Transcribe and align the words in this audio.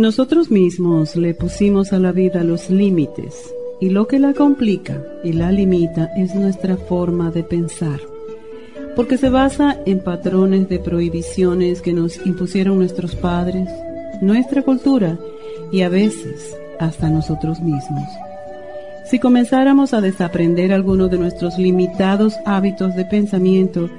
Nosotros 0.00 0.50
mismos 0.50 1.14
le 1.14 1.34
pusimos 1.34 1.92
a 1.92 1.98
la 1.98 2.10
vida 2.10 2.42
los 2.42 2.70
límites 2.70 3.52
y 3.82 3.90
lo 3.90 4.06
que 4.06 4.18
la 4.18 4.32
complica 4.32 5.04
y 5.22 5.34
la 5.34 5.52
limita 5.52 6.08
es 6.16 6.34
nuestra 6.34 6.78
forma 6.78 7.30
de 7.30 7.42
pensar, 7.42 8.00
porque 8.96 9.18
se 9.18 9.28
basa 9.28 9.76
en 9.84 10.00
patrones 10.00 10.70
de 10.70 10.78
prohibiciones 10.78 11.82
que 11.82 11.92
nos 11.92 12.16
impusieron 12.24 12.78
nuestros 12.78 13.14
padres, 13.14 13.68
nuestra 14.22 14.62
cultura 14.62 15.18
y 15.70 15.82
a 15.82 15.90
veces 15.90 16.56
hasta 16.78 17.10
nosotros 17.10 17.60
mismos. 17.60 18.08
Si 19.04 19.18
comenzáramos 19.18 19.92
a 19.92 20.00
desaprender 20.00 20.72
algunos 20.72 21.10
de 21.10 21.18
nuestros 21.18 21.58
limitados 21.58 22.36
hábitos 22.46 22.96
de 22.96 23.04
pensamiento 23.04 23.90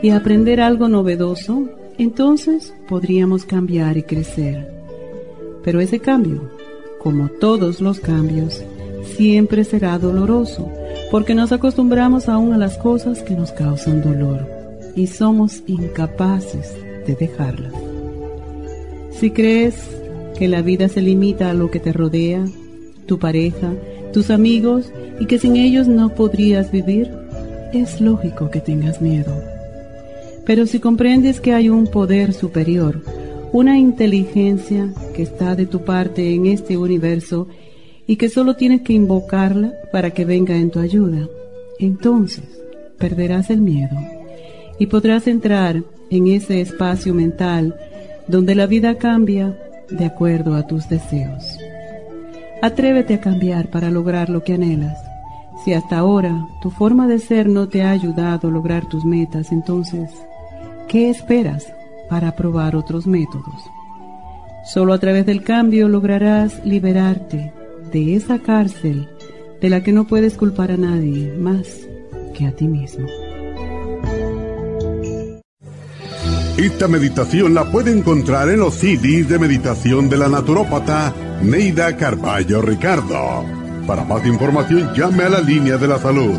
y 0.00 0.08
a 0.08 0.16
aprender 0.16 0.58
algo 0.62 0.88
novedoso, 0.88 1.68
entonces 1.98 2.72
podríamos 2.88 3.44
cambiar 3.44 3.98
y 3.98 4.04
crecer. 4.04 4.79
Pero 5.64 5.80
ese 5.80 5.98
cambio, 6.00 6.50
como 6.98 7.28
todos 7.28 7.80
los 7.80 8.00
cambios, 8.00 8.62
siempre 9.16 9.64
será 9.64 9.98
doloroso, 9.98 10.70
porque 11.10 11.34
nos 11.34 11.52
acostumbramos 11.52 12.28
aún 12.28 12.52
a 12.52 12.58
las 12.58 12.76
cosas 12.78 13.22
que 13.22 13.34
nos 13.34 13.52
causan 13.52 14.02
dolor 14.02 14.46
y 14.94 15.06
somos 15.06 15.62
incapaces 15.66 16.74
de 17.06 17.14
dejarlas. 17.14 17.72
Si 19.12 19.30
crees 19.30 19.76
que 20.38 20.48
la 20.48 20.62
vida 20.62 20.88
se 20.88 21.02
limita 21.02 21.50
a 21.50 21.54
lo 21.54 21.70
que 21.70 21.80
te 21.80 21.92
rodea, 21.92 22.44
tu 23.06 23.18
pareja, 23.18 23.72
tus 24.12 24.30
amigos 24.30 24.90
y 25.18 25.26
que 25.26 25.38
sin 25.38 25.56
ellos 25.56 25.88
no 25.88 26.14
podrías 26.14 26.70
vivir, 26.70 27.10
es 27.72 28.00
lógico 28.00 28.50
que 28.50 28.60
tengas 28.60 29.02
miedo. 29.02 29.34
Pero 30.46 30.66
si 30.66 30.80
comprendes 30.80 31.40
que 31.40 31.52
hay 31.52 31.68
un 31.68 31.86
poder 31.86 32.32
superior, 32.32 33.02
una 33.52 33.78
inteligencia 33.78 34.88
que 35.14 35.22
está 35.22 35.56
de 35.56 35.66
tu 35.66 35.84
parte 35.84 36.34
en 36.34 36.46
este 36.46 36.76
universo 36.76 37.48
y 38.06 38.16
que 38.16 38.28
solo 38.28 38.54
tienes 38.54 38.82
que 38.82 38.92
invocarla 38.92 39.72
para 39.92 40.10
que 40.10 40.24
venga 40.24 40.56
en 40.56 40.70
tu 40.70 40.78
ayuda, 40.78 41.28
entonces 41.78 42.44
perderás 42.98 43.50
el 43.50 43.60
miedo 43.60 43.96
y 44.78 44.86
podrás 44.86 45.26
entrar 45.26 45.82
en 46.10 46.26
ese 46.28 46.60
espacio 46.60 47.14
mental 47.14 47.76
donde 48.28 48.54
la 48.54 48.66
vida 48.66 48.96
cambia 48.96 49.58
de 49.90 50.04
acuerdo 50.04 50.54
a 50.54 50.66
tus 50.66 50.88
deseos. 50.88 51.58
Atrévete 52.62 53.14
a 53.14 53.20
cambiar 53.20 53.70
para 53.70 53.90
lograr 53.90 54.28
lo 54.28 54.44
que 54.44 54.54
anhelas. 54.54 54.98
Si 55.64 55.72
hasta 55.72 55.98
ahora 55.98 56.46
tu 56.62 56.70
forma 56.70 57.08
de 57.08 57.18
ser 57.18 57.48
no 57.48 57.68
te 57.68 57.82
ha 57.82 57.90
ayudado 57.90 58.48
a 58.48 58.50
lograr 58.50 58.86
tus 58.86 59.04
metas, 59.04 59.50
entonces, 59.50 60.10
¿qué 60.88 61.10
esperas 61.10 61.72
para 62.10 62.34
probar 62.36 62.76
otros 62.76 63.06
métodos. 63.06 63.62
Solo 64.64 64.92
a 64.92 64.98
través 64.98 65.24
del 65.24 65.42
cambio 65.42 65.88
lograrás 65.88 66.62
liberarte 66.66 67.54
de 67.90 68.16
esa 68.16 68.40
cárcel 68.40 69.08
de 69.60 69.70
la 69.70 69.82
que 69.82 69.92
no 69.92 70.06
puedes 70.06 70.36
culpar 70.36 70.72
a 70.72 70.76
nadie 70.76 71.32
más 71.38 71.66
que 72.34 72.46
a 72.46 72.52
ti 72.52 72.66
mismo. 72.66 73.06
Esta 76.58 76.88
meditación 76.88 77.54
la 77.54 77.70
puede 77.70 77.96
encontrar 77.96 78.50
en 78.50 78.60
los 78.60 78.74
CDs 78.74 79.28
de 79.28 79.38
meditación 79.38 80.10
de 80.10 80.18
la 80.18 80.28
naturópata 80.28 81.14
Neida 81.42 81.96
Carballo 81.96 82.60
Ricardo. 82.60 83.44
Para 83.86 84.04
más 84.04 84.26
información 84.26 84.92
llame 84.94 85.24
a 85.24 85.30
la 85.30 85.40
línea 85.40 85.78
de 85.78 85.88
la 85.88 85.98
salud 85.98 86.38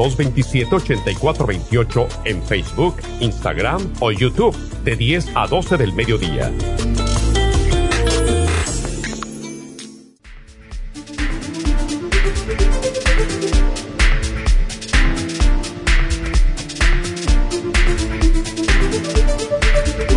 1-800-227-8428 0.00 2.08
en 2.24 2.42
Facebook, 2.42 2.96
Instagram 3.20 3.92
o 4.00 4.10
YouTube 4.10 4.56
de 4.82 4.96
10 4.96 5.28
a 5.34 5.46
12 5.46 5.76
del 5.76 5.92
mediodía. 5.92 6.50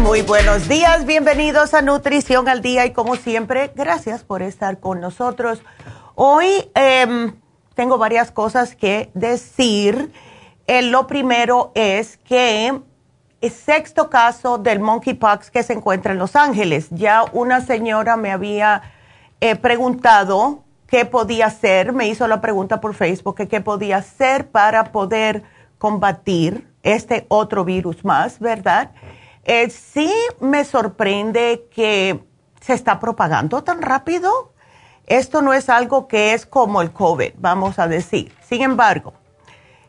Muy 0.02 0.22
buenos 0.22 0.70
días, 0.70 1.06
bienvenidos 1.06 1.74
a 1.74 1.82
Nutrición 1.82 2.48
al 2.48 2.62
Día 2.62 2.86
y 2.86 2.94
como 2.94 3.16
siempre, 3.16 3.72
gracias 3.76 4.24
por 4.24 4.44
estar 4.44 4.80
con 4.80 5.02
nosotros. 5.02 5.64
Hoy 6.16 6.70
em, 6.76 7.34
tengo 7.76 7.98
varias 7.98 8.32
cosas 8.32 8.76
que 8.76 9.12
decir. 9.14 10.12
Eh, 10.68 10.82
lo 10.82 11.08
primero 11.08 11.72
es 11.76 12.18
que 12.18 12.80
el 13.42 13.52
sexto 13.52 14.10
caso 14.10 14.58
del 14.58 14.80
monkeypox 14.80 15.52
que 15.52 15.64
se 15.64 15.74
encuentra 15.74 16.14
en 16.14 16.20
Los 16.20 16.36
Ángeles. 16.36 16.88
Ya 16.92 17.26
una 17.34 17.60
señora 17.60 18.16
me 18.16 18.32
había 18.32 18.82
eh, 19.42 19.56
preguntado 19.58 20.64
qué 20.88 21.06
podía 21.06 21.48
hacer, 21.48 21.92
me 21.92 22.08
hizo 22.08 22.28
la 22.28 22.40
pregunta 22.40 22.80
por 22.80 22.94
Facebook, 22.94 23.48
qué 23.50 23.60
podía 23.60 23.98
hacer 23.98 24.50
para 24.50 24.92
poder 24.92 25.44
combatir 25.78 26.70
este 26.84 27.26
otro 27.28 27.66
virus 27.66 28.06
más, 28.06 28.40
¿verdad? 28.40 28.92
Eh, 29.44 29.70
sí 29.70 30.14
me 30.40 30.64
sorprende 30.64 31.68
que 31.74 32.24
se 32.62 32.74
está 32.74 33.00
propagando 33.00 33.64
tan 33.64 33.82
rápido. 33.82 34.53
Esto 35.08 35.42
no 35.42 35.54
es 35.54 35.70
algo 35.70 36.08
que 36.08 36.34
es 36.34 36.46
como 36.46 36.82
el 36.82 36.92
COVID, 36.92 37.34
vamos 37.38 37.78
a 37.78 37.88
decir. 37.88 38.34
Sin 38.42 38.62
embargo, 38.62 39.14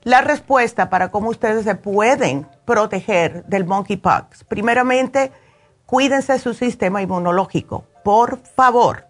la 0.02 0.20
respuesta 0.20 0.90
para 0.90 1.10
cómo 1.10 1.30
ustedes 1.30 1.64
se 1.64 1.76
pueden 1.76 2.46
proteger 2.64 3.44
del 3.46 3.64
monkeypox, 3.64 4.44
primeramente, 4.44 5.32
cuídense 5.86 6.38
su 6.38 6.52
sistema 6.52 7.00
inmunológico, 7.00 7.84
por 8.02 8.38
favor, 8.38 9.06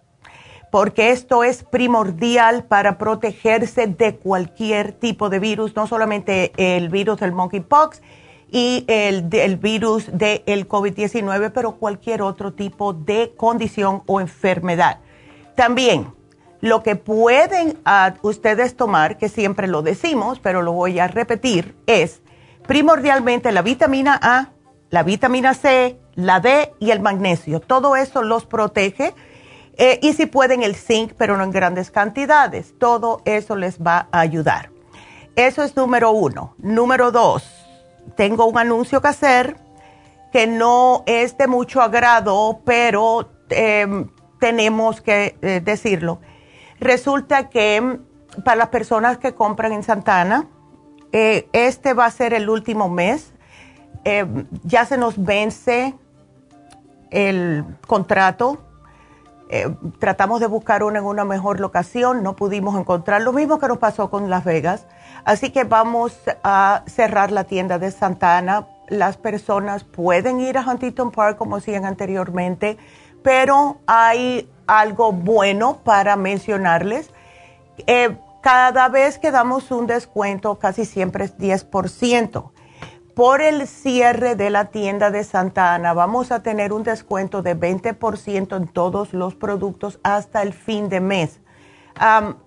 porque 0.71 1.09
esto 1.09 1.43
es 1.43 1.63
primordial 1.63 2.63
para 2.65 2.97
protegerse 2.97 3.87
de 3.87 4.15
cualquier 4.17 4.91
tipo 4.91 5.29
de 5.29 5.39
virus, 5.39 5.75
no 5.75 5.87
solamente 5.87 6.53
el 6.55 6.89
virus 6.89 7.19
del 7.19 7.31
monkeypox, 7.31 8.01
y 8.51 8.85
el, 8.87 9.27
el 9.31 9.57
virus 9.57 10.07
del 10.13 10.67
COVID-19, 10.67 11.51
pero 11.53 11.73
cualquier 11.77 12.21
otro 12.21 12.53
tipo 12.53 12.93
de 12.93 13.33
condición 13.35 14.03
o 14.05 14.21
enfermedad. 14.21 14.99
También 15.55 16.13
lo 16.61 16.83
que 16.83 16.95
pueden 16.95 17.77
ah, 17.85 18.15
ustedes 18.21 18.75
tomar, 18.75 19.17
que 19.17 19.29
siempre 19.29 19.67
lo 19.67 19.81
decimos, 19.81 20.39
pero 20.39 20.61
lo 20.61 20.73
voy 20.73 20.99
a 20.99 21.07
repetir, 21.07 21.75
es 21.85 22.21
primordialmente 22.67 23.51
la 23.51 23.61
vitamina 23.61 24.19
A, 24.21 24.49
la 24.89 25.03
vitamina 25.03 25.53
C, 25.53 25.99
la 26.15 26.39
D 26.39 26.73
y 26.79 26.91
el 26.91 27.01
magnesio. 27.01 27.59
Todo 27.59 27.95
eso 27.95 28.23
los 28.23 28.45
protege. 28.45 29.13
Eh, 29.77 29.99
y 30.01 30.13
si 30.13 30.25
pueden 30.25 30.63
el 30.63 30.75
zinc, 30.75 31.13
pero 31.17 31.35
no 31.35 31.43
en 31.43 31.51
grandes 31.51 31.91
cantidades. 31.91 32.73
Todo 32.79 33.21
eso 33.25 33.55
les 33.55 33.81
va 33.81 34.07
a 34.11 34.21
ayudar. 34.21 34.69
Eso 35.35 35.63
es 35.63 35.75
número 35.75 36.11
uno. 36.11 36.55
Número 36.57 37.11
dos, 37.11 37.43
tengo 38.15 38.45
un 38.45 38.57
anuncio 38.57 39.01
que 39.01 39.09
hacer 39.09 39.57
que 40.31 40.47
no 40.47 41.03
es 41.05 41.37
de 41.37 41.47
mucho 41.47 41.81
agrado, 41.81 42.61
pero 42.65 43.29
em, 43.49 44.09
tenemos 44.45 45.01
que 45.01 45.35
eh, 45.41 45.59
decirlo. 45.59 46.19
Resulta 46.79 47.49
que 47.49 47.81
mm, 47.81 48.43
para 48.43 48.57
las 48.57 48.67
personas 48.67 49.17
que 49.17 49.33
compran 49.33 49.71
en 49.71 49.81
Santana, 49.81 50.47
eh, 51.11 51.49
este 51.51 51.95
va 51.95 52.05
a 52.05 52.11
ser 52.11 52.31
el 52.35 52.47
último 52.47 52.87
mes. 52.87 53.33
Em, 54.03 54.45
ya 54.63 54.85
se 54.85 54.99
nos 54.99 55.17
vence 55.17 55.95
el 57.09 57.65
contrato. 57.87 58.59
Eh, 59.49 59.75
tratamos 59.97 60.41
de 60.41 60.45
buscar 60.45 60.83
una 60.83 60.99
en 60.99 61.05
una 61.05 61.25
mejor 61.25 61.59
locación, 61.59 62.21
no 62.21 62.35
pudimos 62.35 62.79
encontrar 62.79 63.23
lo 63.23 63.33
mismo 63.33 63.57
que 63.57 63.67
nos 63.67 63.79
pasó 63.79 64.11
con 64.11 64.29
Las 64.29 64.43
Vegas. 64.43 64.85
Así 65.23 65.49
que 65.49 65.63
vamos 65.63 66.15
a 66.43 66.83
cerrar 66.85 67.31
la 67.31 67.45
tienda 67.45 67.79
de 67.79 67.89
Santana. 67.89 68.67
Las 68.89 69.17
personas 69.17 69.83
pueden 69.83 70.39
ir 70.39 70.59
a 70.59 70.61
Huntington 70.61 71.09
Park 71.09 71.35
como 71.35 71.55
hacían 71.55 71.83
anteriormente, 71.85 72.77
pero 73.25 73.79
hay 73.87 74.47
algo 74.67 75.11
bueno 75.11 75.79
para 75.83 76.15
mencionarles. 76.15 77.09
Eh, 77.87 78.15
cada 78.39 78.87
vez 78.87 79.17
que 79.17 79.31
damos 79.31 79.71
un 79.71 79.87
descuento, 79.87 80.59
casi 80.59 80.85
siempre 80.85 81.25
es 81.25 81.35
10%. 81.35 82.51
Por 83.15 83.41
el 83.41 83.67
cierre 83.67 84.35
de 84.35 84.51
la 84.51 84.65
tienda 84.65 85.09
de 85.09 85.23
Santa 85.23 85.73
Ana, 85.73 85.93
vamos 85.93 86.31
a 86.31 86.43
tener 86.43 86.71
un 86.71 86.83
descuento 86.83 87.41
de 87.41 87.57
20% 87.59 88.57
en 88.57 88.67
todos 88.67 89.11
los 89.11 89.33
productos 89.33 89.99
hasta 90.03 90.43
el 90.43 90.53
fin 90.53 90.87
de 90.87 90.99
mes. 90.99 91.39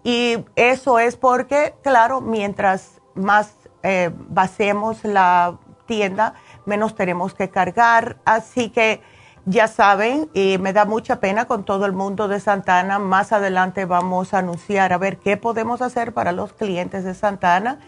y 0.04 0.44
eso 0.54 1.00
es 1.00 1.16
porque, 1.16 1.75
claro, 1.82 2.20
mientras 2.20 3.00
más 3.16 3.52
eh, 3.82 4.10
basemos 4.28 5.02
la 5.02 5.58
tienda, 5.86 6.34
menos 6.66 6.94
tenemos 6.94 7.34
que 7.34 7.50
cargar. 7.50 8.19
Así 8.25 8.70
que 8.70 9.02
ya 9.48 9.66
saben, 9.66 10.28
y 10.34 10.58
me 10.58 10.72
da 10.72 10.84
mucha 10.84 11.20
pena 11.20 11.46
con 11.46 11.64
todo 11.64 11.86
el 11.86 11.92
mundo 11.92 12.28
de 12.28 12.38
Santana. 12.38 12.98
Más 12.98 13.32
adelante 13.32 13.86
vamos 13.86 14.34
a 14.34 14.38
anunciar 14.38 14.92
a 14.92 14.98
ver 14.98 15.16
qué 15.16 15.36
podemos 15.36 15.80
hacer 15.80 16.12
para 16.12 16.32
los 16.32 16.52
clientes 16.52 17.04
de 17.04 17.14
Santana. 17.14 17.78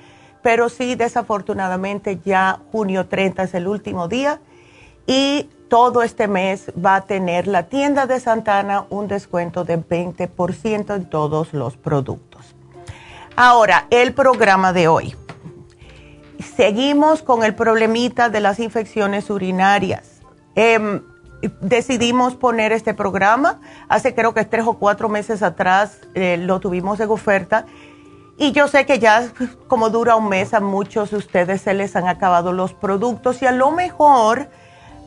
Pero 0.43 0.71
sí, 0.71 0.95
desafortunadamente 0.95 2.19
ya 2.25 2.61
junio 2.73 3.07
30 3.07 3.43
es 3.43 3.55
el 3.55 3.69
último 3.69 4.09
día 4.09 4.41
y 5.07 5.51
todo 5.69 6.03
este 6.03 6.29
mes 6.29 6.73
va 6.83 6.97
a 6.97 7.01
tener 7.03 7.47
la 7.47 7.65
tienda 7.65 8.07
de 8.07 8.21
Santana 8.21 8.87
un 8.89 9.07
descuento 9.07 9.65
de 9.65 9.79
20% 9.79 10.97
en 10.97 11.05
todos 11.11 11.53
los 11.53 11.77
productos. 11.77 12.55
Ahora, 13.37 13.87
el 13.91 14.15
programa 14.15 14.73
de 14.73 14.89
hoy. 14.89 15.15
Seguimos 16.57 17.23
con 17.23 17.43
el 17.43 17.55
problemita 17.55 18.31
de 18.31 18.41
las 18.41 18.61
infecciones 18.61 19.29
urinarias. 19.29 20.23
Eh, 20.57 21.01
decidimos 21.61 22.35
poner 22.35 22.73
este 22.73 22.95
programa. 22.95 23.61
Hace 23.89 24.15
creo 24.15 24.35
que 24.35 24.45
tres 24.45 24.67
o 24.67 24.75
cuatro 24.75 25.09
meses 25.09 25.43
atrás 25.43 25.99
eh, 26.15 26.37
lo 26.37 26.61
tuvimos 26.61 27.01
en 27.01 27.11
oferta. 27.11 27.67
Y 28.37 28.53
yo 28.53 28.69
sé 28.69 28.87
que 28.87 28.99
ya 28.99 29.29
como 29.69 29.91
dura 29.91 30.17
un 30.17 30.29
mes 30.29 30.55
a 30.55 30.61
muchos 30.61 31.11
de 31.11 31.19
ustedes 31.19 31.61
se 31.61 31.75
les 31.75 31.95
han 31.95 32.09
acabado 32.09 32.53
los 32.53 32.73
productos 32.73 33.43
y 33.43 33.47
a 33.47 33.53
lo 33.53 33.71
mejor 33.71 34.49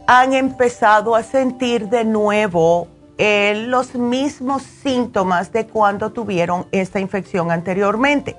han 0.06 0.34
empezado 0.34 1.16
a 1.16 1.24
sentir 1.24 1.90
de 1.90 2.06
nuevo 2.06 2.88
eh, 3.18 3.66
los 3.68 3.96
mismos 3.96 4.64
síntomas 4.64 5.52
de 5.52 5.66
cuando 5.66 6.12
tuvieron 6.12 6.68
esta 6.72 7.00
infección 7.00 7.52
anteriormente. 7.52 8.36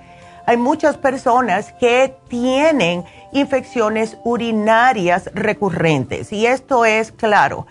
Hay 0.46 0.58
muchas 0.58 0.98
personas 0.98 1.72
que 1.72 2.16
tienen 2.28 3.04
infecciones 3.32 4.18
urinarias 4.24 5.30
recurrentes 5.34 6.32
y 6.32 6.46
esto 6.46 6.84
es 6.84 7.12
claro. 7.12 7.66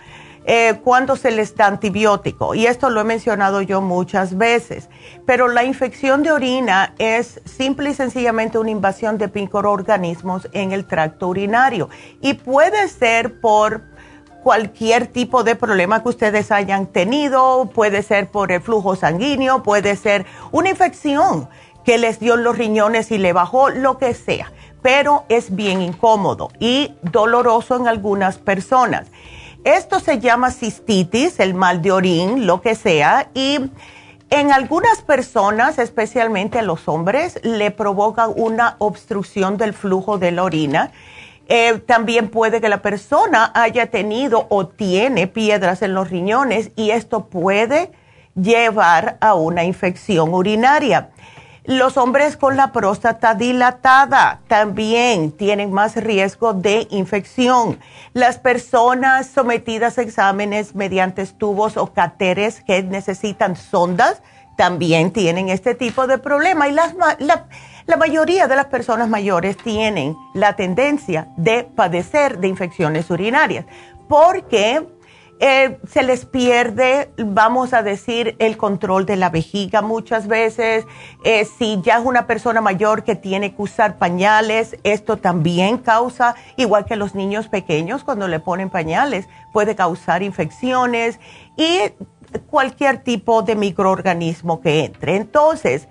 Eh, 0.46 0.78
cuando 0.84 1.16
se 1.16 1.30
les 1.30 1.56
da 1.56 1.68
antibiótico, 1.68 2.54
y 2.54 2.66
esto 2.66 2.90
lo 2.90 3.00
he 3.00 3.04
mencionado 3.04 3.62
yo 3.62 3.80
muchas 3.80 4.36
veces, 4.36 4.90
pero 5.24 5.48
la 5.48 5.64
infección 5.64 6.22
de 6.22 6.32
orina 6.32 6.92
es 6.98 7.40
simple 7.46 7.90
y 7.90 7.94
sencillamente 7.94 8.58
una 8.58 8.70
invasión 8.70 9.16
de 9.16 9.30
microorganismos 9.32 10.50
en 10.52 10.72
el 10.72 10.84
tracto 10.84 11.28
urinario 11.28 11.88
y 12.20 12.34
puede 12.34 12.88
ser 12.88 13.40
por 13.40 13.84
cualquier 14.42 15.06
tipo 15.06 15.44
de 15.44 15.56
problema 15.56 16.02
que 16.02 16.10
ustedes 16.10 16.52
hayan 16.52 16.88
tenido, 16.88 17.70
puede 17.74 18.02
ser 18.02 18.30
por 18.30 18.52
el 18.52 18.60
flujo 18.60 18.96
sanguíneo, 18.96 19.62
puede 19.62 19.96
ser 19.96 20.26
una 20.52 20.68
infección 20.68 21.48
que 21.84 21.98
les 21.98 22.20
dio 22.20 22.36
los 22.36 22.56
riñones 22.56 23.10
y 23.10 23.18
le 23.18 23.32
bajó, 23.32 23.70
lo 23.70 23.98
que 23.98 24.14
sea, 24.14 24.52
pero 24.82 25.24
es 25.28 25.54
bien 25.54 25.82
incómodo 25.82 26.50
y 26.58 26.94
doloroso 27.02 27.76
en 27.76 27.88
algunas 27.88 28.38
personas. 28.38 29.06
Esto 29.64 29.98
se 30.00 30.18
llama 30.18 30.50
cistitis, 30.50 31.40
el 31.40 31.54
mal 31.54 31.80
de 31.80 31.92
orín, 31.92 32.46
lo 32.46 32.60
que 32.60 32.74
sea, 32.74 33.30
y 33.32 33.58
en 34.30 34.52
algunas 34.52 35.00
personas, 35.02 35.78
especialmente 35.78 36.58
a 36.58 36.62
los 36.62 36.88
hombres, 36.88 37.38
le 37.42 37.70
provoca 37.70 38.28
una 38.28 38.76
obstrucción 38.78 39.56
del 39.56 39.72
flujo 39.74 40.18
de 40.18 40.32
la 40.32 40.42
orina. 40.42 40.90
Eh, 41.48 41.78
también 41.86 42.28
puede 42.30 42.60
que 42.60 42.68
la 42.68 42.82
persona 42.82 43.52
haya 43.54 43.90
tenido 43.90 44.46
o 44.48 44.66
tiene 44.66 45.26
piedras 45.26 45.82
en 45.82 45.94
los 45.94 46.10
riñones 46.10 46.70
y 46.74 46.90
esto 46.90 47.26
puede 47.26 47.92
llevar 48.34 49.18
a 49.20 49.34
una 49.34 49.64
infección 49.64 50.34
urinaria. 50.34 51.10
Los 51.66 51.96
hombres 51.96 52.36
con 52.36 52.58
la 52.58 52.72
próstata 52.72 53.34
dilatada 53.34 54.40
también 54.48 55.32
tienen 55.32 55.72
más 55.72 55.96
riesgo 55.96 56.52
de 56.52 56.86
infección. 56.90 57.80
Las 58.12 58.38
personas 58.38 59.28
sometidas 59.28 59.96
a 59.96 60.02
exámenes 60.02 60.74
mediante 60.74 61.24
tubos 61.26 61.78
o 61.78 61.94
catéteres 61.94 62.62
que 62.62 62.82
necesitan 62.82 63.56
sondas 63.56 64.20
también 64.58 65.10
tienen 65.10 65.48
este 65.48 65.74
tipo 65.74 66.06
de 66.06 66.18
problema. 66.18 66.68
Y 66.68 66.72
la, 66.72 66.92
la 67.86 67.96
mayoría 67.96 68.46
de 68.46 68.56
las 68.56 68.66
personas 68.66 69.08
mayores 69.08 69.56
tienen 69.56 70.14
la 70.34 70.56
tendencia 70.56 71.28
de 71.38 71.64
padecer 71.64 72.40
de 72.40 72.48
infecciones 72.48 73.08
urinarias 73.10 73.64
porque 74.08 74.86
eh, 75.40 75.78
se 75.88 76.02
les 76.02 76.24
pierde, 76.26 77.10
vamos 77.18 77.74
a 77.74 77.82
decir, 77.82 78.36
el 78.38 78.56
control 78.56 79.04
de 79.04 79.16
la 79.16 79.30
vejiga 79.30 79.82
muchas 79.82 80.26
veces. 80.26 80.86
Eh, 81.24 81.44
si 81.44 81.80
ya 81.82 81.98
es 81.98 82.04
una 82.04 82.26
persona 82.26 82.60
mayor 82.60 83.04
que 83.04 83.16
tiene 83.16 83.54
que 83.54 83.62
usar 83.62 83.98
pañales, 83.98 84.76
esto 84.84 85.16
también 85.16 85.78
causa, 85.78 86.34
igual 86.56 86.84
que 86.84 86.96
los 86.96 87.14
niños 87.14 87.48
pequeños, 87.48 88.04
cuando 88.04 88.28
le 88.28 88.40
ponen 88.40 88.70
pañales, 88.70 89.28
puede 89.52 89.74
causar 89.74 90.22
infecciones 90.22 91.18
y 91.56 91.78
cualquier 92.50 92.98
tipo 92.98 93.42
de 93.42 93.56
microorganismo 93.56 94.60
que 94.60 94.84
entre. 94.84 95.16
Entonces, 95.16 95.88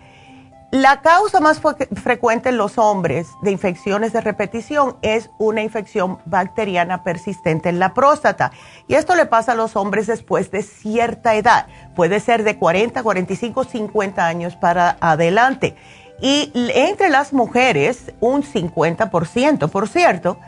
la 0.74 1.02
causa 1.02 1.40
más 1.40 1.62
frecuente 1.62 2.50
en 2.50 2.58
los 2.58 2.80
hombres 2.80 3.28
de 3.44 3.52
infecciones 3.52 4.12
de 4.12 4.22
repetición 4.22 4.98
es 5.04 5.30
una 5.38 5.62
infección 5.62 6.18
bacteriana 6.26 7.04
persistente 7.04 7.70
en 7.70 7.78
la 7.78 7.94
próstata. 7.94 8.52
Y 8.88 8.96
esto 8.96 9.14
le 9.14 9.28
pasa 9.28 9.52
a 9.52 9.56
los 9.56 9.76
hombres 9.76 10.08
después 10.08 10.50
de 10.50 10.64
cierta 10.64 11.36
edad. 11.36 11.68
Puede 11.96 12.20
ser 12.20 12.44
de 12.44 12.58
40, 12.58 13.04
45, 13.04 13.66
50 13.66 14.26
años 14.26 14.56
para 14.56 14.98
adelante. 15.00 15.76
Y 16.20 16.52
entre 16.56 17.12
las 17.12 17.34
mujeres, 17.34 18.12
un 18.20 18.42
50%, 18.42 19.70
por 19.70 19.88
cierto, 19.88 20.40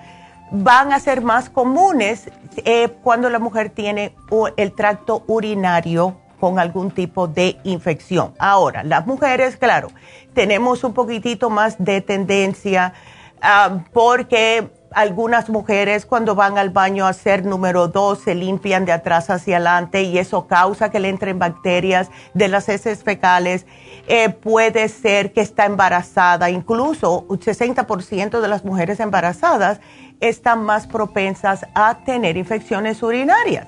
van 0.49 0.91
a 0.91 0.99
ser 0.99 1.21
más 1.21 1.51
comunes 1.51 2.31
eh, 2.63 2.89
cuando 3.03 3.29
la 3.29 3.37
mujer 3.37 3.69
tiene 3.69 4.15
el 4.57 4.73
tracto 4.73 5.23
urinario 5.27 6.17
con 6.45 6.59
algún 6.59 6.91
tipo 6.91 7.27
de 7.27 7.57
infección. 7.63 8.35
Ahora, 8.37 8.83
las 8.83 9.07
mujeres, 9.07 9.57
claro, 9.57 9.87
tenemos 10.35 10.83
un 10.83 10.93
poquitito 10.93 11.49
más 11.49 11.83
de 11.83 12.01
tendencia 12.01 12.93
ah, 13.41 13.79
porque 13.91 14.69
algunas 14.91 15.49
mujeres 15.49 16.05
cuando 16.05 16.35
van 16.35 16.59
al 16.59 16.69
baño 16.69 17.07
a 17.07 17.09
hacer 17.09 17.47
número 17.47 17.87
dos 17.87 18.19
se 18.19 18.35
limpian 18.35 18.85
de 18.85 18.91
atrás 18.91 19.31
hacia 19.31 19.55
adelante 19.55 20.03
y 20.03 20.19
eso 20.19 20.45
causa 20.45 20.91
que 20.91 20.99
le 20.99 21.09
entren 21.09 21.39
bacterias 21.39 22.11
de 22.35 22.47
las 22.47 22.69
heces 22.69 23.03
fecales. 23.03 23.65
Eh, 24.05 24.29
puede 24.29 24.87
ser 24.87 25.33
que 25.33 25.41
está 25.41 25.65
embarazada, 25.65 26.51
incluso 26.51 27.25
un 27.27 27.39
60% 27.39 28.39
de 28.39 28.47
las 28.47 28.63
mujeres 28.63 28.99
embarazadas 28.99 29.79
están 30.19 30.63
más 30.63 30.85
propensas 30.85 31.65
a 31.73 32.03
tener 32.05 32.37
infecciones 32.37 33.01
urinarias. 33.01 33.67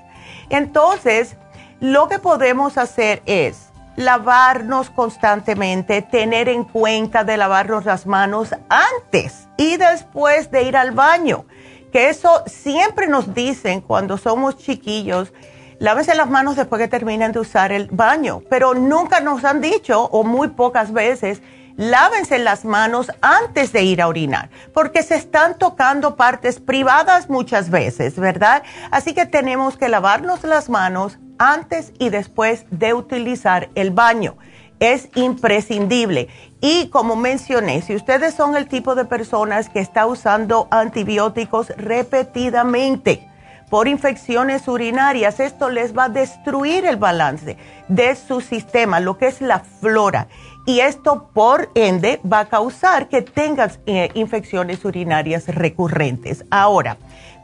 Entonces, 0.50 1.38
lo 1.80 2.08
que 2.08 2.20
podemos 2.20 2.78
hacer 2.78 3.22
es 3.26 3.70
lavarnos 3.96 4.90
constantemente, 4.90 6.02
tener 6.02 6.50
en 6.50 6.64
cuenta 6.64 7.24
de 7.24 7.38
lavarnos 7.38 7.86
las 7.86 8.06
manos 8.06 8.56
antes 8.70 9.48
y 9.58 9.78
después 9.78 10.52
de 10.52 10.64
ir 10.64 10.78
al 10.78 10.92
baño. 10.92 11.46
Que 11.92 12.10
eso 12.10 12.44
siempre 12.46 13.08
nos 13.08 13.34
dicen 13.34 13.82
cuando 13.82 14.18
somos 14.18 14.58
chiquillos, 14.58 15.34
lávense 15.80 16.16
las 16.16 16.30
manos 16.30 16.56
después 16.56 16.80
que 16.80 16.88
terminen 16.88 17.32
de 17.32 17.40
usar 17.40 17.72
el 17.72 17.88
baño, 17.88 18.44
pero 18.50 18.74
nunca 18.74 19.20
nos 19.20 19.44
han 19.44 19.62
dicho, 19.62 20.04
o 20.04 20.24
muy 20.24 20.50
pocas 20.50 20.94
veces, 20.94 21.42
lávense 21.78 22.40
las 22.40 22.66
manos 22.66 23.12
antes 23.22 23.72
de 23.72 23.84
ir 23.84 24.02
a 24.02 24.08
orinar, 24.08 24.50
porque 24.74 25.04
se 25.04 25.16
están 25.16 25.58
tocando 25.58 26.16
partes 26.16 26.60
privadas 26.60 27.30
muchas 27.30 27.70
veces, 27.70 28.20
¿verdad? 28.20 28.64
Así 28.92 29.14
que 29.14 29.26
tenemos 29.26 29.78
que 29.78 29.88
lavarnos 29.88 30.44
las 30.44 30.70
manos 30.70 31.20
antes 31.38 31.94
y 32.00 32.10
después 32.10 32.66
de 32.72 32.94
utilizar 32.94 33.70
el 33.76 33.92
baño. 33.92 34.36
Es 34.80 35.10
imprescindible. 35.16 36.28
Y 36.62 36.90
como 36.90 37.16
mencioné, 37.16 37.82
si 37.82 37.96
ustedes 37.96 38.34
son 38.34 38.56
el 38.56 38.68
tipo 38.68 38.94
de 38.94 39.06
personas 39.06 39.70
que 39.70 39.80
está 39.80 40.06
usando 40.06 40.68
antibióticos 40.72 41.70
repetidamente, 41.78 43.28
por 43.70 43.90
infecciones 43.90 44.68
urinarias, 44.70 45.42
esto 45.42 45.70
les 45.70 45.98
va 45.98 46.06
a 46.06 46.10
destruir 46.10 46.86
el 46.86 46.96
balance 46.96 47.58
de 47.90 48.16
su 48.16 48.40
sistema, 48.40 49.02
lo 49.02 49.18
que 49.18 49.28
es 49.28 49.42
la 49.42 49.60
flora 49.60 50.28
y 50.68 50.82
esto 50.82 51.30
por 51.34 51.70
ende 51.76 52.20
va 52.32 52.42
a 52.42 52.50
causar 52.50 53.08
que 53.08 53.22
tengas 53.22 53.80
eh, 53.86 54.10
infecciones 54.16 54.84
urinarias 54.84 55.48
recurrentes. 55.48 56.44
Ahora, 56.52 56.98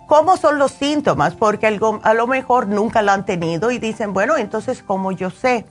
¿cómo 0.08 0.36
son 0.36 0.60
los 0.60 0.74
síntomas? 0.74 1.34
Porque 1.34 1.68
a 1.68 2.14
lo 2.14 2.28
mejor 2.28 2.68
nunca 2.68 3.02
lo 3.02 3.14
han 3.14 3.26
tenido 3.26 3.72
y 3.72 3.80
dicen, 3.80 4.12
bueno, 4.12 4.36
entonces, 4.36 4.84
¿cómo 4.84 5.14
yo 5.14 5.30
sé? 5.30 5.66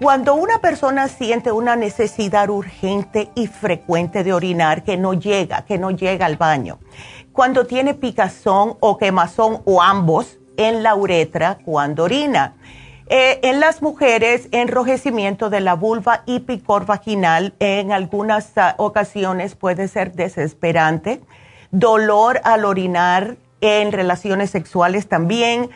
Cuando 0.00 0.36
una 0.36 0.60
persona 0.60 1.08
siente 1.08 1.50
una 1.50 1.74
necesidad 1.74 2.48
urgente 2.50 3.30
y 3.34 3.48
frecuente 3.48 4.22
de 4.22 4.32
orinar 4.32 4.84
que 4.84 4.96
no 4.96 5.14
llega, 5.14 5.62
que 5.62 5.76
no 5.76 5.90
llega 5.90 6.26
al 6.26 6.36
baño, 6.36 6.78
cuando 7.32 7.66
tiene 7.66 7.94
picazón 7.94 8.76
o 8.78 8.96
quemazón 8.96 9.60
o 9.64 9.82
ambos 9.82 10.38
en 10.56 10.84
la 10.84 10.94
uretra 10.94 11.58
cuando 11.64 12.04
orina, 12.04 12.54
eh, 13.10 13.40
en 13.42 13.60
las 13.60 13.80
mujeres, 13.80 14.48
enrojecimiento 14.52 15.50
de 15.50 15.60
la 15.60 15.74
vulva 15.74 16.22
y 16.26 16.40
picor 16.40 16.84
vaginal 16.84 17.54
en 17.58 17.92
algunas 17.92 18.56
ah, 18.56 18.74
ocasiones 18.76 19.54
puede 19.54 19.88
ser 19.88 20.12
desesperante. 20.12 21.22
Dolor 21.70 22.40
al 22.44 22.64
orinar 22.64 23.36
en 23.60 23.92
relaciones 23.92 24.50
sexuales 24.50 25.08
también. 25.08 25.70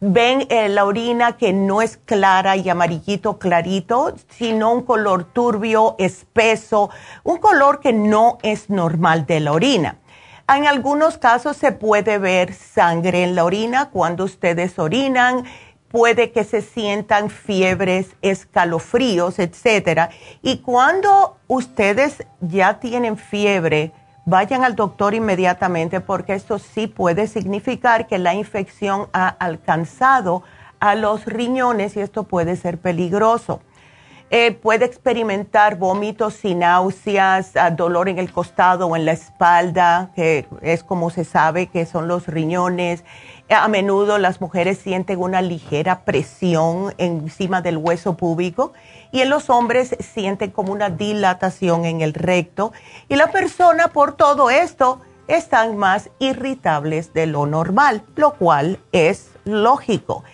Ven 0.00 0.46
eh, 0.48 0.68
la 0.68 0.84
orina 0.84 1.36
que 1.36 1.52
no 1.52 1.82
es 1.82 1.96
clara 1.96 2.56
y 2.56 2.68
amarillito 2.68 3.38
clarito, 3.38 4.14
sino 4.28 4.72
un 4.72 4.82
color 4.82 5.24
turbio, 5.24 5.96
espeso, 5.98 6.88
un 7.24 7.38
color 7.38 7.80
que 7.80 7.92
no 7.92 8.38
es 8.42 8.70
normal 8.70 9.26
de 9.26 9.40
la 9.40 9.52
orina. 9.52 9.98
En 10.50 10.66
algunos 10.66 11.18
casos 11.18 11.58
se 11.58 11.72
puede 11.72 12.16
ver 12.16 12.54
sangre 12.54 13.22
en 13.22 13.34
la 13.34 13.44
orina 13.44 13.90
cuando 13.90 14.24
ustedes 14.24 14.78
orinan 14.78 15.44
puede 15.90 16.32
que 16.32 16.44
se 16.44 16.62
sientan 16.62 17.30
fiebres, 17.30 18.08
escalofríos, 18.22 19.38
etcétera. 19.38 20.10
Y 20.42 20.58
cuando 20.58 21.36
ustedes 21.46 22.24
ya 22.40 22.78
tienen 22.80 23.16
fiebre, 23.16 23.92
vayan 24.24 24.64
al 24.64 24.76
doctor 24.76 25.14
inmediatamente 25.14 26.00
porque 26.00 26.34
esto 26.34 26.58
sí 26.58 26.86
puede 26.86 27.26
significar 27.26 28.06
que 28.06 28.18
la 28.18 28.34
infección 28.34 29.08
ha 29.12 29.28
alcanzado 29.28 30.42
a 30.80 30.94
los 30.94 31.24
riñones 31.24 31.96
y 31.96 32.00
esto 32.00 32.24
puede 32.24 32.56
ser 32.56 32.78
peligroso. 32.78 33.60
Eh, 34.30 34.52
puede 34.52 34.84
experimentar 34.84 35.78
vómitos 35.78 36.44
y 36.44 36.54
náuseas, 36.54 37.56
ah, 37.56 37.70
dolor 37.70 38.10
en 38.10 38.18
el 38.18 38.30
costado 38.30 38.86
o 38.86 38.94
en 38.94 39.06
la 39.06 39.12
espalda, 39.12 40.10
que 40.14 40.46
es 40.60 40.84
como 40.84 41.08
se 41.08 41.24
sabe 41.24 41.68
que 41.68 41.86
son 41.86 42.08
los 42.08 42.26
riñones. 42.26 43.04
A 43.48 43.66
menudo 43.68 44.18
las 44.18 44.42
mujeres 44.42 44.76
sienten 44.76 45.18
una 45.18 45.40
ligera 45.40 46.04
presión 46.04 46.94
encima 46.98 47.62
del 47.62 47.78
hueso 47.78 48.18
púbico 48.18 48.74
y 49.12 49.22
en 49.22 49.30
los 49.30 49.48
hombres 49.48 49.96
sienten 50.00 50.50
como 50.50 50.72
una 50.72 50.90
dilatación 50.90 51.86
en 51.86 52.02
el 52.02 52.12
recto 52.12 52.74
y 53.08 53.16
la 53.16 53.28
persona 53.28 53.88
por 53.88 54.14
todo 54.14 54.50
esto 54.50 55.00
están 55.28 55.78
más 55.78 56.10
irritables 56.18 57.14
de 57.14 57.26
lo 57.26 57.46
normal, 57.46 58.02
lo 58.16 58.32
cual 58.32 58.78
es 58.92 59.30
lógico. 59.44 60.24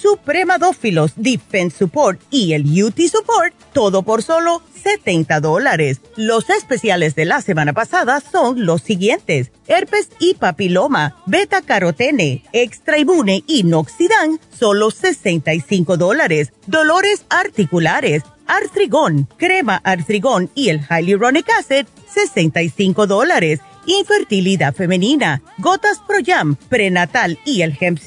Supremadófilos, 0.00 1.12
Defense 1.16 1.76
Support 1.78 2.20
y 2.30 2.54
el 2.54 2.62
UT 2.82 2.98
Support, 3.00 3.54
todo 3.72 4.02
por 4.02 4.22
solo 4.22 4.62
70 4.82 5.40
dólares. 5.40 6.00
Los 6.16 6.48
especiales 6.48 7.14
de 7.14 7.26
la 7.26 7.42
semana 7.42 7.72
pasada 7.72 8.20
son 8.20 8.64
los 8.64 8.82
siguientes. 8.82 9.50
Herpes 9.66 10.08
y 10.18 10.34
papiloma, 10.34 11.16
beta 11.26 11.60
carotene, 11.62 12.42
extra 12.52 12.98
inmune 12.98 13.44
y 13.46 13.64
noxidan, 13.64 14.40
solo 14.50 14.90
65 14.90 15.96
dólares. 15.96 16.52
Dolores 16.66 17.24
articulares, 17.28 18.22
artrigón, 18.46 19.28
crema 19.36 19.80
artrigón 19.84 20.50
y 20.54 20.70
el 20.70 20.80
hyaluronic 20.80 21.48
acid, 21.58 21.86
65 22.12 23.06
dólares. 23.06 23.60
Infertilidad 23.86 24.74
femenina, 24.74 25.42
gotas 25.58 25.98
Pro 26.06 26.18
Jam, 26.24 26.56
prenatal 26.68 27.38
y 27.44 27.62
el 27.62 27.76
hemp 27.80 27.98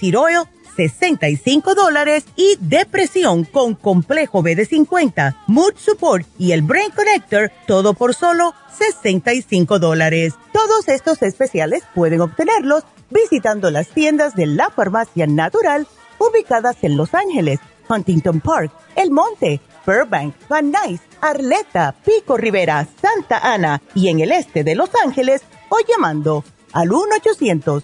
65 0.75 1.75
dólares 1.75 2.25
y 2.35 2.55
depresión 2.59 3.43
con 3.45 3.75
complejo 3.75 4.43
BD50, 4.43 5.35
Mood 5.47 5.73
Support 5.77 6.27
y 6.37 6.51
el 6.51 6.61
Brain 6.61 6.91
Connector, 6.91 7.51
todo 7.67 7.93
por 7.93 8.13
solo 8.13 8.53
65 8.77 9.79
dólares. 9.79 10.33
Todos 10.51 10.87
estos 10.87 11.21
especiales 11.21 11.83
pueden 11.93 12.21
obtenerlos 12.21 12.83
visitando 13.09 13.69
las 13.71 13.89
tiendas 13.89 14.35
de 14.35 14.47
la 14.47 14.69
farmacia 14.69 15.27
natural 15.27 15.87
ubicadas 16.17 16.77
en 16.81 16.97
Los 16.97 17.13
Ángeles, 17.13 17.59
Huntington 17.89 18.41
Park, 18.41 18.71
El 18.95 19.11
Monte, 19.11 19.59
Burbank, 19.85 20.35
Van 20.47 20.71
Nuys, 20.71 21.01
Arleta, 21.21 21.93
Pico 22.05 22.37
Rivera, 22.37 22.87
Santa 23.01 23.39
Ana 23.39 23.81
y 23.93 24.07
en 24.07 24.19
el 24.19 24.31
este 24.31 24.63
de 24.63 24.75
Los 24.75 24.89
Ángeles 25.03 25.41
o 25.69 25.77
llamando 25.87 26.43
al 26.71 26.91
1 26.91 27.15
800 27.17 27.83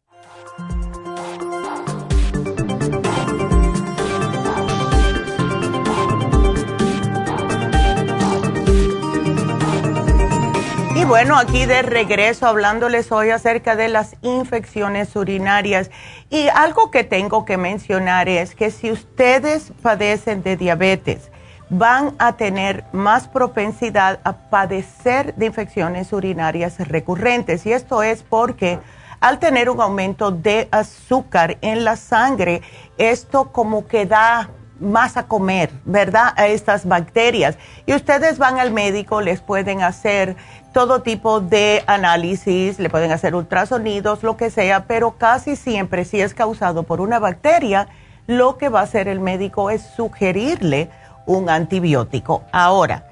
Bueno, 11.11 11.37
aquí 11.37 11.65
de 11.65 11.81
regreso 11.81 12.47
hablándoles 12.47 13.11
hoy 13.11 13.31
acerca 13.31 13.75
de 13.75 13.89
las 13.89 14.15
infecciones 14.21 15.13
urinarias. 15.17 15.91
Y 16.29 16.47
algo 16.47 16.89
que 16.89 17.03
tengo 17.03 17.43
que 17.43 17.57
mencionar 17.57 18.29
es 18.29 18.55
que 18.55 18.71
si 18.71 18.91
ustedes 18.91 19.73
padecen 19.81 20.41
de 20.41 20.55
diabetes, 20.55 21.29
van 21.69 22.15
a 22.17 22.37
tener 22.37 22.85
más 22.93 23.27
propensidad 23.27 24.21
a 24.23 24.49
padecer 24.49 25.35
de 25.35 25.47
infecciones 25.47 26.13
urinarias 26.13 26.77
recurrentes. 26.87 27.65
Y 27.65 27.73
esto 27.73 28.03
es 28.03 28.23
porque 28.23 28.79
al 29.19 29.37
tener 29.37 29.69
un 29.69 29.81
aumento 29.81 30.31
de 30.31 30.69
azúcar 30.71 31.57
en 31.59 31.83
la 31.83 31.97
sangre, 31.97 32.61
esto 32.97 33.51
como 33.51 33.85
que 33.85 34.05
da 34.05 34.49
más 34.81 35.15
a 35.15 35.27
comer, 35.27 35.69
¿verdad? 35.85 36.33
A 36.35 36.47
estas 36.47 36.85
bacterias. 36.85 37.57
Y 37.85 37.93
ustedes 37.93 38.37
van 38.37 38.59
al 38.59 38.71
médico, 38.71 39.21
les 39.21 39.39
pueden 39.39 39.81
hacer 39.81 40.35
todo 40.73 41.01
tipo 41.01 41.39
de 41.39 41.83
análisis, 41.87 42.79
le 42.79 42.89
pueden 42.89 43.11
hacer 43.11 43.35
ultrasonidos, 43.35 44.23
lo 44.23 44.37
que 44.37 44.49
sea, 44.49 44.85
pero 44.85 45.17
casi 45.17 45.55
siempre 45.55 46.05
si 46.05 46.19
es 46.19 46.33
causado 46.33 46.83
por 46.83 47.01
una 47.01 47.19
bacteria, 47.19 47.87
lo 48.27 48.57
que 48.57 48.69
va 48.69 48.81
a 48.81 48.83
hacer 48.83 49.07
el 49.07 49.19
médico 49.19 49.69
es 49.69 49.81
sugerirle 49.81 50.89
un 51.25 51.49
antibiótico. 51.49 52.43
Ahora, 52.51 53.05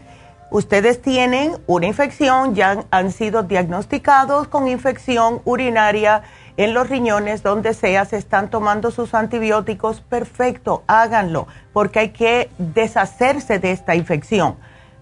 ustedes 0.52 1.02
tienen 1.02 1.58
una 1.68 1.88
infección, 1.88 2.56
ya 2.56 2.86
han 2.92 3.12
sido 3.12 3.44
diagnosticados 3.44 4.48
con 4.48 4.68
infección 4.68 5.42
urinaria 5.46 6.24
en 6.60 6.74
los 6.74 6.90
riñones, 6.90 7.42
donde 7.42 7.74
sea, 7.74 8.04
se 8.04 8.18
están 8.18 8.50
tomando 8.50 8.92
sus 8.92 9.14
antibióticos, 9.14 10.02
perfecto, 10.02 10.84
háganlo, 10.88 11.48
porque 11.72 12.00
hay 12.00 12.10
que 12.10 12.50
deshacerse 12.58 13.60
de 13.60 13.72
esta 13.72 13.96
infección. 13.96 14.58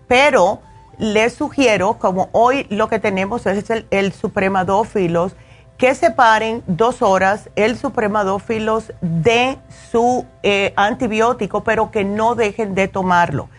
Pero 0.08 0.62
les 1.00 1.34
sugiero, 1.34 1.96
como 1.98 2.30
hoy 2.32 2.68
lo 2.70 2.90
que 2.90 3.00
tenemos 3.00 3.48
es 3.48 3.72
el, 3.72 3.88
el 3.90 4.14
supremadófilos, 4.14 5.36
que 5.80 5.96
separen 5.96 6.62
dos 6.68 7.02
horas 7.02 7.50
el 7.56 7.76
supremadófilos 7.76 8.94
de 9.02 9.58
su 9.90 10.28
eh, 10.44 10.74
antibiótico, 10.76 11.64
pero 11.64 11.90
que 11.90 12.04
no 12.04 12.36
dejen 12.36 12.76
de 12.76 12.88
tomarlo. 12.88 13.50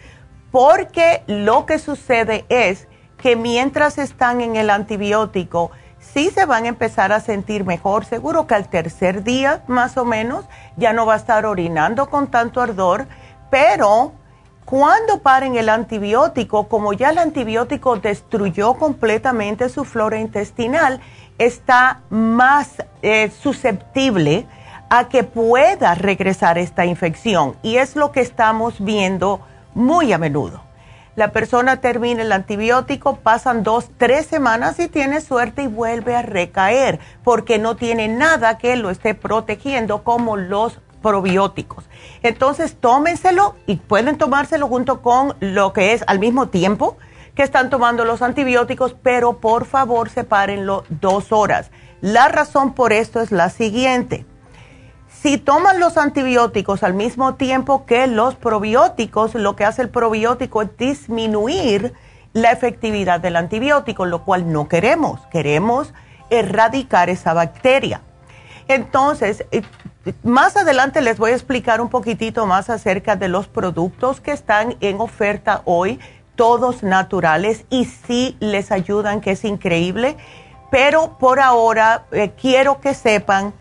Porque 0.52 1.24
lo 1.26 1.66
que 1.66 1.80
sucede 1.80 2.44
es 2.48 2.86
que 3.20 3.34
mientras 3.34 3.98
están 3.98 4.40
en 4.40 4.54
el 4.54 4.70
antibiótico, 4.70 5.72
sí 6.12 6.30
se 6.30 6.46
van 6.46 6.64
a 6.64 6.68
empezar 6.68 7.12
a 7.12 7.20
sentir 7.20 7.64
mejor. 7.64 8.04
Seguro 8.04 8.46
que 8.46 8.54
al 8.54 8.68
tercer 8.68 9.22
día, 9.22 9.62
más 9.66 9.96
o 9.96 10.04
menos, 10.04 10.44
ya 10.76 10.92
no 10.92 11.06
va 11.06 11.14
a 11.14 11.16
estar 11.16 11.46
orinando 11.46 12.08
con 12.08 12.28
tanto 12.28 12.60
ardor, 12.60 13.06
pero 13.50 14.12
cuando 14.64 15.20
paren 15.20 15.56
el 15.56 15.68
antibiótico, 15.68 16.68
como 16.68 16.92
ya 16.92 17.10
el 17.10 17.18
antibiótico 17.18 17.96
destruyó 17.96 18.74
completamente 18.74 19.68
su 19.68 19.84
flora 19.84 20.18
intestinal, 20.18 21.00
está 21.38 22.00
más 22.10 22.82
eh, 23.02 23.30
susceptible 23.30 24.46
a 24.90 25.08
que 25.08 25.24
pueda 25.24 25.94
regresar 25.94 26.58
esta 26.58 26.84
infección. 26.84 27.56
Y 27.62 27.76
es 27.76 27.96
lo 27.96 28.12
que 28.12 28.20
estamos 28.20 28.82
viendo 28.84 29.40
muy 29.74 30.12
a 30.12 30.18
menudo 30.18 30.67
la 31.18 31.32
persona 31.32 31.80
termina 31.80 32.22
el 32.22 32.30
antibiótico, 32.30 33.16
pasan 33.16 33.64
dos, 33.64 33.90
tres 33.96 34.24
semanas 34.24 34.78
y 34.78 34.86
tiene 34.86 35.20
suerte 35.20 35.64
y 35.64 35.66
vuelve 35.66 36.14
a 36.14 36.22
recaer 36.22 37.00
porque 37.24 37.58
no 37.58 37.74
tiene 37.74 38.06
nada 38.06 38.56
que 38.56 38.76
lo 38.76 38.88
esté 38.88 39.14
protegiendo 39.14 40.04
como 40.04 40.36
los 40.36 40.78
probióticos. 41.02 41.86
Entonces, 42.22 42.76
tómenselo 42.78 43.56
y 43.66 43.78
pueden 43.78 44.16
tomárselo 44.16 44.68
junto 44.68 45.02
con 45.02 45.34
lo 45.40 45.72
que 45.72 45.92
es 45.92 46.04
al 46.06 46.20
mismo 46.20 46.50
tiempo 46.50 46.98
que 47.34 47.42
están 47.42 47.68
tomando 47.68 48.04
los 48.04 48.22
antibióticos, 48.22 48.94
pero 49.02 49.40
por 49.40 49.64
favor 49.64 50.10
sepárenlo 50.10 50.84
dos 50.88 51.32
horas. 51.32 51.72
La 52.00 52.28
razón 52.28 52.74
por 52.74 52.92
esto 52.92 53.20
es 53.20 53.32
la 53.32 53.50
siguiente 53.50 54.24
si 55.22 55.36
toman 55.36 55.80
los 55.80 55.96
antibióticos 55.96 56.82
al 56.82 56.94
mismo 56.94 57.34
tiempo 57.34 57.86
que 57.86 58.06
los 58.06 58.36
probióticos, 58.36 59.34
lo 59.34 59.56
que 59.56 59.64
hace 59.64 59.82
el 59.82 59.88
probiótico 59.88 60.62
es 60.62 60.76
disminuir 60.76 61.94
la 62.32 62.52
efectividad 62.52 63.18
del 63.18 63.36
antibiótico, 63.36 64.06
lo 64.06 64.24
cual 64.24 64.52
no 64.52 64.68
queremos. 64.68 65.20
Queremos 65.32 65.92
erradicar 66.30 67.10
esa 67.10 67.34
bacteria. 67.34 68.02
Entonces, 68.68 69.44
eh, 69.50 69.62
más 70.22 70.56
adelante 70.56 71.00
les 71.00 71.18
voy 71.18 71.32
a 71.32 71.34
explicar 71.34 71.80
un 71.80 71.88
poquitito 71.88 72.46
más 72.46 72.70
acerca 72.70 73.16
de 73.16 73.28
los 73.28 73.48
productos 73.48 74.20
que 74.20 74.30
están 74.30 74.76
en 74.80 75.00
oferta 75.00 75.62
hoy, 75.64 75.98
todos 76.36 76.84
naturales 76.84 77.64
y 77.70 77.86
sí 77.86 78.36
les 78.38 78.70
ayudan, 78.70 79.20
que 79.20 79.32
es 79.32 79.44
increíble. 79.44 80.16
Pero 80.70 81.18
por 81.18 81.40
ahora 81.40 82.04
eh, 82.12 82.30
quiero 82.40 82.80
que 82.80 82.94
sepan 82.94 83.52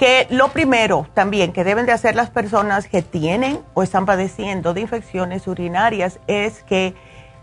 que 0.00 0.26
lo 0.30 0.48
primero 0.48 1.06
también 1.12 1.52
que 1.52 1.62
deben 1.62 1.84
de 1.84 1.92
hacer 1.92 2.16
las 2.16 2.30
personas 2.30 2.88
que 2.88 3.02
tienen 3.02 3.60
o 3.74 3.82
están 3.82 4.06
padeciendo 4.06 4.72
de 4.72 4.80
infecciones 4.80 5.46
urinarias 5.46 6.20
es 6.26 6.62
que 6.62 6.94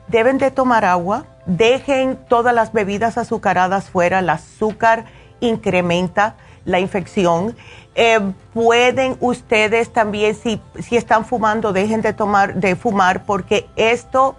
deben 0.07 0.39
de 0.39 0.49
tomar 0.49 0.83
agua, 0.83 1.27
dejen 1.45 2.17
todas 2.27 2.55
las 2.55 2.73
bebidas 2.73 3.19
azucaradas 3.19 3.91
fuera, 3.91 4.17
el 4.19 4.29
azúcar 4.31 5.05
incrementa 5.39 6.35
la 6.65 6.79
infección. 6.79 7.55
Eh, 7.93 8.19
pueden 8.55 9.17
ustedes 9.19 9.93
también, 9.93 10.33
si, 10.33 10.59
si 10.79 10.97
están 10.97 11.25
fumando, 11.25 11.73
dejen 11.73 12.01
de 12.01 12.13
tomar, 12.13 12.55
de 12.55 12.75
fumar, 12.75 13.23
porque 13.25 13.67
esto 13.75 14.35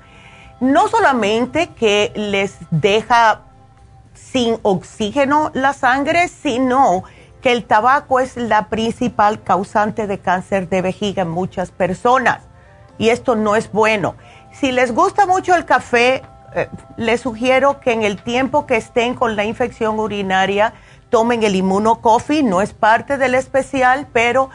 no 0.58 0.88
solamente 0.88 1.68
que 1.68 2.10
les 2.16 2.56
deja 2.72 3.42
sin 4.12 4.58
oxígeno 4.62 5.52
la 5.54 5.72
sangre, 5.72 6.26
sino 6.26 7.04
el 7.48 7.64
tabaco 7.64 8.20
es 8.20 8.36
la 8.36 8.68
principal 8.68 9.42
causante 9.42 10.06
de 10.06 10.18
cáncer 10.18 10.68
de 10.68 10.82
vejiga 10.82 11.22
en 11.22 11.30
muchas 11.30 11.70
personas 11.70 12.42
y 12.98 13.08
esto 13.08 13.36
no 13.36 13.56
es 13.56 13.72
bueno. 13.72 14.16
Si 14.52 14.72
les 14.72 14.92
gusta 14.92 15.26
mucho 15.26 15.54
el 15.54 15.64
café, 15.64 16.22
eh, 16.54 16.68
les 16.96 17.20
sugiero 17.20 17.80
que 17.80 17.92
en 17.92 18.02
el 18.02 18.20
tiempo 18.22 18.66
que 18.66 18.76
estén 18.76 19.14
con 19.14 19.36
la 19.36 19.44
infección 19.44 19.98
urinaria 19.98 20.74
tomen 21.10 21.42
el 21.42 21.56
inmunocoffee, 21.56 22.42
no 22.42 22.60
es 22.60 22.74
parte 22.74 23.16
del 23.16 23.34
especial, 23.34 24.06
pero 24.12 24.50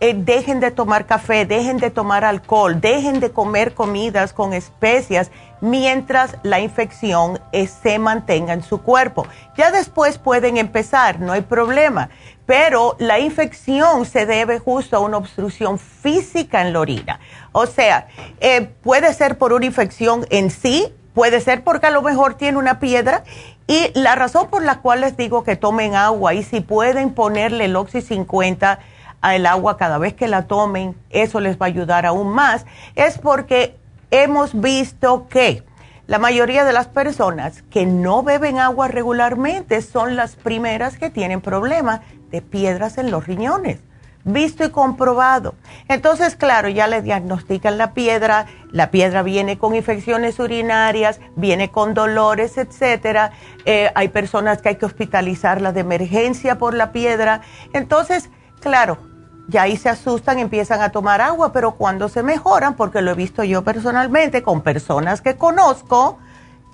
eh, 0.00 0.14
dejen 0.14 0.60
de 0.60 0.70
tomar 0.70 1.06
café, 1.06 1.44
dejen 1.44 1.78
de 1.78 1.90
tomar 1.90 2.24
alcohol, 2.24 2.80
dejen 2.80 3.20
de 3.20 3.30
comer 3.30 3.74
comidas 3.74 4.32
con 4.32 4.52
especias 4.54 5.30
mientras 5.60 6.36
la 6.42 6.60
infección 6.60 7.40
eh, 7.52 7.66
se 7.66 7.98
mantenga 7.98 8.52
en 8.52 8.62
su 8.62 8.82
cuerpo. 8.82 9.26
Ya 9.56 9.70
después 9.70 10.18
pueden 10.18 10.56
empezar, 10.56 11.20
no 11.20 11.32
hay 11.32 11.42
problema, 11.42 12.10
pero 12.46 12.96
la 12.98 13.18
infección 13.18 14.06
se 14.06 14.26
debe 14.26 14.58
justo 14.58 14.96
a 14.96 15.00
una 15.00 15.18
obstrucción 15.18 15.78
física 15.78 16.62
en 16.62 16.72
la 16.72 16.80
orina. 16.80 17.20
O 17.52 17.66
sea, 17.66 18.08
eh, 18.40 18.70
puede 18.82 19.12
ser 19.14 19.38
por 19.38 19.52
una 19.52 19.66
infección 19.66 20.26
en 20.30 20.50
sí, 20.50 20.94
puede 21.14 21.40
ser 21.40 21.64
porque 21.64 21.88
a 21.88 21.90
lo 21.90 22.02
mejor 22.02 22.34
tiene 22.34 22.58
una 22.58 22.78
piedra 22.78 23.24
y 23.66 23.90
la 23.94 24.14
razón 24.14 24.48
por 24.48 24.62
la 24.62 24.80
cual 24.80 25.02
les 25.02 25.16
digo 25.16 25.44
que 25.44 25.56
tomen 25.56 25.94
agua 25.94 26.32
y 26.34 26.42
si 26.42 26.60
pueden 26.60 27.12
ponerle 27.12 27.66
el 27.66 27.76
Oxy 27.76 28.00
50 28.00 28.78
al 29.20 29.46
agua 29.46 29.76
cada 29.76 29.98
vez 29.98 30.14
que 30.14 30.28
la 30.28 30.46
tomen, 30.46 30.96
eso 31.10 31.40
les 31.40 31.58
va 31.58 31.66
a 31.66 31.68
ayudar 31.68 32.06
aún 32.06 32.28
más, 32.28 32.66
es 32.94 33.18
porque 33.18 33.77
hemos 34.10 34.58
visto 34.60 35.28
que 35.28 35.64
la 36.06 36.18
mayoría 36.18 36.64
de 36.64 36.72
las 36.72 36.88
personas 36.88 37.62
que 37.70 37.84
no 37.84 38.22
beben 38.22 38.58
agua 38.58 38.88
regularmente 38.88 39.82
son 39.82 40.16
las 40.16 40.36
primeras 40.36 40.96
que 40.96 41.10
tienen 41.10 41.42
problemas 41.42 42.00
de 42.30 42.40
piedras 42.40 42.96
en 42.96 43.10
los 43.10 43.26
riñones. 43.26 43.80
Visto 44.24 44.64
y 44.64 44.70
comprobado. 44.70 45.54
Entonces, 45.86 46.34
claro, 46.34 46.68
ya 46.68 46.86
le 46.86 47.02
diagnostican 47.02 47.78
la 47.78 47.92
piedra, 47.92 48.46
la 48.72 48.90
piedra 48.90 49.22
viene 49.22 49.58
con 49.58 49.74
infecciones 49.74 50.38
urinarias, 50.38 51.20
viene 51.36 51.70
con 51.70 51.94
dolores, 51.94 52.58
etcétera. 52.58 53.32
Eh, 53.64 53.90
hay 53.94 54.08
personas 54.08 54.60
que 54.60 54.70
hay 54.70 54.76
que 54.76 54.86
hospitalizarla 54.86 55.72
de 55.72 55.80
emergencia 55.80 56.58
por 56.58 56.74
la 56.74 56.90
piedra. 56.90 57.42
Entonces, 57.72 58.28
claro, 58.60 58.98
ya 59.48 59.62
ahí 59.62 59.76
se 59.76 59.88
asustan, 59.88 60.38
empiezan 60.38 60.82
a 60.82 60.90
tomar 60.90 61.22
agua, 61.22 61.52
pero 61.52 61.72
cuando 61.72 62.08
se 62.08 62.22
mejoran, 62.22 62.76
porque 62.76 63.00
lo 63.00 63.12
he 63.12 63.14
visto 63.14 63.42
yo 63.42 63.64
personalmente 63.64 64.42
con 64.42 64.60
personas 64.60 65.22
que 65.22 65.36
conozco, 65.36 66.18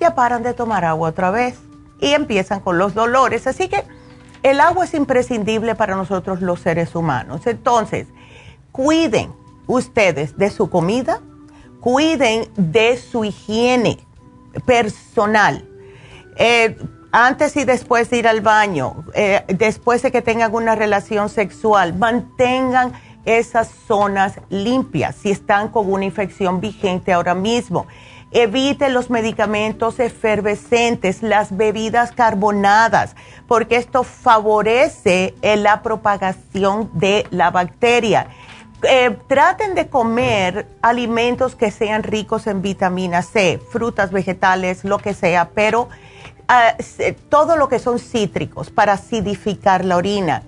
ya 0.01 0.17
paran 0.17 0.43
de 0.43 0.55
tomar 0.55 0.85
agua 0.85 1.11
otra 1.11 1.31
vez 1.31 1.57
y 2.01 2.13
empiezan 2.13 2.59
con 2.59 2.77
los 2.77 2.93
dolores. 2.93 3.47
Así 3.47 3.69
que 3.69 3.85
el 4.43 4.61
agua 4.61 4.85
es 4.85 4.95
imprescindible 4.95 5.77
para 5.77 5.95
nosotros 5.95 6.43
los 6.43 6.61
seres 6.61 6.97
humanos. 6.97 7.47
Entonces, 7.47 8.09
cuiden 8.73 9.33
ustedes 9.69 10.37
de 10.37 10.51
su 10.51 10.69
comida, 10.69 11.21
cuiden 11.81 12.49
de 12.57 12.97
su 12.97 13.25
higiene 13.25 14.05
personal. 14.67 15.65
Eh, 16.37 16.77
antes 17.17 17.57
y 17.57 17.65
después 17.65 18.11
de 18.11 18.17
ir 18.17 18.27
al 18.27 18.41
baño, 18.41 19.05
eh, 19.15 19.45
después 19.47 20.03
de 20.03 20.11
que 20.11 20.21
tengan 20.21 20.53
una 20.53 20.75
relación 20.75 21.29
sexual, 21.29 21.95
mantengan 21.95 22.93
esas 23.25 23.69
zonas 23.87 24.41
limpias 24.49 25.15
si 25.15 25.31
están 25.31 25.69
con 25.69 25.93
una 25.93 26.05
infección 26.05 26.61
vigente 26.61 27.13
ahora 27.13 27.37
mismo. 27.37 27.87
Evite 28.33 28.89
los 28.89 29.11
medicamentos 29.11 30.01
efervescentes, 30.01 31.23
las 31.23 31.57
bebidas 31.57 32.11
carbonadas, 32.11 33.15
porque 33.47 33.77
esto 33.77 34.03
favorece 34.03 35.37
la 35.41 35.83
propagación 35.83 36.91
de 36.95 37.29
la 37.31 37.53
bacteria. 37.53 38.27
Eh, 38.83 39.17
traten 39.29 39.77
de 39.77 39.87
comer 39.87 40.67
alimentos 40.83 41.55
que 41.55 41.71
sean 41.71 42.03
ricos 42.03 42.49
en 42.49 42.61
vitamina 42.61 43.23
C, 43.23 43.61
frutas, 43.71 44.11
vegetales, 44.11 44.83
lo 44.83 44.99
que 44.99 45.15
sea, 45.15 45.51
pero 45.55 45.89
todo 47.29 47.57
lo 47.57 47.69
que 47.69 47.79
son 47.79 47.99
cítricos 47.99 48.71
para 48.71 48.95
acidificar 48.95 49.85
la 49.85 49.97
orina. 49.97 50.43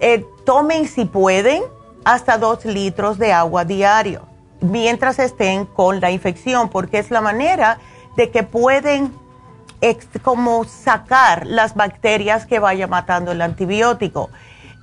Eh, 0.00 0.24
tomen 0.44 0.88
si 0.88 1.04
pueden 1.04 1.62
hasta 2.04 2.38
dos 2.38 2.64
litros 2.64 3.18
de 3.18 3.32
agua 3.32 3.64
diario 3.64 4.26
mientras 4.60 5.18
estén 5.18 5.66
con 5.66 6.00
la 6.00 6.10
infección, 6.10 6.68
porque 6.68 6.98
es 6.98 7.10
la 7.10 7.20
manera 7.20 7.78
de 8.16 8.30
que 8.30 8.42
pueden 8.42 9.12
como 10.22 10.64
sacar 10.64 11.46
las 11.46 11.74
bacterias 11.74 12.46
que 12.46 12.58
vaya 12.58 12.86
matando 12.86 13.32
el 13.32 13.42
antibiótico. 13.42 14.30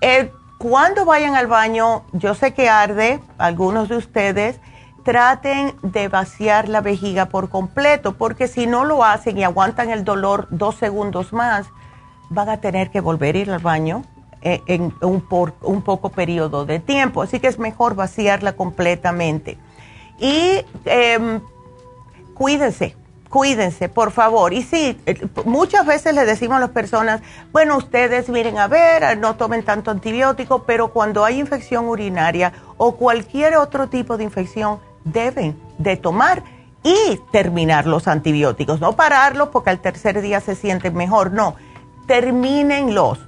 Eh, 0.01 0.31
cuando 0.57 1.03
vayan 1.03 1.35
al 1.35 1.47
baño, 1.47 2.03
yo 2.13 2.35
sé 2.35 2.53
que 2.53 2.69
arde, 2.69 3.19
algunos 3.37 3.89
de 3.89 3.97
ustedes, 3.97 4.59
traten 5.03 5.75
de 5.81 6.07
vaciar 6.07 6.69
la 6.69 6.81
vejiga 6.81 7.27
por 7.27 7.49
completo, 7.49 8.13
porque 8.17 8.47
si 8.47 8.67
no 8.67 8.85
lo 8.85 9.03
hacen 9.03 9.37
y 9.37 9.43
aguantan 9.43 9.89
el 9.89 10.03
dolor 10.03 10.47
dos 10.49 10.75
segundos 10.75 11.33
más, 11.33 11.67
van 12.29 12.49
a 12.49 12.57
tener 12.57 12.89
que 12.89 13.01
volver 13.01 13.35
a 13.35 13.39
ir 13.39 13.51
al 13.51 13.59
baño 13.59 14.03
eh, 14.41 14.61
en 14.65 14.93
un, 15.01 15.21
por, 15.21 15.53
un 15.61 15.81
poco 15.81 16.09
periodo 16.09 16.65
de 16.65 16.79
tiempo. 16.79 17.21
Así 17.21 17.39
que 17.39 17.47
es 17.47 17.59
mejor 17.59 17.95
vaciarla 17.95 18.53
completamente. 18.53 19.57
Y 20.19 20.61
em, 20.85 21.41
cuídense, 22.33 22.95
cuídense, 23.29 23.89
por 23.89 24.11
favor. 24.11 24.53
Y 24.53 24.63
sí, 24.63 24.99
eh, 25.05 25.27
muchas 25.45 25.85
veces 25.85 26.13
le 26.13 26.25
decimos 26.25 26.57
a 26.57 26.59
las 26.61 26.69
personas, 26.69 27.21
bueno, 27.51 27.77
ustedes 27.77 28.29
miren 28.29 28.57
a 28.57 28.67
ver, 28.67 29.17
no 29.17 29.35
tomen 29.35 29.63
tanto 29.63 29.91
antibiótico, 29.91 30.63
pero 30.63 30.89
cuando 30.89 31.23
hay 31.23 31.39
infección 31.39 31.85
urinaria 31.85 32.53
o 32.77 32.95
cualquier 32.95 33.57
otro 33.57 33.87
tipo 33.87 34.17
de 34.17 34.25
infección, 34.25 34.79
deben 35.03 35.59
de 35.77 35.97
tomar 35.97 36.43
y 36.83 37.19
terminar 37.31 37.87
los 37.87 38.07
antibióticos. 38.07 38.79
No 38.79 38.93
pararlos 38.93 39.49
porque 39.49 39.69
al 39.69 39.79
tercer 39.79 40.21
día 40.21 40.41
se 40.41 40.55
sienten 40.55 40.95
mejor, 40.95 41.31
no, 41.31 41.55
termínenlos. 42.07 43.19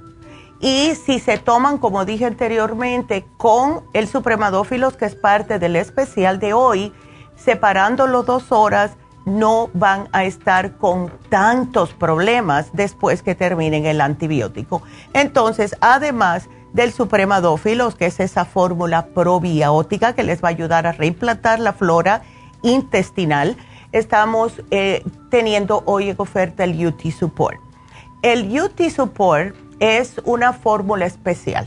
Y 0.60 0.94
si 0.94 1.18
se 1.20 1.38
toman, 1.38 1.78
como 1.78 2.04
dije 2.04 2.24
anteriormente, 2.24 3.26
con 3.36 3.82
el 3.92 4.08
supremadófilos, 4.08 4.96
que 4.96 5.04
es 5.04 5.14
parte 5.14 5.58
del 5.58 5.76
especial 5.76 6.38
de 6.38 6.54
hoy, 6.54 6.92
separándolo 7.36 8.22
dos 8.22 8.52
horas, 8.52 8.92
no 9.26 9.68
van 9.74 10.08
a 10.12 10.24
estar 10.24 10.76
con 10.78 11.10
tantos 11.28 11.92
problemas 11.92 12.70
después 12.72 13.22
que 13.22 13.34
terminen 13.34 13.84
el 13.84 14.00
antibiótico. 14.00 14.82
Entonces, 15.12 15.76
además, 15.80 16.48
del 16.76 16.92
supremadófilos, 16.92 17.94
que 17.94 18.04
es 18.04 18.20
esa 18.20 18.44
fórmula 18.44 19.06
probiótica 19.06 20.12
que 20.12 20.22
les 20.22 20.44
va 20.44 20.48
a 20.48 20.50
ayudar 20.50 20.86
a 20.86 20.92
reimplantar 20.92 21.58
la 21.58 21.72
flora 21.72 22.20
intestinal. 22.62 23.56
Estamos 23.92 24.52
eh, 24.70 25.02
teniendo 25.30 25.82
hoy 25.86 26.10
en 26.10 26.16
oferta 26.18 26.64
el 26.64 26.86
UT 26.86 27.00
Support. 27.10 27.58
El 28.20 28.60
UT 28.60 28.78
Support 28.90 29.56
es 29.80 30.20
una 30.24 30.52
fórmula 30.52 31.06
especial. 31.06 31.66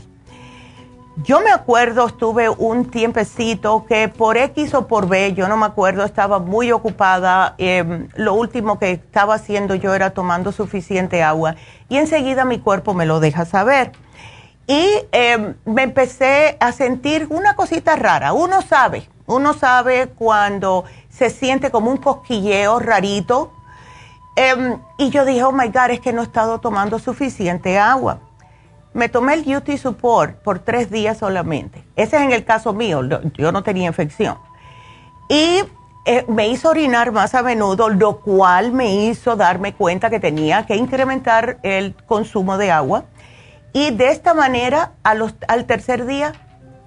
Yo 1.24 1.40
me 1.40 1.50
acuerdo, 1.50 2.06
estuve 2.06 2.48
un 2.48 2.84
tiempecito 2.84 3.84
que 3.86 4.06
por 4.08 4.36
X 4.36 4.74
o 4.74 4.86
por 4.86 5.08
B, 5.08 5.34
yo 5.34 5.48
no 5.48 5.56
me 5.56 5.66
acuerdo, 5.66 6.04
estaba 6.04 6.38
muy 6.38 6.70
ocupada. 6.70 7.56
Em, 7.58 8.06
lo 8.14 8.34
último 8.34 8.78
que 8.78 8.92
estaba 8.92 9.34
haciendo 9.34 9.74
yo 9.74 9.92
era 9.92 10.10
tomando 10.10 10.52
suficiente 10.52 11.24
agua 11.24 11.56
y 11.88 11.96
enseguida 11.96 12.44
mi 12.44 12.60
cuerpo 12.60 12.94
me 12.94 13.06
lo 13.06 13.18
deja 13.18 13.44
saber 13.44 13.90
y 14.70 14.88
em, 15.10 15.56
me 15.64 15.82
empecé 15.82 16.56
a 16.60 16.70
sentir 16.70 17.26
una 17.30 17.56
cosita 17.56 17.96
rara. 17.96 18.32
Uno 18.32 18.62
sabe, 18.62 19.08
uno 19.26 19.52
sabe 19.52 20.06
cuando 20.06 20.84
se 21.08 21.28
siente 21.28 21.72
como 21.72 21.90
un 21.90 21.96
cosquilleo 21.96 22.78
rarito. 22.78 23.52
Em, 24.36 24.78
y 24.96 25.10
yo 25.10 25.24
dije, 25.24 25.42
oh 25.42 25.50
my 25.50 25.66
God, 25.70 25.90
es 25.90 25.98
que 25.98 26.12
no 26.12 26.20
he 26.20 26.24
estado 26.24 26.60
tomando 26.60 27.00
suficiente 27.00 27.80
agua. 27.80 28.20
Me 28.94 29.08
tomé 29.08 29.34
el 29.34 29.56
UT 29.56 29.76
Support 29.76 30.36
por 30.36 30.60
tres 30.60 30.88
días 30.88 31.18
solamente. 31.18 31.82
Ese 31.96 32.18
es 32.18 32.22
en 32.22 32.30
el 32.30 32.44
caso 32.44 32.72
mío, 32.72 33.02
yo 33.34 33.50
no 33.50 33.64
tenía 33.64 33.88
infección. 33.88 34.38
Y 35.28 35.64
eh, 36.04 36.24
me 36.28 36.46
hizo 36.46 36.68
orinar 36.68 37.10
más 37.10 37.34
a 37.34 37.42
menudo, 37.42 37.88
lo 37.88 38.20
cual 38.20 38.70
me 38.70 38.94
hizo 38.94 39.34
darme 39.34 39.74
cuenta 39.74 40.10
que 40.10 40.20
tenía 40.20 40.64
que 40.64 40.76
incrementar 40.76 41.58
el 41.64 41.96
consumo 42.06 42.56
de 42.56 42.70
agua 42.70 43.06
y 43.72 43.90
de 43.90 44.10
esta 44.10 44.34
manera, 44.34 44.92
al 45.02 45.64
tercer 45.66 46.06
día, 46.06 46.32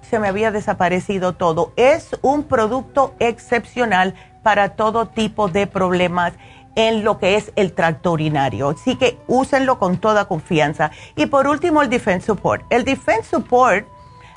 se 0.02 0.18
me 0.18 0.28
había 0.28 0.50
desaparecido 0.50 1.32
todo. 1.32 1.72
Es 1.76 2.16
un 2.22 2.44
producto 2.44 3.14
excepcional 3.18 4.14
para 4.42 4.70
todo 4.70 5.06
tipo 5.06 5.48
de 5.48 5.66
problemas 5.66 6.34
en 6.76 7.04
lo 7.04 7.18
que 7.18 7.36
es 7.36 7.52
el 7.56 7.72
tracto 7.72 8.12
urinario. 8.12 8.70
Así 8.70 8.96
que 8.96 9.18
úsenlo 9.26 9.78
con 9.78 9.98
toda 9.98 10.26
confianza. 10.26 10.90
Y 11.16 11.26
por 11.26 11.46
último, 11.46 11.82
el 11.82 11.88
Defense 11.88 12.26
Support. 12.26 12.64
El 12.70 12.84
Defense 12.84 13.30
Support 13.30 13.86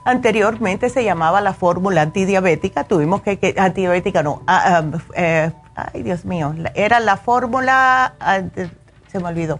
anteriormente 0.05 0.89
se 0.89 1.03
llamaba 1.03 1.41
la 1.41 1.53
fórmula 1.53 2.01
antidiabética. 2.01 2.85
Tuvimos 2.85 3.21
que, 3.21 3.55
antidiabética 3.57 4.23
no, 4.23 4.41
ah, 4.47 4.81
ah, 4.81 4.97
eh, 5.15 5.51
ay 5.75 6.03
Dios 6.03 6.23
mío, 6.23 6.55
era 6.75 6.99
la 6.99 7.17
fórmula 7.17 8.15
se 9.11 9.19
me 9.19 9.27
olvidó. 9.27 9.59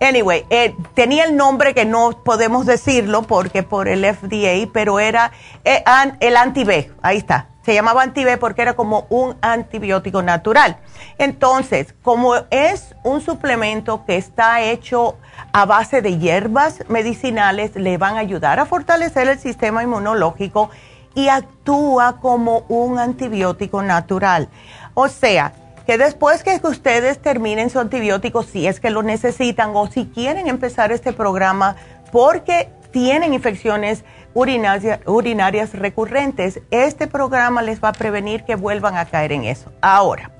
Anyway, 0.00 0.44
eh, 0.50 0.74
tenía 0.94 1.24
el 1.24 1.36
nombre 1.36 1.74
que 1.74 1.84
no 1.84 2.22
podemos 2.24 2.66
decirlo 2.66 3.22
porque 3.22 3.62
por 3.62 3.88
el 3.88 4.04
FDA, 4.04 4.70
pero 4.72 4.98
era 5.00 5.32
eh, 5.64 5.84
el 6.20 6.36
anti-B, 6.36 6.92
ahí 7.02 7.18
está. 7.18 7.48
Se 7.62 7.74
llamaba 7.74 8.02
anti-B 8.04 8.36
porque 8.36 8.62
era 8.62 8.74
como 8.74 9.06
un 9.10 9.36
antibiótico 9.40 10.22
natural. 10.22 10.78
Entonces, 11.18 11.94
como 12.02 12.36
es 12.50 12.94
un 13.02 13.20
suplemento 13.20 14.04
que 14.06 14.16
está 14.16 14.62
hecho 14.62 15.16
a 15.52 15.64
base 15.64 16.00
de 16.00 16.16
hierbas 16.18 16.84
medicinales, 16.88 17.74
le 17.74 17.98
van 17.98 18.16
a 18.16 18.20
ayudar 18.20 18.60
a 18.60 18.66
fortalecer 18.66 19.26
el 19.28 19.38
sistema 19.40 19.82
inmunológico 19.82 20.70
y 21.16 21.28
actúa 21.28 22.20
como 22.20 22.60
un 22.68 23.00
antibiótico 23.00 23.82
natural. 23.82 24.48
O 24.94 25.08
sea, 25.08 25.52
que 25.86 25.98
después 25.98 26.42
que 26.42 26.60
ustedes 26.64 27.20
terminen 27.20 27.70
su 27.70 27.78
antibiótico, 27.78 28.42
si 28.42 28.66
es 28.66 28.80
que 28.80 28.90
lo 28.90 29.02
necesitan 29.02 29.70
o 29.74 29.86
si 29.86 30.06
quieren 30.06 30.48
empezar 30.48 30.90
este 30.90 31.12
programa 31.12 31.76
porque 32.10 32.70
tienen 32.90 33.34
infecciones 33.34 34.04
urinarias, 34.34 35.72
recurrentes, 35.74 36.60
este 36.70 37.06
programa 37.06 37.62
les 37.62 37.82
va 37.82 37.90
a 37.90 37.92
prevenir 37.92 38.44
que 38.44 38.56
vuelvan 38.56 38.96
a 38.96 39.06
caer 39.06 39.32
en 39.32 39.44
eso. 39.44 39.72
Ahora, 39.80 40.32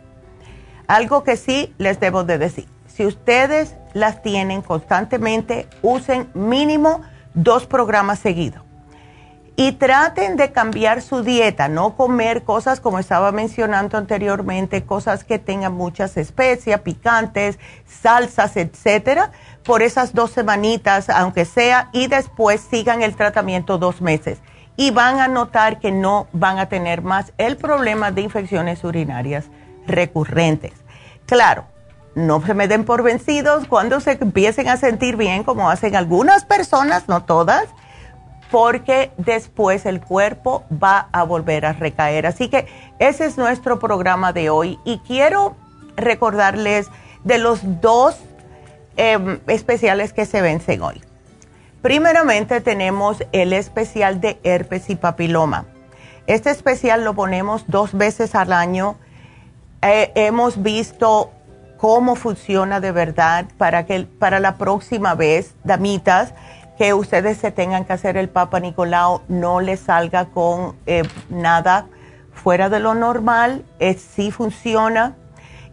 algo 0.89 1.23
que 1.23 1.37
sí 1.37 1.73
les 1.79 2.01
debo 2.01 2.25
de 2.25 2.39
decir, 2.39 2.67
si 2.87 3.07
ustedes 3.07 3.77
las 3.95 4.23
tienen 4.23 4.63
constantemente, 4.63 5.69
usen 5.83 6.29
mínimo 6.35 7.03
dos 7.35 7.67
programas 7.67 8.19
seguidos 8.19 8.66
y 9.57 9.73
traten 9.73 10.37
de 10.37 10.53
cambiar 10.53 11.01
su 11.01 11.23
dieta, 11.23 11.69
no 11.69 11.97
comer 11.97 12.45
cosas 12.45 12.79
como 12.79 12.99
estaba 12.99 13.33
mencionando 13.33 13.97
anteriormente, 13.97 14.85
cosas 14.85 15.25
que 15.25 15.39
tengan 15.39 15.73
muchas 15.73 16.19
especias, 16.19 16.81
picantes, 16.83 17.59
salsas, 17.87 18.59
etcétera, 18.59 19.33
por 19.65 19.83
esas 19.83 20.13
dos 20.15 20.31
semanitas, 20.31 21.09
aunque 21.09 21.47
sea, 21.47 21.89
y 21.93 22.07
después 22.07 22.61
sigan 22.61 23.01
el 23.03 23.17
tratamiento 23.17 23.79
dos 23.79 24.03
meses. 24.03 24.39
Y 24.77 24.91
van 24.91 25.21
a 25.21 25.29
notar 25.29 25.81
que 25.81 25.91
no 25.91 26.29
van 26.33 26.59
a 26.59 26.69
tener 26.69 27.01
más 27.01 27.33
el 27.39 27.57
problema 27.57 28.11
de 28.11 28.21
infecciones 28.21 28.85
urinarias 28.85 29.47
recurrentes. 29.87 30.75
Claro, 31.25 31.65
no 32.15 32.45
se 32.45 32.53
me 32.53 32.69
den 32.69 32.85
por 32.85 33.03
vencidos 33.03 33.67
cuando 33.67 34.01
se 34.01 34.19
empiecen 34.21 34.69
a 34.69 34.77
sentir 34.77 35.17
bien, 35.17 35.45
como 35.45 35.71
hacen 35.71 35.97
algunas 35.97 36.45
personas, 36.45 37.09
no 37.09 37.25
todas 37.25 37.69
porque 38.51 39.11
después 39.17 39.87
el 39.87 40.01
cuerpo 40.01 40.65
va 40.73 41.09
a 41.13 41.25
volver 41.25 41.67
a 41.67 41.73
recaer. 41.73 42.27
Así 42.27 42.49
que 42.49 42.67
ese 42.99 43.27
es 43.27 43.37
nuestro 43.37 43.79
programa 43.79 44.33
de 44.33 44.51
hoy 44.51 44.79
y 44.85 44.99
quiero 44.99 45.57
recordarles 45.97 46.89
de 47.25 47.39
los 47.39 47.81
dos 47.81 48.17
em, 48.97 49.41
especiales 49.47 50.13
que 50.13 50.27
se 50.27 50.43
vencen 50.43 50.83
hoy. 50.83 51.03
Primeramente 51.83 52.61
tenemos 52.61 53.23
el 53.33 53.53
especial 53.53 54.21
de 54.21 54.39
herpes 54.43 54.91
y 54.91 54.97
papiloma. 54.97 55.67
Este 56.27 56.51
especial 56.51 57.05
lo 57.05 57.15
ponemos 57.15 57.65
dos 57.69 57.95
veces 57.95 58.35
al 58.35 58.53
año. 58.53 58.97
Eh, 59.83 60.11
hemos 60.17 60.63
visto 60.63 61.31
cómo 61.77 62.17
funciona 62.17 62.81
de 62.81 62.91
verdad 62.91 63.47
para 63.59 63.87
que 63.87 64.01
para 64.05 64.41
la 64.41 64.57
próxima 64.57 65.15
vez, 65.15 65.55
damitas, 65.63 66.33
que 66.79 66.95
ustedes 66.95 67.39
se 67.39 67.51
tengan 67.51 67.85
que 67.85 67.93
hacer 67.93 68.17
el 68.17 68.29
Papa 68.29 68.61
Nicolau 68.61 69.23
no 69.29 69.61
les 69.61 69.81
salga 69.81 70.27
con 70.27 70.77
eh, 70.87 71.03
nada 71.29 71.87
fuera 72.33 72.69
de 72.69 72.81
lo 72.81 72.95
normal, 72.95 73.65
es, 73.79 74.01
sí 74.01 74.31
funciona. 74.31 75.17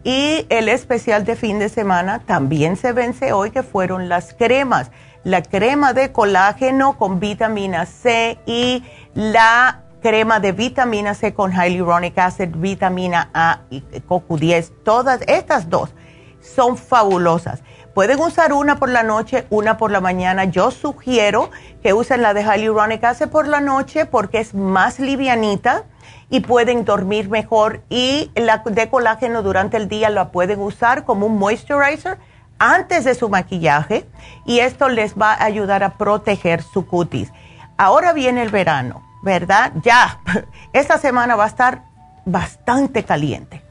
Y 0.02 0.46
el 0.50 0.68
especial 0.68 1.24
de 1.24 1.36
fin 1.36 1.58
de 1.58 1.68
semana 1.68 2.20
también 2.20 2.76
se 2.76 2.92
vence 2.92 3.32
hoy, 3.32 3.50
que 3.50 3.62
fueron 3.62 4.08
las 4.08 4.34
cremas. 4.34 4.90
La 5.22 5.42
crema 5.42 5.94
de 5.94 6.12
colágeno 6.12 6.98
con 6.98 7.20
vitamina 7.20 7.86
C 7.86 8.38
y 8.44 8.82
la 9.14 9.84
crema 10.02 10.40
de 10.40 10.52
vitamina 10.52 11.14
C 11.14 11.32
con 11.32 11.52
hyaluronic 11.52 12.18
acid, 12.18 12.50
vitamina 12.56 13.30
A 13.32 13.60
y 13.70 13.80
CoQ10. 13.80 14.72
Todas 14.84 15.22
estas 15.26 15.70
dos 15.70 15.94
son 16.40 16.76
fabulosas. 16.76 17.62
Pueden 17.94 18.20
usar 18.20 18.52
una 18.52 18.76
por 18.80 18.88
la 18.88 19.04
noche, 19.04 19.46
una 19.50 19.76
por 19.76 19.92
la 19.92 20.00
mañana. 20.00 20.46
Yo 20.46 20.72
sugiero 20.72 21.50
que 21.80 21.92
usen 21.92 22.22
la 22.22 22.34
de 22.34 22.42
Hyaluronic 22.42 23.04
Acid 23.04 23.28
por 23.28 23.46
la 23.46 23.60
noche 23.60 24.04
porque 24.04 24.40
es 24.40 24.52
más 24.52 24.98
livianita 24.98 25.84
y 26.28 26.40
pueden 26.40 26.84
dormir 26.84 27.28
mejor. 27.28 27.82
Y 27.88 28.32
la 28.34 28.58
de 28.58 28.90
colágeno 28.90 29.44
durante 29.44 29.76
el 29.76 29.88
día 29.88 30.10
la 30.10 30.32
pueden 30.32 30.60
usar 30.60 31.04
como 31.04 31.26
un 31.26 31.38
moisturizer 31.38 32.18
antes 32.58 33.04
de 33.04 33.14
su 33.14 33.28
maquillaje 33.28 34.08
y 34.44 34.58
esto 34.58 34.88
les 34.88 35.14
va 35.14 35.32
a 35.32 35.44
ayudar 35.44 35.84
a 35.84 35.96
proteger 35.96 36.64
su 36.64 36.88
cutis. 36.88 37.32
Ahora 37.76 38.12
viene 38.12 38.42
el 38.42 38.50
verano, 38.50 39.04
¿verdad? 39.22 39.70
Ya, 39.84 40.18
esta 40.72 40.98
semana 40.98 41.36
va 41.36 41.44
a 41.44 41.48
estar 41.48 41.84
bastante 42.24 43.04
caliente. 43.04 43.62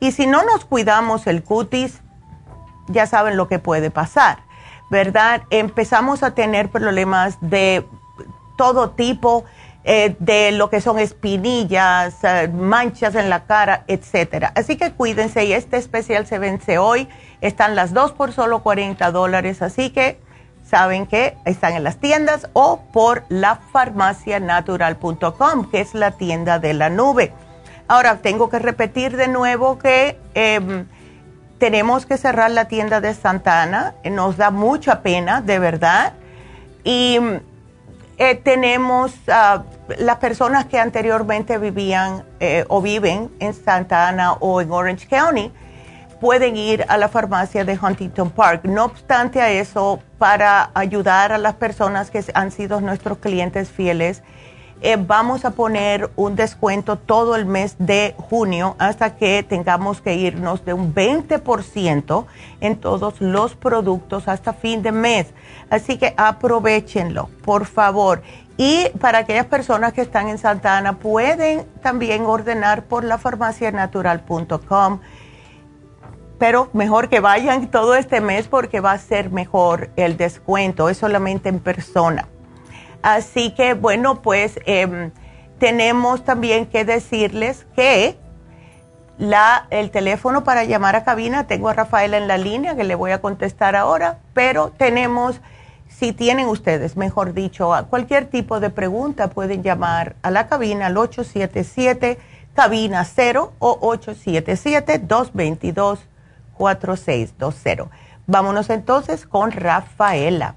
Y 0.00 0.12
si 0.12 0.26
no 0.26 0.42
nos 0.44 0.64
cuidamos 0.64 1.26
el 1.26 1.42
cutis, 1.42 2.00
ya 2.88 3.06
saben 3.06 3.36
lo 3.36 3.48
que 3.48 3.58
puede 3.58 3.90
pasar, 3.90 4.38
¿verdad? 4.90 5.42
Empezamos 5.50 6.22
a 6.22 6.34
tener 6.34 6.70
problemas 6.70 7.38
de 7.40 7.86
todo 8.56 8.90
tipo, 8.90 9.44
eh, 9.84 10.16
de 10.18 10.50
lo 10.50 10.68
que 10.68 10.80
son 10.80 10.98
espinillas, 10.98 12.16
eh, 12.24 12.48
manchas 12.52 13.14
en 13.14 13.30
la 13.30 13.44
cara, 13.44 13.84
etcétera. 13.86 14.50
Así 14.56 14.76
que 14.76 14.90
cuídense 14.92 15.44
y 15.44 15.52
este 15.52 15.76
especial 15.76 16.26
se 16.26 16.40
vence 16.40 16.78
hoy. 16.78 17.08
Están 17.40 17.76
las 17.76 17.94
dos 17.94 18.10
por 18.10 18.32
solo 18.32 18.64
40 18.64 19.12
dólares, 19.12 19.62
así 19.62 19.90
que 19.90 20.18
saben 20.68 21.06
que 21.06 21.36
están 21.44 21.74
en 21.74 21.84
las 21.84 21.98
tiendas 21.98 22.48
o 22.52 22.80
por 22.92 23.24
la 23.28 23.60
farmacianatural.com, 23.72 25.70
que 25.70 25.80
es 25.80 25.94
la 25.94 26.10
tienda 26.12 26.58
de 26.58 26.74
la 26.74 26.90
nube. 26.90 27.32
Ahora, 27.86 28.16
tengo 28.16 28.50
que 28.50 28.58
repetir 28.58 29.16
de 29.16 29.28
nuevo 29.28 29.78
que... 29.78 30.18
Em, 30.34 30.88
tenemos 31.58 32.06
que 32.06 32.16
cerrar 32.18 32.50
la 32.50 32.66
tienda 32.66 33.00
de 33.00 33.14
Santa 33.14 33.62
Ana, 33.62 33.94
nos 34.04 34.36
da 34.36 34.50
mucha 34.50 35.02
pena, 35.02 35.40
de 35.40 35.58
verdad. 35.58 36.12
Y 36.84 37.18
eh, 38.18 38.34
tenemos 38.36 39.12
uh, 39.28 39.62
las 39.98 40.16
personas 40.16 40.66
que 40.66 40.78
anteriormente 40.78 41.58
vivían 41.58 42.24
eh, 42.40 42.64
o 42.68 42.80
viven 42.80 43.30
en 43.40 43.54
Santa 43.54 44.08
Ana 44.08 44.34
o 44.34 44.60
en 44.60 44.70
Orange 44.70 45.06
County, 45.06 45.52
pueden 46.20 46.56
ir 46.56 46.84
a 46.88 46.96
la 46.96 47.08
farmacia 47.08 47.64
de 47.64 47.78
Huntington 47.80 48.30
Park. 48.30 48.64
No 48.64 48.84
obstante 48.86 49.40
a 49.40 49.50
eso, 49.50 50.00
para 50.18 50.70
ayudar 50.74 51.32
a 51.32 51.38
las 51.38 51.54
personas 51.54 52.10
que 52.10 52.24
han 52.34 52.50
sido 52.50 52.80
nuestros 52.80 53.18
clientes 53.18 53.68
fieles, 53.68 54.22
eh, 54.82 54.96
vamos 54.98 55.44
a 55.44 55.52
poner 55.52 56.10
un 56.16 56.36
descuento 56.36 56.96
todo 56.96 57.34
el 57.34 57.46
mes 57.46 57.76
de 57.78 58.14
junio 58.18 58.76
hasta 58.78 59.16
que 59.16 59.42
tengamos 59.42 60.02
que 60.02 60.14
irnos 60.14 60.64
de 60.66 60.74
un 60.74 60.94
20% 60.94 62.26
en 62.60 62.76
todos 62.76 63.20
los 63.20 63.54
productos 63.54 64.28
hasta 64.28 64.52
fin 64.52 64.82
de 64.82 64.92
mes. 64.92 65.28
Así 65.70 65.96
que 65.96 66.12
aprovechenlo, 66.16 67.30
por 67.44 67.64
favor. 67.64 68.22
Y 68.58 68.88
para 69.00 69.18
aquellas 69.18 69.46
personas 69.46 69.92
que 69.92 70.02
están 70.02 70.28
en 70.28 70.38
Santa 70.38 70.76
Ana, 70.76 70.98
pueden 70.98 71.66
también 71.82 72.26
ordenar 72.26 72.84
por 72.84 73.04
la 73.04 73.18
farmacianatural.com. 73.18 75.00
Pero 76.38 76.68
mejor 76.74 77.08
que 77.08 77.20
vayan 77.20 77.68
todo 77.70 77.94
este 77.94 78.20
mes 78.20 78.46
porque 78.46 78.80
va 78.80 78.92
a 78.92 78.98
ser 78.98 79.30
mejor 79.30 79.90
el 79.96 80.18
descuento, 80.18 80.90
es 80.90 80.98
solamente 80.98 81.48
en 81.48 81.60
persona. 81.60 82.28
Así 83.06 83.52
que 83.52 83.74
bueno, 83.74 84.20
pues 84.20 84.58
em, 84.66 85.12
tenemos 85.60 86.24
también 86.24 86.66
que 86.66 86.84
decirles 86.84 87.64
que 87.76 88.18
la, 89.16 89.68
el 89.70 89.92
teléfono 89.92 90.42
para 90.42 90.64
llamar 90.64 90.96
a 90.96 91.04
cabina, 91.04 91.46
tengo 91.46 91.68
a 91.68 91.72
Rafaela 91.72 92.16
en 92.16 92.26
la 92.26 92.36
línea 92.36 92.74
que 92.74 92.82
le 92.82 92.96
voy 92.96 93.12
a 93.12 93.20
contestar 93.20 93.76
ahora, 93.76 94.18
pero 94.34 94.72
tenemos, 94.76 95.40
si 95.86 96.12
tienen 96.12 96.48
ustedes, 96.48 96.96
mejor 96.96 97.32
dicho, 97.32 97.70
cualquier 97.90 98.26
tipo 98.26 98.58
de 98.58 98.70
pregunta, 98.70 99.28
pueden 99.28 99.62
llamar 99.62 100.16
a 100.22 100.32
la 100.32 100.48
cabina 100.48 100.86
al 100.86 100.96
877 100.96 102.18
cabina 102.54 103.04
0 103.04 103.52
o 103.60 103.80
877-222-4620. 106.58 107.88
Vámonos 108.26 108.68
entonces 108.68 109.28
con 109.28 109.52
Rafaela. 109.52 110.56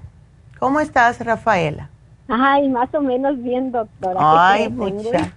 ¿Cómo 0.58 0.80
estás, 0.80 1.24
Rafaela? 1.24 1.90
Ay, 2.30 2.68
más 2.68 2.94
o 2.94 3.00
menos 3.00 3.42
bien, 3.42 3.72
doctora. 3.72 4.18
Ay, 4.20 4.68
mucha. 4.68 5.32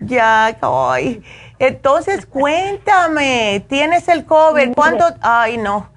Ya, 0.00 0.56
ay. 0.60 1.22
Entonces, 1.58 2.26
cuéntame, 2.26 3.64
¿tienes 3.68 4.06
el 4.08 4.24
COVID? 4.26 4.74
¿Cuánto? 4.74 5.06
Ay, 5.22 5.56
no. 5.56 5.88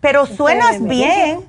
Pero 0.00 0.26
suenas 0.26 0.82
bien. 0.82 1.40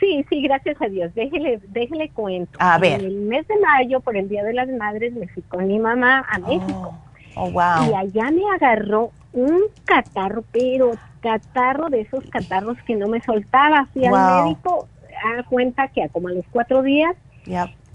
Sí, 0.00 0.26
sí, 0.28 0.42
gracias 0.42 0.76
a 0.82 0.86
Dios. 0.86 1.14
Déjele, 1.14 1.60
déjele 1.68 2.10
cuento. 2.10 2.58
A 2.60 2.78
ver. 2.78 3.00
En 3.00 3.06
el 3.06 3.16
mes 3.20 3.46
de 3.48 3.54
mayo, 3.58 4.00
por 4.00 4.16
el 4.16 4.28
Día 4.28 4.42
de 4.42 4.52
las 4.52 4.68
Madres, 4.68 5.14
me 5.14 5.28
fui 5.28 5.42
con 5.44 5.66
mi 5.66 5.78
mamá 5.78 6.26
a 6.28 6.38
México. 6.38 6.94
Oh, 7.36 7.50
wow. 7.50 7.88
Y 7.88 7.94
allá 7.94 8.30
me 8.30 8.42
agarró 8.54 9.12
un 9.32 9.60
catarro, 9.84 10.44
pero 10.50 10.90
catarro 11.20 11.88
de 11.88 12.00
esos 12.00 12.24
catarros 12.30 12.76
que 12.86 12.96
no 12.96 13.06
me 13.06 13.20
soltaba. 13.22 13.86
Fui 13.92 14.04
al 14.04 14.44
médico, 14.44 14.88
a 15.24 15.42
cuenta 15.44 15.88
que 15.88 16.02
a 16.02 16.08
como 16.08 16.28
a 16.28 16.32
los 16.32 16.44
cuatro 16.50 16.82
días 16.82 17.16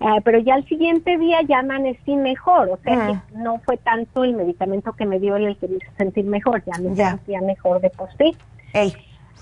Ah, 0.02 0.20
pero 0.24 0.40
ya 0.40 0.56
al 0.56 0.68
siguiente 0.68 1.18
día 1.18 1.42
ya 1.48 1.60
amanecí 1.60 2.16
mejor, 2.16 2.70
o 2.70 2.78
sea 2.84 3.08
que 3.08 3.38
no 3.38 3.60
fue 3.60 3.78
tanto 3.78 4.24
el 4.24 4.34
medicamento 4.34 4.92
que 4.94 5.06
me 5.06 5.20
dio 5.20 5.38
el 5.38 5.56
que 5.58 5.68
me 5.68 5.78
hizo 5.78 5.92
sentir 5.98 6.26
mejor, 6.26 6.64
ya 6.66 6.78
me 6.82 6.96
sentía 6.96 7.42
mejor 7.42 7.80
de 7.80 7.90
por 7.90 8.10
sí. 8.18 8.36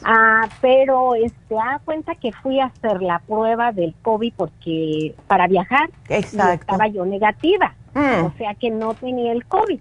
Ah, 0.06 0.48
pero 0.62 1.16
este, 1.16 1.56
da 1.56 1.82
cuenta 1.84 2.16
que 2.16 2.32
fui 2.32 2.60
a 2.60 2.66
hacer 2.66 3.02
la 3.02 3.20
prueba 3.20 3.72
del 3.72 3.96
COVID 4.02 4.34
porque 4.36 5.16
para 5.28 5.48
viajar 5.48 5.90
estaba 6.08 6.88
yo 6.88 7.06
negativa, 7.06 7.74
mm. 7.94 8.26
o 8.26 8.34
sea 8.38 8.54
que 8.54 8.70
no 8.70 8.94
tenía 8.94 9.32
el 9.32 9.46
COVID, 9.46 9.80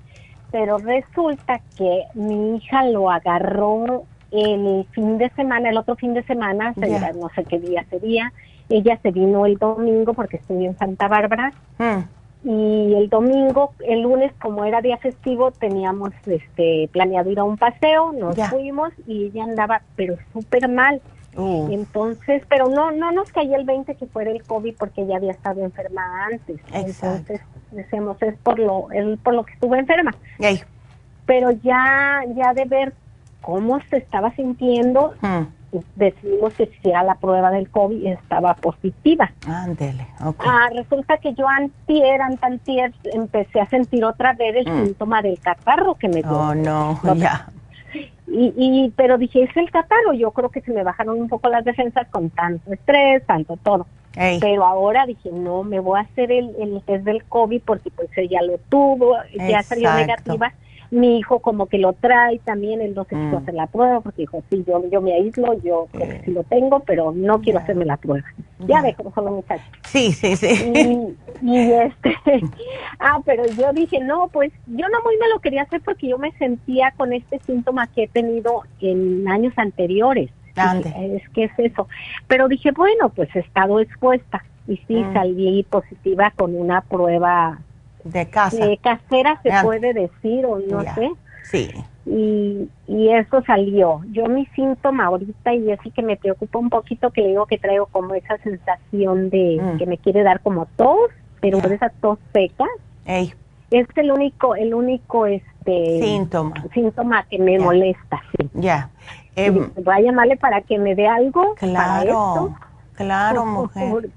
pero 0.51 0.79
resulta 0.79 1.61
que 1.77 2.05
mi 2.15 2.57
hija 2.57 2.85
lo 2.85 3.11
agarró 3.11 4.05
el 4.33 4.87
fin 4.93 5.19
de 5.19 5.31
semana, 5.31 5.71
el 5.71 5.77
otro 5.77 5.95
fin 5.97 6.15
de 6.15 6.23
semana, 6.23 6.75
no 6.77 7.29
sé 7.35 7.45
qué 7.45 7.59
día 7.59 7.85
sería, 7.91 8.33
ella 8.69 8.99
se 9.03 9.11
vino 9.11 9.47
el 9.47 9.59
domingo 9.59 10.15
porque 10.15 10.39
estuve 10.39 10.65
en 10.65 10.77
Santa 10.79 11.09
Bárbara. 11.09 11.53
Mm. 11.79 12.01
Y 12.45 12.95
el 12.95 13.09
domingo, 13.09 13.73
el 13.87 14.03
lunes, 14.03 14.33
como 14.41 14.65
era 14.65 14.81
día 14.81 14.97
festivo, 14.97 15.53
teníamos 15.53 16.11
este 16.27 16.89
planeado 16.91 17.31
ir 17.31 17.39
a 17.39 17.45
un 17.45 17.57
paseo, 17.57 18.13
nos 18.13 18.37
fuimos 18.49 18.93
y 19.07 19.27
ella 19.27 19.45
andaba, 19.45 19.83
pero 19.95 20.17
súper 20.33 20.69
mal. 20.69 21.01
Uh. 21.37 21.69
Entonces, 21.71 22.43
pero 22.49 22.69
no 22.69 22.91
no 22.91 23.13
nos 23.13 23.31
cayó 23.31 23.57
el 23.57 23.65
20 23.65 23.95
que 23.95 24.07
fuera 24.07 24.31
el 24.31 24.43
COVID 24.43 24.75
porque 24.77 25.03
ella 25.03 25.17
había 25.17 25.31
estado 25.31 25.63
enferma 25.63 26.27
antes. 26.27 26.61
Entonces, 26.73 27.41
decimos, 27.71 28.21
es 28.23 28.37
por 28.39 28.59
lo, 28.59 28.91
el, 28.91 29.19
por 29.19 29.35
lo 29.35 29.45
que 29.45 29.53
estuvo 29.53 29.77
enferma. 29.77 30.13
Pero 31.25 31.53
ya, 31.53 32.23
ya 32.35 32.53
de 32.55 32.65
ver 32.65 32.93
cómo 33.43 33.79
se 33.91 33.99
estaba 33.99 34.35
sintiendo, 34.35 35.13
mm 35.21 35.63
decidimos 35.97 36.53
que 36.55 36.67
si 36.83 36.91
la 36.91 37.15
prueba 37.15 37.51
del 37.51 37.71
COVID 37.71 38.07
estaba 38.07 38.55
positiva. 38.55 39.33
Ándele, 39.47 40.07
Ah, 40.21 40.69
resulta 40.75 41.17
que 41.19 41.35
yo 41.35 41.49
antier, 41.49 42.21
antier, 42.21 42.93
empecé 43.13 43.61
a 43.61 43.67
sentir 43.69 44.05
otra 44.05 44.35
vez 44.35 44.55
el 44.57 44.71
mm. 44.71 44.85
síntoma 44.87 45.23
del 45.23 45.39
catarro 45.39 45.95
que 45.95 46.09
me 46.09 46.23
dio. 46.23 46.31
Oh, 46.31 46.55
no, 46.55 47.01
ya. 47.17 47.49
Y, 48.27 48.53
y, 48.57 48.93
pero 48.97 49.19
dije, 49.19 49.43
es 49.43 49.57
el 49.57 49.71
catarro, 49.71 50.13
yo 50.15 50.31
creo 50.31 50.49
que 50.51 50.63
se 50.63 50.73
me 50.73 50.83
bajaron 50.83 51.21
un 51.21 51.29
poco 51.29 51.49
las 51.49 51.65
defensas 51.65 52.09
con 52.09 52.31
tanto 52.31 52.73
estrés, 52.73 53.25
tanto 53.27 53.57
todo. 53.57 53.87
Pero 54.41 54.67
ahora 54.67 55.07
dije, 55.07 55.31
no, 55.33 55.63
me 55.63 55.81
voy 55.81 55.99
a 55.99 56.03
hacer 56.03 56.31
el, 56.31 56.55
el 56.59 56.83
test 56.85 57.05
del 57.05 57.25
COVID 57.25 57.63
porque 57.65 57.91
pues 57.91 58.11
ella 58.17 58.43
lo 58.43 58.59
tuvo, 58.69 59.17
ya 59.35 59.63
salió 59.63 59.91
negativa 59.95 60.53
mi 60.93 61.17
hijo 61.17 61.41
como 61.41 61.67
que 61.67 61.79
lo 61.79 61.95
trae 61.95 62.39
también, 62.41 62.83
él 62.83 62.95
no 62.95 63.05
se 63.05 63.17
quiso 63.17 63.31
mm. 63.31 63.37
hacer 63.37 63.55
la 63.55 63.67
prueba 63.67 64.03
porque 64.03 64.23
dijo, 64.23 64.43
sí, 64.51 64.63
yo, 64.67 64.87
yo 64.91 65.01
me 65.01 65.15
aíslo, 65.15 65.55
yo 65.63 65.89
creo 65.91 66.07
que 66.07 66.23
sí 66.27 66.31
lo 66.33 66.45
tengo, 66.45 66.81
pero 66.81 67.13
no 67.13 67.41
quiero 67.41 67.61
hacerme 67.61 67.87
la 67.87 67.97
prueba. 67.97 68.27
Ya 68.67 68.83
ve 68.83 68.95
cómo 68.95 69.11
son 69.15 69.25
los 69.25 69.35
muchachos. 69.37 69.67
Sí, 69.85 70.13
sí, 70.13 70.37
sí. 70.37 71.17
Y, 71.41 71.57
este, 71.57 72.15
ah, 73.01 73.21
pero 73.25 73.45
yo 73.47 73.73
dije, 73.73 74.01
no, 74.01 74.29
pues 74.29 74.53
yo 74.67 74.87
no 74.91 75.03
muy 75.03 75.17
me 75.17 75.31
lo 75.31 75.41
quería 75.41 75.63
hacer 75.63 75.81
porque 75.81 76.09
yo 76.09 76.19
me 76.19 76.31
sentía 76.33 76.93
con 76.95 77.15
este 77.15 77.39
síntoma 77.39 77.87
que 77.87 78.03
he 78.03 78.09
tenido 78.09 78.63
en 78.83 79.27
años 79.29 79.55
anteriores. 79.57 80.31
es 80.55 81.29
que 81.31 81.45
es 81.45 81.53
eso. 81.57 81.89
Pero 82.29 82.49
dije, 82.49 82.71
bueno, 82.71 83.09
pues 83.09 83.35
he 83.35 83.39
estado 83.39 83.81
expuesta 83.81 84.45
y 84.69 84.77
sí 84.87 84.97
mm. 84.97 85.15
salí 85.15 85.63
positiva 85.63 86.35
con 86.37 86.55
una 86.55 86.83
prueba 86.83 87.61
de 88.05 88.29
casa. 88.29 88.67
De 88.67 88.77
casera 88.79 89.41
se 89.43 89.51
puede 89.63 89.93
decir 89.93 90.47
o 90.47 90.59
no 90.59 90.83
sé. 90.83 91.11
Sí. 91.45 91.71
Y, 92.05 92.69
y 92.89 93.11
eso 93.11 93.43
salió. 93.47 94.01
Yo 94.11 94.27
mi 94.27 94.47
síntoma 94.47 95.07
ahorita 95.07 95.55
y 95.55 95.71
así 95.71 95.91
que 95.91 96.03
me 96.03 96.17
preocupa 96.17 96.59
un 96.59 96.71
poquito 96.71 97.11
que 97.11 97.23
le 97.23 97.29
digo 97.29 97.47
que 97.47 97.59
traigo 97.59 97.87
como 97.87 98.15
esa 98.15 98.39
sensación 98.39 99.31
de 99.31 99.61
mm. 99.63 99.79
que 99.79 99.87
me 99.87 99.99
quiere 99.99 100.23
dar 100.23 100.41
como 100.41 100.67
tos, 100.77 101.11
pero 101.41 101.61
yeah. 101.61 101.75
esa 101.75 101.91
tos 102.01 102.19
seca. 102.33 102.67
Es 103.07 103.87
el 103.97 104.13
único, 104.13 104.55
el 104.55 104.75
único 104.75 105.27
este 105.27 106.01
síntoma, 106.01 106.55
síntoma 106.75 107.25
que 107.25 107.39
me 107.39 107.59
molesta, 107.59 108.21
sí. 108.37 108.51
Ya. 108.55 108.91
Em, 109.35 109.71
voy 109.83 109.95
a 109.95 110.01
llamarle 110.01 110.37
para 110.37 110.61
que 110.61 110.79
me 110.79 110.95
dé 110.95 111.07
algo. 111.07 111.55
Claro, 111.55 112.55
claro, 112.95 113.47
mujer. 113.47 114.11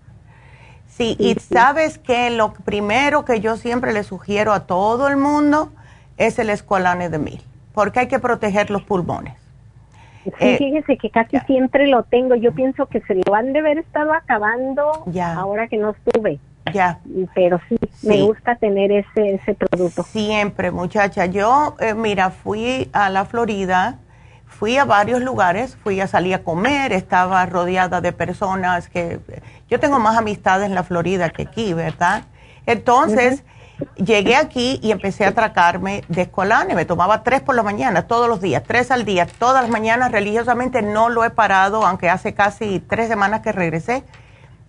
Sí, 0.98 1.18
y 1.20 1.36
sabes 1.36 1.98
que 1.98 2.30
lo 2.30 2.54
primero 2.54 3.26
que 3.26 3.42
yo 3.42 3.58
siempre 3.58 3.92
le 3.92 4.04
sugiero 4.04 4.54
a 4.54 4.62
todo 4.62 5.10
el 5.10 5.18
mundo 5.18 5.74
es 6.18 6.40
el 6.40 6.50
escualane 6.50 7.10
de 7.10 7.20
mil, 7.20 7.42
porque 7.74 8.00
hay 8.00 8.08
que 8.08 8.20
proteger 8.20 8.70
los 8.70 8.82
pulmones. 8.84 9.34
Sí, 10.24 10.32
eh, 10.40 10.58
fíjese 10.58 10.98
que 10.98 11.10
casi 11.10 11.38
siempre 11.42 11.88
lo 11.88 12.04
tengo. 12.04 12.36
Yo 12.36 12.54
pienso 12.54 12.86
que 12.86 13.02
se 13.02 13.16
lo 13.16 13.36
han 13.36 13.52
de 13.52 13.60
haber 13.60 13.80
estado 13.80 14.14
acabando 14.14 15.04
ya. 15.08 15.34
ahora 15.34 15.68
que 15.68 15.78
no 15.78 15.92
estuve. 15.92 16.40
Ya. 16.74 17.00
Pero 17.36 17.60
sí, 17.68 17.78
me 18.02 18.24
gusta 18.24 18.56
tener 18.56 18.92
ese, 18.92 19.36
ese 19.36 19.54
producto. 19.54 20.02
Siempre, 20.02 20.72
muchacha. 20.72 21.26
Yo, 21.26 21.76
eh, 21.80 21.94
mira, 21.94 22.32
fui 22.32 22.90
a 22.94 23.10
la 23.10 23.26
Florida 23.26 24.00
fui 24.56 24.78
a 24.78 24.86
varios 24.86 25.22
lugares, 25.22 25.76
fui 25.84 26.00
a 26.00 26.08
salir 26.08 26.34
a 26.34 26.44
comer, 26.44 26.94
estaba 26.94 27.46
rodeada 27.46 28.02
de 28.02 28.14
personas 28.14 28.88
que 28.88 29.20
yo 29.69 29.80
tengo 29.80 29.99
más 29.99 30.17
amistades 30.17 30.65
en 30.67 30.75
la 30.75 30.84
Florida 30.84 31.30
que 31.30 31.43
aquí, 31.43 31.73
¿verdad? 31.73 32.23
Entonces, 32.65 33.43
llegué 33.95 34.36
aquí 34.36 34.80
y 34.82 34.91
empecé 34.91 35.25
a 35.25 35.30
atracarme 35.30 36.04
de 36.08 36.23
escolane, 36.23 36.75
me 36.75 36.86
tomaba 36.86 37.23
tres 37.23 37.41
por 37.41 37.56
la 37.56 37.63
mañana, 37.63 38.08
todos 38.08 38.28
los 38.28 38.41
días, 38.41 38.63
tres 38.65 38.91
al 38.91 39.06
día, 39.06 39.25
todas 39.25 39.63
las 39.63 39.71
mañanas 39.71 40.12
religiosamente, 40.12 40.82
no 40.82 41.10
lo 41.10 41.23
he 41.23 41.30
parado, 41.30 41.86
aunque 41.86 42.10
hace 42.10 42.34
casi 42.34 42.80
tres 42.80 43.08
semanas 43.08 43.41
que 43.41 43.51
regresé. 43.51 44.04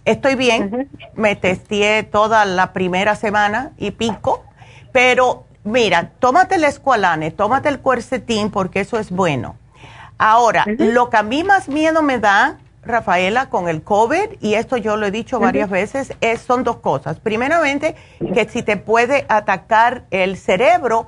Estoy 0.05 0.35
bien, 0.37 0.89
me 1.15 1.35
testé 1.37 2.03
toda 2.03 2.45
la 2.45 2.73
primera 2.73 3.17
semana 3.17 3.73
y 3.77 3.91
pico, 3.91 4.45
pero 4.93 5.47
mira, 5.65 6.11
tómate 6.21 6.57
el 6.57 6.65
escualane, 6.65 7.31
tómate 7.31 7.69
el 7.69 7.81
cuercetín 7.81 8.51
porque 8.51 8.81
eso 8.81 8.99
es 8.99 9.11
bueno 9.11 9.57
Ahora, 10.19 10.65
lo 10.67 11.11
que 11.11 11.17
a 11.19 11.23
mí 11.23 11.45
más 11.45 11.69
miedo 11.69 12.03
me 12.03 12.19
da, 12.19 12.57
Rafaela, 12.87 13.51
con 13.51 13.69
el 13.69 13.83
COVID, 13.83 14.41
y 14.41 14.55
esto 14.55 14.77
yo 14.77 14.97
lo 14.97 15.07
he 15.07 15.11
dicho 15.11 15.39
varias 15.39 15.71
veces, 15.71 16.13
es, 16.21 16.41
son 16.41 16.65
dos 16.65 16.77
cosas. 16.77 17.21
Primeramente, 17.21 17.97
que 18.35 18.49
si 18.49 18.63
te 18.63 18.77
puede 18.77 19.27
atacar 19.29 20.05
el 20.11 20.37
cerebro, 20.37 21.07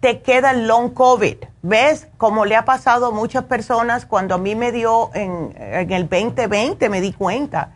te 0.00 0.20
queda 0.20 0.50
el 0.50 0.66
long 0.66 0.92
COVID. 0.92 1.36
¿Ves? 1.62 2.08
Como 2.18 2.44
le 2.44 2.56
ha 2.56 2.66
pasado 2.66 3.06
a 3.06 3.10
muchas 3.10 3.44
personas 3.44 4.04
cuando 4.04 4.34
a 4.34 4.38
mí 4.38 4.54
me 4.54 4.70
dio 4.70 5.10
en, 5.14 5.54
el 5.56 6.08
2020, 6.08 6.90
me 6.90 7.00
di 7.00 7.14
cuenta 7.14 7.72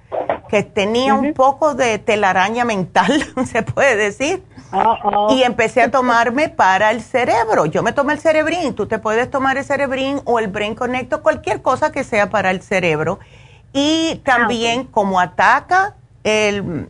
que 0.50 0.62
tenía 0.62 1.14
un 1.14 1.32
poco 1.32 1.74
de 1.74 1.98
telaraña 1.98 2.66
mental, 2.66 3.24
se 3.50 3.62
puede 3.62 3.96
decir. 3.96 4.42
Y 5.30 5.42
empecé 5.42 5.82
a 5.82 5.90
tomarme 5.90 6.48
para 6.48 6.90
el 6.90 7.00
cerebro. 7.00 7.66
Yo 7.66 7.82
me 7.82 7.92
tomé 7.92 8.14
el 8.14 8.18
cerebrín. 8.18 8.74
Tú 8.74 8.86
te 8.86 8.98
puedes 8.98 9.30
tomar 9.30 9.56
el 9.56 9.64
cerebrín 9.64 10.20
o 10.24 10.38
el 10.38 10.48
Brain 10.48 10.74
Connecto, 10.74 11.22
cualquier 11.22 11.62
cosa 11.62 11.92
que 11.92 12.04
sea 12.04 12.30
para 12.30 12.50
el 12.50 12.62
cerebro. 12.62 13.18
Y 13.72 14.20
también 14.24 14.84
ah, 14.84 14.88
como 14.90 15.20
ataca 15.20 15.94
el, 16.24 16.88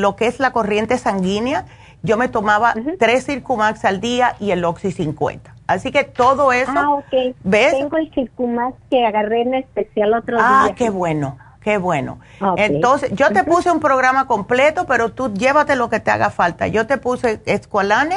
lo 0.00 0.16
que 0.16 0.26
es 0.26 0.40
la 0.40 0.52
corriente 0.52 0.98
sanguínea, 0.98 1.66
yo 2.02 2.16
me 2.16 2.28
tomaba 2.28 2.74
tres 2.98 3.26
Circumax 3.26 3.84
al 3.84 4.00
día 4.00 4.36
y 4.38 4.50
el 4.52 4.64
Oxy 4.64 4.92
50. 4.92 5.54
Así 5.66 5.90
que 5.90 6.04
todo 6.04 6.52
eso, 6.52 6.72
ah, 6.74 7.02
¿ves? 7.44 7.72
Tengo 7.72 7.96
el 7.98 8.12
Circumax 8.14 8.76
que 8.90 9.04
agarré 9.04 9.42
en 9.42 9.54
especial 9.54 10.14
otro 10.14 10.38
ah, 10.40 10.62
día. 10.64 10.72
Ah, 10.72 10.74
qué 10.76 10.90
bueno. 10.90 11.36
Qué 11.60 11.76
bueno. 11.78 12.20
Entonces, 12.56 13.10
yo 13.12 13.32
te 13.32 13.44
puse 13.44 13.70
un 13.70 13.80
programa 13.80 14.26
completo, 14.26 14.86
pero 14.86 15.10
tú 15.10 15.32
llévate 15.34 15.76
lo 15.76 15.90
que 15.90 16.00
te 16.00 16.10
haga 16.10 16.30
falta. 16.30 16.66
Yo 16.68 16.86
te 16.86 16.98
puse 16.98 17.40
Esqualane, 17.46 18.16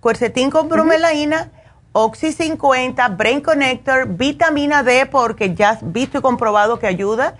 Cuercetín 0.00 0.50
con 0.50 0.68
bromelaína, 0.68 1.50
Oxy 1.92 2.32
50, 2.32 3.08
Brain 3.10 3.40
Connector, 3.40 4.08
vitamina 4.08 4.82
D, 4.82 5.06
porque 5.06 5.54
ya 5.54 5.70
has 5.70 5.92
visto 5.92 6.18
y 6.18 6.20
comprobado 6.20 6.78
que 6.78 6.86
ayuda, 6.86 7.34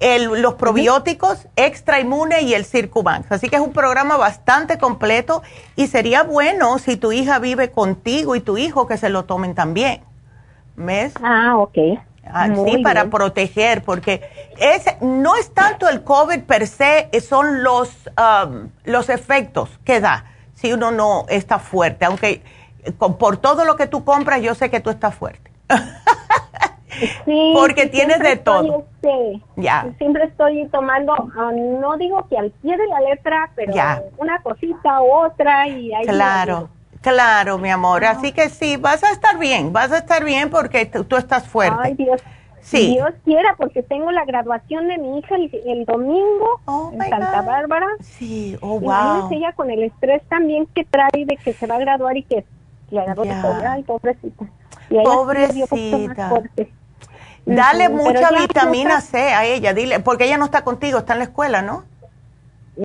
los 0.00 0.54
probióticos, 0.54 1.48
extra 1.56 2.00
inmune 2.00 2.42
y 2.42 2.54
el 2.54 2.64
Circumax. 2.64 3.32
Así 3.32 3.48
que 3.48 3.56
es 3.56 3.62
un 3.62 3.72
programa 3.72 4.16
bastante 4.16 4.78
completo 4.78 5.42
y 5.74 5.86
sería 5.86 6.22
bueno 6.22 6.78
si 6.78 6.96
tu 6.96 7.12
hija 7.12 7.38
vive 7.38 7.70
contigo 7.70 8.36
y 8.36 8.40
tu 8.40 8.58
hijo 8.58 8.86
que 8.86 8.96
se 8.96 9.08
lo 9.08 9.24
tomen 9.24 9.54
también. 9.54 10.02
¿Ves? 10.76 11.14
Ah, 11.22 11.56
ok. 11.56 11.78
Así 12.32 12.78
para 12.78 13.06
proteger, 13.06 13.82
porque 13.82 14.22
es, 14.58 14.84
no 15.00 15.36
es 15.36 15.52
tanto 15.52 15.88
el 15.88 16.02
COVID 16.02 16.42
per 16.42 16.66
se, 16.66 17.08
son 17.20 17.62
los, 17.62 17.90
um, 18.18 18.68
los 18.84 19.08
efectos 19.08 19.70
que 19.84 20.00
da 20.00 20.24
si 20.54 20.72
uno 20.72 20.90
no 20.90 21.26
está 21.28 21.58
fuerte. 21.58 22.04
Aunque 22.04 22.42
por 22.98 23.36
todo 23.36 23.64
lo 23.64 23.76
que 23.76 23.86
tú 23.86 24.04
compras, 24.04 24.42
yo 24.42 24.54
sé 24.54 24.70
que 24.70 24.80
tú 24.80 24.90
estás 24.90 25.14
fuerte. 25.14 25.50
Sí, 27.24 27.52
porque 27.58 27.86
tienes 27.86 28.18
de 28.20 28.36
todo. 28.36 28.84
Este, 29.02 29.42
ya. 29.56 29.86
Siempre 29.98 30.24
estoy 30.24 30.66
tomando, 30.68 31.12
ah, 31.12 31.52
no 31.52 31.96
digo 31.96 32.26
que 32.28 32.38
al 32.38 32.50
pie 32.50 32.76
de 32.76 32.86
la 32.86 33.00
letra, 33.00 33.50
pero 33.54 33.72
una 34.18 34.40
cosita 34.42 35.02
u 35.02 35.12
otra 35.12 35.68
y 35.68 35.92
ahí. 35.92 36.06
Claro. 36.06 36.70
Claro, 37.06 37.56
mi 37.58 37.70
amor. 37.70 38.04
Así 38.04 38.32
que 38.32 38.48
sí, 38.48 38.76
vas 38.76 39.04
a 39.04 39.12
estar 39.12 39.38
bien, 39.38 39.72
vas 39.72 39.92
a 39.92 39.98
estar 39.98 40.24
bien 40.24 40.50
porque 40.50 40.86
tú 40.86 41.16
estás 41.16 41.46
fuerte. 41.46 41.78
Ay, 41.80 41.94
Dios. 41.94 42.20
Sí. 42.60 42.94
Dios 42.94 43.10
quiera, 43.24 43.54
porque 43.56 43.84
tengo 43.84 44.10
la 44.10 44.24
graduación 44.24 44.88
de 44.88 44.98
mi 44.98 45.20
hija 45.20 45.36
el, 45.36 45.84
domingo 45.84 46.60
oh 46.64 46.90
en 46.92 46.98
Santa 47.08 47.42
Bárbara. 47.42 47.86
Sí, 48.00 48.58
oh, 48.60 48.80
wow. 48.80 49.28
ella 49.30 49.52
con 49.52 49.70
el 49.70 49.84
estrés 49.84 50.20
también 50.28 50.66
que 50.74 50.84
trae 50.84 51.24
de 51.26 51.36
que 51.36 51.52
se 51.52 51.68
va 51.68 51.76
a 51.76 51.78
graduar 51.78 52.16
y 52.16 52.24
que 52.24 52.44
le 52.90 53.00
agarró 53.00 53.22
de 53.22 53.84
pobrecita. 53.86 54.46
pobrecita. 55.04 56.72
Dale 57.44 57.88
mucha 57.88 58.32
vitamina 58.32 59.00
C 59.00 59.32
a 59.32 59.44
ella, 59.44 59.72
dile, 59.74 60.00
porque 60.00 60.24
ella 60.24 60.38
no 60.38 60.46
está 60.46 60.64
contigo, 60.64 60.98
está 60.98 61.12
en 61.12 61.20
la 61.20 61.26
escuela, 61.26 61.62
¿no? 61.62 61.84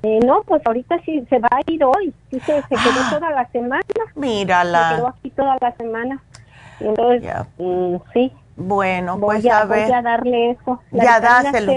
Eh, 0.02 0.20
no, 0.24 0.42
pues 0.44 0.62
ahorita 0.64 0.98
sí 1.04 1.24
se 1.28 1.38
va 1.38 1.48
a 1.50 1.60
ir 1.70 1.84
hoy. 1.84 2.14
Sí, 2.30 2.40
se, 2.40 2.62
quedó 2.62 2.80
ah. 3.00 3.10
toda 3.10 3.30
la 3.30 3.48
semana. 3.50 3.82
Mírala. 4.14 4.90
Se 4.90 4.96
quedó 4.96 5.08
aquí 5.08 5.30
toda 5.30 5.56
la 5.60 5.72
semana. 5.76 6.22
Entonces, 6.80 7.30
mm, 7.58 7.96
sí. 8.12 8.32
Bueno, 8.56 9.18
pues 9.18 9.46
a, 9.46 9.64
ver. 9.64 9.86
Voy 9.86 9.92
a 9.92 10.02
darle 10.02 10.50
eso. 10.50 10.80
ya 10.90 11.20
dáselo. 11.20 11.72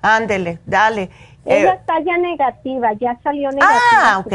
Ándele, 0.00 0.58
dale. 0.64 1.10
Ella 1.44 1.72
eh, 1.72 1.76
está 1.80 2.00
ya 2.00 2.18
negativa, 2.18 2.92
ya 2.94 3.18
salió 3.22 3.50
negativa. 3.50 3.80
Ah, 3.92 4.18
ok. 4.24 4.32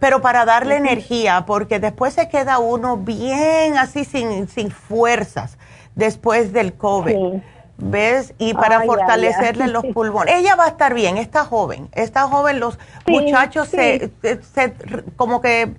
Pero 0.00 0.20
para 0.20 0.44
darle 0.44 0.76
energía, 0.76 1.44
porque 1.46 1.78
después 1.78 2.14
se 2.14 2.28
queda 2.28 2.58
uno 2.58 2.96
bien 2.96 3.78
así 3.78 4.04
sin, 4.04 4.48
sin 4.48 4.70
fuerzas 4.70 5.58
después 5.94 6.52
del 6.52 6.74
COVID. 6.74 7.40
¿Ves? 7.76 8.34
Y 8.38 8.54
para 8.54 8.82
fortalecerle 8.82 9.66
los 9.66 9.84
pulmones. 9.94 10.34
Ella 10.36 10.54
va 10.54 10.64
a 10.64 10.68
estar 10.68 10.94
bien, 10.94 11.16
está 11.16 11.44
joven, 11.44 11.88
está 11.92 12.28
joven. 12.28 12.60
Los 12.60 12.78
muchachos 13.06 13.68
Se, 13.68 14.10
se, 14.22 14.74
como 15.16 15.40
que 15.40 15.74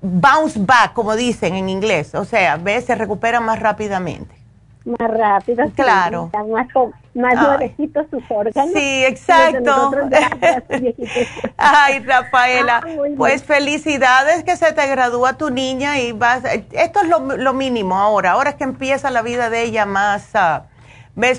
bounce 0.00 0.58
back, 0.60 0.92
como 0.92 1.16
dicen 1.16 1.54
en 1.54 1.68
inglés. 1.68 2.14
O 2.14 2.24
sea, 2.24 2.56
¿ves? 2.56 2.86
Se 2.86 2.94
recuperan 2.94 3.44
más 3.44 3.60
rápidamente. 3.60 4.38
Más 4.84 5.10
rápido. 5.10 5.70
Claro. 5.74 6.30
más, 6.32 6.68
más 7.14 7.34
nuevecitos 7.34 8.06
sus 8.10 8.22
órganos. 8.30 8.72
Sí, 8.72 9.04
exacto. 9.04 9.90
Ay, 11.58 11.98
Rafaela, 12.00 12.80
ah, 12.82 12.88
pues 13.16 13.42
felicidades 13.44 14.44
que 14.44 14.56
se 14.56 14.72
te 14.72 14.86
gradúa 14.86 15.34
tu 15.34 15.50
niña 15.50 15.98
y 15.98 16.12
vas, 16.12 16.42
esto 16.72 17.00
es 17.02 17.08
lo, 17.08 17.18
lo 17.36 17.52
mínimo 17.52 17.98
ahora, 17.98 18.32
ahora 18.32 18.50
es 18.50 18.56
que 18.56 18.64
empieza 18.64 19.10
la 19.10 19.20
vida 19.20 19.50
de 19.50 19.64
ella 19.64 19.84
más, 19.84 20.30
uh, 20.34 20.62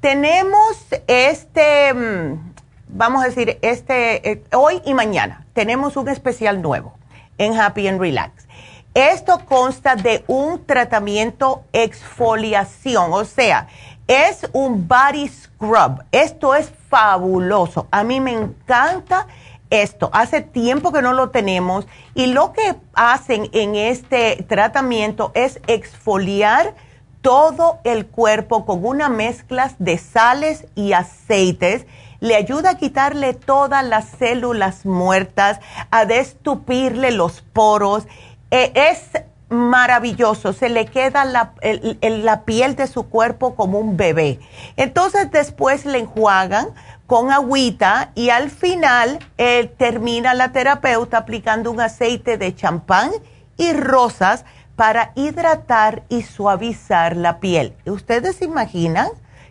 Tenemos 0.00 0.84
este, 1.06 1.94
mm, 1.94 2.54
vamos 2.88 3.22
a 3.22 3.28
decir, 3.28 3.60
este, 3.62 4.32
eh, 4.32 4.42
hoy 4.52 4.82
y 4.84 4.94
mañana 4.94 5.46
tenemos 5.52 5.96
un 5.96 6.08
especial 6.08 6.60
nuevo 6.60 6.94
en 7.38 7.56
Happy 7.56 7.86
and 7.86 8.00
Relax. 8.00 8.48
Esto 8.94 9.46
consta 9.46 9.96
de 9.96 10.22
un 10.26 10.66
tratamiento 10.66 11.64
exfoliación, 11.72 13.10
o 13.12 13.24
sea, 13.24 13.68
es 14.06 14.48
un 14.52 14.86
body 14.88 15.28
scrub. 15.28 16.04
Esto 16.12 16.54
es 16.54 16.72
fabuloso. 16.88 17.86
A 17.90 18.04
mí 18.04 18.20
me 18.20 18.32
encanta 18.32 19.26
esto. 19.70 20.10
Hace 20.12 20.42
tiempo 20.42 20.92
que 20.92 21.02
no 21.02 21.12
lo 21.12 21.30
tenemos 21.30 21.86
y 22.14 22.26
lo 22.26 22.52
que 22.52 22.76
hacen 22.94 23.48
en 23.52 23.74
este 23.74 24.44
tratamiento 24.48 25.32
es 25.34 25.60
exfoliar 25.66 26.74
todo 27.22 27.78
el 27.84 28.06
cuerpo 28.06 28.66
con 28.66 28.84
una 28.84 29.08
mezcla 29.08 29.72
de 29.78 29.96
sales 29.96 30.66
y 30.74 30.92
aceites. 30.92 31.86
Le 32.20 32.36
ayuda 32.36 32.70
a 32.70 32.76
quitarle 32.76 33.34
todas 33.34 33.84
las 33.84 34.08
células 34.10 34.84
muertas, 34.84 35.60
a 35.90 36.04
destupirle 36.04 37.10
los 37.10 37.40
poros. 37.40 38.06
Eh, 38.50 38.72
es 38.74 39.22
maravilloso, 39.52 40.52
se 40.52 40.68
le 40.68 40.86
queda 40.86 41.24
la, 41.24 41.52
la, 42.00 42.42
piel 42.42 42.74
de 42.74 42.86
su 42.86 43.08
cuerpo 43.08 43.54
como 43.54 43.78
un 43.78 43.96
bebé. 43.96 44.40
Entonces 44.76 45.30
después 45.30 45.84
le 45.84 45.98
enjuagan 45.98 46.68
con 47.06 47.30
agüita 47.30 48.10
y 48.14 48.30
al 48.30 48.50
final 48.50 49.18
eh, 49.38 49.70
termina 49.76 50.34
la 50.34 50.52
terapeuta 50.52 51.18
aplicando 51.18 51.70
un 51.70 51.80
aceite 51.80 52.38
de 52.38 52.54
champán 52.54 53.10
y 53.56 53.72
rosas 53.72 54.44
para 54.76 55.12
hidratar 55.14 56.02
y 56.08 56.22
suavizar 56.22 57.16
la 57.16 57.38
piel. 57.38 57.74
¿Ustedes 57.84 58.42
imaginan 58.42 59.08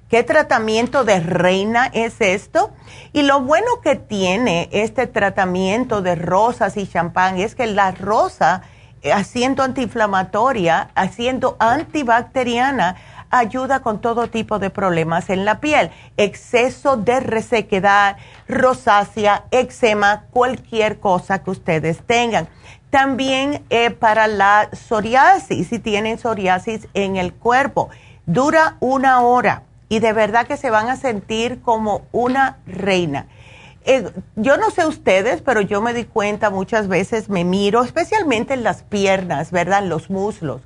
qué 0.10 0.24
tratamiento 0.24 1.04
de 1.04 1.20
reina 1.20 1.90
es 1.94 2.20
esto? 2.20 2.72
Y 3.14 3.22
lo 3.22 3.42
bueno 3.42 3.80
que 3.84 3.96
tiene 3.96 4.68
este 4.72 5.08
tratamiento 5.08 6.02
de 6.02 6.16
rosas 6.16 6.78
y 6.78 6.88
champán 6.88 7.38
es 7.40 7.56
que 7.56 7.68
la 7.68 7.92
rosa 7.92 8.64
haciendo 9.04 9.64
antiinflamatoria, 9.64 10.90
haciendo 10.96 11.56
antibacteriana, 11.60 12.96
ayuda 13.32 13.80
con 13.80 14.02
todo 14.02 14.28
tipo 14.28 14.60
de 14.60 14.70
problemas 14.70 15.30
en 15.30 15.46
la 15.46 15.60
piel, 15.60 15.90
exceso 16.18 16.98
de 16.98 17.20
resequedad, 17.22 18.18
rosácea, 18.48 19.46
eczema, 19.52 20.26
cualquier 20.32 21.00
cosa 21.00 21.44
que 21.44 21.52
ustedes 21.52 22.02
tengan. 22.06 22.48
También 22.90 23.64
eh, 23.70 23.90
para 23.90 24.28
la 24.28 24.70
psoriasis, 24.74 25.70
si 25.70 25.80
tienen 25.80 26.20
psoriasis 26.20 26.88
en 26.94 27.16
el 27.16 27.34
cuerpo, 27.34 27.90
dura 28.26 28.76
una 28.82 29.22
hora 29.22 29.64
y 29.88 30.00
de 30.00 30.14
verdad 30.14 30.46
que 30.46 30.58
se 30.58 30.70
van 30.70 30.90
a 30.90 30.98
sentir 30.98 31.62
como 31.62 32.04
una 32.12 32.58
reina. 32.66 33.28
Eh, 33.84 34.12
yo 34.36 34.58
no 34.58 34.70
sé 34.70 34.86
ustedes, 34.86 35.42
pero 35.42 35.62
yo 35.62 35.82
me 35.82 35.94
di 35.94 36.06
cuenta 36.06 36.50
muchas 36.50 36.88
veces, 36.88 37.30
me 37.30 37.44
miro, 37.44 37.84
especialmente 37.84 38.54
en 38.54 38.64
las 38.64 38.84
piernas, 38.84 39.52
¿verdad? 39.52 39.84
En 39.84 39.90
los 39.90 40.10
muslos. 40.10 40.62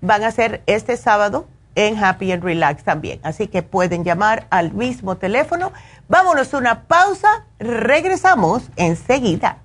van 0.02 0.24
a 0.24 0.32
ser 0.32 0.62
este 0.66 0.98
sábado 0.98 1.48
en 1.76 2.04
Happy 2.04 2.32
and 2.32 2.44
Relax 2.44 2.84
también. 2.84 3.20
Así 3.24 3.48
que 3.48 3.62
pueden 3.62 4.04
llamar 4.04 4.48
al 4.50 4.74
mismo 4.74 5.18
teléfono. 5.18 5.72
Vámonos 6.08 6.54
a 6.54 6.58
una 6.58 6.84
pausa, 6.84 7.46
regresamos 7.60 8.70
enseguida. 8.76 9.65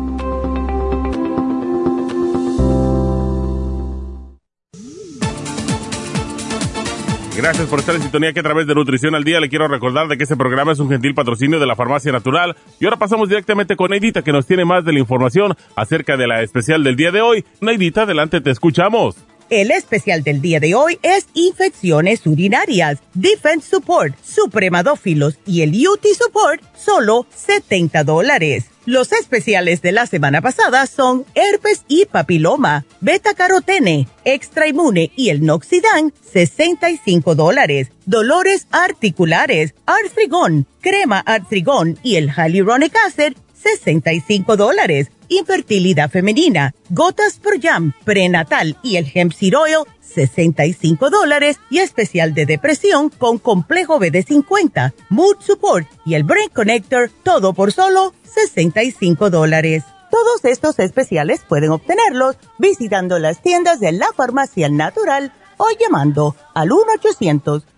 Gracias 7.41 7.67
por 7.69 7.79
estar 7.79 7.95
en 7.95 8.03
sintonía 8.03 8.33
que 8.33 8.39
a 8.39 8.43
través 8.43 8.67
de 8.67 8.75
Nutrición 8.75 9.15
al 9.15 9.23
Día 9.23 9.39
le 9.39 9.49
quiero 9.49 9.67
recordar 9.67 10.07
de 10.07 10.15
que 10.15 10.23
este 10.23 10.35
programa 10.35 10.73
es 10.73 10.79
un 10.79 10.89
gentil 10.89 11.15
patrocinio 11.15 11.59
de 11.59 11.65
la 11.65 11.75
Farmacia 11.75 12.11
Natural. 12.11 12.55
Y 12.79 12.85
ahora 12.85 12.97
pasamos 12.97 13.29
directamente 13.29 13.75
con 13.75 13.89
Neidita 13.89 14.21
que 14.21 14.31
nos 14.31 14.45
tiene 14.45 14.63
más 14.63 14.85
de 14.85 14.93
la 14.93 14.99
información 14.99 15.55
acerca 15.75 16.17
de 16.17 16.27
la 16.27 16.43
especial 16.43 16.83
del 16.83 16.95
día 16.95 17.09
de 17.09 17.21
hoy. 17.21 17.43
Neidita, 17.59 18.03
adelante, 18.03 18.41
te 18.41 18.51
escuchamos. 18.51 19.15
El 19.49 19.71
especial 19.71 20.21
del 20.21 20.39
día 20.39 20.59
de 20.59 20.75
hoy 20.75 20.99
es 21.01 21.25
infecciones 21.33 22.27
urinarias, 22.27 22.99
Defense 23.15 23.67
Support, 23.71 24.15
Supremadófilos 24.23 25.39
y 25.47 25.63
el 25.63 25.71
UT 25.71 26.05
Support, 26.15 26.61
solo 26.75 27.25
70 27.35 28.03
dólares. 28.03 28.70
Los 28.85 29.11
especiales 29.11 29.83
de 29.83 29.91
la 29.91 30.07
semana 30.07 30.41
pasada 30.41 30.87
son 30.87 31.23
herpes 31.35 31.83
y 31.87 32.05
papiloma, 32.05 32.83
beta 32.99 33.35
carotene, 33.35 34.07
extra 34.25 34.67
inmune 34.67 35.11
y 35.15 35.29
el 35.29 35.45
noxidan, 35.45 36.11
65 36.33 37.35
dólares. 37.35 37.91
Dolores 38.07 38.65
articulares, 38.71 39.75
artrigón, 39.85 40.65
crema 40.81 41.19
artrigón 41.19 41.99
y 42.01 42.15
el 42.15 42.31
hyaluronic 42.31 42.95
acid, 43.05 43.33
65 43.61 44.57
dólares. 44.57 45.11
Infertilidad 45.29 46.09
femenina, 46.09 46.73
gotas 46.89 47.39
por 47.39 47.61
jam, 47.61 47.93
prenatal 48.03 48.77
y 48.83 48.97
el 48.97 49.09
hemp 49.13 49.31
seed 49.31 49.57
oil, 49.57 49.85
65 50.01 51.09
dólares. 51.09 51.59
Y 51.69 51.79
especial 51.79 52.33
de 52.33 52.45
depresión 52.45 53.09
con 53.09 53.37
complejo 53.37 53.99
BD50, 53.99 54.93
mood 55.09 55.37
support 55.39 55.87
y 56.05 56.15
el 56.15 56.23
brain 56.23 56.49
connector, 56.53 57.09
todo 57.23 57.53
por 57.53 57.71
solo 57.71 58.13
65 58.23 59.29
dólares. 59.29 59.83
Todos 60.11 60.43
estos 60.43 60.77
especiales 60.79 61.41
pueden 61.47 61.71
obtenerlos 61.71 62.35
visitando 62.57 63.17
las 63.17 63.41
tiendas 63.41 63.79
de 63.79 63.93
la 63.93 64.11
farmacia 64.13 64.67
natural 64.67 65.31
o 65.55 65.67
llamando 65.79 66.35
al 66.53 66.71
1 66.73 66.83
800 66.95 67.63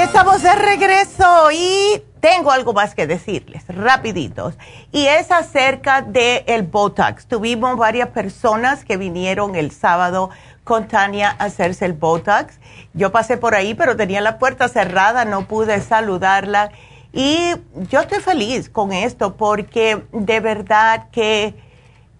Estamos 0.00 0.42
de 0.42 0.54
regreso 0.54 1.50
y 1.52 2.02
tengo 2.20 2.50
algo 2.50 2.72
más 2.72 2.94
que 2.94 3.06
decirles, 3.06 3.64
rapiditos. 3.68 4.54
Y 4.90 5.06
es 5.06 5.30
acerca 5.30 6.02
del 6.02 6.42
el 6.46 6.62
Botox. 6.62 7.26
Tuvimos 7.26 7.76
varias 7.76 8.08
personas 8.08 8.84
que 8.84 8.96
vinieron 8.96 9.54
el 9.54 9.70
sábado 9.70 10.30
con 10.64 10.88
Tania 10.88 11.36
a 11.38 11.44
hacerse 11.44 11.84
el 11.84 11.92
Botox. 11.92 12.58
Yo 12.94 13.12
pasé 13.12 13.36
por 13.36 13.54
ahí, 13.54 13.74
pero 13.74 13.96
tenía 13.96 14.20
la 14.20 14.38
puerta 14.38 14.68
cerrada, 14.68 15.24
no 15.24 15.46
pude 15.46 15.80
saludarla. 15.80 16.70
Y 17.12 17.52
yo 17.90 18.00
estoy 18.00 18.20
feliz 18.20 18.70
con 18.70 18.92
esto 18.92 19.36
porque 19.36 20.04
de 20.12 20.40
verdad 20.40 21.08
que 21.10 21.54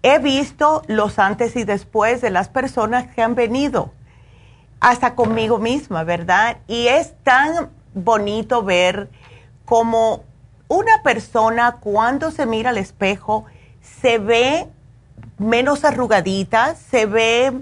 he 0.03 0.19
visto 0.19 0.83
los 0.87 1.17
antes 1.17 1.55
y 1.55 1.63
después 1.63 2.21
de 2.21 2.29
las 2.29 2.49
personas 2.49 3.07
que 3.07 3.21
han 3.23 3.33
venido 3.33 3.91
hasta 4.83 5.15
conmigo 5.15 5.59
misma, 5.59 6.03
¿verdad? 6.03 6.57
Y 6.67 6.87
es 6.87 7.13
tan 7.23 7.69
bonito 7.93 8.63
ver 8.63 9.09
cómo 9.63 10.23
una 10.67 11.01
persona 11.03 11.77
cuando 11.79 12.31
se 12.31 12.45
mira 12.45 12.71
al 12.71 12.77
espejo 12.77 13.45
se 13.81 14.17
ve 14.17 14.67
menos 15.37 15.85
arrugadita, 15.85 16.75
se 16.75 17.05
ve 17.05 17.53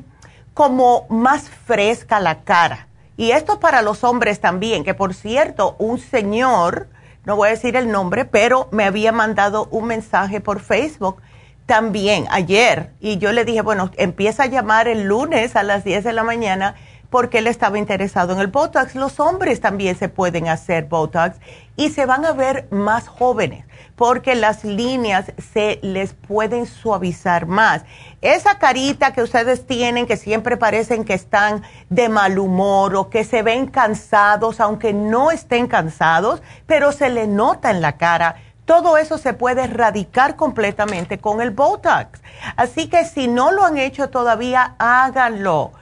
como 0.56 1.06
más 1.10 1.48
fresca 1.48 2.20
la 2.20 2.42
cara. 2.42 2.88
Y 3.18 3.32
esto 3.32 3.60
para 3.60 3.84
los 3.84 4.04
hombres 4.04 4.42
también, 4.42 4.84
que 4.84 4.96
por 4.96 5.14
cierto, 5.14 5.76
un 5.78 6.00
señor, 6.00 6.88
no 7.26 7.36
voy 7.36 7.50
a 7.50 7.52
decir 7.52 7.76
el 7.76 7.92
nombre, 7.92 8.26
pero 8.26 8.68
me 8.72 8.86
había 8.86 9.12
mandado 9.12 9.68
un 9.70 9.86
mensaje 9.86 10.42
por 10.42 10.60
Facebook 10.60 11.22
también 11.68 12.26
ayer. 12.32 12.90
Y 13.00 13.20
yo 13.20 13.32
le 13.32 13.46
dije, 13.46 13.62
bueno, 13.62 13.92
empieza 13.98 14.44
a 14.44 14.48
llamar 14.48 14.88
el 14.88 15.04
lunes 15.04 15.56
a 15.56 15.62
las 15.62 15.84
10 15.84 16.04
de 16.04 16.14
la 16.14 16.24
mañana 16.24 16.74
porque 17.12 17.40
él 17.40 17.48
estaba 17.48 17.78
interesado 17.78 18.34
en 18.34 18.40
el 18.40 18.48
Botox. 18.48 18.96
Los 18.96 19.20
hombres 19.20 19.60
también 19.60 19.96
se 19.96 20.10
pueden 20.10 20.48
hacer 20.48 20.86
Botox 20.86 21.38
y 21.76 21.90
se 21.90 22.08
van 22.08 22.26
a 22.26 22.32
ver 22.32 22.68
más 22.72 23.08
jóvenes 23.08 23.66
porque 23.98 24.34
las 24.34 24.64
líneas 24.64 25.32
se 25.54 25.80
les 25.84 26.14
pueden 26.14 26.66
suavizar 26.66 27.46
más. 27.46 27.84
Esa 28.22 28.58
carita 28.58 29.14
que 29.14 29.22
ustedes 29.22 29.68
tienen 29.68 30.08
que 30.08 30.18
siempre 30.18 30.58
parecen 30.58 31.04
que 31.04 31.14
están 31.14 31.62
de 31.90 32.10
mal 32.10 32.40
humor 32.40 32.96
o 32.96 33.10
que 33.10 33.24
se 33.24 33.44
ven 33.44 33.68
cansados, 33.68 34.60
aunque 34.60 34.94
no 34.94 35.30
estén 35.30 35.68
cansados, 35.68 36.42
pero 36.66 36.94
se 36.94 37.10
le 37.10 37.28
nota 37.28 37.70
en 37.70 37.82
la 37.82 37.98
cara. 37.98 38.38
Todo 38.66 38.98
eso 38.98 39.18
se 39.18 39.34
puede 39.34 39.66
erradicar 39.66 40.36
completamente 40.38 41.20
con 41.20 41.42
el 41.42 41.52
Botox. 41.52 42.22
Así 42.56 42.88
que 42.88 43.04
si 43.06 43.28
no 43.28 43.52
lo 43.52 43.66
han 43.66 43.78
hecho 43.78 44.10
todavía, 44.10 44.76
háganlo 44.80 45.74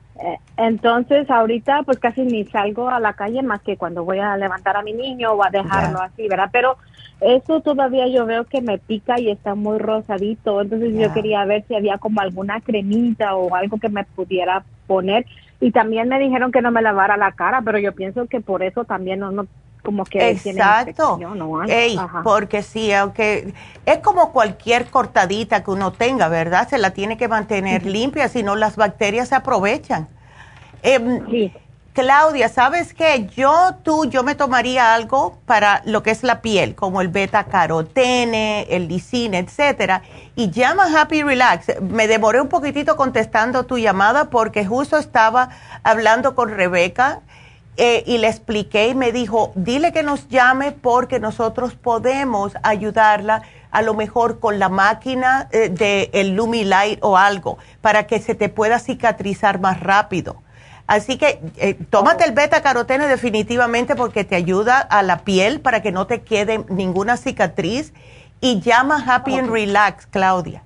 entonces 0.57 1.29
ahorita 1.29 1.83
pues 1.83 1.99
casi 1.99 2.21
ni 2.23 2.45
salgo 2.45 2.89
a 2.89 2.99
la 2.99 3.13
calle 3.13 3.41
más 3.41 3.61
que 3.61 3.77
cuando 3.77 4.03
voy 4.03 4.19
a 4.19 4.35
levantar 4.35 4.75
a 4.75 4.81
mi 4.81 4.93
niño 4.93 5.31
o 5.31 5.43
a 5.43 5.49
dejarlo 5.49 6.01
así, 6.01 6.27
¿verdad? 6.27 6.49
Pero 6.51 6.77
eso 7.21 7.61
todavía 7.61 8.07
yo 8.07 8.25
veo 8.25 8.45
que 8.45 8.61
me 8.61 8.77
pica 8.77 9.19
y 9.19 9.29
está 9.29 9.55
muy 9.55 9.77
rosadito, 9.77 10.61
entonces 10.61 10.93
yo 10.97 11.13
quería 11.13 11.43
ver 11.45 11.63
si 11.67 11.75
había 11.75 11.97
como 11.97 12.21
alguna 12.21 12.61
cremita 12.61 13.35
o 13.35 13.53
algo 13.55 13.77
que 13.77 13.89
me 13.89 14.03
pudiera 14.03 14.63
poner. 14.87 15.25
Y 15.61 15.71
también 15.71 16.07
me 16.07 16.19
dijeron 16.19 16.51
que 16.51 16.61
no 16.61 16.71
me 16.71 16.81
lavara 16.81 17.17
la 17.17 17.33
cara, 17.33 17.61
pero 17.61 17.77
yo 17.79 17.93
pienso 17.93 18.27
que 18.27 18.39
por 18.39 18.63
eso 18.63 18.85
también 18.85 19.19
no, 19.19 19.31
no 19.31 19.47
como 19.83 20.03
que 20.05 20.29
Exacto. 20.29 21.19
porque 22.23 22.63
sí, 22.63 22.91
aunque 22.93 23.53
es 23.85 23.99
como 23.99 24.31
cualquier 24.31 24.87
cortadita 24.87 25.63
que 25.63 25.71
uno 25.71 25.91
tenga, 25.93 26.27
¿verdad? 26.27 26.67
Se 26.69 26.77
la 26.77 26.91
tiene 26.91 27.17
que 27.17 27.27
mantener 27.27 27.85
limpia, 27.85 28.27
si 28.27 28.43
no 28.43 28.55
las 28.55 28.75
bacterias 28.75 29.29
se 29.29 29.35
aprovechan. 29.35 30.07
Em, 30.83 31.29
sí. 31.29 31.53
Claudia, 31.93 32.47
¿sabes 32.49 32.93
qué? 32.93 33.27
Yo, 33.35 33.75
tú, 33.83 34.05
yo 34.05 34.23
me 34.23 34.35
tomaría 34.35 34.93
algo 34.93 35.37
para 35.45 35.81
lo 35.85 36.03
que 36.03 36.11
es 36.11 36.23
la 36.23 36.41
piel, 36.41 36.75
como 36.75 37.01
el 37.01 37.07
beta 37.07 37.45
carotene, 37.45 38.67
el 38.69 38.87
lisine, 38.87 39.39
etcétera, 39.39 40.03
y 40.35 40.49
llama 40.51 40.87
Happy 40.95 41.23
Relax. 41.23 41.81
Me 41.81 42.07
demoré 42.07 42.39
un 42.39 42.47
poquitito 42.47 42.95
contestando 42.95 43.65
tu 43.65 43.77
llamada 43.77 44.29
porque 44.29 44.65
justo 44.65 44.97
estaba 44.97 45.49
hablando 45.83 46.35
con 46.35 46.49
Rebeca 46.49 47.21
eh, 47.81 48.03
y 48.05 48.17
le 48.17 48.27
expliqué 48.27 48.89
y 48.89 48.93
me 48.93 49.13
dijo, 49.13 49.53
dile 49.55 49.93
que 49.93 50.03
nos 50.03 50.27
llame 50.27 50.73
porque 50.73 51.21
nosotros 51.21 51.75
podemos 51.75 52.51
ayudarla 52.61 53.43
a 53.71 53.81
lo 53.81 53.93
mejor 53.93 54.41
con 54.41 54.59
la 54.59 54.67
máquina 54.67 55.47
eh, 55.53 55.69
de 55.69 56.09
el 56.11 56.35
Lumilight 56.35 56.99
o 57.01 57.15
algo 57.15 57.57
para 57.79 58.05
que 58.05 58.19
se 58.19 58.35
te 58.35 58.49
pueda 58.49 58.79
cicatrizar 58.79 59.61
más 59.61 59.79
rápido. 59.79 60.43
Así 60.87 61.17
que 61.17 61.39
eh, 61.55 61.75
tómate 61.89 62.25
el 62.25 62.33
beta 62.33 62.61
carotene 62.61 63.07
definitivamente 63.07 63.95
porque 63.95 64.25
te 64.25 64.35
ayuda 64.35 64.79
a 64.79 65.01
la 65.01 65.19
piel 65.19 65.61
para 65.61 65.81
que 65.81 65.93
no 65.93 66.05
te 66.05 66.21
quede 66.21 66.65
ninguna 66.67 67.15
cicatriz 67.15 67.93
y 68.41 68.59
llama 68.59 69.01
Happy 69.07 69.37
and 69.37 69.49
Relax, 69.49 70.05
Claudia. 70.05 70.63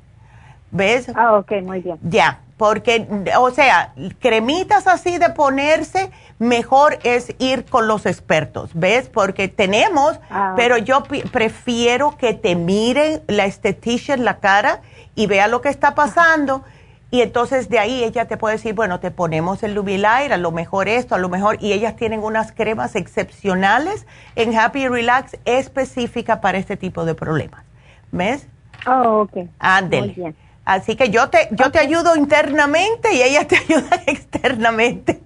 ¿Ves? 0.71 1.11
Ah, 1.13 1.35
ok, 1.35 1.51
muy 1.61 1.81
bien. 1.81 1.99
Ya, 2.01 2.39
porque, 2.57 3.07
o 3.39 3.51
sea, 3.51 3.93
cremitas 4.19 4.87
así 4.87 5.17
de 5.17 5.29
ponerse, 5.29 6.11
mejor 6.39 6.99
es 7.03 7.33
ir 7.39 7.65
con 7.65 7.87
los 7.87 8.05
expertos, 8.05 8.71
¿ves? 8.73 9.09
Porque 9.09 9.47
tenemos, 9.47 10.19
ah. 10.29 10.53
pero 10.55 10.77
yo 10.77 11.03
prefiero 11.31 12.15
que 12.17 12.33
te 12.33 12.55
miren 12.55 13.21
la 13.27 13.45
en 13.45 14.25
la 14.25 14.37
cara 14.37 14.81
y 15.15 15.27
vea 15.27 15.47
lo 15.47 15.61
que 15.61 15.69
está 15.69 15.95
pasando. 15.95 16.63
Y 17.11 17.21
entonces 17.21 17.69
de 17.69 17.77
ahí 17.77 18.03
ella 18.03 18.25
te 18.25 18.37
puede 18.37 18.55
decir, 18.55 18.73
bueno, 18.73 18.99
te 18.99 19.11
ponemos 19.11 19.61
el 19.61 19.75
Lubilair, 19.75 20.33
a 20.33 20.37
lo 20.37 20.51
mejor 20.51 20.87
esto, 20.87 21.13
a 21.13 21.19
lo 21.19 21.29
mejor, 21.29 21.57
y 21.59 21.71
ellas 21.71 21.95
tienen 21.95 22.21
unas 22.21 22.51
cremas 22.51 22.95
excepcionales 22.95 24.07
en 24.35 24.57
Happy 24.57 24.87
Relax 24.87 25.37
específica 25.45 26.41
para 26.41 26.57
este 26.57 26.75
tipo 26.75 27.05
de 27.05 27.13
problemas. 27.13 27.63
¿Ves? 28.11 28.47
Oh, 28.87 29.21
ok. 29.21 29.47
Ándele. 29.59 30.33
Así 30.65 30.95
que 30.95 31.09
yo 31.09 31.29
te, 31.29 31.49
yo 31.51 31.71
te 31.71 31.79
ayudo 31.79 32.15
internamente 32.15 33.13
y 33.13 33.21
ellas 33.21 33.47
te 33.47 33.57
ayudan 33.69 34.01
externamente. 34.07 35.22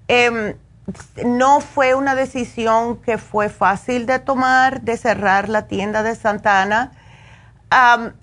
Em, 0.08 0.54
no 1.24 1.60
fue 1.60 1.94
una 1.94 2.14
decisión 2.14 2.96
que 2.96 3.18
fue 3.18 3.48
fácil 3.48 4.06
de 4.06 4.18
tomar, 4.18 4.82
de 4.82 4.96
cerrar 4.96 5.48
la 5.48 5.66
tienda 5.66 6.02
de 6.02 6.14
Santa 6.14 6.62
Ana. 6.62 6.92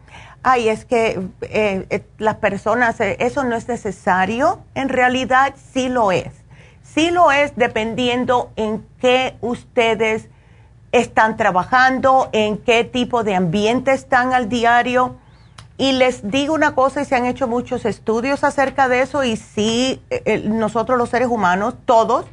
ay, 0.42 0.68
es 0.68 0.84
que 0.84 1.20
eh, 1.42 1.86
eh, 1.90 2.04
las 2.18 2.36
personas, 2.36 3.00
eso 3.00 3.44
no 3.44 3.56
es 3.56 3.68
necesario, 3.68 4.60
en 4.74 4.88
realidad 4.88 5.54
sí 5.72 5.88
lo 5.88 6.12
es. 6.12 6.32
Sí 6.82 7.10
lo 7.10 7.32
es 7.32 7.56
dependiendo 7.56 8.50
en 8.56 8.86
qué 9.00 9.36
ustedes 9.40 10.28
están 10.90 11.36
trabajando, 11.36 12.28
en 12.32 12.58
qué 12.58 12.84
tipo 12.84 13.24
de 13.24 13.34
ambiente 13.34 13.92
están 13.92 14.34
al 14.34 14.48
diario. 14.48 15.16
Y 15.78 15.92
les 15.92 16.30
digo 16.30 16.54
una 16.54 16.74
cosa, 16.74 17.02
y 17.02 17.04
se 17.04 17.16
han 17.16 17.24
hecho 17.24 17.48
muchos 17.48 17.84
estudios 17.84 18.44
acerca 18.44 18.88
de 18.88 19.02
eso, 19.02 19.24
y 19.24 19.36
sí, 19.36 20.02
eh, 20.10 20.22
eh, 20.26 20.42
nosotros 20.44 20.98
los 20.98 21.08
seres 21.08 21.28
humanos, 21.28 21.74
todos, 21.86 22.26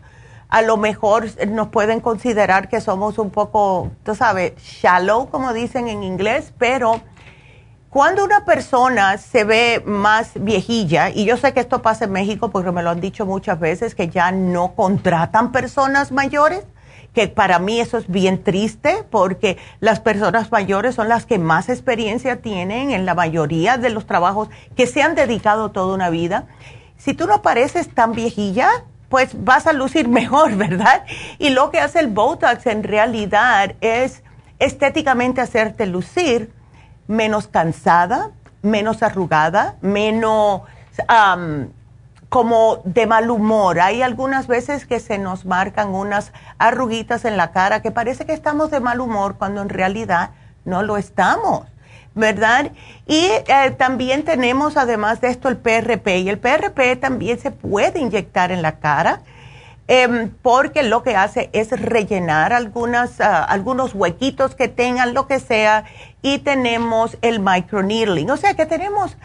a 0.50 0.62
lo 0.62 0.78
mejor 0.78 1.28
nos 1.48 1.70
pueden 1.70 2.00
considerar 2.00 2.70
que 2.70 2.82
somos 2.82 3.18
un 3.18 3.30
poco, 3.30 3.92
tú 4.04 4.16
sabes, 4.16 4.54
shallow, 4.58 5.30
como 5.30 5.54
dicen 5.54 5.88
en 5.88 6.04
inglés, 6.04 6.54
pero 6.58 7.02
cuando 7.90 8.24
una 8.24 8.46
persona 8.46 9.18
se 9.18 9.44
ve 9.44 9.82
más 9.86 10.32
viejilla, 10.36 11.10
y 11.10 11.26
yo 11.26 11.38
sé 11.38 11.54
que 11.54 11.60
esto 11.60 11.82
pasa 11.82 12.06
en 12.06 12.12
México 12.12 12.50
porque 12.50 12.72
me 12.72 12.84
lo 12.84 12.90
han 12.90 13.02
dicho 13.02 13.26
muchas 13.26 13.60
veces, 13.60 13.96
que 13.96 14.10
ya 14.10 14.32
no 14.32 14.74
contratan 14.76 15.52
personas 15.52 16.12
mayores, 16.12 16.64
que 17.20 17.28
para 17.28 17.60
mí 17.60 17.82
eso 17.82 17.98
es 17.98 18.08
bien 18.08 18.46
triste 18.46 19.04
porque 19.10 19.58
las 19.82 20.00
personas 20.00 20.54
mayores 20.54 20.96
son 20.96 21.10
las 21.10 21.26
que 21.26 21.38
más 21.38 21.68
experiencia 21.68 22.38
tienen 22.38 22.92
en 22.92 23.06
la 23.06 23.14
mayoría 23.14 23.78
de 23.78 23.90
los 23.90 24.06
trabajos 24.06 24.48
que 24.78 24.88
se 24.88 25.02
han 25.02 25.16
dedicado 25.16 25.70
toda 25.72 25.94
una 25.94 26.10
vida. 26.10 26.46
Si 26.96 27.14
tú 27.14 27.28
no 27.28 27.42
pareces 27.42 27.94
tan 27.94 28.14
viejilla, 28.14 28.70
pues 29.10 29.32
vas 29.44 29.68
a 29.68 29.74
lucir 29.74 30.08
mejor, 30.22 30.56
¿verdad? 30.56 31.04
Y 31.40 31.50
lo 31.50 31.72
que 31.72 31.82
hace 31.82 32.00
el 32.00 32.08
Botox 32.08 32.66
en 32.68 32.84
realidad 32.84 33.76
es 33.82 34.24
estéticamente 34.60 35.42
hacerte 35.42 35.88
lucir 35.88 36.54
menos 37.08 37.48
cansada, 37.48 38.32
menos 38.62 39.04
arrugada, 39.04 39.76
menos 39.82 40.62
como 42.30 42.82
de 42.86 43.08
mal 43.08 43.30
humor. 43.32 43.80
Hay 43.80 44.04
algunas 44.04 44.48
veces 44.48 44.86
que 44.86 45.00
se 45.00 45.18
nos 45.18 45.46
marcan 45.46 45.90
unas 45.90 46.32
arruguitas 46.60 47.26
en 47.26 47.38
la 47.38 47.52
cara 47.52 47.82
que 47.82 47.92
parece 47.92 48.26
que 48.26 48.34
estamos 48.34 48.72
de 48.72 48.80
mal 48.80 49.02
humor 49.02 49.36
cuando 49.38 49.62
en 49.62 49.70
realidad 49.70 50.30
no 50.64 50.84
lo 50.84 50.98
estamos, 50.98 51.66
¿verdad? 52.14 52.72
Y 53.08 53.26
eh, 53.26 53.72
también 53.78 54.24
tenemos 54.24 54.78
además 54.78 55.22
de 55.22 55.30
esto 55.30 55.50
el 55.50 55.58
PRP 55.58 56.20
y 56.20 56.30
el 56.30 56.38
PRP 56.38 56.96
también 57.00 57.40
se 57.40 57.50
puede 57.50 58.00
inyectar 58.00 58.52
en 58.52 58.62
la 58.62 58.80
cara. 58.80 59.22
Em, 59.92 60.30
porque 60.44 60.84
lo 60.84 61.02
que 61.02 61.16
hace 61.16 61.50
es 61.52 61.72
rellenar 61.72 62.54
algunas, 62.54 63.20
ah, 63.20 63.44
algunos 63.44 63.96
huequitos 63.96 64.54
que 64.54 64.68
tengan, 64.68 65.16
lo 65.16 65.26
que 65.26 65.40
sea, 65.40 65.86
y 66.22 66.38
tenemos 66.38 67.18
el 67.24 67.40
microneedling. 67.40 68.30
O 68.30 68.38
sea 68.38 68.54
que 68.54 68.68
tenemos 68.68 69.18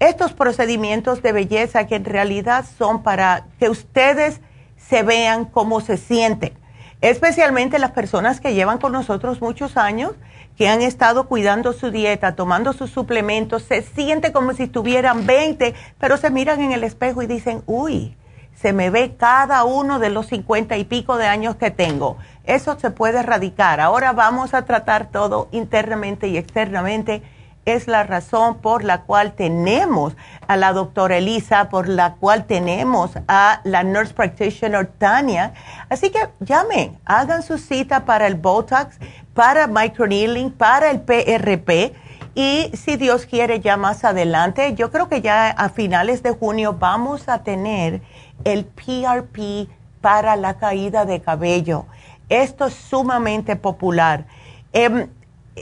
estos 0.00 0.32
procedimientos 0.32 1.22
de 1.22 1.32
belleza 1.32 1.86
que 1.86 1.96
en 1.96 2.06
realidad 2.06 2.64
son 2.78 3.02
para 3.02 3.46
que 3.58 3.68
ustedes 3.68 4.40
se 4.76 5.02
vean 5.02 5.44
cómo 5.44 5.80
se 5.80 5.98
sienten, 5.98 6.54
especialmente 7.02 7.78
las 7.78 7.92
personas 7.92 8.40
que 8.40 8.54
llevan 8.54 8.78
con 8.78 8.92
nosotros 8.92 9.40
muchos 9.40 9.76
años, 9.76 10.12
que 10.56 10.68
han 10.68 10.82
estado 10.82 11.28
cuidando 11.28 11.72
su 11.72 11.90
dieta, 11.90 12.34
tomando 12.34 12.72
sus 12.72 12.90
suplementos, 12.90 13.62
se 13.62 13.82
siente 13.82 14.32
como 14.32 14.52
si 14.52 14.64
estuvieran 14.64 15.26
20, 15.26 15.74
pero 15.98 16.16
se 16.16 16.30
miran 16.30 16.60
en 16.60 16.72
el 16.72 16.82
espejo 16.82 17.22
y 17.22 17.26
dicen, 17.26 17.62
uy, 17.66 18.16
se 18.54 18.72
me 18.72 18.90
ve 18.90 19.16
cada 19.16 19.64
uno 19.64 19.98
de 19.98 20.10
los 20.10 20.26
50 20.26 20.76
y 20.76 20.84
pico 20.84 21.16
de 21.16 21.26
años 21.26 21.56
que 21.56 21.70
tengo. 21.70 22.18
Eso 22.44 22.78
se 22.78 22.90
puede 22.90 23.20
erradicar. 23.20 23.80
Ahora 23.80 24.12
vamos 24.12 24.52
a 24.52 24.66
tratar 24.66 25.10
todo 25.10 25.48
internamente 25.50 26.28
y 26.28 26.36
externamente 26.36 27.22
es 27.64 27.86
la 27.86 28.02
razón 28.02 28.58
por 28.58 28.84
la 28.84 29.02
cual 29.02 29.32
tenemos 29.32 30.16
a 30.48 30.56
la 30.56 30.72
doctora 30.72 31.18
Elisa, 31.18 31.68
por 31.68 31.88
la 31.88 32.14
cual 32.14 32.46
tenemos 32.46 33.12
a 33.28 33.60
la 33.64 33.82
nurse 33.82 34.14
practitioner 34.14 34.86
Tania. 34.86 35.52
Así 35.88 36.10
que 36.10 36.28
llamen, 36.40 36.98
hagan 37.04 37.42
su 37.42 37.58
cita 37.58 38.04
para 38.04 38.26
el 38.26 38.34
Botox, 38.34 38.98
para 39.34 39.66
microneedling, 39.66 40.50
para 40.50 40.90
el 40.90 41.00
PRP. 41.00 41.94
Y 42.34 42.70
si 42.74 42.96
Dios 42.96 43.26
quiere, 43.26 43.60
ya 43.60 43.76
más 43.76 44.04
adelante, 44.04 44.74
yo 44.74 44.90
creo 44.90 45.08
que 45.08 45.20
ya 45.20 45.50
a 45.50 45.68
finales 45.68 46.22
de 46.22 46.30
junio 46.30 46.76
vamos 46.78 47.28
a 47.28 47.42
tener 47.42 48.02
el 48.44 48.64
PRP 48.64 49.68
para 50.00 50.36
la 50.36 50.54
caída 50.54 51.04
de 51.04 51.20
cabello. 51.20 51.86
Esto 52.28 52.66
es 52.66 52.74
sumamente 52.74 53.56
popular. 53.56 54.24
Em, 54.72 55.08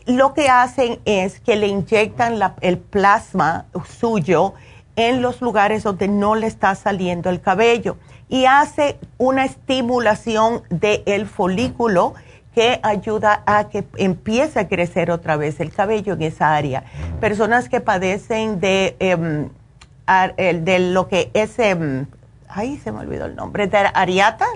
lo 0.06 0.34
que 0.34 0.48
hacen 0.48 1.00
es 1.04 1.40
que 1.40 1.56
le 1.56 1.66
inyectan 1.66 2.38
el 2.60 2.78
plasma 2.78 3.66
suyo 3.98 4.54
en 4.96 5.22
los 5.22 5.40
lugares 5.40 5.82
donde 5.82 6.08
no 6.08 6.34
le 6.34 6.46
está 6.46 6.74
saliendo 6.74 7.30
el 7.30 7.40
cabello 7.40 7.96
y 8.28 8.44
hace 8.44 8.98
una 9.16 9.44
estimulación 9.44 10.62
del 10.70 11.26
folículo 11.26 12.14
que 12.54 12.80
ayuda 12.82 13.42
a 13.46 13.68
que 13.68 13.84
empiece 13.96 14.58
a 14.58 14.68
crecer 14.68 15.10
otra 15.10 15.36
vez 15.36 15.60
el 15.60 15.72
cabello 15.72 16.14
en 16.14 16.22
esa 16.22 16.54
área. 16.54 16.84
Personas 17.20 17.68
que 17.68 17.80
padecen 17.80 18.60
de, 18.60 18.96
em, 18.98 19.48
de 20.36 20.78
lo 20.80 21.08
que 21.08 21.30
es, 21.34 21.58
em, 21.58 22.06
ay, 22.48 22.76
se 22.78 22.90
me 22.90 23.00
olvidó 23.00 23.26
el 23.26 23.36
nombre, 23.36 23.68
de 23.68 23.78
ariata, 23.94 24.46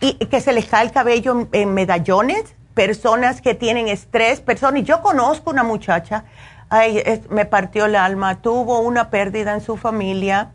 y 0.00 0.14
que 0.26 0.40
se 0.40 0.52
les 0.52 0.66
cae 0.66 0.84
el 0.84 0.92
cabello 0.92 1.48
en 1.52 1.74
medallones, 1.74 2.54
personas 2.78 3.40
que 3.40 3.54
tienen 3.54 3.88
estrés, 3.88 4.40
personas, 4.40 4.82
y 4.82 4.84
yo 4.84 5.02
conozco 5.02 5.50
una 5.50 5.64
muchacha, 5.64 6.22
ay, 6.68 7.02
me 7.28 7.44
partió 7.44 7.86
el 7.86 7.96
alma, 7.96 8.40
tuvo 8.40 8.78
una 8.78 9.10
pérdida 9.10 9.52
en 9.52 9.60
su 9.60 9.76
familia 9.76 10.52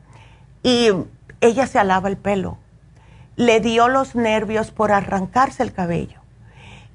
y 0.64 0.88
ella 1.42 1.68
se 1.68 1.80
alaba 1.80 2.08
el 2.08 2.16
pelo. 2.16 2.58
Le 3.36 3.60
dio 3.60 3.90
los 3.90 4.16
nervios 4.16 4.72
por 4.72 4.94
arrancarse 4.94 5.64
el 5.64 5.74
cabello 5.74 6.22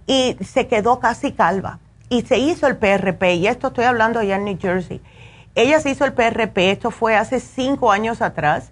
y 0.07 0.39
se 0.43 0.67
quedó 0.67 0.99
casi 0.99 1.33
calva. 1.33 1.79
Y 2.09 2.23
se 2.23 2.39
hizo 2.39 2.67
el 2.67 2.79
PRP, 2.79 3.35
y 3.35 3.49
esto 3.49 3.67
estoy 3.67 3.85
hablando 3.85 4.21
allá 4.21 4.37
en 4.37 4.47
New 4.47 4.57
Jersey. 4.59 5.03
Ella 5.55 5.79
se 5.81 5.91
hizo 5.91 6.07
el 6.07 6.15
PRP, 6.15 6.71
esto 6.71 6.91
fue 6.91 7.17
hace 7.17 7.39
cinco 7.39 7.93
años 7.93 8.23
atrás, 8.23 8.71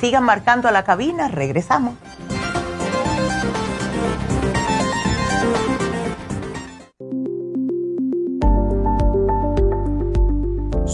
Sigan 0.00 0.24
marcando 0.24 0.68
a 0.68 0.72
la 0.72 0.84
cabina, 0.84 1.28
regresamos. 1.28 1.94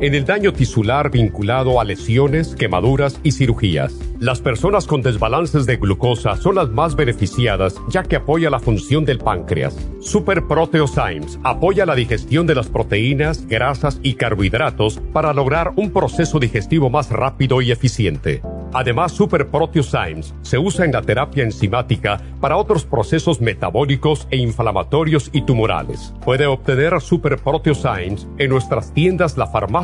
en 0.00 0.14
el 0.14 0.24
daño 0.24 0.52
tisular 0.52 1.10
vinculado 1.10 1.80
a 1.80 1.84
lesiones, 1.84 2.54
quemaduras 2.56 3.20
y 3.22 3.32
cirugías. 3.32 3.94
Las 4.18 4.40
personas 4.40 4.86
con 4.86 5.02
desbalances 5.02 5.66
de 5.66 5.76
glucosa 5.76 6.36
son 6.36 6.56
las 6.56 6.70
más 6.70 6.96
beneficiadas 6.96 7.76
ya 7.88 8.02
que 8.02 8.16
apoya 8.16 8.50
la 8.50 8.60
función 8.60 9.04
del 9.04 9.18
páncreas. 9.18 9.76
Super 10.00 10.44
Proteosymes 10.46 11.38
apoya 11.42 11.86
la 11.86 11.94
digestión 11.94 12.46
de 12.46 12.54
las 12.54 12.68
proteínas, 12.68 13.46
grasas 13.46 14.00
y 14.02 14.14
carbohidratos 14.14 15.00
para 15.12 15.32
lograr 15.32 15.72
un 15.76 15.90
proceso 15.90 16.38
digestivo 16.38 16.90
más 16.90 17.10
rápido 17.10 17.60
y 17.62 17.70
eficiente. 17.70 18.42
Además, 18.72 19.12
Super 19.12 19.46
Proteosymes 19.46 20.34
se 20.42 20.58
usa 20.58 20.84
en 20.84 20.90
la 20.90 21.02
terapia 21.02 21.44
enzimática 21.44 22.20
para 22.40 22.56
otros 22.56 22.84
procesos 22.84 23.40
metabólicos 23.40 24.26
e 24.30 24.36
inflamatorios 24.36 25.30
y 25.32 25.42
tumorales. 25.42 26.12
Puede 26.24 26.46
obtener 26.46 27.00
Super 27.00 27.38
Proteosymes 27.38 28.26
en 28.38 28.50
nuestras 28.50 28.92
tiendas 28.92 29.36
La 29.36 29.46
Farmacia 29.46 29.83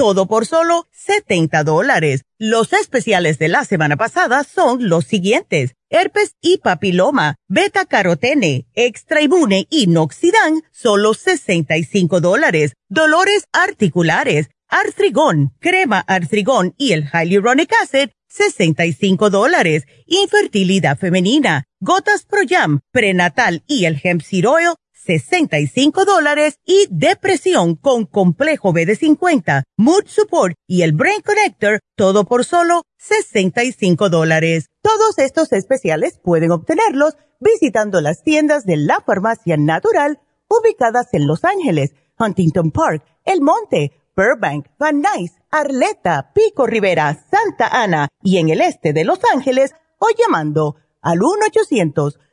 todo 0.00 0.24
por 0.24 0.46
solo 0.46 0.86
70 0.92 1.62
dólares. 1.62 2.22
Los 2.38 2.72
especiales 2.72 3.38
de 3.38 3.48
la 3.48 3.66
semana 3.66 3.98
pasada 3.98 4.44
son 4.44 4.88
los 4.88 5.04
siguientes. 5.04 5.74
Herpes 5.90 6.36
y 6.40 6.56
papiloma, 6.56 7.36
beta 7.48 7.84
carotene, 7.84 8.64
extra 8.72 9.20
inmune 9.20 9.66
y 9.68 9.88
noxidan, 9.88 10.62
solo 10.70 11.12
65 11.12 12.22
dólares. 12.22 12.72
Dolores 12.88 13.44
articulares, 13.52 14.48
artrigón, 14.68 15.52
crema 15.58 15.98
artrigón 15.98 16.74
y 16.78 16.92
el 16.92 17.04
hyaluronic 17.06 17.70
acid, 17.82 18.08
65 18.30 19.28
dólares. 19.28 19.84
Infertilidad 20.06 20.96
femenina, 20.96 21.64
gotas 21.78 22.24
Pro 22.24 22.40
Jam, 22.48 22.80
prenatal 22.90 23.64
y 23.66 23.84
el 23.84 24.00
hemp 24.02 24.22
seed 24.22 24.48
oil, 24.48 24.76
65 25.04 26.04
dólares 26.04 26.58
y 26.64 26.86
depresión 26.90 27.74
con 27.76 28.04
complejo 28.04 28.72
B 28.72 28.86
de 28.86 28.96
50, 28.96 29.64
Mood 29.76 30.04
Support 30.06 30.54
y 30.66 30.82
el 30.82 30.92
Brain 30.92 31.22
Connector, 31.22 31.80
todo 31.96 32.24
por 32.24 32.44
solo 32.44 32.82
65 32.98 34.10
dólares. 34.10 34.66
Todos 34.82 35.18
estos 35.18 35.52
especiales 35.52 36.20
pueden 36.22 36.50
obtenerlos 36.50 37.16
visitando 37.40 38.00
las 38.00 38.22
tiendas 38.22 38.64
de 38.66 38.76
la 38.76 39.00
farmacia 39.00 39.56
natural 39.56 40.20
ubicadas 40.48 41.08
en 41.12 41.26
Los 41.26 41.44
Ángeles, 41.44 41.94
Huntington 42.18 42.70
Park, 42.70 43.04
El 43.24 43.40
Monte, 43.40 43.92
Burbank, 44.16 44.66
Van 44.78 45.00
Nuys, 45.00 45.32
Arleta, 45.50 46.32
Pico 46.34 46.66
Rivera, 46.66 47.24
Santa 47.30 47.68
Ana 47.68 48.08
y 48.22 48.38
en 48.38 48.50
el 48.50 48.60
este 48.60 48.92
de 48.92 49.04
Los 49.04 49.20
Ángeles 49.32 49.72
o 49.98 50.08
llamando 50.18 50.76
al 51.00 51.22
1 51.22 51.46
800 51.46 52.18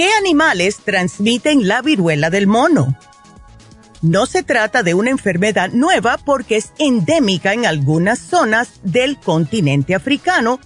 ¿Qué 0.00 0.08
animales 0.14 0.78
transmiten 0.78 1.68
la 1.68 1.82
viruela 1.82 2.30
del 2.30 2.46
mono? 2.46 2.96
No 4.00 4.24
se 4.24 4.42
trata 4.42 4.82
de 4.82 4.94
una 4.94 5.10
enfermedad 5.10 5.72
nueva 5.72 6.16
porque 6.16 6.56
es 6.56 6.72
endémica 6.78 7.52
en 7.52 7.66
algunas 7.66 8.18
zonas 8.18 8.80
del 8.82 9.20
continente 9.20 9.94
africano, 9.94 10.58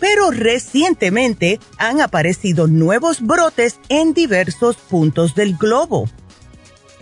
pero 0.00 0.30
recientemente 0.30 1.60
han 1.76 2.00
aparecido 2.00 2.66
nuevos 2.66 3.20
brotes 3.20 3.78
en 3.90 4.14
diversos 4.14 4.76
puntos 4.76 5.34
del 5.34 5.58
globo. 5.58 6.08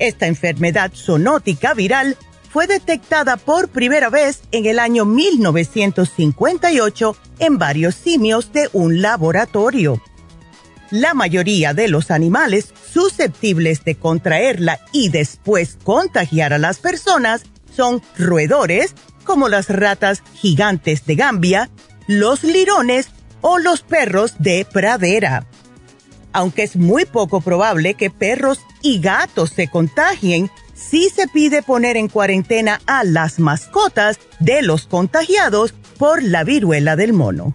Esta 0.01 0.27
enfermedad 0.27 0.91
zoonótica 0.93 1.75
viral 1.75 2.17
fue 2.51 2.67
detectada 2.67 3.37
por 3.37 3.69
primera 3.69 4.11
vez 4.11 4.43
en 4.51 4.67
el 4.67 4.81
año 4.81 5.05
1958 5.05 7.17
en 7.39 7.59
varios 7.59 7.95
simios 7.95 8.53
de 8.53 8.69
un 8.73 9.01
laboratorio 9.01 10.03
la 10.93 11.15
mayoría 11.15 11.73
de 11.73 11.89
los 11.89 12.11
animales 12.11 12.73
susceptibles 12.93 13.83
de 13.83 13.97
contraerla 13.97 14.79
y 14.93 15.09
después 15.09 15.79
contagiar 15.83 16.53
a 16.53 16.59
las 16.59 16.79
personas 16.79 17.45
son 17.75 18.03
roedores, 18.19 18.95
como 19.25 19.49
las 19.49 19.71
ratas 19.71 20.23
gigantes 20.35 21.07
de 21.07 21.15
Gambia, 21.17 21.71
los 22.07 22.45
lirones 22.45 23.09
o 23.41 23.59
los 23.59 23.81
perros 23.81 24.35
de 24.39 24.67
pradera. 24.71 25.47
Aunque 26.35 26.63
es 26.63 26.77
muy 26.77 27.07
poco 27.07 27.41
probable 27.41 27.95
que 27.95 28.11
perros 28.11 28.61
y 28.83 29.01
gatos 29.01 29.51
se 29.51 29.69
contagien, 29.69 30.51
sí 30.75 31.09
se 31.15 31.27
pide 31.27 31.63
poner 31.63 31.97
en 31.97 32.09
cuarentena 32.09 32.81
a 32.87 33.03
las 33.05 33.39
mascotas 33.39 34.19
de 34.41 34.61
los 34.61 34.87
contagiados 34.87 35.73
por 35.97 36.23
la 36.23 36.45
viruela 36.45 36.97
del 36.97 37.15
mono. 37.15 37.55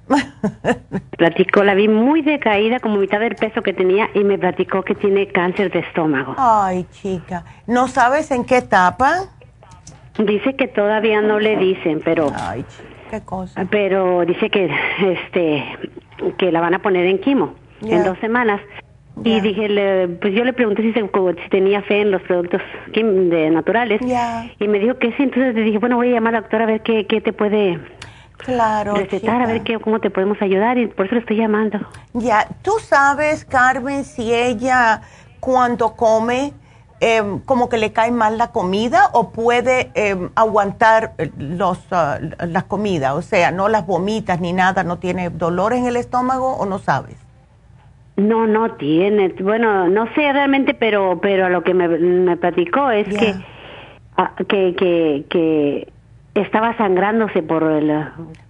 platicó, 1.17 1.63
la 1.63 1.75
vi 1.75 1.87
muy 1.87 2.23
decaída, 2.23 2.79
como 2.79 2.97
mitad 2.97 3.19
del 3.19 3.35
peso 3.35 3.61
que 3.61 3.71
tenía, 3.71 4.09
y 4.15 4.23
me 4.23 4.39
platicó 4.39 4.81
que 4.81 4.95
tiene 4.95 5.27
cáncer 5.27 5.71
de 5.71 5.81
estómago. 5.81 6.33
Ay, 6.39 6.87
chica, 6.91 7.45
¿no 7.67 7.87
sabes 7.87 8.31
en 8.31 8.45
qué 8.45 8.57
etapa? 8.57 9.29
Dice 10.17 10.55
que 10.55 10.67
todavía 10.67 11.21
no 11.21 11.39
le 11.39 11.55
dicen, 11.57 12.01
pero... 12.03 12.31
Ay, 12.35 12.65
qué 13.11 13.21
cosa. 13.21 13.63
Pero 13.69 14.25
dice 14.25 14.49
que, 14.49 14.71
este, 15.03 15.63
que 16.39 16.51
la 16.51 16.59
van 16.59 16.73
a 16.73 16.79
poner 16.79 17.05
en 17.05 17.19
quimo 17.19 17.53
en 17.83 18.03
dos 18.03 18.17
semanas. 18.17 18.59
Y 19.23 19.39
dije, 19.41 19.67
pues 20.19 20.33
yo 20.33 20.43
le 20.43 20.53
pregunté 20.53 20.81
si, 20.81 20.93
si, 20.93 21.49
tenía 21.49 21.83
fe 21.83 22.01
en 22.01 22.09
los 22.09 22.23
productos 22.23 22.61
de 22.91 23.51
naturales. 23.51 24.01
Y 24.59 24.67
me 24.67 24.79
dijo 24.79 24.97
que 24.97 25.11
sí, 25.11 25.23
entonces 25.23 25.53
le 25.53 25.61
dije, 25.61 25.77
bueno, 25.77 25.97
voy 25.97 26.09
a 26.09 26.13
llamar 26.13 26.33
a 26.33 26.37
la 26.37 26.41
doctora 26.41 26.63
a 26.63 26.67
ver 26.67 26.81
qué, 26.81 27.05
qué 27.05 27.21
te 27.21 27.33
puede 27.33 27.79
Claro. 28.39 28.95
Recetar, 28.95 29.41
a 29.41 29.47
ver 29.47 29.61
qué, 29.63 29.79
cómo 29.79 29.99
te 29.99 30.09
podemos 30.09 30.41
ayudar 30.41 30.77
y 30.77 30.87
por 30.87 31.05
eso 31.05 31.15
le 31.15 31.21
estoy 31.21 31.37
llamando. 31.37 31.79
Ya, 32.13 32.47
tú 32.61 32.71
sabes, 32.79 33.43
Carmen, 33.43 34.05
si 34.05 34.33
ella 34.33 35.01
cuando 35.39 35.95
come 35.95 36.53
em, 37.01 37.39
como 37.39 37.69
que 37.69 37.77
le 37.77 37.91
cae 37.91 38.11
mal 38.11 38.37
la 38.37 38.51
comida 38.51 39.09
o 39.13 39.31
puede 39.31 39.91
em, 39.93 40.29
aguantar 40.35 41.13
los, 41.37 41.79
uh, 41.91 42.45
la 42.47 42.61
comida, 42.63 43.13
o 43.13 43.21
sea, 43.21 43.51
no 43.51 43.67
las 43.67 43.85
vomitas 43.85 44.39
ni 44.39 44.53
nada, 44.53 44.83
no 44.83 44.99
tiene 44.99 45.29
dolor 45.29 45.73
en 45.73 45.85
el 45.85 45.97
estómago 45.97 46.53
o 46.53 46.65
no 46.65 46.79
sabes. 46.79 47.17
No, 48.15 48.47
no 48.47 48.71
tiene. 48.75 49.29
Bueno, 49.41 49.87
no 49.89 50.05
sé 50.13 50.31
realmente, 50.31 50.73
pero 50.73 51.19
pero 51.21 51.49
lo 51.49 51.63
que 51.63 51.73
me, 51.73 51.87
me 51.87 52.37
platicó 52.37 52.89
es 52.91 53.07
que, 53.07 53.35
ah, 54.17 54.33
que, 54.47 54.75
que, 54.75 55.25
que 55.29 55.87
estaba 56.41 56.75
sangrándose 56.77 57.41
por 57.43 57.63
el 57.63 57.91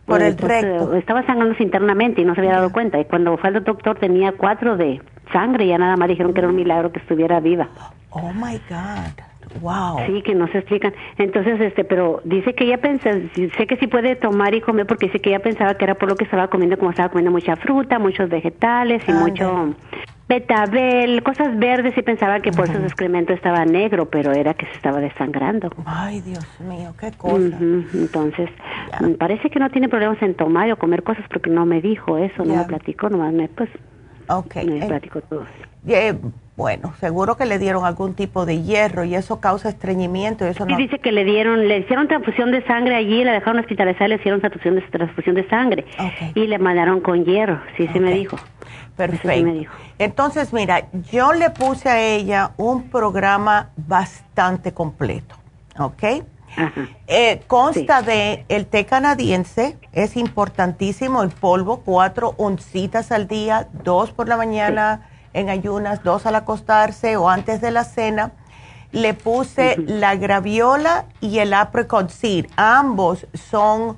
por, 0.05 0.21
el 0.21 0.37
recto. 0.37 0.95
estaba 0.95 1.23
sangrándose 1.25 1.63
internamente 1.63 2.21
y 2.21 2.25
no 2.25 2.33
se 2.33 2.41
había 2.41 2.53
dado 2.53 2.71
cuenta. 2.71 2.99
Y 2.99 3.05
cuando 3.05 3.37
fue 3.37 3.49
al 3.49 3.63
doctor 3.63 3.97
tenía 3.97 4.31
cuatro 4.31 4.77
de 4.77 5.01
sangre 5.31 5.65
y 5.65 5.67
ya 5.69 5.77
nada 5.77 5.95
más 5.97 6.09
dijeron 6.09 6.33
que 6.33 6.39
era 6.39 6.49
un 6.49 6.55
milagro 6.55 6.91
que 6.91 6.99
estuviera 6.99 7.39
viva. 7.39 7.69
Oh 8.11 8.31
my 8.33 8.59
god. 8.69 9.23
Wow. 9.61 10.05
Sí 10.05 10.21
que 10.21 10.35
no 10.35 10.47
se 10.49 10.59
explican 10.59 10.93
entonces 11.17 11.59
este 11.59 11.83
pero 11.83 12.21
dice 12.23 12.53
que 12.53 12.65
ella 12.65 12.77
pensa 12.77 13.09
sé 13.33 13.65
que 13.65 13.77
sí 13.77 13.87
puede 13.87 14.15
tomar 14.15 14.53
y 14.53 14.61
comer 14.61 14.85
porque 14.85 15.07
dice 15.07 15.19
que 15.19 15.29
ella 15.29 15.39
pensaba 15.39 15.73
que 15.73 15.85
era 15.85 15.95
por 15.95 16.07
lo 16.07 16.15
que 16.15 16.25
estaba 16.25 16.49
comiendo 16.49 16.77
como 16.77 16.91
estaba 16.91 17.09
comiendo 17.09 17.31
mucha 17.31 17.55
fruta 17.55 17.97
muchos 17.97 18.29
vegetales 18.29 19.01
y 19.07 19.11
mucho 19.11 19.73
betabel, 20.29 21.23
cosas 21.23 21.57
verdes 21.57 21.97
y 21.97 22.03
pensaba 22.03 22.39
que 22.39 22.51
por 22.51 22.69
eso 22.69 22.77
su 22.77 22.85
excremento 22.85 23.33
estaba 23.33 23.65
negro, 23.65 24.05
pero 24.09 24.31
era 24.31 24.53
que 24.53 24.67
se 24.67 24.73
estaba 24.73 24.99
desangrando. 24.99 25.71
Ay, 25.85 26.21
Dios 26.21 26.45
mío, 26.59 26.93
qué 26.99 27.11
cosa. 27.17 27.57
Entonces, 27.59 28.47
parece 29.17 29.49
que 29.49 29.59
no 29.59 29.71
tiene 29.71 29.89
problemas 29.89 30.21
en 30.21 30.35
tomar 30.35 30.71
o 30.71 30.77
comer 30.77 31.01
cosas 31.01 31.25
porque 31.31 31.49
no 31.49 31.65
me 31.65 31.81
dijo 31.81 32.19
eso, 32.19 32.45
no 32.45 32.55
me 32.55 32.63
platicó, 32.65 33.09
nomás 33.09 33.33
me, 33.33 33.47
pues, 33.47 33.69
okay. 34.27 34.67
me 34.67 34.85
eh, 34.85 34.87
platicó 34.87 35.21
todo. 35.21 35.45
Eh, 35.87 36.13
bueno, 36.55 36.93
seguro 36.99 37.35
que 37.35 37.45
le 37.45 37.57
dieron 37.57 37.85
algún 37.85 38.13
tipo 38.13 38.45
de 38.45 38.61
hierro 38.61 39.05
y 39.05 39.15
eso 39.15 39.39
causa 39.39 39.69
estreñimiento. 39.69 40.45
Y 40.45 40.49
eso 40.49 40.65
sí, 40.67 40.75
dice 40.75 40.99
que 40.99 41.11
le 41.11 41.23
dieron, 41.23 41.67
le 41.67 41.79
hicieron 41.79 42.07
transfusión 42.07 42.51
de 42.51 42.63
sangre 42.65 42.95
allí, 42.95 43.23
la 43.23 43.31
dejaron 43.31 43.59
hospitalizar, 43.59 44.09
le 44.09 44.15
hicieron 44.15 44.41
transfusión 44.41 44.75
de, 44.75 44.81
transfusión 44.81 45.35
de 45.35 45.47
sangre 45.47 45.85
y 46.35 46.45
le 46.45 46.59
mandaron 46.59 46.99
con 46.99 47.25
hierro, 47.25 47.61
sí, 47.77 47.89
sí 47.91 47.99
me 47.99 48.13
dijo. 48.13 48.37
Perfecto. 48.99 49.71
Entonces, 49.97 50.51
mira, 50.51 50.89
yo 51.09 51.31
le 51.31 51.51
puse 51.51 51.87
a 51.87 52.01
ella 52.01 52.51
un 52.57 52.89
programa 52.89 53.69
bastante 53.77 54.73
completo, 54.73 55.35
¿ok? 55.77 56.03
Eh, 57.07 57.41
consta 57.47 58.01
de 58.01 58.43
el 58.49 58.65
té 58.65 58.85
canadiense, 58.85 59.77
es 59.93 60.17
importantísimo 60.17 61.23
el 61.23 61.29
polvo, 61.29 61.77
cuatro 61.85 62.33
oncitas 62.37 63.13
al 63.13 63.29
día, 63.29 63.69
dos 63.71 64.11
por 64.11 64.27
la 64.27 64.35
mañana 64.35 65.07
en 65.31 65.47
ayunas, 65.47 66.03
dos 66.03 66.25
al 66.25 66.35
acostarse 66.35 67.15
o 67.15 67.29
antes 67.29 67.61
de 67.61 67.71
la 67.71 67.85
cena. 67.85 68.33
Le 68.91 69.13
puse 69.13 69.77
la 69.77 70.15
graviola 70.15 71.05
y 71.21 71.39
el 71.39 71.53
apricot 71.53 72.09
seed, 72.09 72.47
ambos 72.57 73.27
son 73.33 73.95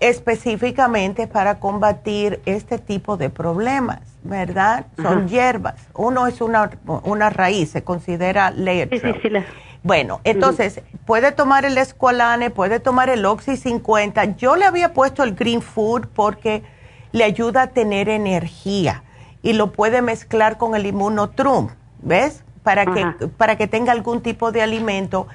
específicamente 0.00 1.26
para 1.26 1.58
combatir 1.58 2.40
este 2.46 2.78
tipo 2.78 3.16
de 3.16 3.30
problemas, 3.30 4.00
¿verdad? 4.22 4.86
Son 4.96 5.28
hierbas. 5.28 5.74
Uno 5.94 6.26
es 6.26 6.40
una, 6.40 6.70
una 7.04 7.30
raíz, 7.30 7.70
se 7.70 7.82
considera 7.82 8.50
layer 8.50 8.88
Bueno, 9.82 10.20
entonces, 10.24 10.80
puede 11.04 11.32
tomar 11.32 11.64
el 11.64 11.78
escualane, 11.78 12.50
puede 12.50 12.80
tomar 12.80 13.10
el 13.10 13.24
Oxy 13.24 13.56
50. 13.56 14.36
Yo 14.36 14.56
le 14.56 14.64
había 14.64 14.92
puesto 14.92 15.22
el 15.22 15.34
Green 15.34 15.62
Food 15.62 16.06
porque 16.14 16.62
le 17.12 17.24
ayuda 17.24 17.62
a 17.62 17.66
tener 17.68 18.08
energía 18.08 19.02
y 19.42 19.52
lo 19.52 19.72
puede 19.72 20.02
mezclar 20.02 20.58
con 20.58 20.74
el 20.74 20.86
Immunotrum, 20.86 21.70
¿ves? 22.02 22.44
Para 22.62 22.84
que, 22.86 23.28
para 23.28 23.56
que 23.56 23.66
tenga 23.66 23.92
algún 23.92 24.20
tipo 24.20 24.52
de 24.52 24.62
alimento 24.62 25.26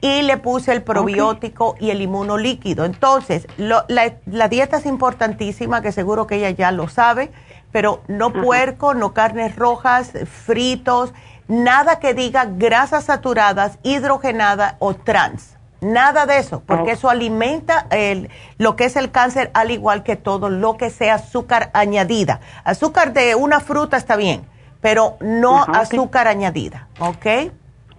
y 0.00 0.22
le 0.22 0.36
puse 0.36 0.72
el 0.72 0.82
probiótico 0.82 1.74
y 1.80 1.90
el 1.90 2.00
inmunolíquido. 2.00 2.84
Entonces, 2.84 3.46
la, 3.56 4.48
dieta 4.48 4.76
es 4.76 4.86
importantísima, 4.86 5.82
que 5.82 5.92
seguro 5.92 6.26
que 6.26 6.36
ella 6.36 6.50
ya 6.50 6.70
lo 6.70 6.88
sabe, 6.88 7.30
pero 7.72 8.02
no 8.06 8.32
puerco, 8.32 8.94
no 8.94 9.12
carnes 9.12 9.56
rojas, 9.56 10.12
fritos, 10.26 11.12
nada 11.48 11.98
que 11.98 12.14
diga 12.14 12.46
grasas 12.46 13.04
saturadas, 13.04 13.78
hidrogenada 13.82 14.76
o 14.78 14.94
trans. 14.94 15.56
Nada 15.80 16.26
de 16.26 16.38
eso, 16.38 16.62
porque 16.66 16.92
eso 16.92 17.08
alimenta 17.08 17.86
el, 17.90 18.30
lo 18.58 18.74
que 18.74 18.84
es 18.84 18.96
el 18.96 19.12
cáncer, 19.12 19.50
al 19.54 19.70
igual 19.70 20.02
que 20.02 20.16
todo 20.16 20.50
lo 20.50 20.76
que 20.76 20.90
sea 20.90 21.14
azúcar 21.14 21.70
añadida. 21.72 22.40
Azúcar 22.64 23.12
de 23.12 23.36
una 23.36 23.60
fruta 23.60 23.96
está 23.96 24.16
bien, 24.16 24.44
pero 24.80 25.16
no 25.20 25.62
azúcar 25.62 26.26
añadida, 26.26 26.88
¿ok? 26.98 27.52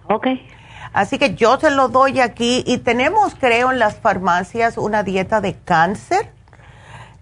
Ok. 0.08 0.26
Así 0.92 1.18
que 1.18 1.34
yo 1.34 1.58
se 1.60 1.70
lo 1.70 1.88
doy 1.88 2.20
aquí 2.20 2.64
y 2.66 2.78
tenemos, 2.78 3.34
creo, 3.34 3.70
en 3.70 3.78
las 3.78 3.96
farmacias 3.96 4.76
una 4.76 5.02
dieta 5.02 5.40
de 5.40 5.54
cáncer 5.54 6.32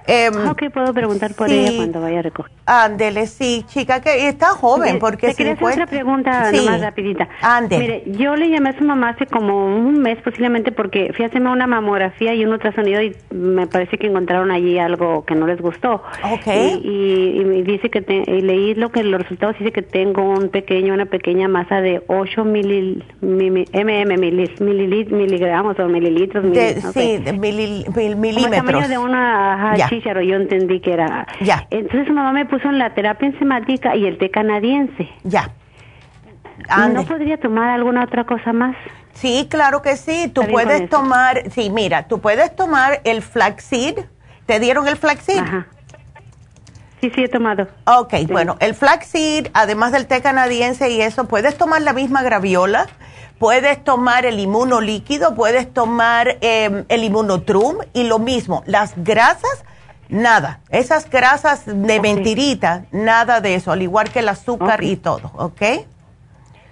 eh, 0.08 0.30
ok, 0.50 0.70
puedo 0.72 0.94
preguntar 0.94 1.34
por 1.34 1.50
ella 1.50 1.70
cuando 1.76 2.00
vaya 2.00 2.20
a 2.20 2.22
recoger. 2.22 2.50
Ándele, 2.64 3.26
sí, 3.26 3.64
chica, 3.68 4.00
que 4.00 4.28
está 4.28 4.48
joven, 4.48 4.98
porque 4.98 5.28
Te 5.28 5.34
quería 5.34 5.52
hacer 5.52 5.66
otra 5.66 5.86
pregunta 5.86 6.50
más 6.64 6.80
rapidita. 6.80 7.28
Ándele. 7.42 8.02
Mire, 8.04 8.18
yo 8.18 8.34
le 8.34 8.48
llamé 8.48 8.70
a 8.70 8.78
su 8.78 8.84
mamá 8.84 9.10
hace 9.10 9.26
como 9.26 9.66
un 9.66 10.00
mes 10.00 10.18
posiblemente 10.22 10.72
porque 10.72 11.12
fui 11.14 11.24
a 11.24 11.28
hacerme 11.28 11.50
una 11.50 11.66
mamografía 11.66 12.34
y 12.34 12.44
un 12.44 12.52
ultrasonido 12.52 13.02
y 13.02 13.14
me 13.30 13.66
parece 13.66 13.98
que 13.98 14.06
encontraron 14.06 14.50
allí 14.50 14.78
algo 14.78 15.24
que 15.26 15.34
no 15.34 15.46
les 15.46 15.60
gustó. 15.60 16.02
Ok. 16.24 16.46
Y, 16.82 17.42
y, 17.42 17.62
dice 17.62 17.90
que 17.90 18.04
y 18.26 18.40
leí 18.40 18.74
lo 18.74 18.90
que 18.90 19.02
los 19.02 19.20
resultados 19.20 19.58
dice 19.58 19.72
que 19.72 19.82
tengo 19.82 20.22
un 20.22 20.48
pequeño, 20.48 20.94
una 20.94 21.06
pequeña 21.06 21.48
masa 21.48 21.80
de 21.82 22.02
8 22.06 22.44
mil, 22.44 23.04
mm 23.20 23.58
miligramos 25.10 25.78
o 25.78 25.88
mililitros. 25.88 26.44
Sí, 26.94 27.18
de 27.18 27.32
milímetros. 27.32 27.96
el 27.96 28.50
tamaño 28.50 28.88
de 28.88 28.98
una 28.98 29.74
yo 30.04 30.36
entendí 30.36 30.80
que 30.80 30.92
era. 30.92 31.26
Ya. 31.40 31.66
Entonces 31.70 32.06
su 32.06 32.12
mamá 32.12 32.32
me 32.32 32.46
puso 32.46 32.68
en 32.68 32.78
la 32.78 32.94
terapia 32.94 33.28
enzimática 33.28 33.96
y 33.96 34.06
el 34.06 34.18
té 34.18 34.30
canadiense. 34.30 35.08
Ya. 35.24 35.50
¿No 36.92 37.04
podría 37.04 37.38
tomar 37.38 37.70
alguna 37.70 38.04
otra 38.04 38.24
cosa 38.24 38.52
más? 38.52 38.76
Sí, 39.12 39.46
claro 39.50 39.82
que 39.82 39.96
sí. 39.96 40.30
Tú 40.32 40.42
puedes 40.50 40.88
tomar, 40.88 41.50
sí, 41.50 41.70
mira, 41.70 42.08
tú 42.08 42.20
puedes 42.20 42.54
tomar 42.54 43.00
el 43.04 43.22
flaxseed. 43.22 43.98
¿Te 44.46 44.60
dieron 44.60 44.88
el 44.88 44.96
flaxseed? 44.96 45.38
Ajá. 45.38 45.66
Sí, 47.00 47.12
sí, 47.14 47.22
he 47.22 47.28
tomado. 47.28 47.68
Ok, 47.86 48.14
bueno, 48.28 48.56
el 48.58 48.74
flaxseed, 48.74 49.48
además 49.54 49.92
del 49.92 50.06
té 50.06 50.20
canadiense 50.20 50.90
y 50.90 51.00
eso, 51.00 51.28
puedes 51.28 51.56
tomar 51.56 51.80
la 51.82 51.92
misma 51.92 52.22
graviola 52.22 52.88
puedes 53.38 53.82
tomar 53.82 54.26
el 54.26 54.38
inmuno 54.40 54.80
líquido, 54.80 55.34
puedes 55.34 55.72
tomar 55.72 56.38
em, 56.40 56.84
el 56.88 57.04
inmunotrum 57.04 57.78
y 57.92 58.04
lo 58.04 58.18
mismo, 58.18 58.62
las 58.66 58.92
grasas, 58.96 59.64
nada, 60.08 60.60
esas 60.70 61.08
grasas 61.08 61.64
de 61.66 62.00
mentirita, 62.00 62.84
nada 62.92 63.40
de 63.40 63.54
eso, 63.54 63.72
al 63.72 63.82
igual 63.82 64.10
que 64.10 64.20
el 64.20 64.28
azúcar 64.28 64.82
y 64.82 64.96
todo, 64.96 65.30
¿ok? 65.34 65.62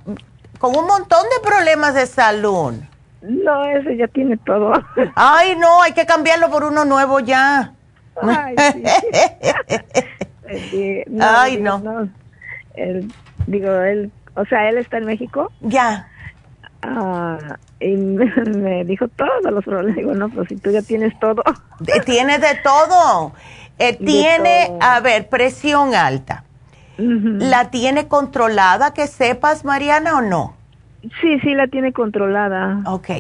con 0.59 0.77
un 0.77 0.87
montón 0.87 1.25
de 1.25 1.49
problemas 1.49 1.95
de 1.95 2.07
salud. 2.07 2.75
No, 3.23 3.65
ese 3.67 3.97
ya 3.97 4.07
tiene 4.07 4.37
todo. 4.37 4.73
Ay, 5.17 5.57
no, 5.57 5.83
hay 5.83 5.93
que 5.93 6.07
cambiarlo 6.07 6.51
por 6.51 6.63
uno 6.63 6.85
nuevo 6.85 7.19
ya. 7.19 7.73
Ay, 8.23 8.55
sí. 10.71 11.03
no, 11.09 11.25
Ay, 11.27 11.61
no. 11.61 11.79
no. 11.81 12.09
digo, 13.47 13.73
él 13.73 14.13
o 14.37 14.45
sea, 14.47 14.69
él 14.69 14.79
está 14.79 14.99
en 14.99 15.07
México. 15.07 15.51
Ya. 15.61 16.09
Ah, 16.83 17.39
y 17.81 17.97
me, 17.97 18.85
dijo 18.85 19.09
todos 19.09 19.51
los 19.51 19.65
problemas. 19.65 19.97
Digo, 19.97 20.15
no, 20.15 20.29
pues 20.29 20.49
si 20.49 20.57
tú 20.57 20.71
ya 20.71 20.83
tienes 20.83 21.19
todo. 21.19 21.43
Tiene 22.05 22.39
de 22.39 22.55
todo. 22.63 23.33
Eh, 23.79 23.97
tiene, 23.97 24.73
a 24.81 25.01
ver, 25.01 25.29
presión 25.29 25.95
alta. 25.95 26.45
¿La 26.97 27.71
tiene 27.71 28.07
controlada, 28.07 28.95
que 28.95 29.09
sepas, 29.09 29.65
Mariana, 29.65 30.19
o 30.19 30.21
no? 30.23 30.55
Sí, 31.21 31.41
sí, 31.41 31.55
la 31.55 31.67
tiene 31.67 31.93
controlada. 31.93 32.83
Ok. 32.87 33.11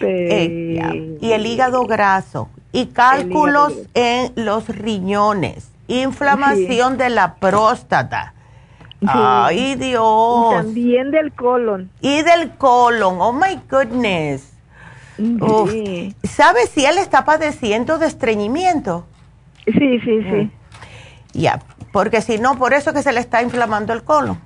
Eh, 0.00 1.18
y 1.20 1.32
el 1.32 1.46
hígado 1.46 1.86
graso. 1.86 2.48
Y 2.72 2.86
cálculos 2.86 3.74
en 3.94 4.32
los 4.36 4.68
riñones. 4.68 5.72
Inflamación 5.88 6.98
de 6.98 7.10
la 7.10 7.34
próstata 7.36 8.34
Ay, 9.06 9.76
Dios. 9.76 10.52
Y 10.52 10.56
también 10.56 11.10
del 11.10 11.32
colon. 11.32 11.90
Y 12.00 12.22
del 12.22 12.50
colon. 12.56 13.20
Oh, 13.20 13.32
my 13.32 13.60
goodness. 13.70 14.54
Sí. 15.16 16.14
¿Sabes 16.24 16.70
si 16.70 16.84
él 16.84 16.98
está 16.98 17.24
padeciendo 17.24 17.98
de 17.98 18.06
estreñimiento? 18.06 19.06
Sí, 19.72 20.00
sí, 20.00 20.22
sí. 20.30 20.50
Ya, 21.32 21.60
porque 21.92 22.20
si 22.20 22.38
no, 22.38 22.58
por 22.58 22.72
eso 22.72 22.92
que 22.92 23.02
se 23.02 23.12
le 23.12 23.20
está 23.20 23.42
inflamando 23.42 23.92
el 23.92 24.02
colon. 24.02 24.38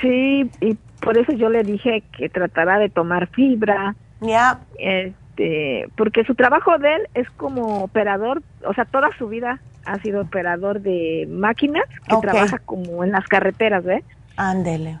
Sí, 0.00 0.50
y 0.60 0.76
por 1.00 1.18
eso 1.18 1.32
yo 1.32 1.48
le 1.48 1.62
dije 1.62 2.02
que 2.16 2.28
tratara 2.28 2.78
de 2.78 2.88
tomar 2.88 3.28
fibra. 3.28 3.94
Ya. 4.20 4.60
Este, 4.78 5.88
porque 5.96 6.24
su 6.24 6.34
trabajo 6.34 6.78
de 6.78 6.94
él 6.94 7.08
es 7.14 7.28
como 7.30 7.84
operador, 7.84 8.42
o 8.64 8.72
sea, 8.74 8.84
toda 8.86 9.10
su 9.18 9.28
vida 9.28 9.60
ha 9.84 9.98
sido 10.00 10.22
operador 10.22 10.80
de 10.80 11.28
máquinas 11.30 11.84
que 12.08 12.16
trabaja 12.16 12.58
como 12.58 13.04
en 13.04 13.12
las 13.12 13.26
carreteras, 13.26 13.84
¿ves? 13.84 14.04
Ándele. 14.36 14.98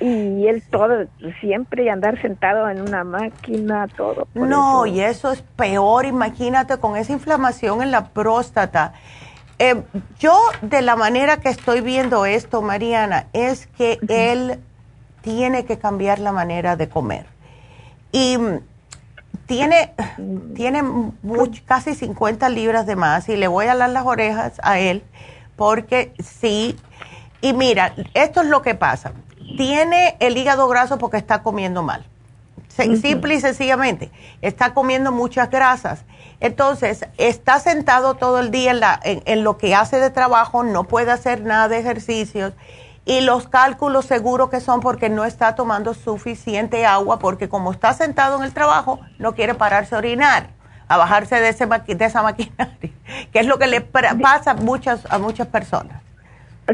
Y 0.00 0.46
él 0.46 0.62
todo, 0.70 1.06
siempre 1.40 1.90
andar 1.90 2.20
sentado 2.20 2.68
en 2.68 2.82
una 2.82 3.02
máquina, 3.02 3.88
todo. 3.96 4.28
No, 4.34 4.86
y 4.86 5.00
eso 5.00 5.32
es 5.32 5.42
peor, 5.42 6.04
imagínate, 6.04 6.76
con 6.78 6.96
esa 6.96 7.12
inflamación 7.12 7.82
en 7.82 7.90
la 7.90 8.08
próstata. 8.08 8.92
Eh, 9.58 9.82
yo, 10.18 10.38
de 10.60 10.82
la 10.82 10.96
manera 10.96 11.38
que 11.38 11.48
estoy 11.48 11.80
viendo 11.80 12.26
esto, 12.26 12.60
Mariana, 12.60 13.26
es 13.32 13.68
que 13.68 13.98
él 14.08 14.60
tiene 15.22 15.64
que 15.64 15.78
cambiar 15.78 16.18
la 16.18 16.32
manera 16.32 16.76
de 16.76 16.88
comer. 16.88 17.26
Y 18.12 18.38
tiene, 19.46 19.94
tiene 20.54 20.82
casi 21.64 21.94
50 21.94 22.48
libras 22.50 22.86
de 22.86 22.96
más 22.96 23.28
y 23.28 23.36
le 23.36 23.48
voy 23.48 23.66
a 23.66 23.76
dar 23.76 23.90
las 23.90 24.04
orejas 24.04 24.60
a 24.62 24.78
él 24.78 25.02
porque 25.56 26.12
sí. 26.22 26.76
Y 27.40 27.52
mira, 27.52 27.94
esto 28.14 28.42
es 28.42 28.48
lo 28.48 28.62
que 28.62 28.74
pasa. 28.74 29.12
Tiene 29.56 30.16
el 30.20 30.36
hígado 30.36 30.68
graso 30.68 30.98
porque 30.98 31.16
está 31.16 31.42
comiendo 31.42 31.82
mal. 31.82 32.04
Simple 32.68 33.34
y 33.34 33.40
sencillamente. 33.40 34.10
Está 34.42 34.74
comiendo 34.74 35.10
muchas 35.10 35.50
grasas. 35.50 36.04
Entonces, 36.40 37.06
está 37.16 37.58
sentado 37.60 38.14
todo 38.14 38.40
el 38.40 38.50
día 38.50 38.72
en, 38.72 38.80
la, 38.80 39.00
en 39.02 39.44
lo 39.44 39.56
que 39.56 39.74
hace 39.74 39.98
de 39.98 40.10
trabajo, 40.10 40.62
no 40.62 40.84
puede 40.84 41.10
hacer 41.10 41.42
nada 41.42 41.68
de 41.68 41.78
ejercicios 41.78 42.52
y 43.06 43.20
los 43.20 43.46
cálculos 43.48 44.04
seguros 44.04 44.50
que 44.50 44.60
son 44.60 44.80
porque 44.80 45.08
no 45.08 45.24
está 45.24 45.54
tomando 45.54 45.94
suficiente 45.94 46.84
agua, 46.84 47.20
porque 47.20 47.48
como 47.48 47.70
está 47.70 47.94
sentado 47.94 48.36
en 48.36 48.42
el 48.42 48.52
trabajo, 48.52 48.98
no 49.18 49.34
quiere 49.34 49.54
pararse 49.54 49.94
a 49.94 49.98
orinar, 49.98 50.48
a 50.88 50.96
bajarse 50.96 51.36
de, 51.36 51.48
ese 51.48 51.66
de 51.66 52.04
esa 52.04 52.22
maquinaria, 52.24 52.90
que 53.32 53.38
es 53.38 53.46
lo 53.46 53.58
que 53.58 53.68
le 53.68 53.80
pasa 53.80 54.50
a 54.50 54.54
muchas, 54.54 55.06
a 55.08 55.18
muchas 55.18 55.46
personas. 55.46 56.02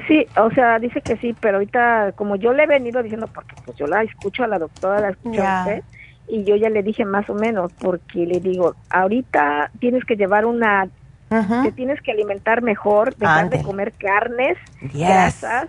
Sí, 0.08 0.26
o 0.36 0.50
sea, 0.50 0.78
dice 0.78 1.02
que 1.02 1.16
sí, 1.18 1.34
pero 1.38 1.58
ahorita, 1.58 2.12
como 2.16 2.36
yo 2.36 2.52
le 2.54 2.64
he 2.64 2.66
venido 2.66 3.02
diciendo, 3.02 3.28
porque 3.28 3.54
pues 3.64 3.76
yo 3.76 3.86
la 3.86 4.02
escucho 4.02 4.42
a 4.42 4.46
la 4.46 4.58
doctora, 4.58 5.00
la 5.00 5.10
escucho 5.10 5.42
a 5.42 5.68
usted, 5.68 5.84
y 6.28 6.44
yo 6.44 6.56
ya 6.56 6.70
le 6.70 6.82
dije 6.82 7.04
más 7.04 7.28
o 7.28 7.34
menos, 7.34 7.70
porque 7.78 8.24
le 8.26 8.40
digo, 8.40 8.74
ahorita 8.88 9.70
tienes 9.80 10.04
que 10.04 10.16
llevar 10.16 10.46
una, 10.46 10.88
te 11.28 11.72
tienes 11.72 12.00
que 12.00 12.12
alimentar 12.12 12.62
mejor, 12.62 13.14
dejar 13.16 13.50
de 13.50 13.62
comer 13.62 13.92
carnes, 13.92 14.56
grasas, 14.80 15.68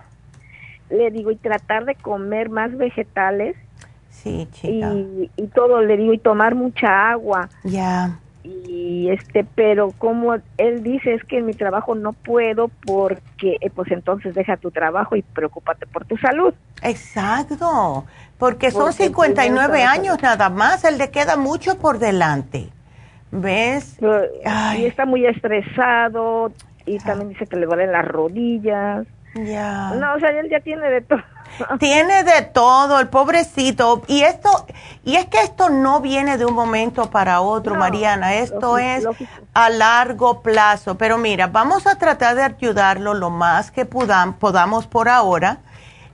le 0.88 1.10
digo, 1.10 1.30
y 1.30 1.36
tratar 1.36 1.84
de 1.84 1.94
comer 1.94 2.48
más 2.48 2.74
vegetales. 2.76 3.56
Sí, 4.08 4.48
chica. 4.52 4.90
Y, 4.94 5.30
y 5.36 5.46
todo, 5.48 5.82
le 5.82 5.98
digo, 5.98 6.14
y 6.14 6.18
tomar 6.18 6.54
mucha 6.54 7.10
agua. 7.10 7.50
Ya. 7.64 8.18
Y 8.44 9.08
este, 9.10 9.44
pero 9.54 9.92
como 9.96 10.34
él 10.58 10.82
dice, 10.82 11.14
es 11.14 11.24
que 11.24 11.38
en 11.38 11.46
mi 11.46 11.54
trabajo 11.54 11.94
no 11.94 12.12
puedo 12.12 12.68
porque, 12.68 13.56
eh, 13.60 13.70
pues 13.70 13.90
entonces 13.90 14.34
deja 14.34 14.58
tu 14.58 14.70
trabajo 14.70 15.16
y 15.16 15.22
preocúpate 15.22 15.86
por 15.86 16.04
tu 16.04 16.18
salud. 16.18 16.52
Exacto, 16.82 18.04
porque 18.38 18.70
son 18.70 18.92
59 18.92 19.82
años 19.82 20.22
nada 20.22 20.50
más, 20.50 20.84
él 20.84 20.98
le 20.98 21.10
queda 21.10 21.36
mucho 21.36 21.78
por 21.78 21.98
delante. 21.98 22.68
¿Ves? 23.30 23.98
Y 24.76 24.84
está 24.84 25.06
muy 25.06 25.24
estresado, 25.26 26.52
y 26.86 26.98
también 26.98 27.30
dice 27.30 27.46
que 27.46 27.56
le 27.56 27.66
duelen 27.66 27.92
las 27.92 28.06
rodillas. 28.06 29.06
Ya. 29.34 29.94
No, 29.94 30.14
o 30.14 30.20
sea, 30.20 30.28
él 30.38 30.48
ya 30.50 30.60
tiene 30.60 30.88
de 30.88 31.00
todo. 31.00 31.22
Tiene 31.78 32.24
de 32.24 32.42
todo, 32.42 33.00
el 33.00 33.08
pobrecito. 33.08 34.02
Y 34.06 34.22
esto, 34.22 34.66
y 35.04 35.16
es 35.16 35.26
que 35.26 35.40
esto 35.40 35.70
no 35.70 36.00
viene 36.00 36.38
de 36.38 36.44
un 36.44 36.54
momento 36.54 37.10
para 37.10 37.40
otro, 37.40 37.74
Mariana. 37.74 38.34
Esto 38.34 38.78
es 38.78 39.04
a 39.52 39.70
largo 39.70 40.42
plazo. 40.42 40.96
Pero 40.96 41.18
mira, 41.18 41.46
vamos 41.46 41.86
a 41.86 41.96
tratar 41.96 42.36
de 42.36 42.42
ayudarlo 42.42 43.14
lo 43.14 43.30
más 43.30 43.70
que 43.70 43.84
podamos 43.86 44.86
por 44.86 45.08
ahora. 45.08 45.58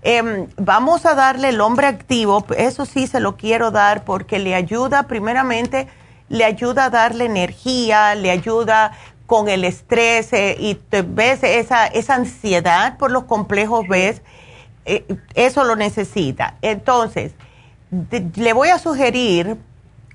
Em, 0.02 0.46
vamos 0.56 1.04
a 1.04 1.14
darle 1.14 1.50
el 1.50 1.60
hombre 1.60 1.86
activo, 1.86 2.46
eso 2.56 2.86
sí 2.86 3.06
se 3.06 3.20
lo 3.20 3.36
quiero 3.36 3.70
dar 3.70 4.02
porque 4.04 4.38
le 4.38 4.54
ayuda, 4.54 5.02
primeramente, 5.02 5.88
le 6.30 6.44
ayuda 6.44 6.86
a 6.86 6.90
darle 6.90 7.26
energía, 7.26 8.14
le 8.14 8.30
ayuda 8.30 8.92
con 9.26 9.48
el 9.48 9.62
estrés 9.64 10.32
eh, 10.32 10.56
y 10.58 10.74
te 10.74 11.02
ves 11.02 11.42
esa, 11.42 11.86
esa 11.86 12.14
ansiedad 12.14 12.96
por 12.96 13.10
los 13.10 13.24
complejos, 13.24 13.86
ves, 13.88 14.22
eh, 14.84 15.04
eso 15.34 15.64
lo 15.64 15.76
necesita. 15.76 16.54
Entonces, 16.62 17.34
le 18.36 18.52
voy 18.52 18.68
a 18.68 18.78
sugerir 18.78 19.56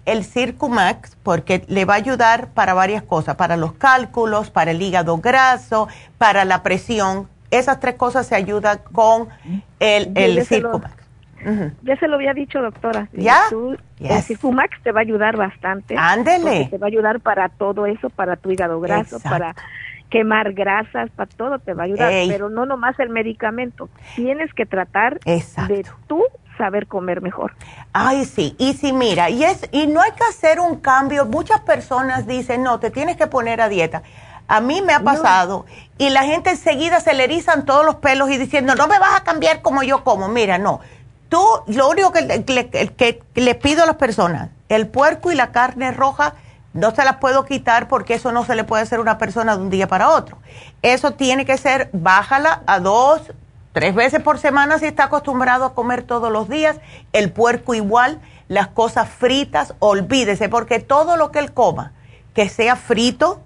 el 0.05 0.23
Circumax 0.23 1.17
porque 1.23 1.63
le 1.67 1.85
va 1.85 1.95
a 1.95 1.97
ayudar 1.97 2.49
para 2.49 2.73
varias 2.73 3.03
cosas, 3.03 3.35
para 3.35 3.57
los 3.57 3.73
cálculos, 3.73 4.51
para 4.51 4.71
el 4.71 4.81
hígado 4.81 5.17
graso, 5.17 5.87
para 6.17 6.45
la 6.45 6.63
presión. 6.63 7.27
Esas 7.51 7.79
tres 7.79 7.95
cosas 7.95 8.27
se 8.27 8.35
ayudan 8.35 8.79
con 8.91 9.29
el, 9.79 10.11
el 10.15 10.45
Circumax. 10.45 11.05
Ya 11.83 11.95
se 11.97 12.07
lo 12.07 12.15
había 12.15 12.33
dicho, 12.33 12.59
doctora. 12.59 13.07
¿Ya? 13.13 13.41
El 13.99 14.21
Circumax 14.23 14.81
te 14.83 14.91
va 14.91 15.01
a 15.01 15.03
ayudar 15.03 15.37
bastante. 15.37 15.95
Ándele. 15.97 16.67
Te 16.71 16.77
va 16.77 16.87
a 16.87 16.89
ayudar 16.89 17.19
para 17.19 17.49
todo 17.49 17.85
eso, 17.85 18.09
para 18.09 18.35
tu 18.35 18.51
hígado 18.51 18.79
graso, 18.79 19.19
para 19.19 19.55
quemar 20.09 20.53
grasas, 20.53 21.09
para 21.11 21.29
todo 21.29 21.59
te 21.59 21.73
va 21.73 21.83
a 21.83 21.85
ayudar. 21.85 22.11
Pero 22.27 22.49
no 22.49 22.65
nomás 22.65 22.99
el 22.99 23.09
medicamento. 23.09 23.89
Tienes 24.15 24.53
que 24.53 24.65
tratar 24.65 25.19
de 25.19 25.85
tú 26.07 26.23
saber 26.57 26.87
comer 26.87 27.21
mejor. 27.21 27.53
Ay, 27.91 28.25
sí, 28.25 28.55
y 28.57 28.73
sí, 28.73 28.93
mira, 28.93 29.29
y 29.29 29.43
es 29.43 29.67
y 29.71 29.87
no 29.87 30.01
hay 30.01 30.11
que 30.11 30.23
hacer 30.23 30.59
un 30.59 30.79
cambio. 30.79 31.25
Muchas 31.25 31.59
personas 31.61 32.27
dicen, 32.27 32.63
"No, 32.63 32.79
te 32.79 32.91
tienes 32.91 33.17
que 33.17 33.27
poner 33.27 33.61
a 33.61 33.67
dieta." 33.67 34.03
A 34.47 34.61
mí 34.61 34.81
me 34.81 34.93
ha 34.93 34.99
pasado 34.99 35.65
y 35.97 36.11
la 36.11 36.23
gente 36.23 36.51
enseguida 36.51 36.99
se 36.99 37.15
le 37.15 37.23
erizan 37.23 37.65
todos 37.65 37.83
los 37.83 37.95
pelos 37.95 38.29
y 38.29 38.37
diciendo, 38.37 38.75
"No 38.75 38.87
me 38.87 38.99
vas 38.99 39.19
a 39.19 39.23
cambiar 39.23 39.61
como 39.61 39.81
yo 39.83 40.03
como." 40.03 40.27
Mira, 40.29 40.57
no 40.59 40.81
Tú, 41.29 41.43
lo 41.67 41.89
único 41.89 42.11
que, 42.11 43.23
le 43.35 43.55
pido 43.55 43.83
a 43.83 43.85
las 43.85 43.95
personas, 43.95 44.49
el 44.69 44.87
puerco 44.87 45.31
y 45.31 45.35
la 45.35 45.51
carne 45.51 45.91
roja, 45.91 46.35
no 46.75 46.91
se 46.91 47.05
las 47.05 47.17
puedo 47.17 47.45
quitar 47.45 47.87
porque 47.87 48.15
eso 48.15 48.33
no 48.33 48.43
se 48.43 48.53
le 48.53 48.65
puede 48.65 48.83
hacer 48.83 48.99
a 48.99 49.01
una 49.01 49.17
persona 49.17 49.55
de 49.55 49.63
un 49.63 49.69
día 49.69 49.87
para 49.87 50.09
otro. 50.09 50.37
Eso 50.81 51.11
tiene 51.11 51.45
que 51.45 51.57
ser, 51.57 51.89
bájala 51.93 52.63
a 52.67 52.81
dos, 52.81 53.33
tres 53.71 53.95
veces 53.95 54.21
por 54.21 54.37
semana 54.39 54.77
si 54.77 54.85
está 54.85 55.05
acostumbrado 55.05 55.63
a 55.63 55.73
comer 55.73 56.03
todos 56.03 56.31
los 56.31 56.49
días. 56.49 56.81
El 57.13 57.31
puerco 57.31 57.73
igual, 57.73 58.19
las 58.49 58.67
cosas 58.67 59.09
fritas, 59.09 59.73
olvídese, 59.79 60.49
porque 60.49 60.79
todo 60.79 61.15
lo 61.15 61.31
que 61.31 61.39
él 61.39 61.53
coma, 61.53 61.93
que 62.33 62.49
sea 62.49 62.75
frito, 62.75 63.41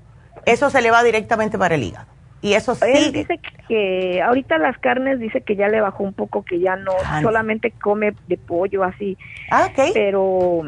eso 0.46 0.72
se 0.72 0.82
le 0.82 0.90
va 0.90 1.04
directamente 1.04 1.60
para 1.60 1.76
el 1.76 1.84
hígado. 1.84 2.08
Y 2.42 2.54
eso 2.54 2.74
sí. 2.74 2.86
Él 2.88 3.12
dice 3.12 3.40
que 3.68 4.24
ahorita 4.24 4.58
las 4.58 4.78
carnes 4.80 5.20
dice 5.20 5.42
que 5.42 5.56
ya 5.56 5.68
le 5.68 5.82
bajó 5.82 6.04
un 6.04 6.14
poco, 6.14 6.44
que 6.44 6.60
ya 6.60 6.78
no 6.78 6.94
solamente 7.22 7.72
come 7.72 8.16
de 8.28 8.38
pollo 8.38 8.84
así. 8.84 9.20
Ah, 9.52 9.70
ok. 9.70 9.92
Pero 9.94 10.64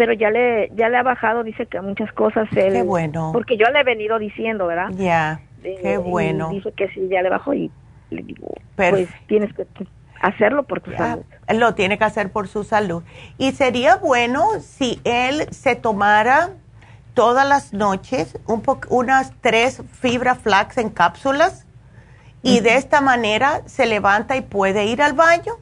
pero 0.00 0.14
ya 0.14 0.30
le 0.30 0.70
ya 0.76 0.88
le 0.88 0.96
ha 0.96 1.02
bajado, 1.02 1.44
dice 1.44 1.66
que 1.66 1.78
muchas 1.82 2.10
cosas 2.14 2.48
él, 2.56 2.72
Qué 2.72 2.82
bueno. 2.82 3.32
Porque 3.34 3.58
yo 3.58 3.66
le 3.68 3.80
he 3.80 3.84
venido 3.84 4.18
diciendo, 4.18 4.66
¿verdad? 4.66 4.88
Ya. 4.96 5.42
Qué 5.62 5.98
bueno. 5.98 6.48
dice 6.48 6.72
que 6.72 6.88
sí 6.88 7.06
ya 7.10 7.20
le 7.20 7.28
bajó 7.28 7.52
y 7.52 7.70
le 8.08 8.22
digo, 8.22 8.48
pues 8.76 9.10
tienes 9.26 9.52
que 9.52 9.66
hacerlo 10.22 10.62
por 10.62 10.80
tu 10.80 10.90
salud. 10.92 11.22
Lo 11.54 11.74
tiene 11.74 11.98
que 11.98 12.04
hacer 12.04 12.32
por 12.32 12.48
su 12.48 12.64
salud. 12.64 13.02
Y 13.36 13.52
sería 13.52 13.96
bueno 13.96 14.48
si 14.60 15.02
él 15.04 15.46
se 15.50 15.76
tomara 15.76 16.48
todas 17.12 17.46
las 17.46 17.74
noches 17.74 18.38
un 18.46 18.62
unas 18.88 19.34
tres 19.42 19.82
fibra 20.00 20.34
flax 20.34 20.78
en 20.78 20.88
cápsulas 20.88 21.66
y 22.42 22.60
de 22.60 22.76
esta 22.76 23.02
manera 23.02 23.60
se 23.66 23.84
levanta 23.84 24.34
y 24.38 24.40
puede 24.40 24.86
ir 24.86 25.02
al 25.02 25.12
baño. 25.12 25.58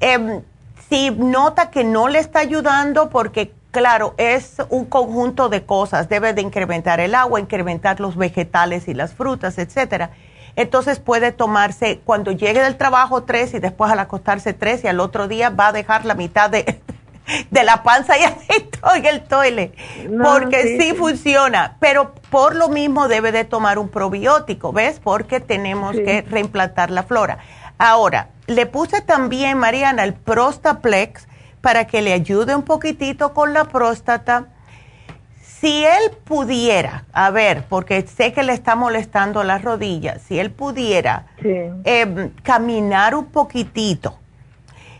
Em, 0.00 0.40
si 0.88 1.10
nota 1.10 1.70
que 1.70 1.84
no 1.84 2.08
le 2.08 2.18
está 2.18 2.40
ayudando 2.40 3.10
porque 3.10 3.52
claro, 3.74 4.14
es 4.18 4.58
un 4.68 4.84
conjunto 4.84 5.48
de 5.48 5.66
cosas, 5.66 6.08
debe 6.08 6.32
de 6.32 6.42
incrementar 6.42 7.00
el 7.00 7.12
agua, 7.12 7.40
incrementar 7.40 7.98
los 7.98 8.16
vegetales 8.16 8.86
y 8.86 8.94
las 8.94 9.14
frutas, 9.14 9.58
etcétera. 9.58 10.10
Entonces 10.54 11.00
puede 11.00 11.32
tomarse 11.32 12.00
cuando 12.04 12.30
llegue 12.30 12.62
del 12.62 12.76
trabajo 12.76 13.24
tres 13.24 13.52
y 13.52 13.58
después 13.58 13.90
al 13.90 13.98
acostarse 13.98 14.52
tres 14.52 14.84
y 14.84 14.86
al 14.86 15.00
otro 15.00 15.26
día 15.26 15.50
va 15.50 15.68
a 15.68 15.72
dejar 15.72 16.04
la 16.04 16.14
mitad 16.14 16.50
de, 16.50 16.80
de 17.50 17.64
la 17.64 17.82
panza 17.82 18.16
y 18.16 18.22
adentro 18.24 18.94
en 18.94 19.06
el 19.06 19.24
toile, 19.24 19.72
porque 20.22 20.78
sí, 20.78 20.94
funciona, 20.94 21.76
pero 21.80 22.14
por 22.30 22.54
lo 22.54 22.68
mismo 22.68 23.08
debe 23.08 23.32
de 23.32 23.44
tomar 23.44 23.80
un 23.80 23.88
probiótico, 23.88 24.72
¿ves? 24.72 25.00
Porque 25.02 25.40
tenemos 25.40 25.96
que 25.96 26.22
reimplantar 26.22 26.92
la 26.92 27.02
flora. 27.02 27.38
Ahora, 27.76 28.28
le 28.46 28.66
puse 28.66 29.00
también, 29.00 29.58
Mariana, 29.58 30.04
el 30.04 30.14
Prostaplex 30.14 31.26
para 31.60 31.86
que 31.86 32.02
le 32.02 32.12
ayude 32.12 32.54
un 32.54 32.62
poquitito 32.62 33.32
con 33.32 33.54
la 33.54 33.64
próstata. 33.64 34.46
Si 35.40 35.84
él 35.84 36.10
pudiera, 36.24 37.04
a 37.12 37.30
ver, 37.30 37.64
porque 37.70 38.02
sé 38.02 38.34
que 38.34 38.42
le 38.42 38.52
está 38.52 38.76
molestando 38.76 39.42
las 39.44 39.62
rodillas, 39.62 40.20
si 40.20 40.38
él 40.38 40.50
pudiera 40.50 41.26
em, 41.42 42.30
caminar 42.42 43.14
un 43.14 43.26
poquitito, 43.26 44.18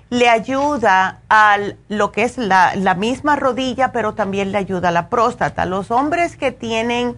le 0.09 0.31
ayuda 0.31 1.21
a 1.29 1.59
lo 1.89 2.13
que 2.13 2.23
es 2.23 2.39
la, 2.39 2.73
misma 2.97 3.37
rodilla, 3.37 3.93
pero 3.93 4.15
también 4.15 4.53
le 4.53 4.59
ayuda 4.59 4.89
a 4.89 4.93
la 4.93 5.11
próstata. 5.11 5.67
Los 5.67 5.91
hombres 5.91 6.37
que 6.37 6.51
tienen 6.51 7.17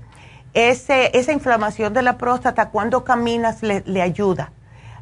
ese, 0.55 1.17
esa 1.17 1.31
inflamación 1.31 1.93
de 1.93 2.03
la 2.03 2.19
próstata, 2.19 2.71
cuando 2.71 3.05
caminas 3.05 3.63
le, 3.63 3.85
le 3.87 4.03
ayuda 4.03 4.51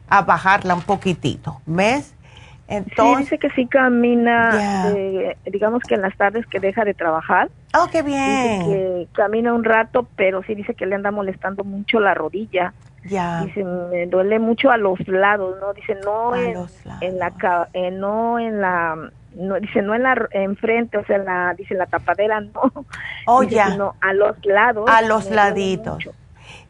a 0.09 0.23
bajarla 0.23 0.75
un 0.75 0.83
poquitito, 0.83 1.61
¿ves? 1.67 2.15
Entonces, 2.67 3.17
sí, 3.17 3.23
dice 3.25 3.39
que 3.39 3.51
sí 3.51 3.67
camina, 3.67 4.91
eh, 4.97 5.37
digamos 5.45 5.83
que 5.83 5.97
en 5.97 6.03
las 6.03 6.17
tardes 6.17 6.47
que 6.47 6.61
deja 6.61 6.85
de 6.85 6.95
trabajar. 6.95 7.51
Oh, 7.75 7.89
qué 7.93 8.03
bien. 8.03 8.61
Dice 8.61 8.71
que 8.71 9.09
camina 9.13 9.53
un 9.53 9.65
rato, 9.65 10.09
pero 10.17 10.43
sí 10.45 10.55
dice 10.55 10.75
que 10.75 10.87
le 10.87 10.95
anda 10.95 11.11
molestando 11.11 11.63
mucho 11.63 12.01
la 12.01 12.15
rodilla. 12.15 12.73
Ya. 13.05 13.43
Dice, 13.45 13.63
me 13.65 14.07
duele 14.07 14.39
mucho 14.39 14.71
a 14.71 14.79
los 14.79 14.99
lados, 15.07 15.57
¿no? 15.61 15.75
Dice, 15.75 15.95
no 16.03 16.35
en, 16.35 16.57
en, 17.03 17.19
la, 17.19 17.69
eh, 17.75 17.91
no 17.91 18.39
en 18.39 18.63
la, 18.63 19.11
no, 19.35 19.61
dice, 19.61 19.83
no 19.83 19.95
en 19.95 20.05
la, 20.05 20.27
enfrente, 20.31 20.97
o 20.97 21.05
sea, 21.05 21.19
la, 21.19 21.53
dice, 21.53 21.75
la 21.75 21.85
tapadera, 21.85 22.41
no. 22.55 22.73
Oh, 23.27 23.43
ya. 23.43 23.77
No, 23.77 23.95
a 24.01 24.15
los 24.15 24.43
lados. 24.47 24.89
A 24.89 25.03
los 25.03 25.31
laditos. 25.31 26.09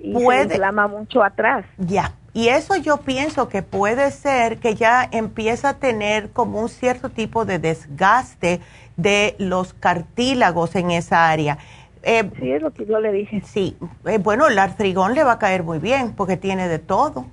Y 0.01 0.13
puede, 0.13 0.49
se 0.49 0.55
inflama 0.55 0.89
mucho 0.89 1.23
atrás. 1.23 1.65
Ya. 1.79 2.11
Y 2.35 2.49
eso 2.49 2.75
yo 2.77 2.99
pienso 2.99 3.49
que 3.49 3.63
puede 3.63 4.11
ser 4.11 4.59
que 4.59 4.75
ya 4.75 5.09
empieza 5.11 5.71
a 5.71 5.75
tener 5.75 6.31
como 6.31 6.61
un 6.61 6.69
cierto 6.69 7.09
tipo 7.09 7.45
de 7.45 7.61
desgaste 7.61 8.61
de 8.97 9.37
los 9.39 9.73
cartílagos 9.73 10.75
en 10.75 10.91
esa 10.91 11.31
área. 11.31 11.59
Eh, 12.03 12.29
sí, 12.41 12.51
es 12.51 12.61
lo 12.61 12.73
que 12.73 12.87
yo 12.87 12.99
le 12.99 13.13
dije. 13.13 13.41
Sí, 13.45 13.77
eh, 14.05 14.19
bueno, 14.19 14.49
el 14.49 14.59
artrigón 14.59 15.15
le 15.15 15.23
va 15.23 15.33
a 15.33 15.39
caer 15.39 15.63
muy 15.63 15.79
bien 15.79 16.13
porque 16.13 16.37
tiene 16.37 16.67
de 16.67 16.81
todo. 16.81 17.27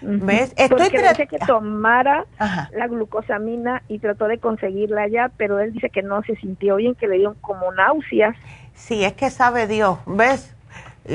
¿Ves? 0.00 0.52
Estoy 0.56 0.90
porque 0.90 1.02
dice 1.02 1.26
que 1.26 1.38
tomara 1.38 2.26
la 2.38 2.86
glucosamina 2.88 3.82
y 3.88 3.98
trató 3.98 4.28
de 4.28 4.38
conseguirla 4.38 5.08
ya, 5.08 5.30
pero 5.36 5.58
él 5.58 5.72
dice 5.72 5.88
que 5.88 6.02
no 6.02 6.22
se 6.22 6.36
sintió 6.36 6.76
bien, 6.76 6.94
que 6.94 7.08
le 7.08 7.18
dio 7.18 7.36
como 7.40 7.72
náuseas. 7.72 8.36
Sí, 8.74 9.02
es 9.02 9.14
que 9.14 9.30
sabe 9.30 9.66
Dios, 9.66 9.98
¿ves? 10.06 10.53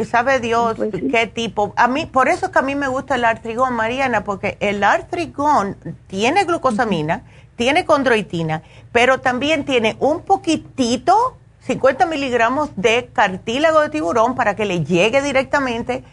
Sabe 0.06 0.40
Dios 0.40 0.76
pues 0.78 0.92
qué 0.92 1.26
tipo. 1.26 1.74
A 1.76 1.88
mí, 1.88 2.06
por 2.06 2.30
eso 2.30 2.48
es 2.48 2.52
que 2.52 2.60
a 2.60 2.62
mí 2.62 2.76
me 2.76 2.88
gusta 2.88 3.16
el 3.16 3.26
artrigón, 3.26 3.74
Mariana, 3.74 4.24
porque 4.24 4.58
el 4.60 4.84
artrigón 4.84 5.78
tiene 6.08 6.44
glucosamina, 6.44 7.24
tiene 7.56 7.86
condroitina, 7.86 8.62
pero 8.92 9.20
también 9.20 9.66
tiene 9.66 9.96
un 10.00 10.22
poquitito 10.22 11.38
50 11.62 12.06
miligramos 12.06 12.72
de 12.76 13.10
cartílago 13.14 13.82
de 13.82 13.90
tiburón 13.90 14.36
para 14.36 14.56
que 14.56 14.66
le 14.66 14.84
llegue 14.84 15.22
directamente. 15.22 16.04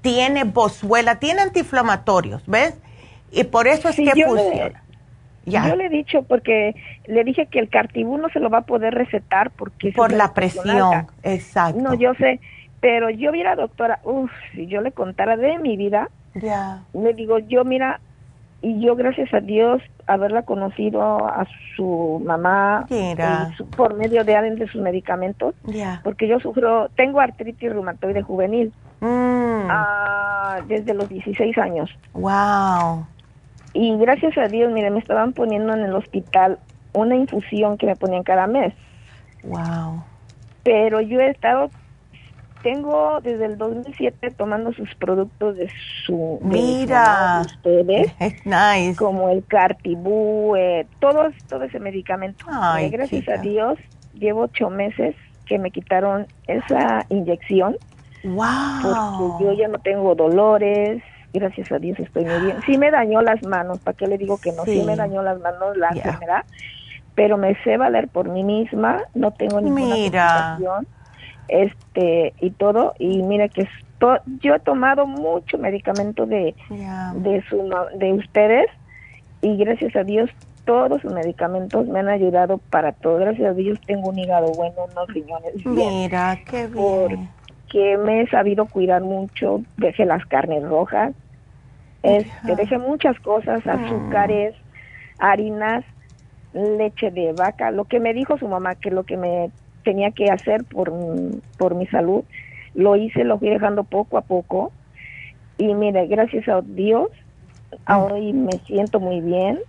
Tiene 0.00 0.44
bozuela, 0.44 1.18
tiene 1.18 1.42
antiinflamatorios, 1.42 2.46
¿ves? 2.46 2.74
Y 3.30 3.44
por 3.44 3.66
eso 3.66 3.88
es 3.88 3.96
que 3.96 4.24
funciona. 4.24 4.82
ya. 5.44 5.68
Yo 5.68 5.76
le 5.76 5.86
he 5.86 5.88
dicho, 5.88 6.22
porque 6.22 6.74
le 7.06 7.24
dije 7.24 7.46
que 7.46 7.58
el 7.58 7.68
cartibú 7.68 8.16
no 8.18 8.28
se 8.28 8.40
lo 8.40 8.50
va 8.50 8.58
a 8.58 8.62
poder 8.62 8.94
recetar 8.94 9.50
porque... 9.50 9.92
Por 9.92 10.12
la 10.12 10.32
presión, 10.32 11.06
exacto. 11.22 11.80
No, 11.80 11.94
yo 11.94 12.14
sé, 12.14 12.40
pero 12.80 13.10
yo 13.10 13.32
mira, 13.32 13.56
doctora, 13.56 14.00
uff, 14.04 14.30
si 14.52 14.66
yo 14.66 14.80
le 14.80 14.92
contara 14.92 15.36
de 15.36 15.58
mi 15.58 15.76
vida, 15.76 16.08
ya. 16.34 16.82
le 16.92 17.14
digo, 17.14 17.38
yo 17.38 17.64
mira, 17.64 18.00
y 18.62 18.80
yo 18.80 18.96
gracias 18.96 19.32
a 19.34 19.40
Dios 19.40 19.82
haberla 20.06 20.42
conocido 20.42 21.26
a 21.26 21.46
su 21.76 22.22
mamá 22.24 22.86
por 23.76 23.94
medio 23.94 24.24
de, 24.24 24.40
de 24.56 24.68
sus 24.68 24.80
medicamentos, 24.80 25.54
porque 26.02 26.28
yo 26.28 26.40
sufro, 26.40 26.88
tengo 26.96 27.20
artritis 27.20 27.70
reumatoide 27.70 28.22
juvenil 28.22 28.72
mm. 29.00 29.68
ah, 29.70 30.60
desde 30.68 30.94
los 30.94 31.08
16 31.08 31.56
años. 31.58 31.90
Wow. 32.12 33.06
Y 33.72 33.96
gracias 33.98 34.38
a 34.38 34.48
Dios, 34.48 34.72
mire, 34.72 34.90
me 34.90 35.00
estaban 35.00 35.32
poniendo 35.32 35.74
en 35.74 35.80
el 35.80 35.94
hospital 35.94 36.58
una 36.92 37.14
infusión 37.14 37.76
que 37.76 37.86
me 37.86 37.96
ponían 37.96 38.22
cada 38.22 38.46
mes. 38.46 38.72
Wow. 39.44 40.02
Pero 40.62 41.00
yo 41.00 41.20
he 41.20 41.28
estado 41.28 41.70
tengo 42.66 43.20
desde 43.22 43.46
el 43.46 43.58
2007 43.58 44.32
tomando 44.32 44.72
sus 44.72 44.92
productos 44.96 45.56
de 45.56 45.70
su 46.04 46.40
mira. 46.42 47.42
ustedes 47.46 48.12
nice. 48.44 48.96
como 48.98 49.28
el 49.28 49.44
Cartibú 49.46 50.56
eh, 50.56 50.84
todo 50.98 51.30
todo 51.48 51.62
ese 51.62 51.78
medicamento. 51.78 52.44
Ay, 52.50 52.90
gracias 52.90 53.28
a 53.28 53.36
Dios 53.40 53.78
llevo 54.14 54.42
ocho 54.42 54.68
meses 54.68 55.14
que 55.46 55.60
me 55.60 55.70
quitaron 55.70 56.26
esa 56.48 57.06
inyección. 57.08 57.76
Wow. 58.24 59.18
porque 59.18 59.44
yo 59.44 59.52
ya 59.52 59.68
no 59.68 59.78
tengo 59.78 60.16
dolores. 60.16 61.04
Gracias 61.32 61.70
a 61.70 61.78
Dios 61.78 61.96
estoy 62.00 62.24
muy 62.24 62.46
bien. 62.46 62.56
Sí 62.66 62.78
me 62.78 62.90
dañó 62.90 63.22
las 63.22 63.40
manos 63.46 63.78
para 63.78 63.96
qué 63.96 64.08
le 64.08 64.18
digo 64.18 64.38
que 64.38 64.50
no 64.50 64.64
sí, 64.64 64.82
me 64.84 64.96
dañó 64.96 65.22
las 65.22 65.38
manos 65.38 65.76
la 65.76 65.90
enfermedad 65.90 66.44
pero 67.14 67.38
me 67.38 67.54
sé 67.62 67.78
valer 67.78 68.08
por 68.08 68.28
mí 68.28 68.44
misma 68.44 69.04
no 69.14 69.30
tengo 69.30 69.58
ninguna 69.60 69.94
Mira 69.94 70.58
este 71.48 72.34
y 72.40 72.50
todo 72.50 72.94
y 72.98 73.22
mira 73.22 73.48
que 73.48 73.68
yo 74.40 74.54
he 74.54 74.60
tomado 74.60 75.06
mucho 75.06 75.58
medicamento 75.58 76.26
de 76.26 76.54
de 77.14 77.44
su 77.48 77.70
de 77.96 78.12
ustedes 78.12 78.66
y 79.40 79.56
gracias 79.56 79.94
a 79.96 80.04
Dios 80.04 80.30
todos 80.64 81.00
sus 81.00 81.12
medicamentos 81.12 81.86
me 81.86 82.00
han 82.00 82.08
ayudado 82.08 82.58
para 82.58 82.90
todo. 82.92 83.18
Gracias 83.18 83.50
a 83.50 83.54
Dios 83.54 83.80
tengo 83.86 84.10
un 84.10 84.18
hígado 84.18 84.52
bueno 84.52 84.86
unos 84.92 85.08
riñones 85.08 85.64
mira 85.64 86.38
qué 86.44 86.66
bien. 86.66 86.74
Porque 86.74 87.96
me 87.98 88.22
he 88.22 88.26
sabido 88.28 88.66
cuidar 88.66 89.02
mucho 89.02 89.62
dejé 89.76 90.04
las 90.04 90.24
carnes 90.26 90.62
rojas 90.62 91.14
este 92.02 92.56
dejé 92.56 92.78
muchas 92.78 93.18
cosas 93.20 93.64
mm. 93.64 93.70
azúcares 93.70 94.54
harinas 95.18 95.84
leche 96.52 97.10
de 97.10 97.32
vaca 97.32 97.70
lo 97.70 97.84
que 97.84 98.00
me 98.00 98.12
dijo 98.12 98.38
su 98.38 98.48
mamá 98.48 98.74
que 98.74 98.90
lo 98.90 99.04
que 99.04 99.16
me 99.16 99.50
tenía 99.86 100.10
que 100.10 100.30
hacer 100.30 100.64
por, 100.64 100.92
por 101.56 101.76
mi 101.76 101.86
salud. 101.86 102.24
Lo 102.74 102.96
hice, 102.96 103.22
lo 103.22 103.38
fui 103.38 103.48
dejando 103.48 103.84
poco 103.84 104.18
a 104.18 104.22
poco. 104.22 104.72
Y 105.58 105.72
mire, 105.74 106.08
gracias 106.08 106.48
a 106.48 106.60
Dios, 106.60 107.08
hoy 107.88 108.32
me 108.32 108.58
siento 108.66 108.98
muy 108.98 109.20
bien 109.20 109.60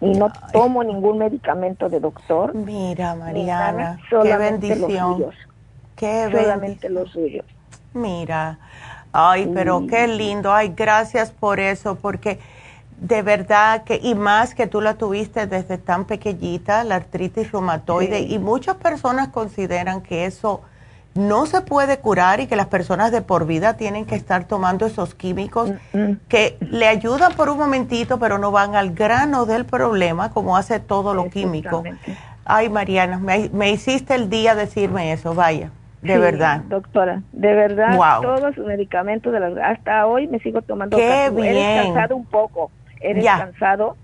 y 0.00 0.12
no 0.12 0.32
tomo 0.52 0.84
ningún 0.84 1.18
medicamento 1.18 1.88
de 1.88 1.98
doctor. 1.98 2.54
Mira, 2.54 3.16
Mariana, 3.16 3.98
qué 4.08 4.36
bendición. 4.36 5.26
qué 5.96 6.28
solamente 6.30 6.88
los 6.88 7.10
suyos. 7.10 7.44
Mira, 7.92 8.58
ay, 9.12 9.50
pero 9.52 9.86
qué 9.88 10.06
lindo. 10.06 10.52
Ay, 10.52 10.72
gracias 10.74 11.32
por 11.32 11.58
eso, 11.58 11.96
porque 11.96 12.38
de 13.00 13.22
verdad 13.22 13.84
que, 13.84 14.00
y 14.02 14.14
más 14.14 14.54
que 14.54 14.66
tú 14.66 14.80
la 14.80 14.94
tuviste 14.94 15.46
desde 15.46 15.78
tan 15.78 16.04
pequeñita, 16.04 16.84
la 16.84 16.96
artritis 16.96 17.52
reumatoide, 17.52 18.20
y 18.20 18.38
muchas 18.38 18.76
personas 18.76 19.28
consideran 19.28 20.00
que 20.00 20.26
eso 20.26 20.62
no 21.14 21.46
se 21.46 21.60
puede 21.60 21.98
curar 21.98 22.40
y 22.40 22.46
que 22.46 22.56
las 22.56 22.66
personas 22.66 23.12
de 23.12 23.22
por 23.22 23.46
vida 23.46 23.76
tienen 23.76 24.04
que 24.04 24.16
estar 24.16 24.44
tomando 24.44 24.86
esos 24.86 25.14
químicos 25.14 25.70
mm, 25.92 25.98
mm. 25.98 26.20
que 26.28 26.56
le 26.60 26.88
ayudan 26.88 27.32
por 27.34 27.48
un 27.48 27.58
momentito, 27.58 28.18
pero 28.18 28.38
no 28.38 28.50
van 28.50 28.74
al 28.74 28.94
grano 28.94 29.46
del 29.46 29.64
problema 29.64 30.30
como 30.30 30.56
hace 30.56 30.80
todo 30.80 31.14
lo 31.14 31.30
químico. 31.30 31.84
Ay, 32.44 32.68
Mariana, 32.68 33.18
me, 33.18 33.70
hiciste 33.70 34.14
el 34.14 34.28
día 34.28 34.54
decirme 34.54 35.12
eso, 35.12 35.34
vaya. 35.34 35.70
De 36.02 36.18
verdad. 36.18 36.60
Doctora, 36.68 37.22
de 37.32 37.54
verdad, 37.54 37.96
todos 38.20 38.54
sus 38.54 38.66
medicamentos, 38.66 39.32
de 39.32 39.62
hasta 39.62 40.06
hoy 40.06 40.26
me 40.26 40.38
sigo 40.40 40.60
tomando. 40.60 40.98
Qué 40.98 41.30
bien. 41.34 41.56
He 41.56 41.76
descansado 41.76 42.16
un 42.16 42.26
poco 42.26 42.70
he 43.04 43.14
descansado, 43.14 43.96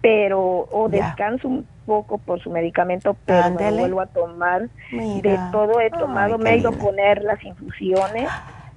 pero 0.00 0.68
o 0.70 0.88
descanso 0.88 1.48
un 1.48 1.66
poco 1.86 2.18
por 2.18 2.40
su 2.40 2.50
medicamento, 2.50 3.16
pero 3.24 3.50
me 3.50 3.70
vuelvo 3.70 4.00
a 4.00 4.06
tomar. 4.06 4.68
De 4.90 5.38
todo 5.52 5.80
he 5.80 5.90
tomado, 5.90 6.38
me 6.38 6.50
he 6.50 6.56
ido 6.58 6.70
a 6.70 6.72
poner 6.72 7.22
las 7.22 7.42
infusiones. 7.42 8.28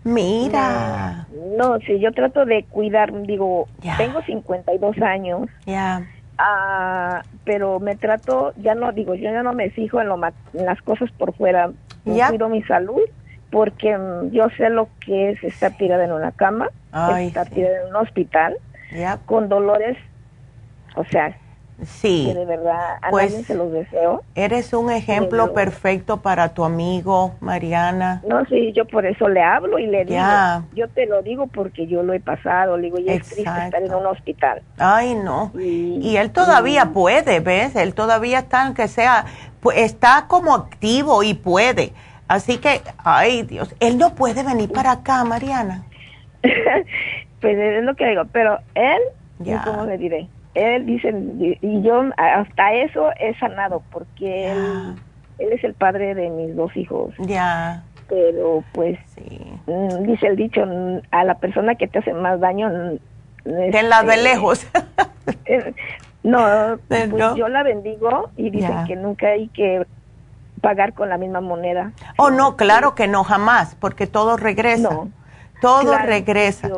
Mira. 0.03 1.27
No, 1.57 1.79
sí, 1.79 1.99
yo 1.99 2.11
trato 2.13 2.45
de 2.45 2.63
cuidar, 2.63 3.11
digo, 3.23 3.67
tengo 3.97 4.21
52 4.21 5.01
años. 5.01 5.49
Ya. 5.65 6.03
Ah, 6.37 7.23
pero 7.43 7.79
me 7.79 7.95
trato, 7.95 8.53
ya 8.57 8.75
no 8.75 8.91
digo, 8.91 9.15
yo 9.15 9.31
ya 9.31 9.41
no 9.43 9.53
me 9.53 9.69
fijo 9.71 9.99
en, 9.99 10.07
lo, 10.07 10.15
en 10.53 10.65
las 10.65 10.81
cosas 10.81 11.11
por 11.11 11.33
fuera. 11.33 11.71
Cuido 12.03 12.47
mi 12.47 12.63
salud 12.63 13.01
porque 13.49 13.97
mm, 13.97 14.31
yo 14.31 14.49
sé 14.57 14.69
lo 14.69 14.87
que 15.05 15.31
es 15.31 15.43
estar 15.43 15.75
tirada 15.77 16.05
en 16.05 16.11
una 16.11 16.31
cama, 16.31 16.69
estar 17.19 17.49
tirada 17.49 17.81
en 17.81 17.89
un 17.89 17.95
hospital 17.95 18.57
con 19.25 19.49
dolores, 19.49 19.97
o 20.95 21.03
sea, 21.05 21.37
sí, 21.83 22.31
de 22.33 22.45
verdad 22.45 22.97
a 23.01 23.09
pues, 23.09 23.45
se 23.45 23.55
los 23.55 23.71
deseo. 23.71 24.23
Eres 24.35 24.73
un 24.73 24.91
ejemplo 24.91 25.53
perfecto 25.53 26.21
para 26.21 26.53
tu 26.53 26.63
amigo, 26.63 27.35
Mariana. 27.39 28.21
No, 28.27 28.45
sí, 28.45 28.71
yo 28.73 28.85
por 28.85 29.05
eso 29.05 29.27
le 29.27 29.41
hablo 29.41 29.77
y 29.79 29.87
le 29.87 30.05
digo, 30.05 30.21
yo 30.73 30.87
te 30.89 31.05
lo 31.05 31.21
digo 31.21 31.47
porque 31.47 31.87
yo 31.87 32.03
lo 32.03 32.13
he 32.13 32.19
pasado, 32.19 32.77
le 32.77 32.83
digo, 32.83 32.99
ya 32.99 33.13
es 33.13 33.29
triste 33.29 33.65
estar 33.65 33.83
en 33.83 33.93
un 33.93 34.05
hospital. 34.05 34.61
Ay, 34.77 35.15
no. 35.15 35.51
Y, 35.59 36.17
él 36.17 36.31
todavía 36.31 36.91
puede, 36.93 37.39
¿ves? 37.39 37.75
Él 37.75 37.93
todavía 37.93 38.39
está, 38.39 38.65
aunque 38.65 38.87
sea, 38.87 39.25
pues, 39.59 39.77
está 39.77 40.25
como 40.27 40.55
activo 40.55 41.23
y 41.23 41.33
puede. 41.33 41.93
Así 42.27 42.57
que, 42.57 42.81
ay 42.97 43.43
Dios, 43.43 43.73
él 43.79 43.97
no 43.97 44.13
puede 44.13 44.43
venir 44.43 44.71
para 44.71 44.91
acá, 44.91 45.23
Mariana. 45.23 45.85
Pues 47.47 47.57
es 47.57 47.81
lo 47.81 47.95
que 47.95 48.09
digo, 48.09 48.23
pero 48.33 48.59
él, 48.75 48.99
¿cómo 49.63 49.85
le 49.85 49.97
diré? 49.97 50.27
Él 50.53 50.85
dice, 50.85 51.13
y 51.61 51.81
yo 51.81 52.03
hasta 52.17 52.73
eso 52.73 53.09
he 53.17 53.33
sanado, 53.39 53.81
porque 53.89 54.51
él, 54.51 54.95
él 55.39 55.53
es 55.53 55.63
el 55.63 55.73
padre 55.73 56.13
de 56.13 56.29
mis 56.29 56.53
dos 56.57 56.75
hijos. 56.75 57.13
Ya. 57.19 57.85
Pero 58.09 58.65
pues, 58.73 58.99
mm, 59.65 60.03
dice 60.03 60.27
el 60.27 60.35
dicho, 60.35 60.65
a 61.11 61.23
la 61.23 61.35
persona 61.35 61.75
que 61.75 61.87
te 61.87 61.99
hace 61.99 62.13
más 62.13 62.41
daño... 62.41 62.69
Te 63.45 63.81
la 63.81 64.01
ve 64.01 64.15
este, 64.15 64.23
lejos. 64.23 64.67
Eh, 65.45 65.73
no, 66.23 66.77
pues 66.87 67.09
yo 67.35 67.47
la 67.49 67.63
bendigo 67.63 68.29
y 68.37 68.49
dice 68.49 68.73
que 68.87 68.95
nunca 68.95 69.27
hay 69.27 69.49
que 69.49 69.85
pagar 70.61 70.93
con 70.93 71.09
la 71.09 71.17
misma 71.17 71.41
moneda. 71.41 71.91
Oh, 72.17 72.29
no, 72.29 72.55
claro 72.55 72.95
que 72.95 73.07
no, 73.07 73.25
jamás, 73.25 73.75
porque 73.75 74.07
todo 74.07 74.35
regresa. 74.35 74.89
Todo 75.61 75.97
regresa. 75.97 76.69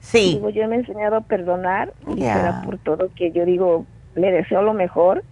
Sí. 0.00 0.34
Digo, 0.34 0.50
yo 0.50 0.68
me 0.68 0.76
he 0.76 0.78
enseñado 0.80 1.16
a 1.16 1.20
perdonar 1.22 1.92
y 2.06 2.20
será 2.20 2.62
por 2.64 2.78
todo 2.78 3.08
que 3.14 3.32
yo 3.32 3.44
digo, 3.44 3.84
le 4.14 4.32
deseo 4.32 4.62
lo 4.62 4.74
mejor 4.74 5.24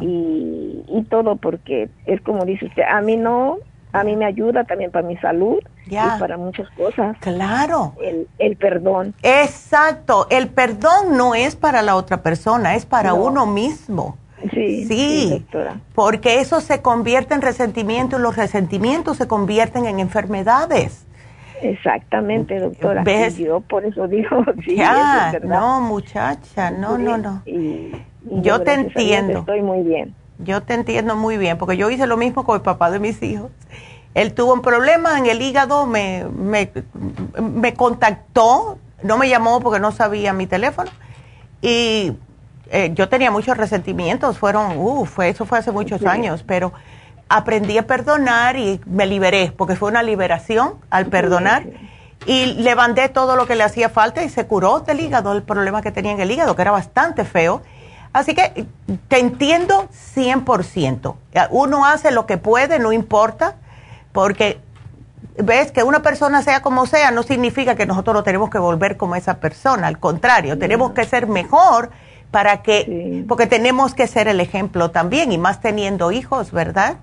y, 0.00 0.84
y 0.88 1.04
todo 1.08 1.36
porque 1.36 1.88
es 2.06 2.20
como 2.20 2.44
dice 2.44 2.66
usted, 2.66 2.82
a 2.82 3.00
mí 3.00 3.16
no, 3.16 3.58
a 3.92 4.04
mí 4.04 4.16
me 4.16 4.24
ayuda 4.24 4.64
también 4.64 4.90
para 4.90 5.06
mi 5.06 5.16
salud 5.18 5.58
y 5.86 5.94
para 5.94 6.36
muchas 6.36 6.68
cosas. 6.70 7.16
Claro. 7.20 7.94
El, 8.02 8.28
el, 8.38 8.56
perdón. 8.56 9.14
Exacto, 9.22 10.26
el 10.30 10.48
perdón 10.48 11.16
no 11.16 11.34
es 11.34 11.56
para 11.56 11.82
la 11.82 11.96
otra 11.96 12.22
persona, 12.22 12.74
es 12.74 12.86
para 12.86 13.14
uno 13.14 13.46
mismo. 13.46 14.18
Sí, 14.52 14.84
sí, 14.84 15.30
doctora. 15.30 15.80
porque 15.94 16.40
eso 16.40 16.60
se 16.60 16.82
convierte 16.82 17.32
en 17.32 17.40
resentimiento 17.40 18.18
y 18.18 18.20
los 18.20 18.36
resentimientos 18.36 19.16
se 19.16 19.26
convierten 19.26 19.86
en 19.86 20.00
en 20.00 20.10
Exactamente, 21.64 22.60
doctora. 22.60 23.02
¿Ves? 23.02 23.38
Yo 23.38 23.60
por 23.60 23.86
eso 23.86 24.06
digo, 24.06 24.44
sí, 24.64 24.76
ya, 24.76 25.40
no, 25.42 25.80
muchacha, 25.80 26.70
no, 26.70 26.98
no, 26.98 27.16
no. 27.16 27.42
yo 28.22 28.60
te 28.60 28.74
entiendo. 28.74 29.40
Estoy 29.40 29.62
muy 29.62 29.82
bien. 29.82 30.14
Yo 30.38 30.62
te 30.62 30.74
entiendo 30.74 31.16
muy 31.16 31.38
bien, 31.38 31.56
porque 31.56 31.76
yo 31.78 31.88
hice 31.88 32.06
lo 32.06 32.18
mismo 32.18 32.44
con 32.44 32.56
el 32.56 32.62
papá 32.62 32.90
de 32.90 32.98
mis 32.98 33.22
hijos. 33.22 33.50
Él 34.12 34.34
tuvo 34.34 34.52
un 34.52 34.62
problema 34.62 35.18
en 35.18 35.26
el 35.26 35.40
hígado, 35.40 35.86
me, 35.86 36.24
me, 36.36 36.70
me 37.40 37.72
contactó, 37.72 38.78
no 39.02 39.16
me 39.16 39.28
llamó 39.28 39.60
porque 39.60 39.80
no 39.80 39.90
sabía 39.90 40.32
mi 40.34 40.46
teléfono, 40.46 40.90
y 41.62 42.12
eh, 42.70 42.90
yo 42.94 43.08
tenía 43.08 43.30
muchos 43.30 43.56
resentimientos, 43.56 44.38
fueron, 44.38 44.76
uff, 44.76 45.18
eso 45.20 45.46
fue 45.46 45.58
hace 45.58 45.72
muchos 45.72 46.04
años, 46.04 46.44
pero 46.46 46.72
aprendí 47.28 47.78
a 47.78 47.86
perdonar 47.86 48.56
y 48.56 48.80
me 48.86 49.06
liberé, 49.06 49.52
porque 49.56 49.76
fue 49.76 49.90
una 49.90 50.02
liberación 50.02 50.74
al 50.90 51.06
perdonar. 51.06 51.64
Y 52.26 52.46
levanté 52.54 53.08
todo 53.10 53.36
lo 53.36 53.46
que 53.46 53.54
le 53.54 53.64
hacía 53.64 53.90
falta 53.90 54.22
y 54.22 54.30
se 54.30 54.46
curó 54.46 54.80
del 54.80 55.00
hígado, 55.00 55.32
el 55.32 55.42
problema 55.42 55.82
que 55.82 55.92
tenía 55.92 56.12
en 56.12 56.20
el 56.20 56.30
hígado, 56.30 56.56
que 56.56 56.62
era 56.62 56.70
bastante 56.70 57.24
feo. 57.24 57.62
Así 58.14 58.34
que 58.34 58.66
te 59.08 59.18
entiendo 59.18 59.88
100%. 60.14 61.16
Uno 61.50 61.84
hace 61.84 62.12
lo 62.12 62.24
que 62.24 62.38
puede, 62.38 62.78
no 62.78 62.92
importa, 62.92 63.56
porque 64.12 64.60
ves 65.36 65.72
que 65.72 65.82
una 65.82 66.00
persona 66.00 66.42
sea 66.42 66.62
como 66.62 66.86
sea 66.86 67.10
no 67.10 67.22
significa 67.22 67.74
que 67.74 67.86
nosotros 67.86 68.14
lo 68.14 68.22
tenemos 68.22 68.50
que 68.50 68.58
volver 68.58 68.96
como 68.96 69.16
esa 69.16 69.38
persona, 69.38 69.88
al 69.88 69.98
contrario, 69.98 70.58
tenemos 70.58 70.92
que 70.92 71.04
ser 71.04 71.26
mejor 71.26 71.90
para 72.30 72.62
que, 72.62 73.24
porque 73.28 73.46
tenemos 73.46 73.94
que 73.94 74.06
ser 74.06 74.28
el 74.28 74.40
ejemplo 74.40 74.90
también 74.90 75.32
y 75.32 75.38
más 75.38 75.60
teniendo 75.60 76.10
hijos, 76.12 76.50
¿verdad? 76.52 76.96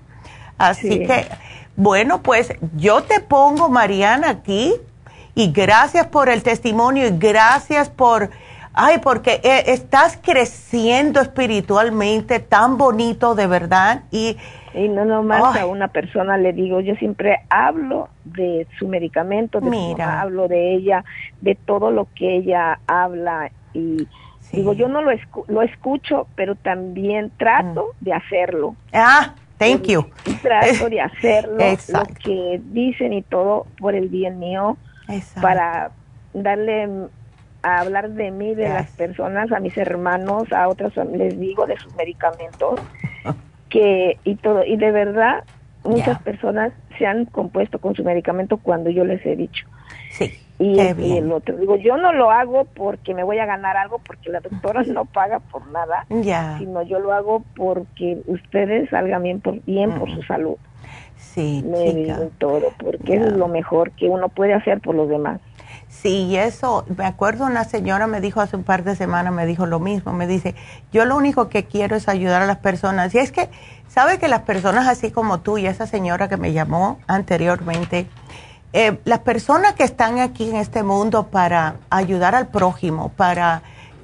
Así 0.62 1.06
que, 1.06 1.26
bueno, 1.76 2.22
pues 2.22 2.54
yo 2.76 3.02
te 3.02 3.20
pongo, 3.20 3.68
Mariana, 3.68 4.30
aquí 4.30 4.74
y 5.34 5.50
gracias 5.52 6.06
por 6.06 6.28
el 6.28 6.42
testimonio 6.42 7.06
y 7.06 7.18
gracias 7.18 7.88
por, 7.88 8.30
ay, 8.74 8.98
porque 9.02 9.40
eh, 9.42 9.64
estás 9.68 10.18
creciendo 10.22 11.20
espiritualmente 11.20 12.38
tan 12.38 12.76
bonito 12.76 13.34
de 13.34 13.46
verdad 13.46 14.02
y 14.10 14.36
y 14.74 14.88
no 14.88 15.04
nomás 15.04 15.56
a 15.58 15.66
una 15.66 15.88
persona 15.88 16.38
le 16.38 16.54
digo, 16.54 16.80
yo 16.80 16.94
siempre 16.94 17.40
hablo 17.50 18.08
de 18.24 18.66
su 18.78 18.88
medicamento, 18.88 19.60
de 19.60 19.68
Mira. 19.68 20.22
hablo 20.22 20.48
de 20.48 20.74
ella, 20.74 21.04
de 21.42 21.54
todo 21.54 21.90
lo 21.90 22.08
que 22.14 22.36
ella 22.36 22.78
habla 22.86 23.50
y 23.74 24.08
digo, 24.50 24.72
yo 24.72 24.88
no 24.88 25.02
lo, 25.02 25.10
lo 25.48 25.62
escucho, 25.62 26.26
pero 26.36 26.54
también 26.54 27.30
trato 27.36 27.88
mm. 28.00 28.04
de 28.04 28.12
hacerlo. 28.14 28.74
Ah, 28.92 29.34
thank 29.62 29.86
you. 29.86 30.04
trato 30.42 30.88
de 30.88 31.00
hacerlo, 31.00 31.58
lo 31.58 32.04
que 32.22 32.60
dicen 32.70 33.12
y 33.12 33.22
todo 33.22 33.66
por 33.78 33.94
el 33.94 34.08
bien 34.08 34.38
mío, 34.38 34.76
para 35.40 35.90
darle 36.34 36.88
a 37.62 37.80
hablar 37.80 38.10
de 38.10 38.30
mí, 38.30 38.54
de 38.54 38.68
las 38.68 38.90
personas, 38.90 39.52
a 39.52 39.60
mis 39.60 39.76
hermanos, 39.76 40.52
a 40.52 40.68
otros 40.68 40.92
les 41.12 41.38
digo 41.38 41.66
de 41.66 41.78
sus 41.78 41.94
medicamentos 41.94 42.80
que 43.68 44.18
y 44.24 44.34
todo 44.36 44.64
y 44.66 44.76
de 44.76 44.90
verdad 44.90 45.44
muchas 45.84 46.20
personas 46.22 46.72
se 46.98 47.06
han 47.06 47.24
compuesto 47.24 47.78
con 47.78 47.94
su 47.94 48.04
medicamento 48.04 48.58
cuando 48.58 48.90
yo 48.90 49.04
les 49.04 49.24
he 49.24 49.36
dicho. 49.36 49.66
Sí. 50.10 50.32
Y, 50.58 50.78
el 50.78 51.32
otro 51.32 51.56
digo, 51.56 51.76
yo 51.76 51.96
no 51.96 52.12
lo 52.12 52.30
hago 52.30 52.66
porque 52.66 53.14
me 53.14 53.24
voy 53.24 53.38
a 53.38 53.46
ganar 53.46 53.76
algo 53.76 53.98
porque 53.98 54.30
la 54.30 54.40
doctora 54.40 54.82
no 54.84 55.06
paga 55.06 55.40
por 55.40 55.66
nada, 55.68 56.06
sino 56.08 56.82
yo 56.82 57.00
lo 57.00 57.12
hago 57.12 57.42
porque 57.56 58.22
ustedes 58.26 58.88
salgan 58.90 59.22
bien 59.22 59.40
por 59.40 59.60
bien 59.64 59.98
por 59.98 60.10
su 60.10 60.22
salud. 60.22 60.56
Sí, 61.16 61.64
me 61.66 62.30
todo, 62.38 62.72
porque 62.78 63.14
es 63.14 63.32
lo 63.32 63.48
mejor 63.48 63.92
que 63.92 64.08
uno 64.08 64.28
puede 64.28 64.54
hacer 64.54 64.80
por 64.80 64.94
los 64.94 65.08
demás. 65.08 65.40
Sí, 65.88 66.24
y 66.24 66.36
eso, 66.36 66.84
me 66.96 67.04
acuerdo 67.04 67.44
una 67.44 67.64
señora 67.64 68.06
me 68.06 68.20
dijo 68.20 68.40
hace 68.40 68.56
un 68.56 68.64
par 68.64 68.82
de 68.82 68.96
semanas, 68.96 69.32
me 69.32 69.46
dijo 69.46 69.66
lo 69.66 69.78
mismo, 69.78 70.12
me 70.12 70.26
dice, 70.26 70.54
yo 70.90 71.04
lo 71.04 71.16
único 71.16 71.48
que 71.48 71.64
quiero 71.64 71.96
es 71.96 72.08
ayudar 72.08 72.42
a 72.42 72.46
las 72.46 72.58
personas. 72.58 73.14
Y 73.14 73.18
es 73.18 73.30
que, 73.30 73.50
¿sabe 73.88 74.18
que 74.18 74.26
las 74.26 74.42
personas 74.42 74.88
así 74.88 75.10
como 75.10 75.40
tú 75.40 75.58
y 75.58 75.66
esa 75.66 75.86
señora 75.86 76.28
que 76.28 76.38
me 76.38 76.52
llamó 76.52 76.98
anteriormente, 77.06 78.06
eh, 78.72 78.98
las 79.04 79.20
personas 79.20 79.74
que 79.74 79.84
están 79.84 80.18
aquí 80.18 80.48
en 80.48 80.56
este 80.56 80.82
mundo 80.82 81.28
para 81.28 81.76
ayudar 81.90 82.34
al 82.34 82.48
prójimo, 82.48 83.10
para, 83.10 83.62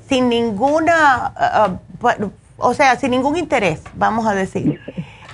sin 0.09 0.29
ninguna, 0.29 1.33
ah, 1.37 1.79
ah, 2.03 2.17
o 2.59 2.75
sea, 2.75 2.97
sin 2.97 3.13
ningún 3.13 3.37
interés, 3.37 3.83
vamos 3.95 4.27
a 4.27 4.35
decir, 4.35 4.81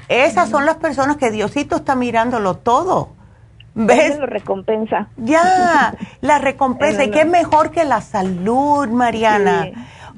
esas 0.09 0.51
son 0.51 0.67
las 0.67 0.77
personas 0.77 1.17
que 1.17 1.31
Diosito 1.31 1.77
está 1.77 1.95
mirándolo 1.95 2.57
todo 2.57 3.11
¿Ves? 3.75 4.19
Lo 4.19 4.27
recompensa. 4.27 5.09
Ya, 5.17 5.95
la 6.21 6.39
recompensa. 6.39 7.05
y 7.05 7.11
qué 7.11 7.25
mejor 7.25 7.71
que 7.71 7.85
la 7.85 8.01
salud, 8.01 8.89
Mariana. 8.89 9.71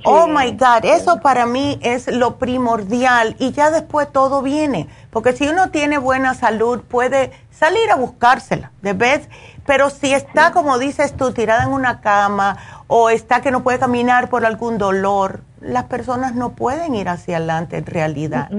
Oh 0.04 0.26
my 0.26 0.52
God, 0.52 0.84
eso 0.84 1.20
para 1.20 1.46
mí 1.46 1.78
es 1.82 2.08
lo 2.08 2.36
primordial 2.38 3.36
y 3.38 3.52
ya 3.52 3.70
después 3.70 4.10
todo 4.12 4.42
viene. 4.42 4.88
Porque 5.10 5.32
si 5.32 5.48
uno 5.48 5.70
tiene 5.70 5.98
buena 5.98 6.34
salud, 6.34 6.82
puede 6.82 7.32
salir 7.50 7.90
a 7.90 7.96
buscársela, 7.96 8.72
¿de 8.82 8.92
vez? 8.92 9.28
Pero 9.66 9.90
si 9.90 10.12
está, 10.12 10.52
como 10.52 10.78
dices 10.78 11.16
tú, 11.16 11.32
tirada 11.32 11.64
en 11.64 11.70
una 11.70 12.00
cama 12.00 12.56
o 12.86 13.10
está 13.10 13.40
que 13.40 13.50
no 13.50 13.62
puede 13.62 13.78
caminar 13.78 14.28
por 14.28 14.44
algún 14.44 14.78
dolor, 14.78 15.40
las 15.60 15.84
personas 15.84 16.34
no 16.34 16.50
pueden 16.52 16.94
ir 16.94 17.08
hacia 17.08 17.38
adelante 17.38 17.78
en 17.78 17.86
realidad. 17.86 18.50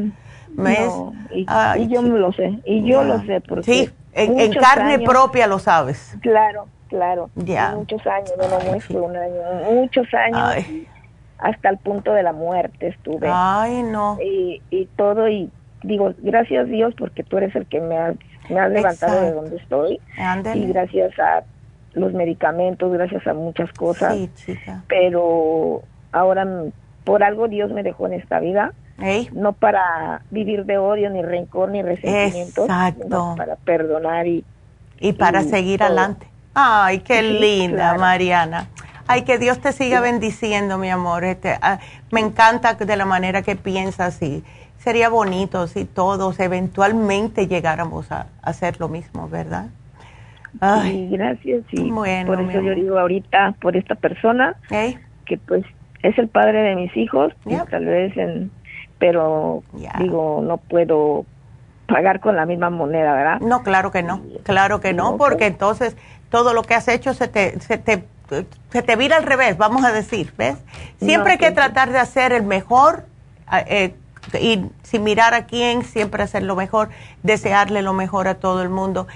¿Ves? 0.49 0.91
y, 1.31 1.45
yo 1.88 2.01
lo 2.01 2.31
sé, 2.34 2.59
y 2.65 2.84
yo 2.84 3.03
lo 3.03 3.19
sé, 3.22 3.41
porque 3.41 3.64
sí 3.64 3.93
en, 4.18 4.53
carne 4.53 4.99
propia 4.99 5.47
lo 5.47 5.59
sabes. 5.59 6.18
Claro, 6.22 6.68
claro. 6.88 7.30
Ya. 7.35 7.76
Muchos 7.76 8.05
años, 8.07 8.34
no, 8.38 8.47
no 8.47 9.05
un 9.05 9.15
año, 9.15 9.72
muchos 9.72 10.07
años. 10.14 10.65
Hasta 11.39 11.69
el 11.69 11.77
punto 11.77 12.14
de 12.14 12.23
la 12.23 12.34
muerte 12.34 12.88
estuve. 12.88 13.30
Ay, 13.31 13.84
no. 13.84 14.18
Y, 14.23 14.61
y 14.69 14.85
todo, 14.95 15.27
y 15.30 15.49
digo, 15.84 16.14
gracias 16.19 16.65
a 16.65 16.69
Dios 16.69 16.93
porque 16.97 17.23
tú 17.23 17.38
eres 17.38 17.55
el 17.55 17.65
que 17.68 17.80
me 17.80 17.97
ha, 17.97 18.14
me 18.49 18.59
has 18.59 18.72
levantado 18.72 19.22
de 19.22 19.31
donde 19.31 19.57
estoy. 19.57 19.99
Y 20.55 20.65
gracias 20.68 21.18
a 21.19 21.43
los 21.93 22.14
medicamentos, 22.14 22.91
gracias 22.91 23.26
a 23.27 23.34
muchas 23.34 23.72
cosas. 23.73 24.15
Sí, 24.15 24.30
chica. 24.35 24.84
Pero 24.88 25.84
ahora, 26.11 26.47
por 27.03 27.23
algo 27.23 27.47
Dios 27.47 27.72
me 27.72 27.84
dejó 27.84 28.07
en 28.07 28.14
esta 28.14 28.39
vida 28.39 28.73
no 29.34 29.53
para 29.53 30.22
vivir 30.31 30.65
de 30.65 30.77
odio, 30.77 31.09
ni 31.09 31.22
rencor, 31.22 31.69
ni 31.69 31.81
resentimiento, 31.81 32.65
sino 32.65 33.35
para 33.38 33.55
perdonar 33.55 34.27
y... 34.27 34.43
Y 34.99 35.14
para 35.14 35.43
seguir 35.43 35.84
adelante. 35.84 36.27
Ay, 36.55 36.99
qué 36.99 37.22
linda, 37.22 37.95
Mariana. 37.95 38.68
Ay, 39.08 39.24
que 39.24 39.38
Dios 39.38 39.60
te 39.60 39.72
siga 39.72 40.02
bendiciendo, 40.02 40.78
mi 40.78 40.90
amor. 40.90 41.24
Este, 41.24 41.58
ah, 41.62 41.80
me 42.12 42.20
encanta 42.20 42.74
de 42.74 42.98
la 42.98 43.06
manera 43.06 43.42
que 43.42 43.56
piensas 43.56 44.22
y 44.22 44.44
sería 44.78 45.10
bonito 45.10 45.68
si 45.68 45.86
todos 45.86 46.40
eventualmente 46.40 47.48
llegáramos 47.48 48.12
a, 48.12 48.28
hacer 48.42 48.80
lo 48.80 48.90
mismo, 48.90 49.28
¿verdad? 49.30 49.68
Ay, 50.60 51.10
gracias. 51.12 51.64
Y 51.72 51.92
bueno, 51.92 52.28
por 52.28 52.42
eso 52.42 52.62
yo 52.62 52.74
digo 52.74 52.98
ahorita, 52.98 53.56
por 53.62 53.76
esta 53.78 53.96
persona, 53.96 54.56
que 54.70 55.38
pues 55.38 55.66
es 56.04 56.18
el 56.18 56.28
padre 56.28 56.60
de 56.60 56.76
mis 56.76 56.96
hijos, 56.96 57.34
y 57.46 57.56
tal 57.70 57.86
vez 57.86 58.16
en 58.18 58.52
pero 59.00 59.64
digo, 60.00 60.42
no 60.44 60.58
puedo 60.58 61.26
pagar 61.88 62.20
con 62.20 62.36
la 62.36 62.46
misma 62.46 62.70
moneda, 62.70 63.14
¿verdad? 63.14 63.40
No, 63.42 63.64
claro 63.64 63.92
que 63.92 64.04
no, 64.04 64.22
claro 64.44 64.80
que 64.80 64.94
no, 64.94 65.18
porque 65.18 65.46
entonces 65.46 65.96
todo 66.30 66.54
lo 66.54 66.64
que 66.64 66.74
has 66.74 66.88
hecho 66.88 67.14
se 67.14 67.28
te, 67.28 67.60
se 67.60 67.78
te, 67.78 68.04
se 68.30 68.82
te 68.82 68.95
vira 68.95 69.18
al 69.18 69.24
revés, 69.24 69.58
vamos 69.58 69.86
a 69.86 69.91
decir, 69.91 70.34
¿ves? 70.38 70.58
Siempre 70.99 71.34
hay 71.34 71.38
que 71.38 71.52
tratar 71.52 71.91
de 71.91 71.99
hacer 71.99 72.34
el 72.34 72.44
mejor 72.44 73.06
eh, 73.68 73.95
y 74.40 74.66
sin 74.84 75.04
mirar 75.04 75.34
a 75.34 75.45
quién, 75.45 75.84
siempre 75.84 76.24
hacer 76.24 76.44
lo 76.44 76.56
mejor, 76.56 76.90
desearle 77.24 77.82
lo 77.82 77.94
mejor 77.94 78.28
a 78.28 78.36
todo 78.36 78.62
el 78.62 78.70
mundo. 78.70 79.08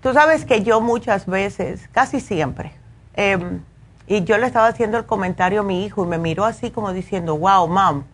Tú 0.00 0.12
sabes 0.12 0.44
que 0.44 0.62
yo 0.62 0.80
muchas 0.80 1.26
veces, 1.26 1.88
casi 1.92 2.20
siempre, 2.20 2.72
em, 3.14 3.62
y 4.06 4.22
yo 4.24 4.38
le 4.38 4.46
estaba 4.46 4.68
haciendo 4.68 4.98
el 4.98 5.06
comentario 5.06 5.60
a 5.60 5.64
mi 5.64 5.84
hijo 5.84 6.04
y 6.04 6.08
me 6.08 6.18
miró 6.18 6.44
así 6.44 6.70
como 6.70 6.92
diciendo, 6.92 7.36
wow, 7.38 7.66
mom, 7.66 8.04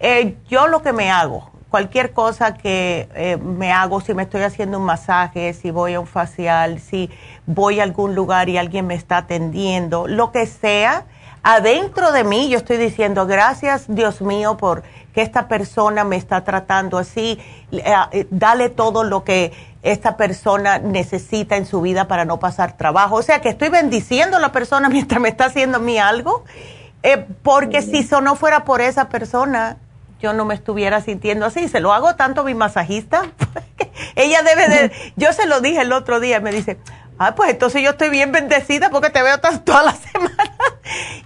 eh, 0.00 0.36
yo 0.48 0.66
lo 0.66 0.82
que 0.82 0.92
me 0.92 1.10
hago, 1.10 1.50
cualquier 1.74 2.12
cosa 2.12 2.54
que 2.54 3.08
eh, 3.14 3.36
me 3.36 3.72
hago, 3.72 4.00
si 4.00 4.14
me 4.14 4.22
estoy 4.22 4.42
haciendo 4.42 4.78
un 4.78 4.84
masaje, 4.84 5.52
si 5.54 5.70
voy 5.70 5.94
a 5.94 6.00
un 6.00 6.06
facial, 6.06 6.78
si 6.78 7.10
voy 7.46 7.80
a 7.80 7.82
algún 7.82 8.14
lugar 8.14 8.48
y 8.48 8.58
alguien 8.58 8.86
me 8.86 8.94
está 8.94 9.18
atendiendo, 9.18 10.06
lo 10.06 10.32
que 10.32 10.46
sea, 10.46 11.04
adentro 11.42 12.12
de 12.12 12.24
mí 12.24 12.48
yo 12.48 12.58
estoy 12.58 12.76
diciendo, 12.76 13.26
gracias 13.26 13.84
Dios 13.88 14.20
mío 14.20 14.56
por 14.56 14.82
que 15.14 15.22
esta 15.22 15.46
persona 15.46 16.04
me 16.04 16.16
está 16.16 16.42
tratando 16.42 16.98
así, 16.98 17.38
eh, 17.70 18.26
dale 18.30 18.68
todo 18.68 19.04
lo 19.04 19.22
que 19.22 19.52
esta 19.82 20.16
persona 20.16 20.78
necesita 20.78 21.56
en 21.56 21.66
su 21.66 21.80
vida 21.82 22.08
para 22.08 22.24
no 22.24 22.40
pasar 22.40 22.76
trabajo. 22.76 23.16
O 23.16 23.22
sea 23.22 23.40
que 23.40 23.50
estoy 23.50 23.68
bendiciendo 23.68 24.38
a 24.38 24.40
la 24.40 24.50
persona 24.50 24.88
mientras 24.90 25.20
me 25.20 25.28
está 25.28 25.46
haciendo 25.46 25.76
a 25.78 25.80
mí 25.80 25.98
algo, 25.98 26.44
porque 27.42 27.82
si 27.82 27.98
eso 27.98 28.22
no 28.22 28.34
fuera 28.34 28.64
por 28.64 28.80
esa 28.80 29.10
persona, 29.10 29.76
yo 30.24 30.32
no 30.32 30.46
me 30.46 30.54
estuviera 30.54 31.02
sintiendo 31.02 31.44
así. 31.44 31.68
Se 31.68 31.80
lo 31.80 31.92
hago 31.92 32.16
tanto 32.16 32.40
a 32.40 32.44
mi 32.44 32.54
masajista. 32.54 33.24
Ella 34.16 34.42
debe 34.42 34.68
de... 34.68 34.92
Yo 35.16 35.32
se 35.34 35.46
lo 35.46 35.60
dije 35.60 35.82
el 35.82 35.92
otro 35.92 36.18
día 36.18 36.40
me 36.40 36.50
dice, 36.50 36.78
ah, 37.18 37.34
pues 37.34 37.50
entonces 37.50 37.82
yo 37.82 37.90
estoy 37.90 38.10
bien 38.10 38.32
bendecida 38.32 38.90
porque 38.90 39.10
te 39.10 39.22
veo 39.22 39.38
toda 39.38 39.82
la 39.82 39.92
semana. 39.92 40.34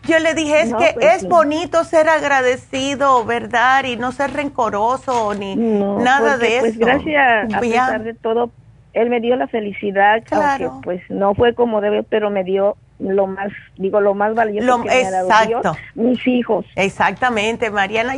Yo 0.05 0.19
le 0.19 0.35
dije, 0.35 0.63
es 0.63 0.75
que 0.75 0.95
pues 0.95 1.23
es 1.23 1.29
bonito 1.29 1.85
ser 1.85 2.09
agradecido, 2.09 3.25
¿verdad? 3.25 3.85
Y 3.85 3.97
no 3.97 4.13
ser 4.13 4.33
rencoroso 4.33 5.35
ni 5.35 5.57
nada 5.57 6.39
de 6.39 6.59
pues, 6.61 6.77
eso. 6.77 6.87
Gracias, 6.87 7.55
a 7.55 7.61
pesar 7.61 8.03
de 8.05 8.15
todo, 8.15 8.51
él 8.93 9.11
me 9.11 9.21
dio 9.21 9.37
la 9.37 9.47
felicidad, 9.47 10.23
claro. 10.25 10.81
pues 10.83 11.03
no 11.09 11.35
fue 11.35 11.55
como 11.55 11.81
debe, 11.81 12.03
pero 12.03 12.31
me 12.31 12.45
dio 12.45 12.77
lo 12.99 13.27
más, 13.29 13.53
digo, 13.77 14.01
lo 14.01 14.15
más 14.15 14.35
valioso 14.35 14.83
que 14.83 14.89
me 14.89 15.05
ha 15.05 15.11
dado 15.11 15.47
Dios, 15.47 15.77
mis 15.95 16.27
hijos. 16.27 16.67
Exactamente, 16.75 17.71
Mariana. 17.71 18.15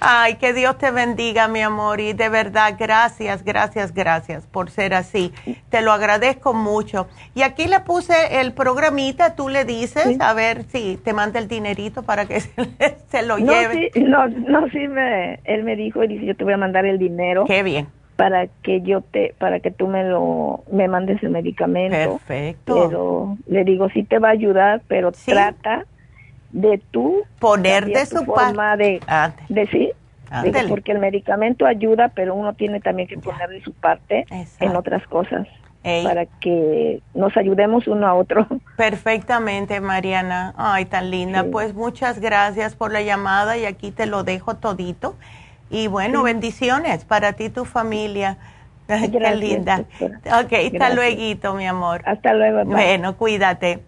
Ay, 0.00 0.34
que 0.34 0.52
Dios 0.52 0.76
te 0.78 0.90
bendiga, 0.90 1.46
mi 1.46 1.62
amor, 1.62 2.00
y 2.00 2.12
de 2.12 2.28
verdad, 2.28 2.74
gracias, 2.78 3.44
gracias, 3.44 3.94
gracias 3.94 4.46
por 4.46 4.70
ser 4.70 4.94
así. 4.94 5.32
Te 5.70 5.80
lo 5.80 5.92
agradezco 5.92 6.54
mucho. 6.54 7.06
Y 7.34 7.42
aquí 7.42 7.66
le 7.66 7.80
puse 7.80 8.40
el 8.40 8.52
programita, 8.52 9.36
tú 9.36 9.48
le 9.48 9.64
dices, 9.64 10.20
a 10.20 10.34
ver 10.34 10.64
si 10.64 10.98
te 11.04 11.12
manda 11.12 11.38
el 11.38 11.46
dinerito 11.46 12.02
para 12.02 12.26
que 12.26 12.40
se, 13.08 13.22
lo 13.22 13.38
lleve. 13.38 13.92
no, 13.94 14.26
no, 14.26 14.68
sí, 14.70 14.88
me, 14.88 15.38
él 15.44 15.62
me 15.62 15.76
dijo, 15.76 16.02
y 16.02 16.08
dice, 16.08 16.26
yo 16.26 16.36
te 16.36 16.42
voy 16.42 16.54
a 16.54 16.58
mandar 16.58 16.84
el 16.84 16.98
dinero. 16.98 17.44
Qué 17.44 17.62
bien 17.62 17.86
para 18.16 18.46
que 18.62 18.80
yo 18.80 19.02
te 19.02 19.34
para 19.38 19.60
que 19.60 19.70
tú 19.70 19.86
me 19.86 20.04
lo 20.04 20.64
me 20.72 20.88
mandes 20.88 21.22
el 21.22 21.30
medicamento. 21.30 21.96
Perfecto. 21.96 22.88
Pero 22.88 23.36
le 23.46 23.64
digo 23.64 23.88
sí 23.90 24.02
te 24.02 24.18
va 24.18 24.28
a 24.28 24.32
ayudar, 24.32 24.82
pero 24.88 25.12
trata 25.12 25.84
de 26.50 26.80
tú 26.90 27.22
poner 27.38 27.86
de 27.86 28.06
su 28.06 28.24
forma 28.24 28.76
de 28.76 29.00
decir 29.48 29.92
porque 30.68 30.92
el 30.92 30.98
medicamento 30.98 31.66
ayuda, 31.66 32.08
pero 32.08 32.34
uno 32.34 32.54
tiene 32.54 32.80
también 32.80 33.08
que 33.08 33.18
poner 33.18 33.48
de 33.48 33.62
su 33.62 33.72
parte 33.72 34.26
en 34.60 34.74
otras 34.74 35.06
cosas 35.06 35.46
para 36.02 36.26
que 36.26 37.00
nos 37.14 37.36
ayudemos 37.36 37.86
uno 37.86 38.08
a 38.08 38.14
otro. 38.14 38.46
Perfectamente, 38.76 39.80
Mariana. 39.80 40.52
Ay, 40.56 40.84
tan 40.86 41.10
linda. 41.10 41.44
Pues 41.44 41.74
muchas 41.74 42.18
gracias 42.18 42.74
por 42.74 42.92
la 42.92 43.02
llamada 43.02 43.56
y 43.56 43.66
aquí 43.66 43.92
te 43.92 44.06
lo 44.06 44.24
dejo 44.24 44.56
todito. 44.56 45.14
Y 45.70 45.88
bueno, 45.88 46.22
bendiciones 46.22 47.04
para 47.04 47.32
ti 47.32 47.44
y 47.44 47.50
tu 47.50 47.64
familia. 47.64 48.38
Qué 48.86 49.34
linda. 49.34 49.84
Ok, 50.00 50.52
hasta 50.72 50.90
luego, 50.90 51.54
mi 51.54 51.66
amor. 51.66 52.02
Hasta 52.06 52.34
luego. 52.34 52.64
Bueno, 52.64 53.16
cuídate. 53.16 53.82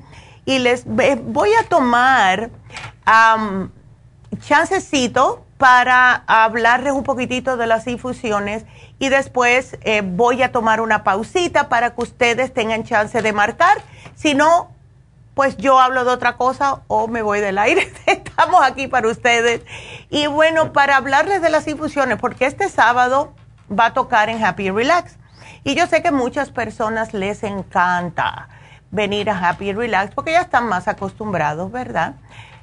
y 0.46 0.58
les 0.58 0.86
voy 0.86 1.50
a 1.52 1.64
tomar 1.68 2.48
chancecito 4.40 5.44
para 5.58 6.22
hablarles 6.26 6.92
un 6.92 7.02
poquitito 7.02 7.56
de 7.56 7.66
las 7.66 7.86
infusiones 7.88 8.64
y 9.00 9.08
después 9.08 9.76
eh, 9.82 10.02
voy 10.04 10.42
a 10.42 10.52
tomar 10.52 10.80
una 10.80 11.02
pausita 11.02 11.68
para 11.68 11.94
que 11.94 12.02
ustedes 12.02 12.54
tengan 12.54 12.84
chance 12.84 13.20
de 13.20 13.32
marcar. 13.32 13.82
Si 14.14 14.34
no, 14.34 14.70
pues 15.34 15.56
yo 15.56 15.80
hablo 15.80 16.04
de 16.04 16.10
otra 16.10 16.36
cosa 16.36 16.82
o 16.86 17.08
me 17.08 17.22
voy 17.22 17.40
del 17.40 17.58
aire. 17.58 17.92
Estamos 18.06 18.62
aquí 18.62 18.86
para 18.86 19.08
ustedes. 19.08 19.62
Y 20.10 20.28
bueno, 20.28 20.72
para 20.72 20.96
hablarles 20.96 21.42
de 21.42 21.50
las 21.50 21.66
infusiones, 21.66 22.18
porque 22.18 22.46
este 22.46 22.68
sábado 22.68 23.34
va 23.70 23.86
a 23.86 23.92
tocar 23.92 24.28
en 24.28 24.44
Happy 24.44 24.70
Relax. 24.70 25.16
Y 25.64 25.74
yo 25.74 25.86
sé 25.88 26.02
que 26.02 26.12
muchas 26.12 26.50
personas 26.50 27.14
les 27.14 27.42
encanta 27.42 28.48
venir 28.90 29.28
a 29.28 29.48
Happy 29.48 29.72
Relax 29.72 30.14
porque 30.14 30.32
ya 30.32 30.40
están 30.40 30.66
más 30.66 30.88
acostumbrados, 30.88 31.70
¿verdad? 31.70 32.14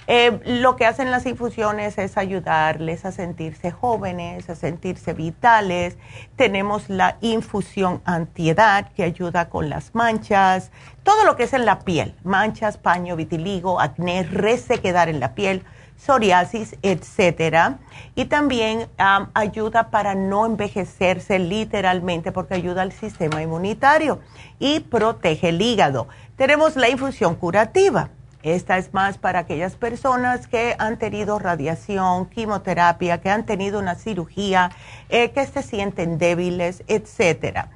Eh, 0.07 0.39
lo 0.45 0.75
que 0.75 0.85
hacen 0.85 1.09
las 1.09 1.25
infusiones 1.25 1.97
es 1.97 2.17
ayudarles 2.17 3.05
a 3.05 3.11
sentirse 3.11 3.71
jóvenes, 3.71 4.49
a 4.49 4.55
sentirse 4.55 5.13
vitales. 5.13 5.97
Tenemos 6.35 6.89
la 6.89 7.17
infusión 7.21 8.01
antiedad 8.05 8.91
que 8.95 9.03
ayuda 9.03 9.49
con 9.49 9.69
las 9.69 9.95
manchas, 9.95 10.71
todo 11.03 11.25
lo 11.25 11.35
que 11.35 11.43
es 11.43 11.53
en 11.53 11.65
la 11.65 11.79
piel, 11.79 12.15
manchas, 12.23 12.77
paño, 12.77 13.15
vitiligo, 13.15 13.79
acné, 13.79 14.23
resequedar 14.23 15.09
en 15.09 15.19
la 15.19 15.33
piel, 15.33 15.63
psoriasis, 15.97 16.75
etcétera. 16.81 17.79
Y 18.15 18.25
también 18.25 18.87
ayuda 19.33 19.89
para 19.89 20.13
no 20.13 20.45
envejecerse 20.45 21.39
literalmente 21.39 22.31
porque 22.31 22.53
ayuda 22.53 22.83
al 22.83 22.91
sistema 22.91 23.41
inmunitario 23.41 24.19
y 24.59 24.81
protege 24.81 25.49
el 25.49 25.61
hígado. 25.61 26.07
Tenemos 26.35 26.75
la 26.75 26.89
infusión 26.89 27.35
curativa. 27.35 28.09
Esta 28.45 28.77
es 28.77 28.93
más 28.93 29.17
para 29.17 29.39
aquellas 29.39 29.75
personas 29.75 30.45
que 30.45 30.75
han 30.77 30.99
tenido 30.99 31.39
radiación, 31.39 32.27
quimioterapia, 32.27 33.19
que 33.19 33.31
han 33.31 33.47
tenido 33.47 33.79
una 33.79 33.95
cirugía, 33.95 34.69
eh, 35.09 35.31
que 35.31 35.47
se 35.47 35.63
sienten 35.63 36.19
débiles, 36.19 36.83
etcétera. 36.85 37.69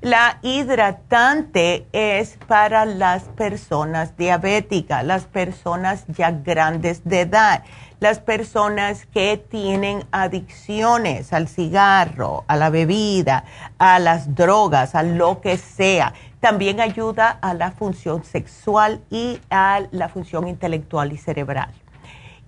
La 0.00 0.38
hidratante 0.40 1.86
es 1.92 2.38
para 2.46 2.86
las 2.86 3.24
personas 3.24 4.16
diabéticas, 4.16 5.04
las 5.04 5.24
personas 5.24 6.04
ya 6.08 6.30
grandes 6.30 7.04
de 7.04 7.20
edad 7.20 7.62
las 8.04 8.18
personas 8.18 9.06
que 9.06 9.38
tienen 9.38 10.04
adicciones 10.12 11.32
al 11.32 11.48
cigarro, 11.48 12.44
a 12.48 12.56
la 12.56 12.68
bebida, 12.68 13.44
a 13.78 13.98
las 13.98 14.34
drogas, 14.34 14.94
a 14.94 15.02
lo 15.02 15.40
que 15.40 15.56
sea. 15.56 16.12
También 16.44 16.78
ayuda 16.78 17.38
a 17.40 17.54
la 17.54 17.72
función 17.72 18.22
sexual 18.22 19.00
y 19.08 19.40
a 19.48 19.80
la 19.92 20.10
función 20.10 20.46
intelectual 20.46 21.10
y 21.10 21.16
cerebral. 21.16 21.70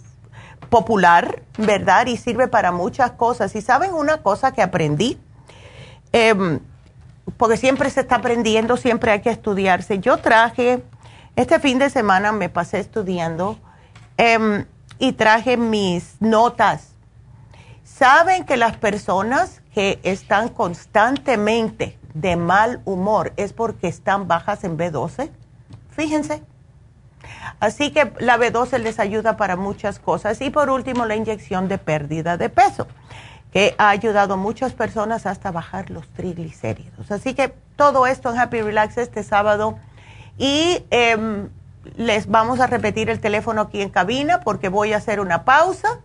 popular, 0.70 1.44
¿verdad? 1.58 2.08
Y 2.08 2.18
sirve 2.18 2.48
para 2.48 2.72
muchas 2.72 3.12
cosas. 3.12 3.56
Y 3.56 3.62
saben 3.62 3.94
una 3.94 4.18
cosa 4.24 4.52
que 4.52 4.62
aprendí, 4.62 5.20
em, 6.12 6.60
porque 7.38 7.58
siempre 7.58 7.90
se 7.90 8.02
está 8.02 8.16
aprendiendo, 8.16 8.78
siempre 8.78 9.12
hay 9.12 9.22
que 9.22 9.30
estudiarse. 9.30 10.00
Yo 10.00 10.18
traje, 10.18 10.84
este 11.36 11.60
fin 11.60 11.80
de 11.80 11.90
semana 11.90 12.32
me 12.32 12.50
pasé 12.50 12.80
estudiando. 12.80 13.60
Em, 14.18 14.66
y 14.98 15.14
traje 15.14 15.58
mis 15.58 16.16
notas. 16.22 16.90
¿Saben 17.84 18.46
que 18.46 18.58
las 18.58 18.78
personas 18.78 19.62
que 19.74 20.00
están 20.04 20.50
constantemente 20.50 21.98
de 22.16 22.38
mal 22.38 22.82
humor 22.86 23.34
es 23.36 23.54
porque 23.54 23.88
están 23.88 24.28
bajas 24.28 24.64
en 24.64 24.78
B12? 24.78 25.30
Fíjense. 25.92 26.42
Así 27.60 27.92
que 27.92 28.14
la 28.20 28.38
B12 28.38 28.80
les 28.80 29.00
ayuda 29.00 29.38
para 29.38 29.56
muchas 29.56 30.00
cosas. 30.00 30.42
Y 30.42 30.50
por 30.50 30.70
último, 30.70 31.06
la 31.06 31.16
inyección 31.16 31.68
de 31.68 31.78
pérdida 31.78 32.38
de 32.38 32.50
peso, 32.50 32.88
que 33.52 33.76
ha 33.78 33.90
ayudado 33.90 34.36
a 34.36 34.38
muchas 34.38 34.74
personas 34.74 35.26
hasta 35.26 35.52
bajar 35.52 35.90
los 35.90 36.08
triglicéridos. 36.10 37.12
Así 37.12 37.34
que 37.34 37.54
todo 37.76 38.08
esto 38.08 38.32
en 38.32 38.40
Happy 38.40 38.62
Relax 38.62 38.98
este 38.98 39.24
sábado. 39.24 39.78
Y 40.38 40.86
em, 40.90 41.50
les 41.96 42.28
vamos 42.28 42.60
a 42.60 42.68
repetir 42.68 43.10
el 43.10 43.20
teléfono 43.20 43.62
aquí 43.62 43.82
en 43.82 43.90
cabina 43.90 44.42
porque 44.42 44.70
voy 44.70 44.94
a 44.94 44.98
hacer 44.98 45.20
una 45.20 45.44
pausa 45.44 46.00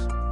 días 0.00 0.23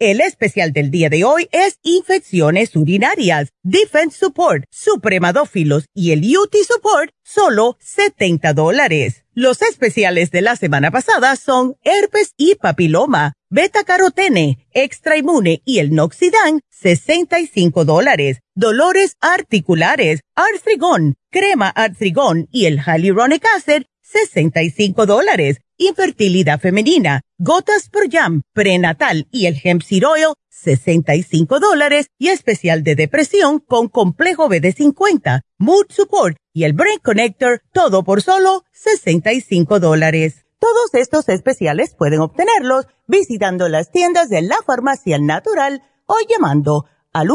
El 0.00 0.22
especial 0.22 0.72
del 0.72 0.90
día 0.90 1.10
de 1.10 1.24
hoy 1.24 1.46
es 1.52 1.78
infecciones 1.82 2.74
urinarias, 2.74 3.50
Defense 3.62 4.16
Support, 4.16 4.64
Supremadófilos 4.70 5.84
y 5.92 6.12
el 6.12 6.20
UT 6.20 6.56
Support, 6.66 7.12
solo 7.22 7.76
70 7.80 8.54
dólares. 8.54 9.26
Los 9.34 9.60
especiales 9.60 10.30
de 10.30 10.40
la 10.40 10.56
semana 10.56 10.90
pasada 10.90 11.36
son 11.36 11.76
herpes 11.84 12.32
y 12.38 12.54
papiloma, 12.54 13.34
beta 13.50 13.84
carotene, 13.84 14.66
extra 14.72 15.18
inmune 15.18 15.60
y 15.66 15.80
el 15.80 15.94
noxidan, 15.94 16.60
65 16.70 17.84
dólares. 17.84 18.38
Dolores 18.54 19.18
articulares, 19.20 20.20
artrigón, 20.34 21.16
crema 21.30 21.68
artrigón 21.68 22.48
y 22.50 22.64
el 22.64 22.80
hyaluronic 22.80 23.44
acid, 23.54 23.82
65 24.10 25.06
dólares. 25.06 25.58
Infertilidad 25.76 26.60
femenina, 26.60 27.22
gotas 27.38 27.88
por 27.88 28.10
jam, 28.10 28.42
prenatal 28.52 29.28
y 29.30 29.46
el 29.46 29.56
hemp 29.62 29.82
seed 29.82 30.04
oil, 30.06 30.34
65 30.48 31.60
dólares. 31.60 32.08
Y 32.18 32.28
especial 32.28 32.82
de 32.82 32.96
depresión 32.96 33.60
con 33.60 33.88
complejo 33.88 34.48
BD50, 34.48 35.42
mood 35.58 35.86
support 35.90 36.36
y 36.52 36.64
el 36.64 36.72
brain 36.72 36.98
connector, 37.02 37.62
todo 37.72 38.02
por 38.02 38.20
solo 38.20 38.64
65 38.72 39.78
dólares. 39.78 40.44
Todos 40.58 40.92
estos 40.94 41.28
especiales 41.28 41.94
pueden 41.94 42.18
obtenerlos 42.20 42.86
visitando 43.06 43.68
las 43.68 43.92
tiendas 43.92 44.28
de 44.28 44.42
la 44.42 44.56
farmacia 44.66 45.18
natural 45.18 45.82
o 46.06 46.16
llamando 46.28 46.86
al 47.12 47.28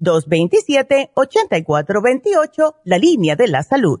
1-800-227-8428, 0.00 2.74
la 2.84 2.98
línea 2.98 3.34
de 3.34 3.48
la 3.48 3.62
salud 3.62 4.00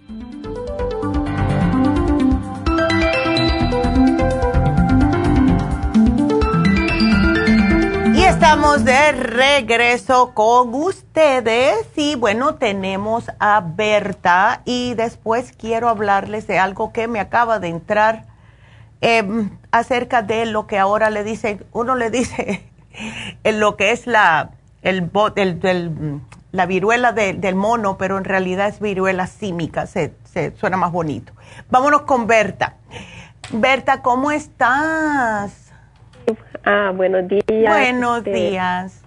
Estamos 8.41 8.83
de 8.83 9.11
regreso 9.11 10.31
con 10.33 10.73
ustedes 10.73 11.85
y 11.95 12.15
bueno, 12.15 12.55
tenemos 12.55 13.29
a 13.37 13.61
Berta 13.63 14.63
y 14.65 14.95
después 14.95 15.51
quiero 15.55 15.89
hablarles 15.89 16.47
de 16.47 16.57
algo 16.57 16.91
que 16.91 17.07
me 17.07 17.19
acaba 17.19 17.59
de 17.59 17.67
entrar 17.67 18.25
em, 18.99 19.51
acerca 19.71 20.23
de 20.23 20.47
lo 20.47 20.65
que 20.65 20.79
ahora 20.79 21.11
le 21.11 21.23
dicen, 21.23 21.63
uno 21.71 21.93
le 21.93 22.09
dice 22.09 22.67
lo 23.43 23.77
que 23.77 23.91
es 23.91 24.07
la, 24.07 24.49
el, 24.81 25.11
el, 25.35 26.21
la 26.51 26.65
viruela 26.65 27.11
del 27.11 27.55
mono, 27.55 27.99
pero 27.99 28.17
en 28.17 28.23
realidad 28.23 28.69
es 28.69 28.79
viruela 28.79 29.27
símica, 29.27 29.85
se 29.85 30.15
suena 30.59 30.77
más 30.77 30.91
bonito. 30.91 31.31
Vámonos 31.69 32.01
con 32.01 32.25
Berta. 32.25 32.77
Berta, 33.51 34.01
¿cómo 34.01 34.31
estás? 34.31 35.60
Ah, 36.63 36.91
buenos 36.95 37.27
días. 37.27 37.45
Buenos 37.49 38.17
este, 38.19 38.31
días. 38.31 39.03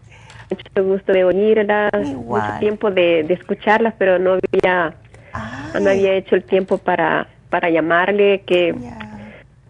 Mucho 0.50 0.84
gusto 0.84 1.12
de 1.12 1.24
oírlas, 1.24 1.92
mucho 1.92 2.58
tiempo 2.60 2.90
de, 2.90 3.20
escucharlas, 3.20 3.94
pero 3.98 4.18
no 4.18 4.34
había, 4.34 4.94
no 5.80 5.90
había 5.90 6.14
hecho 6.14 6.36
el 6.36 6.44
tiempo 6.44 6.78
para, 6.78 7.28
para 7.48 7.70
llamarle, 7.70 8.42
que 8.46 8.74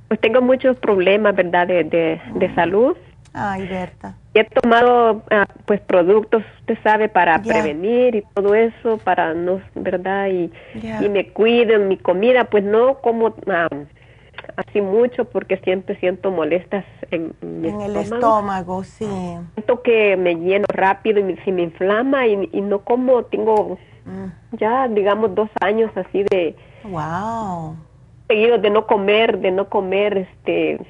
pues 0.08 0.20
tengo 0.20 0.40
muchos 0.42 0.76
problemas, 0.78 1.34
¿verdad?, 1.34 1.66
de, 1.66 1.84
de, 1.84 2.54
salud. 2.54 2.96
Ay, 3.32 3.66
Berta. 3.66 4.14
He 4.34 4.44
tomado, 4.44 5.22
ah, 5.30 5.46
pues, 5.64 5.80
productos, 5.80 6.42
usted 6.60 6.78
sabe, 6.82 7.08
para 7.08 7.40
prevenir 7.42 8.16
y 8.16 8.22
todo 8.34 8.54
eso, 8.54 8.98
para 8.98 9.34
no, 9.34 9.60
¿verdad? 9.74 10.28
Y, 10.28 10.52
y 11.00 11.08
me 11.08 11.28
cuiden 11.28 11.88
mi 11.88 11.96
comida, 11.96 12.44
pues 12.44 12.64
no 12.64 12.98
como... 13.00 13.34
Ah, 13.48 13.68
así 14.56 14.80
mucho 14.80 15.24
porque 15.24 15.56
siempre 15.58 15.98
siento 15.98 16.30
molestas 16.30 16.84
en, 17.10 17.34
en 17.42 17.80
el 17.80 17.96
estómago, 17.96 18.84
sí. 18.84 19.06
Siento 19.54 19.82
que 19.82 20.16
me 20.16 20.34
lleno 20.36 20.66
rápido 20.68 21.20
y 21.20 21.24
me, 21.24 21.52
me 21.52 21.62
inflama 21.62 22.26
y, 22.26 22.60
no 22.60 22.80
como 22.80 23.24
tengo 23.24 23.78
mm. 24.04 24.56
ya 24.56 24.88
digamos 24.88 25.34
dos 25.34 25.50
años 25.60 25.90
así 25.96 26.24
de 26.30 26.56
wow 26.84 27.76
seguido 28.28 28.58
de 28.58 28.70
no 28.70 28.86
comer 28.86 29.38
de 29.38 29.50
no 29.50 29.68
comer 29.68 30.18
este 30.18 30.80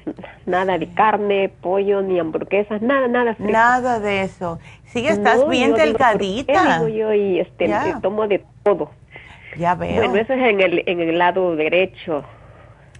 nada 0.45 0.77
de 0.77 0.87
carne 0.93 1.49
pollo 1.61 2.01
ni 2.01 2.19
hamburguesas 2.19 2.81
nada 2.81 3.07
nada 3.07 3.35
nada 3.39 3.99
de 3.99 4.21
eso. 4.23 4.59
Sí 4.85 5.05
estás 5.05 5.47
bien 5.49 5.73
delgadita. 5.73 6.87
yo 6.87 7.13
y 7.13 7.39
este 7.39 7.69
tomo 8.01 8.27
de 8.27 8.43
todo. 8.63 8.91
Ya 9.57 9.75
veo. 9.75 9.95
Bueno 9.95 10.15
eso 10.15 10.33
es 10.33 10.41
en 10.41 10.61
el 10.61 10.83
en 10.85 11.01
el 11.01 11.17
lado 11.17 11.55
derecho 11.55 12.23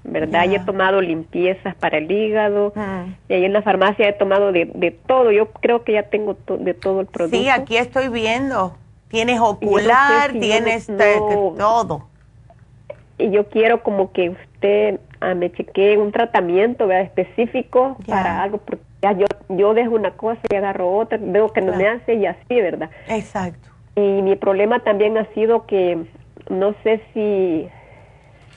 ¿verdad? 0.05 0.45
Y 0.49 0.55
he 0.55 0.59
tomado 0.59 1.01
limpiezas 1.01 1.75
para 1.75 1.97
el 1.97 2.11
hígado, 2.11 2.73
ah. 2.75 3.05
y 3.27 3.33
ahí 3.33 3.45
en 3.45 3.53
la 3.53 3.61
farmacia 3.61 4.07
he 4.07 4.13
tomado 4.13 4.51
de, 4.51 4.65
de 4.73 4.91
todo, 4.91 5.31
yo 5.31 5.51
creo 5.51 5.83
que 5.83 5.93
ya 5.93 6.03
tengo 6.03 6.37
de 6.59 6.73
todo 6.73 7.01
el 7.01 7.07
producto. 7.07 7.37
Sí, 7.37 7.49
aquí 7.49 7.77
estoy 7.77 8.09
viendo, 8.09 8.77
tienes 9.07 9.39
ocular, 9.39 10.31
tienes 10.33 10.87
todo. 10.87 12.07
Y 13.17 13.31
yo 13.31 13.47
quiero 13.49 13.81
como 13.81 14.11
que 14.11 14.29
usted 14.29 14.99
ah, 15.21 15.33
me 15.33 15.51
chequee 15.51 15.97
un 15.97 16.11
tratamiento 16.11 16.85
¿verdad? 16.85 17.05
específico 17.05 17.97
para 18.07 18.43
algo, 18.43 18.57
porque 18.57 18.83
ya 19.01 19.13
yo, 19.13 19.25
yo 19.49 19.73
dejo 19.73 19.95
una 19.95 20.11
cosa 20.11 20.41
y 20.51 20.55
agarro 20.55 20.97
otra, 20.97 21.17
veo 21.21 21.51
que 21.51 21.61
no 21.61 21.75
me 21.75 21.87
hace 21.87 22.15
y 22.15 22.25
así, 22.25 22.55
¿verdad? 22.61 22.89
Exacto. 23.07 23.69
Y 23.95 24.21
mi 24.21 24.35
problema 24.35 24.79
también 24.79 25.17
ha 25.17 25.25
sido 25.33 25.65
que 25.65 26.05
no 26.49 26.75
sé 26.83 27.01
si 27.13 27.69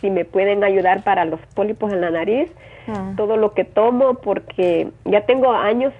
si 0.00 0.10
me 0.10 0.24
pueden 0.24 0.64
ayudar 0.64 1.02
para 1.02 1.24
los 1.24 1.40
pólipos 1.54 1.92
en 1.92 2.00
la 2.00 2.10
nariz, 2.10 2.50
ah. 2.88 3.12
todo 3.16 3.36
lo 3.36 3.54
que 3.54 3.64
tomo, 3.64 4.14
porque 4.14 4.90
ya 5.04 5.26
tengo 5.26 5.52
años 5.52 5.92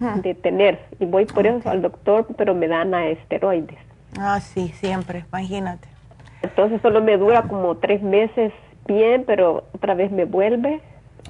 ah. 0.00 0.16
de 0.22 0.34
tener 0.34 0.80
y 0.98 1.06
voy 1.06 1.26
por 1.26 1.46
eso 1.46 1.68
al 1.68 1.82
doctor, 1.82 2.26
pero 2.36 2.54
me 2.54 2.68
dan 2.68 2.94
a 2.94 3.06
esteroides. 3.06 3.78
Ah, 4.18 4.40
sí, 4.40 4.68
siempre, 4.68 5.24
imagínate. 5.28 5.88
Entonces 6.42 6.80
solo 6.80 7.02
me 7.02 7.16
dura 7.16 7.42
como 7.42 7.76
tres 7.76 8.02
meses 8.02 8.52
bien, 8.86 9.24
pero 9.26 9.64
otra 9.74 9.94
vez 9.94 10.10
me 10.10 10.24
vuelve. 10.24 10.80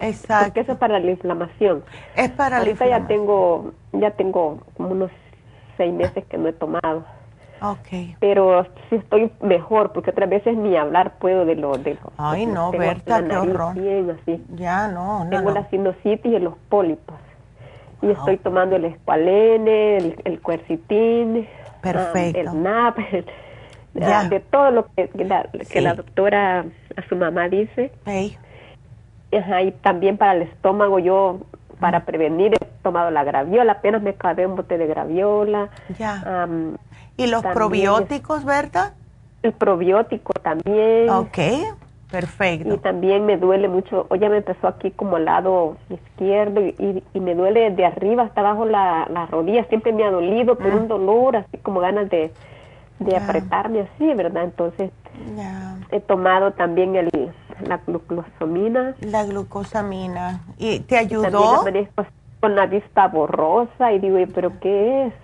Exacto. 0.00 0.46
Porque 0.46 0.60
eso 0.60 0.72
es 0.72 0.78
para 0.78 0.98
la 0.98 1.10
inflamación. 1.10 1.82
Es 2.14 2.30
para 2.30 2.60
la 2.60 2.68
inflamación. 2.68 3.02
ya 3.02 3.08
tengo, 3.08 3.72
ya 3.92 4.10
tengo 4.12 4.60
como 4.76 4.90
unos 4.90 5.10
seis 5.76 5.92
meses 5.92 6.24
que 6.26 6.36
no 6.36 6.48
he 6.48 6.52
tomado. 6.52 7.04
Okay. 7.60 8.16
Pero 8.20 8.64
sí 8.88 8.96
estoy 8.96 9.30
mejor, 9.40 9.92
porque 9.92 10.10
otras 10.10 10.28
veces 10.28 10.56
ni 10.56 10.76
hablar 10.76 11.14
puedo 11.18 11.44
de 11.44 11.56
lo 11.56 11.78
de 11.78 11.96
Ay, 12.18 12.46
no, 12.46 12.70
Berta, 12.70 13.26
qué 13.26 13.36
horror. 13.36 13.74
Bien, 13.74 14.10
así. 14.10 14.44
Ya, 14.54 14.88
no, 14.88 15.24
no. 15.24 15.30
Tengo 15.30 15.50
la 15.50 15.68
sinusitis 15.70 16.32
y 16.32 16.38
los 16.38 16.54
pólipos. 16.68 17.16
Y 18.02 18.10
estoy 18.10 18.36
tomando 18.36 18.76
el 18.76 18.84
escualene, 18.84 19.96
el, 19.96 20.20
el 20.24 20.40
cuercitín, 20.40 21.48
Perfecto. 21.80 22.38
el 22.38 22.62
NAP, 22.62 22.98
de 23.94 24.40
todo 24.50 24.70
lo 24.70 24.86
que, 24.94 25.08
la, 25.24 25.48
que 25.70 25.80
la 25.80 25.94
doctora 25.94 26.66
a 26.96 27.08
su 27.08 27.16
mamá 27.16 27.48
dice. 27.48 27.90
Ajá, 29.36 29.62
y 29.62 29.72
también 29.72 30.18
para 30.18 30.34
el 30.34 30.42
estómago 30.42 30.98
yo 30.98 31.40
para 31.80 32.04
prevenir 32.04 32.54
he 32.54 32.58
tomado 32.82 33.10
la 33.10 33.24
graviola, 33.24 33.72
apenas 33.72 34.02
me 34.02 34.10
acabé 34.10 34.46
un 34.46 34.56
bote 34.56 34.78
de 34.78 34.86
graviola. 34.86 35.68
Ya. 35.98 36.46
¿Y 37.16 37.26
los 37.26 37.42
probióticos, 37.42 38.44
Berta? 38.44 38.94
El 39.42 39.52
probiótico 39.52 40.32
también. 40.34 41.08
Ok, 41.10 41.38
perfecto. 42.10 42.74
Y 42.74 42.78
también 42.78 43.26
me 43.26 43.36
duele 43.36 43.68
mucho, 43.68 44.06
ya 44.20 44.28
me 44.28 44.38
empezó 44.38 44.68
aquí 44.68 44.90
como 44.90 45.16
al 45.16 45.24
lado 45.24 45.76
izquierdo 45.88 46.60
y, 46.60 47.02
y, 47.14 47.20
me 47.20 47.34
duele 47.34 47.70
de 47.70 47.86
arriba 47.86 48.24
hasta 48.24 48.40
abajo 48.40 48.64
la, 48.64 49.06
la, 49.10 49.26
rodilla, 49.26 49.64
siempre 49.64 49.92
me 49.92 50.04
ha 50.04 50.10
dolido, 50.10 50.56
por 50.56 50.74
un 50.74 50.88
dolor, 50.88 51.36
así 51.36 51.58
como 51.58 51.80
ganas 51.80 52.10
de, 52.10 52.32
de 52.98 53.16
apretarme 53.16 53.80
así, 53.80 54.14
¿verdad? 54.14 54.44
Entonces 54.44 54.90
he 55.90 56.00
tomado 56.00 56.52
también 56.52 56.96
el, 56.96 57.10
la 57.66 57.78
glucosamina. 57.78 58.94
La 59.00 59.24
glucosamina. 59.24 60.40
¿Y 60.58 60.80
te 60.80 60.98
ayudó? 60.98 61.64
con 62.40 62.54
la 62.54 62.66
vista 62.66 63.08
borrosa 63.08 63.92
y 63.92 63.98
digo, 63.98 64.18
¿pero 64.34 64.60
qué 64.60 65.06
es? 65.06 65.14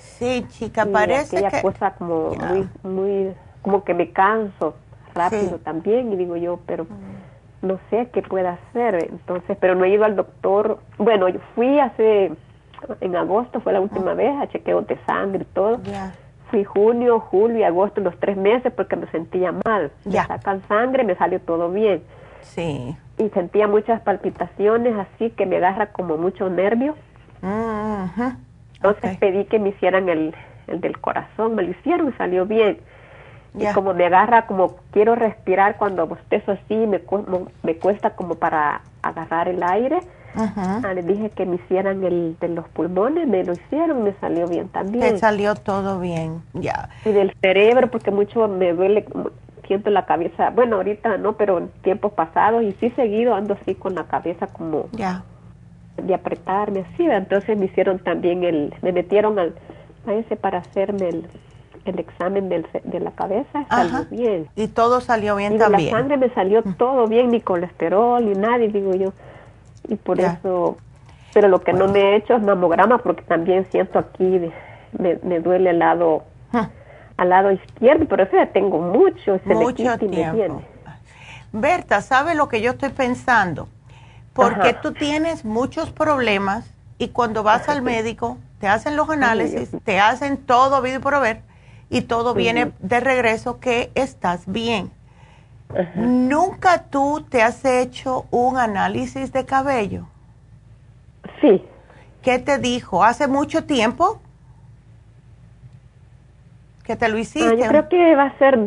Sí, 0.00 0.46
chica, 0.48 0.86
parece 0.86 1.36
aquella 1.36 1.50
que... 1.50 1.62
cosa 1.62 1.92
como 1.94 2.34
muy, 2.34 2.68
muy, 2.82 3.34
como 3.62 3.84
que 3.84 3.94
me 3.94 4.10
canso 4.10 4.74
rápido 5.14 5.58
también 5.58 6.12
y 6.12 6.16
digo 6.16 6.36
yo, 6.36 6.60
pero 6.66 6.84
mm. 6.84 7.66
no 7.66 7.78
sé 7.90 8.08
qué 8.12 8.22
pueda 8.22 8.52
hacer. 8.52 9.08
Entonces, 9.10 9.56
pero 9.60 9.74
no 9.74 9.84
he 9.84 9.90
ido 9.90 10.04
al 10.04 10.16
doctor. 10.16 10.78
Bueno, 10.98 11.28
yo 11.28 11.40
fui 11.54 11.78
hace, 11.78 12.32
en 13.00 13.16
agosto 13.16 13.60
fue 13.60 13.72
la 13.72 13.80
última 13.80 14.12
ah. 14.12 14.14
vez, 14.14 14.34
a 14.40 14.48
chequeo 14.48 14.82
de 14.82 14.98
sangre 15.06 15.42
y 15.42 15.54
todo. 15.54 15.80
Fui 16.50 16.64
junio, 16.64 17.20
julio 17.20 17.58
y 17.58 17.62
agosto, 17.62 18.00
los 18.00 18.18
tres 18.18 18.36
meses 18.36 18.72
porque 18.74 18.96
me 18.96 19.06
sentía 19.10 19.52
mal. 19.64 19.92
Ya. 20.04 20.22
Me 20.22 20.28
sacan 20.28 20.62
sangre, 20.66 21.04
me 21.04 21.14
salió 21.14 21.40
todo 21.40 21.70
bien. 21.70 22.02
Sí. 22.40 22.96
Y 23.18 23.28
sentía 23.30 23.68
muchas 23.68 24.00
palpitaciones, 24.00 24.94
así 24.96 25.30
que 25.30 25.46
me 25.46 25.58
agarra 25.58 25.92
como 25.92 26.16
mucho 26.16 26.48
nervio. 26.48 26.96
Entonces 28.82 29.18
pedí 29.18 29.44
que 29.44 29.58
me 29.58 29.70
hicieran 29.70 30.08
el, 30.08 30.34
el 30.66 30.80
del 30.80 30.98
corazón, 30.98 31.54
me 31.54 31.62
lo 31.62 31.70
hicieron 31.70 32.08
y 32.08 32.12
salió 32.12 32.46
bien. 32.46 32.78
Y 33.58 33.66
como 33.74 33.94
me 33.94 34.06
agarra, 34.06 34.46
como 34.46 34.76
quiero 34.92 35.16
respirar 35.16 35.76
cuando 35.76 36.06
bostezo 36.06 36.52
así, 36.52 36.74
me, 36.74 37.02
me 37.62 37.76
cuesta 37.76 38.10
como 38.10 38.36
para 38.36 38.82
agarrar 39.02 39.48
el 39.48 39.62
aire. 39.62 40.00
Les 40.94 41.06
dije 41.06 41.30
que 41.30 41.44
me 41.44 41.56
hicieran 41.56 42.04
el 42.04 42.36
de 42.40 42.48
los 42.48 42.68
pulmones, 42.68 43.26
me 43.26 43.42
lo 43.42 43.52
hicieron, 43.52 44.04
me 44.04 44.12
salió 44.14 44.46
bien 44.46 44.68
también. 44.68 45.12
Me 45.12 45.18
salió 45.18 45.56
todo 45.56 45.98
bien, 45.98 46.42
ya. 46.52 46.88
Y 47.04 47.10
del 47.10 47.34
cerebro, 47.40 47.90
porque 47.90 48.12
mucho 48.12 48.46
me 48.46 48.72
duele, 48.72 49.04
siento 49.66 49.90
la 49.90 50.06
cabeza, 50.06 50.50
bueno, 50.50 50.76
ahorita 50.76 51.16
no, 51.16 51.32
pero 51.32 51.58
en 51.58 51.68
tiempos 51.82 52.12
pasados, 52.12 52.62
y 52.62 52.72
sí 52.74 52.90
seguido 52.90 53.34
ando 53.34 53.54
así 53.60 53.74
con 53.74 53.96
la 53.96 54.04
cabeza 54.04 54.46
como 54.46 54.86
ya. 54.92 55.24
De 56.02 56.14
apretarme 56.14 56.84
así, 56.92 57.04
entonces 57.04 57.56
me 57.58 57.66
hicieron 57.66 57.98
también 57.98 58.44
el, 58.44 58.74
me 58.82 58.92
metieron 58.92 59.38
al, 59.38 59.54
a 60.06 60.12
ese 60.14 60.36
para 60.36 60.58
hacerme 60.58 61.08
el, 61.08 61.26
el 61.84 61.98
examen 61.98 62.48
del, 62.48 62.66
de 62.84 63.00
la 63.00 63.10
cabeza, 63.12 63.64
salió 63.68 64.04
bien. 64.10 64.48
Y 64.56 64.68
todo 64.68 65.00
salió 65.00 65.36
bien 65.36 65.54
y 65.54 65.58
también. 65.58 65.92
la 65.92 65.98
sangre 65.98 66.16
me 66.16 66.30
salió 66.30 66.62
todo 66.62 67.06
bien, 67.06 67.30
ni 67.30 67.40
colesterol, 67.40 68.24
ni 68.24 68.32
nada, 68.32 68.62
y 68.64 68.68
digo 68.68 68.94
yo, 68.94 69.12
y 69.88 69.96
por 69.96 70.20
eso, 70.20 70.76
pero 71.32 71.48
lo 71.48 71.60
que 71.60 71.72
no 71.72 71.88
me 71.88 72.00
he 72.00 72.16
hecho 72.16 72.34
es 72.34 72.42
mamograma 72.42 72.98
porque 72.98 73.22
también 73.22 73.66
siento 73.70 73.98
aquí, 73.98 74.50
me, 74.98 75.18
me 75.22 75.40
duele 75.40 75.70
el 75.70 75.78
lado, 75.78 76.24
al 77.16 77.28
lado 77.28 77.50
izquierdo, 77.52 78.06
pero 78.08 78.24
eso 78.24 78.36
ya 78.36 78.46
tengo 78.46 78.78
mucho, 78.78 79.38
se 79.38 79.54
mucho 79.54 79.98
tiempo. 79.98 80.62
Berta, 81.52 82.00
¿sabe 82.00 82.34
lo 82.34 82.48
que 82.48 82.60
yo 82.60 82.72
estoy 82.72 82.90
pensando? 82.90 83.68
Porque 84.32 84.74
tú 84.74 84.92
tienes 84.92 85.44
muchos 85.44 85.90
problemas 85.90 86.72
y 86.98 87.08
cuando 87.08 87.42
vas 87.42 87.68
al 87.68 87.82
médico 87.94 88.38
te 88.60 88.68
hacen 88.68 88.96
los 88.96 89.08
análisis, 89.10 89.70
te 89.84 90.00
hacen 90.00 90.36
todo 90.36 90.76
habido 90.76 91.00
por 91.00 91.14
haber 91.14 91.42
y 91.88 92.02
todo 92.02 92.34
viene 92.34 92.72
de 92.78 93.00
regreso 93.00 93.58
que 93.58 93.90
estás 93.94 94.44
bien. 94.46 94.90
¿Nunca 95.94 96.84
tú 96.84 97.24
te 97.28 97.42
has 97.42 97.64
hecho 97.64 98.26
un 98.30 98.56
análisis 98.58 99.32
de 99.32 99.44
cabello? 99.44 100.06
Sí. 101.40 101.64
¿Qué 102.22 102.38
te 102.38 102.58
dijo? 102.58 103.04
¿Hace 103.04 103.28
mucho 103.28 103.64
tiempo 103.64 104.20
que 106.84 106.96
te 106.96 107.08
lo 107.08 107.16
ah, 107.16 107.20
hiciste? 107.20 107.56
yo 107.56 107.66
creo 107.66 107.88
que 107.88 108.16
va 108.16 108.24
a 108.24 108.38
ser 108.38 108.58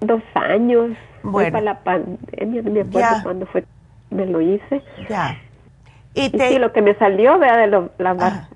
dos 0.00 0.22
años. 0.34 0.96
Bueno. 1.22 1.52
Para 1.52 1.64
la 1.64 1.80
pandemia, 1.80 2.62
no 2.62 2.70
me 2.70 2.80
acuerdo 2.80 3.22
cuándo 3.22 3.46
fue 3.46 3.64
me 4.10 4.26
lo 4.26 4.40
hice. 4.40 4.82
Ya. 5.08 5.38
Y, 6.14 6.30
te... 6.30 6.48
sí, 6.48 6.58
lo 6.58 6.72
que 6.72 6.82
me 6.82 6.94
salió, 6.94 7.38
vea, 7.38 7.56
de 7.56 7.66
lo, 7.66 7.90
la, 7.98 8.48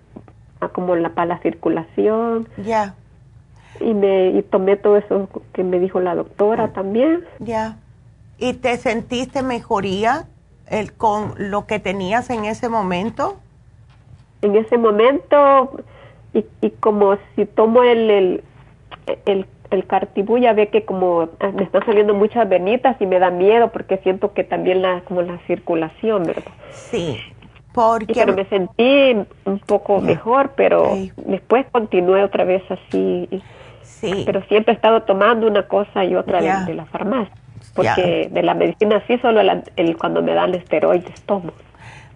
como 0.73 0.97
la, 0.97 1.11
para 1.11 1.27
la 1.27 1.39
circulación. 1.39 2.49
Ya. 2.57 2.95
Y 3.81 3.95
me 3.95 4.31
y 4.31 4.43
tomé 4.43 4.77
todo 4.77 4.97
eso 4.97 5.29
que 5.53 5.65
me 5.65 5.79
dijo 5.79 6.01
la 6.01 6.15
doctora 6.15 6.69
también. 6.73 7.25
Ya. 7.39 7.77
¿Y 8.39 8.55
te 8.55 8.77
sentiste 8.77 9.43
mejoría 9.43 10.27
el, 10.67 10.93
con 10.93 11.35
lo 11.39 11.67
que 11.67 11.79
tenías 11.79 12.31
en 12.31 12.45
ese 12.45 12.69
momento? 12.69 13.39
En 14.43 14.57
ese 14.57 14.77
momento, 14.77 15.81
y, 16.35 16.45
y 16.61 16.71
como 16.71 17.17
si 17.37 17.47
tomo 17.47 17.85
el, 17.85 18.11
el, 18.11 18.45
el, 19.27 19.47
el 19.73 19.87
cartibú, 19.87 20.39
ya 20.39 20.53
ve 20.53 20.69
que 20.69 20.85
como 20.85 21.29
ah, 21.41 21.51
me 21.55 21.65
están 21.65 21.85
saliendo 21.85 22.15
muchas 22.15 22.49
venitas 22.49 23.01
y 23.01 23.07
me 23.07 23.19
da 23.19 23.31
miedo 23.31 23.71
porque 23.73 23.99
siento 23.99 24.33
que 24.33 24.45
también 24.45 24.83
la, 24.83 25.01
como 25.03 25.23
la 25.23 25.39
circulación, 25.47 26.25
¿verdad? 26.25 26.53
Sí, 26.71 27.19
porque... 27.73 28.13
pero 28.15 28.35
me 28.35 28.45
sentí 28.47 29.17
un 29.45 29.59
poco 29.61 30.01
mejor, 30.01 30.53
pero 30.57 30.93
después 31.17 31.67
continué 31.73 32.23
otra 32.23 32.45
vez 32.45 32.63
así. 32.71 33.29
Sí. 33.83 34.23
Pero 34.27 34.43
siempre 34.45 34.73
he 34.73 34.77
estado 34.77 35.03
tomando 35.03 35.47
una 35.47 35.69
cosa 35.69 36.05
y 36.05 36.15
otra 36.15 36.41
de 36.65 36.75
la 36.75 36.87
farmacia 36.87 37.35
porque 37.75 38.29
de 38.31 38.43
la 38.43 38.55
medicina 38.55 39.03
sí 39.07 39.19
solo 39.19 39.41
el, 39.77 39.97
cuando 39.97 40.23
me 40.23 40.35
dan 40.35 40.55
esteroides 40.55 41.21
tomo. 41.23 41.53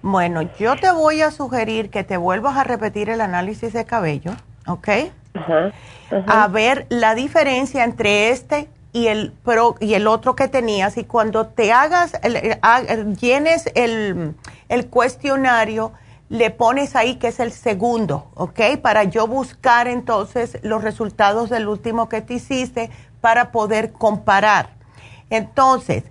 Bueno, 0.03 0.43
yo 0.59 0.77
te 0.77 0.93
voy 0.93 1.23
a 1.23 1.31
sugerir 1.31 1.91
que 1.91 2.05
te 2.05 2.17
vuelvas 2.17 2.57
a 2.57 2.65
repetir 2.65 3.11
el 3.11 3.21
análisis 3.21 3.73
de 3.73 3.85
cabello, 3.85 4.33
¿ok? 4.67 4.89
A 6.27 6.49
ver 6.49 6.87
la 6.89 7.15
diferencia 7.15 7.85
entre 7.85 8.31
este 8.31 8.69
y 8.93 9.09
el 9.09 9.33
pro, 9.45 9.77
y 9.81 9.95
el 9.95 10.07
otro 10.07 10.35
que 10.37 10.49
tenías 10.49 10.97
y 10.97 11.05
cuando 11.05 11.47
te 11.47 11.73
hagas, 11.73 12.13
llenes 13.21 13.71
el, 13.75 14.35
el 14.69 14.87
cuestionario, 14.89 15.93
le 16.29 16.51
pones 16.51 16.97
ahí 16.97 17.17
que 17.17 17.29
es 17.29 17.41
el 17.41 17.53
segundo, 17.53 18.31
¿ok? 18.35 18.79
Para 18.83 19.05
yo 19.05 19.27
buscar 19.27 19.87
entonces 19.87 20.59
los 20.63 20.83
resultados 20.83 21.51
del 21.51 21.69
último 21.69 22.09
que 22.09 22.21
te 22.21 22.35
hiciste 22.35 22.91
para 23.21 23.53
poder 23.53 23.93
comparar. 23.93 24.71
Entonces, 25.31 26.05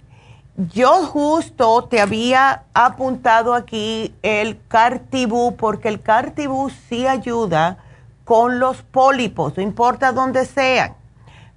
yo 0.58 1.06
justo 1.06 1.86
te 1.86 2.00
había 2.00 2.64
apuntado 2.74 3.54
aquí 3.54 4.14
el 4.22 4.58
cartibú, 4.68 5.56
porque 5.58 5.90
el 5.90 6.02
cartibú 6.02 6.70
sí 6.70 7.08
ayuda 7.08 7.78
con 8.26 8.60
los 8.60 8.82
pólipos, 8.82 9.56
no 9.56 9.64
importa 9.64 10.12
dónde 10.12 10.46
sean. 10.46 10.96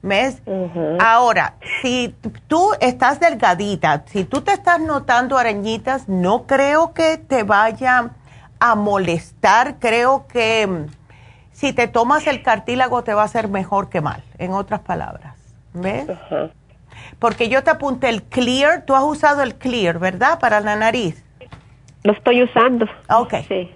¿Ves? 0.00 0.42
Ahora, 1.00 1.54
si 1.82 2.14
tú 2.46 2.70
estás 2.80 3.18
delgadita, 3.18 4.04
si 4.06 4.22
tú 4.22 4.42
te 4.42 4.52
estás 4.52 4.80
notando 4.80 5.36
arañitas, 5.36 6.08
no 6.08 6.46
creo 6.46 6.94
que 6.94 7.16
te 7.18 7.42
vaya 7.42 8.10
a 8.60 8.74
molestar. 8.76 9.80
Creo 9.80 10.28
que 10.28 10.68
mm, 10.68 10.86
si 11.50 11.72
te 11.72 11.88
tomas 11.88 12.28
el 12.28 12.44
cartílago 12.44 13.02
te 13.02 13.12
va 13.12 13.24
a 13.24 13.28
ser 13.28 13.48
mejor 13.48 13.88
que 13.88 14.00
mal, 14.00 14.22
en 14.38 14.52
otras 14.52 14.80
palabras. 14.80 15.34
¿Ves? 15.72 16.06
Porque 17.18 17.48
yo 17.48 17.64
te 17.64 17.70
apunté 17.70 18.08
el 18.08 18.22
Clear, 18.22 18.84
tú 18.84 18.94
has 18.94 19.02
usado 19.02 19.42
el 19.42 19.56
Clear, 19.56 19.98
¿verdad? 19.98 20.38
Para 20.38 20.60
la 20.60 20.76
nariz. 20.76 21.24
Lo 22.04 22.12
estoy 22.12 22.44
usando. 22.44 22.86
Ok. 23.10 23.34
Sí. 23.48 23.70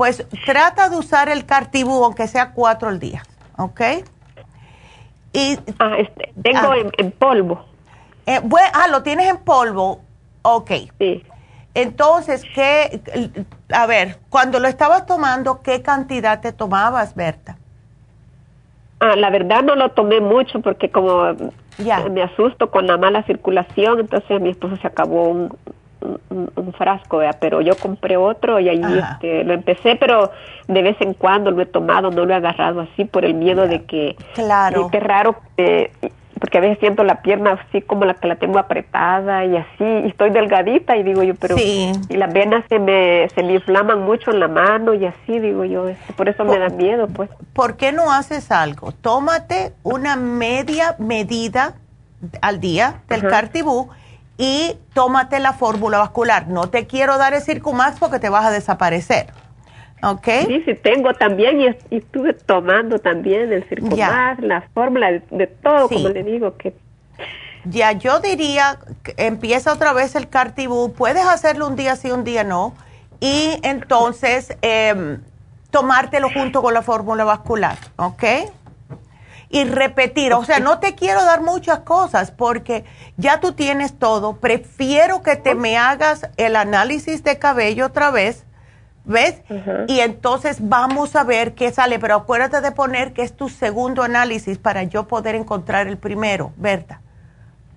Pues 0.00 0.26
trata 0.46 0.88
de 0.88 0.96
usar 0.96 1.28
el 1.28 1.44
Cartibú, 1.44 2.02
aunque 2.02 2.26
sea 2.26 2.52
cuatro 2.52 2.88
al 2.88 2.98
día, 2.98 3.22
¿ok? 3.58 3.82
Y, 5.34 5.58
ah, 5.78 5.96
este, 5.98 6.32
tengo 6.42 6.72
ah. 6.72 6.90
en, 6.96 7.12
polvo. 7.12 7.66
Eh, 8.24 8.40
ah, 8.72 8.88
lo 8.88 9.02
tienes 9.02 9.28
en 9.28 9.36
polvo. 9.36 10.00
Ok. 10.40 10.70
Sí. 10.98 11.22
Entonces, 11.74 12.46
¿qué? 12.54 13.02
A 13.74 13.84
ver, 13.84 14.16
cuando 14.30 14.58
lo 14.58 14.68
estabas 14.68 15.04
tomando, 15.04 15.60
¿qué 15.60 15.82
cantidad 15.82 16.40
te 16.40 16.52
tomabas, 16.54 17.14
Berta? 17.14 17.58
Ah, 19.00 19.16
la 19.16 19.28
verdad 19.28 19.62
no 19.62 19.74
lo 19.74 19.90
tomé 19.90 20.22
mucho 20.22 20.62
porque 20.62 20.90
como 20.90 21.24
me 22.10 22.22
asusto 22.22 22.70
con 22.70 22.86
la 22.86 22.96
mala 22.96 23.22
circulación, 23.24 24.00
entonces 24.00 24.40
mi 24.40 24.48
esposo 24.48 24.78
se 24.78 24.86
acabó 24.86 25.28
un, 25.28 25.58
un, 26.00 26.72
frasco, 26.76 27.20
pero 27.40 27.60
yo 27.60 27.76
compré 27.76 28.16
otro 28.16 28.60
y 28.60 28.68
ahí 28.68 28.82
este, 28.82 29.44
lo 29.44 29.54
empecé, 29.54 29.96
pero 29.96 30.30
de 30.68 30.82
vez 30.82 30.96
en 31.00 31.14
cuando 31.14 31.50
lo 31.50 31.60
he 31.62 31.66
tomado, 31.66 32.10
no 32.10 32.24
lo 32.24 32.32
he 32.32 32.36
agarrado 32.36 32.80
así 32.80 33.04
por 33.04 33.24
el 33.24 33.34
miedo 33.34 33.66
de 33.66 33.84
que, 33.84 34.16
claro, 34.34 34.88
qué 34.90 35.00
raro, 35.00 35.36
porque 36.40 36.56
a 36.56 36.60
veces 36.62 36.78
siento 36.78 37.04
la 37.04 37.20
pierna 37.20 37.60
así 37.68 37.82
como 37.82 38.06
la 38.06 38.14
que 38.14 38.26
la 38.26 38.36
tengo 38.36 38.58
apretada 38.58 39.44
y 39.44 39.56
así, 39.56 39.84
y 39.84 40.08
estoy 40.08 40.30
delgadita 40.30 40.96
y 40.96 41.02
digo 41.02 41.22
yo, 41.22 41.34
pero 41.34 41.56
y 41.58 41.92
las 42.16 42.32
venas 42.32 42.64
se 42.68 42.78
me, 42.78 43.28
se 43.34 43.42
me 43.42 43.54
inflaman 43.54 44.02
mucho 44.02 44.30
en 44.30 44.40
la 44.40 44.48
mano 44.48 44.94
y 44.94 45.04
así, 45.04 45.38
digo 45.38 45.64
yo, 45.64 45.88
este, 45.88 46.12
por 46.14 46.28
eso 46.28 46.44
me 46.44 46.58
da 46.58 46.70
miedo, 46.70 47.08
pues. 47.08 47.28
¿Por 47.52 47.76
qué 47.76 47.92
no 47.92 48.10
haces 48.10 48.50
algo? 48.50 48.92
Tómate 48.92 49.72
una 49.82 50.16
media 50.16 50.96
medida 50.98 51.74
al 52.40 52.60
día 52.60 53.02
del 53.08 53.28
Cartibú 53.28 53.90
y 54.40 54.74
tómate 54.94 55.38
la 55.38 55.52
fórmula 55.52 55.98
vascular. 55.98 56.48
No 56.48 56.70
te 56.70 56.86
quiero 56.86 57.18
dar 57.18 57.34
el 57.34 57.42
Circumax 57.42 58.00
porque 58.00 58.18
te 58.18 58.30
vas 58.30 58.46
a 58.46 58.50
desaparecer. 58.50 59.26
¿Ok? 60.02 60.26
Sí, 60.46 60.62
sí, 60.64 60.74
tengo 60.82 61.12
también 61.12 61.60
y, 61.60 61.66
estuve 61.94 62.32
tomando 62.32 62.98
también 62.98 63.52
el 63.52 63.64
Circumax, 63.64 64.42
la 64.42 64.62
fórmula 64.72 65.12
de, 65.12 65.46
todo, 65.46 65.90
como 65.90 66.08
le 66.08 66.22
digo, 66.22 66.56
que... 66.56 66.74
Ya, 67.66 67.92
yo 67.92 68.20
diría, 68.20 68.78
empieza 69.18 69.74
otra 69.74 69.92
vez 69.92 70.16
el 70.16 70.30
Cartibú, 70.30 70.94
puedes 70.94 71.26
hacerlo 71.26 71.66
un 71.66 71.76
día 71.76 71.94
sí, 71.96 72.10
un 72.10 72.24
día 72.24 72.42
no, 72.42 72.72
y 73.20 73.58
entonces 73.62 74.56
eh, 74.62 75.18
tomártelo 75.70 76.30
junto 76.30 76.62
con 76.62 76.72
la 76.72 76.80
fórmula 76.80 77.24
vascular, 77.24 77.76
¿ok? 77.96 78.24
Y 79.50 79.64
repetir. 79.64 80.32
O 80.32 80.44
sea, 80.44 80.60
no 80.60 80.78
te 80.78 80.94
quiero 80.94 81.22
dar 81.24 81.42
muchas 81.42 81.80
cosas 81.80 82.30
porque 82.30 82.84
ya 83.16 83.40
tú 83.40 83.52
tienes 83.52 83.98
todo. 83.98 84.36
Prefiero 84.36 85.22
que 85.22 85.36
te 85.36 85.54
me 85.54 85.76
hagas 85.76 86.30
el 86.36 86.56
análisis 86.56 87.24
de 87.24 87.38
cabello 87.38 87.86
otra 87.86 88.12
vez, 88.12 88.46
¿ves? 89.04 89.42
Y 89.88 90.00
entonces 90.00 90.58
vamos 90.60 91.16
a 91.16 91.24
ver 91.24 91.54
qué 91.54 91.72
sale. 91.72 91.98
Pero 91.98 92.14
acuérdate 92.14 92.60
de 92.60 92.70
poner 92.70 93.12
que 93.12 93.22
es 93.22 93.36
tu 93.36 93.48
segundo 93.48 94.04
análisis 94.04 94.56
para 94.56 94.84
yo 94.84 95.08
poder 95.08 95.34
encontrar 95.34 95.88
el 95.88 95.98
primero, 95.98 96.52
¿verdad? 96.56 97.00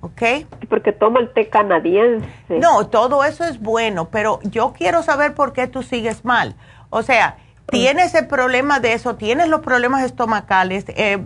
¿Ok? 0.01 0.21
Porque 0.69 0.91
toma 0.91 1.21
el 1.21 1.33
té 1.33 1.49
canadiense. 1.49 2.27
No, 2.49 2.87
todo 2.87 3.23
eso 3.23 3.45
es 3.45 3.59
bueno, 3.59 4.09
pero 4.09 4.39
yo 4.43 4.73
quiero 4.77 5.01
saber 5.01 5.33
por 5.33 5.53
qué 5.53 5.65
tú 5.67 5.81
sigues 5.81 6.23
mal. 6.23 6.55
O 6.89 7.01
sea, 7.01 7.37
tienes 7.67 8.13
el 8.13 8.27
problema 8.27 8.79
de 8.79 8.93
eso, 8.93 9.15
tienes 9.15 9.47
los 9.47 9.61
problemas 9.61 10.03
estomacales, 10.03 10.85
eh, 10.89 11.25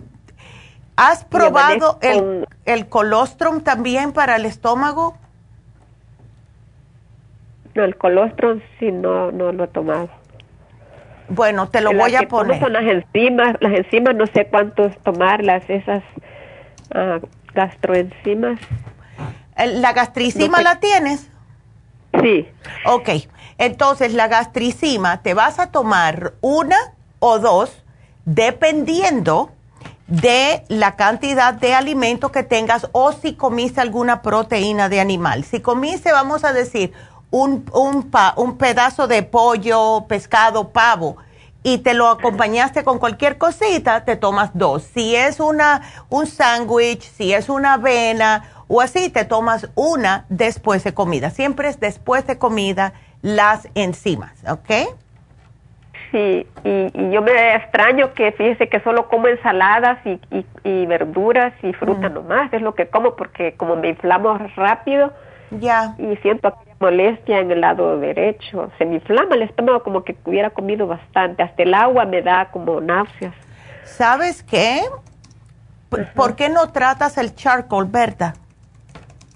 ¿Has 0.98 1.24
probado 1.24 2.00
el, 2.02 2.44
el, 2.64 2.88
colostrum 2.88 3.60
también 3.60 4.10
para 4.12 4.34
el 4.34 4.44
estómago? 4.44 5.16
No, 7.76 7.84
el 7.84 7.96
colostrum 7.96 8.60
sí 8.80 8.90
no, 8.90 9.30
no 9.30 9.52
lo 9.52 9.62
he 9.62 9.68
tomado. 9.68 10.10
Bueno, 11.28 11.68
te 11.68 11.82
lo 11.82 11.92
voy 11.92 12.16
a 12.16 12.22
poner. 12.22 12.58
Son 12.58 12.72
las 12.72 12.82
enzimas, 12.82 13.54
las 13.60 13.74
enzimas 13.74 14.16
no 14.16 14.26
sé 14.26 14.48
cuántos 14.48 14.98
tomarlas, 15.04 15.62
esas 15.70 16.02
uh, 16.92 17.24
gastroenzimas. 17.54 18.58
¿La 19.56 19.92
gastricima 19.92 20.62
la 20.62 20.80
tienes? 20.80 21.30
Sí. 22.20 22.48
Ok, 22.86 23.08
entonces 23.58 24.14
la 24.14 24.26
gastricima 24.26 25.22
te 25.22 25.34
vas 25.34 25.60
a 25.60 25.70
tomar 25.70 26.32
una 26.40 26.76
o 27.20 27.38
dos 27.38 27.84
dependiendo 28.24 29.52
de 30.08 30.64
la 30.68 30.96
cantidad 30.96 31.54
de 31.54 31.74
alimento 31.74 32.32
que 32.32 32.42
tengas 32.42 32.88
o 32.92 33.12
si 33.12 33.34
comiste 33.34 33.80
alguna 33.80 34.22
proteína 34.22 34.88
de 34.88 35.00
animal. 35.00 35.44
Si 35.44 35.60
comiste, 35.60 36.10
vamos 36.12 36.44
a 36.44 36.52
decir, 36.52 36.92
un, 37.30 37.64
un, 37.72 38.10
un 38.36 38.56
pedazo 38.56 39.06
de 39.06 39.22
pollo, 39.22 40.06
pescado, 40.08 40.70
pavo, 40.70 41.18
y 41.62 41.78
te 41.78 41.92
lo 41.92 42.08
acompañaste 42.08 42.84
con 42.84 42.98
cualquier 42.98 43.36
cosita, 43.36 44.04
te 44.04 44.16
tomas 44.16 44.50
dos. 44.54 44.84
Si 44.94 45.14
es 45.14 45.40
una, 45.40 45.82
un 46.08 46.26
sándwich, 46.26 47.02
si 47.02 47.34
es 47.34 47.50
una 47.50 47.74
avena 47.74 48.50
o 48.68 48.80
así, 48.80 49.10
te 49.10 49.24
tomas 49.24 49.68
una 49.74 50.24
después 50.30 50.84
de 50.84 50.94
comida. 50.94 51.30
Siempre 51.30 51.68
es 51.68 51.80
después 51.80 52.26
de 52.26 52.38
comida 52.38 52.94
las 53.20 53.68
enzimas, 53.74 54.32
¿ok? 54.48 54.96
Sí, 56.10 56.46
y, 56.64 57.10
yo 57.10 57.20
me 57.20 57.54
extraño 57.54 58.14
que 58.14 58.32
fíjese 58.32 58.68
que 58.68 58.80
solo 58.80 59.08
como 59.08 59.28
ensaladas 59.28 59.98
y, 60.06 60.18
y, 60.64 60.86
verduras 60.86 61.52
y 61.62 61.72
fruta 61.74 62.08
mm. 62.08 62.14
nomás, 62.14 62.52
es 62.52 62.62
lo 62.62 62.74
que 62.74 62.88
como 62.88 63.14
porque 63.14 63.54
como 63.56 63.76
me 63.76 63.88
inflamo 63.90 64.38
rápido 64.56 65.12
ya 65.50 65.94
y 65.98 66.16
siento 66.16 66.54
molestia 66.80 67.40
en 67.40 67.50
el 67.50 67.60
lado 67.60 67.98
derecho, 67.98 68.70
se 68.78 68.84
me 68.84 68.96
inflama 68.96 69.34
el 69.34 69.42
estómago 69.42 69.82
como 69.82 70.04
que 70.04 70.16
hubiera 70.24 70.50
comido 70.50 70.86
bastante, 70.86 71.42
hasta 71.42 71.62
el 71.62 71.74
agua 71.74 72.04
me 72.04 72.22
da 72.22 72.50
como 72.50 72.80
náuseas. 72.80 73.34
¿Sabes 73.84 74.42
qué? 74.42 74.82
¿Por 76.14 76.36
qué 76.36 76.48
no 76.48 76.70
tratas 76.70 77.18
el 77.18 77.34
charcoal, 77.34 77.86
Berta? 77.86 78.34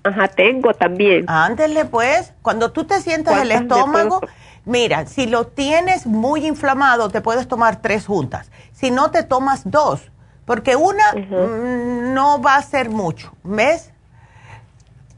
Ajá, 0.05 0.29
tengo 0.29 0.75
también. 0.75 1.25
Ándele 1.29 1.85
pues, 1.85 2.35
cuando 2.43 2.73
tú 2.73 2.85
te 2.85 3.01
sientas 3.01 3.41
el 3.41 3.53
estómago 3.53 4.21
Mira, 4.65 5.07
si 5.07 5.27
lo 5.27 5.47
tienes 5.47 6.07
muy 6.07 6.47
inflamado, 6.47 7.09
te 7.09 7.21
puedes 7.21 7.49
tomar 7.49 7.83
tres 7.83 8.07
juntas. 8.07 8.51
Si 8.73 8.91
no, 8.91 9.11
te 9.11 9.25
tomas 9.25 9.71
dos, 9.71 10.11
porque 10.45 10.77
una 10.77 11.13
mm, 11.15 12.15
no 12.15 12.41
va 12.41 12.57
a 12.57 12.63
ser 12.63 12.89
mucho, 12.89 13.33
¿ves? 13.43 13.93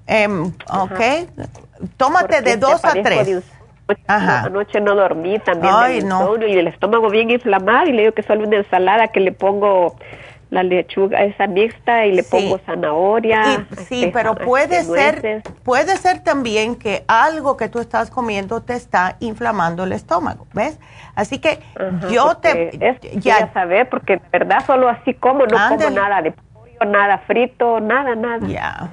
Em, 0.07 0.47
ok, 0.71 1.01
tómate 1.97 2.43
de 2.43 2.57
dos 2.57 2.85
a 2.85 2.93
tres. 2.93 3.43
Ajá. 4.07 4.45
Anoche 4.45 4.81
no 4.81 4.95
dormí 4.95 5.39
también 5.41 5.75
Ay, 5.77 6.03
no. 6.03 6.37
y 6.47 6.53
el 6.53 6.69
estómago 6.69 7.11
bien 7.11 7.31
inflamado 7.31 7.87
y 7.87 7.93
le 7.93 8.03
digo 8.03 8.15
que 8.15 8.23
solo 8.23 8.47
una 8.47 8.57
ensalada 8.57 9.09
que 9.09 9.21
le 9.21 9.33
pongo 9.33 9.97
la 10.55 10.62
lechuga 10.62 11.24
esa 11.24 11.48
mixta 11.48 12.06
y 12.06 12.12
le 12.12 12.22
pongo 12.22 12.59
zanahoria. 12.64 13.66
sí, 13.89 14.05
este, 14.05 14.12
pero 14.12 14.36
puede 14.36 14.78
este, 14.78 15.20
ser, 15.20 15.43
puede 15.64 15.97
ser 15.97 16.20
también 16.20 16.76
que 16.76 17.05
algo 17.09 17.56
que 17.56 17.68
tú 17.68 17.81
estás 17.81 18.09
comiendo 18.09 18.62
te 18.62 18.74
está 18.74 19.16
inflamando 19.18 19.82
el 19.82 19.93
estómago, 19.93 20.47
¿ves? 20.55 20.78
Así 21.16 21.40
que 21.40 21.59
yo 22.10 22.36
te 22.36 22.70
ya 23.16 23.52
saber 23.52 23.89
porque 23.89 24.16
de 24.16 24.28
verdad 24.32 24.64
solo 24.64 24.89
así 24.89 25.14
como 25.14 25.44
no 25.44 25.56
como 25.68 25.90
nada 25.90 26.22
de 26.22 26.31
pollo, 26.31 26.85
nada 26.86 27.18
frito, 27.26 27.81
nada, 27.81 28.14
nada. 28.14 28.47
Ya. 28.47 28.93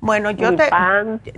Bueno, 0.00 0.32
yo 0.32 0.54
te 0.54 0.68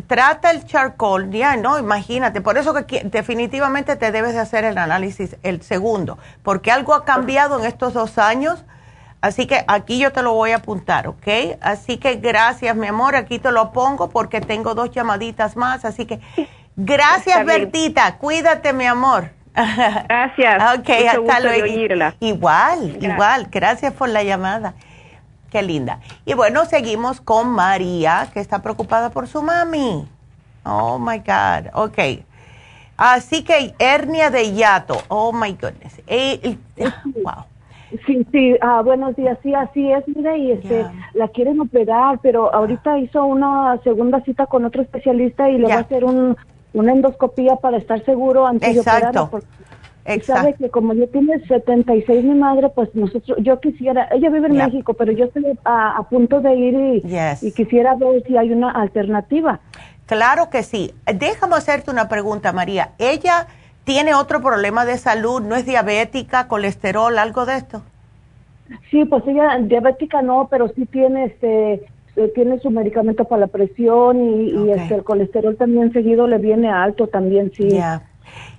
trata 0.09 0.51
el 0.51 0.65
charcoal, 0.65 1.31
ya 1.31 1.57
no, 1.57 1.79
imagínate, 1.79 2.41
por 2.41 2.59
eso 2.59 2.75
que 2.87 3.03
definitivamente 3.05 3.95
te 3.95 4.11
debes 4.11 4.33
de 4.33 4.41
hacer 4.41 4.65
el 4.65 4.77
análisis 4.77 5.37
el 5.45 5.63
segundo, 5.63 6.19
porque 6.43 6.73
algo 6.73 6.95
ha 6.95 7.05
cambiado 7.05 7.61
en 7.61 7.67
estos 7.67 7.95
dos 7.95 8.19
años 8.19 8.65
Así 9.21 9.47
que 9.47 9.65
aquí 9.67 9.99
yo 9.99 10.13
te 10.13 10.23
lo 10.23 10.35
voy 10.35 10.53
a 10.53 10.57
apuntar, 10.57 11.09
¿ok? 11.09 11.27
Así 11.61 11.97
que 11.97 12.17
gracias, 12.17 12.77
mi 12.77 12.87
amor. 12.87 13.17
Aquí 13.17 13.39
te 13.39 13.51
lo 13.51 13.73
pongo 13.73 14.11
porque 14.11 14.41
tengo 14.41 14.75
dos 14.75 14.91
llamaditas 14.91 15.57
más. 15.57 15.85
Así 15.85 16.07
que 16.07 16.21
gracias, 16.77 17.45
Bertita. 17.45 18.19
Cuídate, 18.19 18.73
mi 18.73 18.87
amor. 18.87 19.31
Gracias. 19.57 20.79
ok, 20.79 20.91
hasta 21.09 21.41
luego. 21.41 22.13
Igual, 22.21 22.99
igual. 23.01 23.49
Gracias 23.51 23.95
por 23.95 24.11
la 24.11 24.23
llamada. 24.23 24.75
Qué 25.51 25.63
linda. 25.63 26.01
Y 26.27 26.35
bueno, 26.35 26.67
seguimos 26.67 27.23
con 27.23 27.49
María, 27.49 28.29
que 28.35 28.41
está 28.41 28.61
preocupada 28.61 29.09
por 29.09 29.29
su 29.29 29.43
mami. 29.43 30.07
Oh, 30.65 30.99
my 30.99 31.19
God. 31.21 31.71
Ok. 31.73 31.99
Así 32.99 33.45
que 33.45 33.75
hernia 33.79 34.29
de 34.29 34.53
hiato. 34.53 35.03
Oh, 35.09 35.33
my 35.33 35.53
goodness. 35.53 36.03
Eh, 36.07 36.59
wow. 37.23 37.47
Sí, 38.07 38.27
sí, 38.33 38.57
ah, 38.61 38.83
buenos 38.83 39.15
días, 39.15 39.39
sí, 39.43 39.55
así 39.55 39.91
es, 39.93 40.03
mira, 40.09 40.37
y 40.37 40.53
este, 40.53 40.85
la 41.15 41.29
quieren 41.29 41.61
operar, 41.61 42.19
pero 42.21 42.53
ahorita 42.53 42.99
hizo 42.99 43.25
una 43.25 43.79
segunda 43.85 44.21
cita 44.23 44.47
con 44.47 44.65
otro 44.65 44.83
especialista 44.83 45.49
y 45.49 45.59
le 45.59 45.69
va 45.69 45.75
a 45.75 45.81
hacer 45.81 46.05
un, 46.05 46.37
una 46.73 46.93
endoscopía 46.93 47.57
para 47.57 47.77
estar 47.77 48.05
seguro 48.05 48.47
antes 48.47 48.75
de 48.75 48.81
operarla. 48.81 49.31
Exacto. 50.05 50.43
Sabe 50.43 50.55
que 50.55 50.71
como 50.71 50.95
yo 50.95 51.09
tiene 51.09 51.41
76 51.47 52.25
mi 52.25 52.35
madre, 52.35 52.69
pues 52.69 52.95
nosotros, 52.95 53.39
yo 53.41 53.59
quisiera, 53.61 54.09
ella 54.13 54.31
vive 54.31 54.47
en 54.47 54.57
México, 54.57 54.95
pero 54.95 55.13
yo 55.13 55.25
estoy 55.25 55.59
a, 55.65 56.01
punto 56.09 56.41
de 56.41 56.55
ir 56.55 56.75
y, 56.75 57.47
y, 57.47 57.53
quisiera 57.53 57.95
ver 57.97 58.23
si 58.25 58.37
hay 58.37 58.53
una 58.53 58.71
alternativa. 58.71 59.61
Claro 60.07 60.49
que 60.49 60.63
sí. 60.63 60.95
Déjame 61.13 61.57
hacerte 61.57 61.91
una 61.91 62.09
pregunta, 62.09 62.53
María. 62.53 62.93
¿Ella 62.99 63.49
¿Tiene 63.87 64.15
otro 64.15 64.41
problema 64.41 64.85
de 64.85 64.99
salud? 64.99 65.41
¿No 65.41 65.55
es 65.55 65.65
diabética, 65.65 66.49
colesterol, 66.49 67.17
algo 67.19 67.47
de 67.47 67.57
esto? 67.57 67.83
Sí, 68.91 69.05
pues 69.05 69.23
ella 69.29 69.57
diabética 69.63 70.23
no, 70.23 70.49
pero 70.51 70.67
sí 70.75 70.87
tiene 70.87 71.27
este 71.27 71.87
eh, 72.17 72.33
tiene 72.35 72.59
su 72.59 72.71
medicamento 72.71 73.27
para 73.27 73.43
la 73.43 73.47
presión 73.47 74.21
y, 74.21 74.73
este, 74.73 74.97
el 74.97 75.05
colesterol 75.05 75.57
también 75.57 75.93
seguido 75.93 76.27
le 76.27 76.39
viene 76.39 76.69
alto 76.69 77.07
también, 77.07 77.53
sí. 77.57 77.69
Ya. 77.69 78.03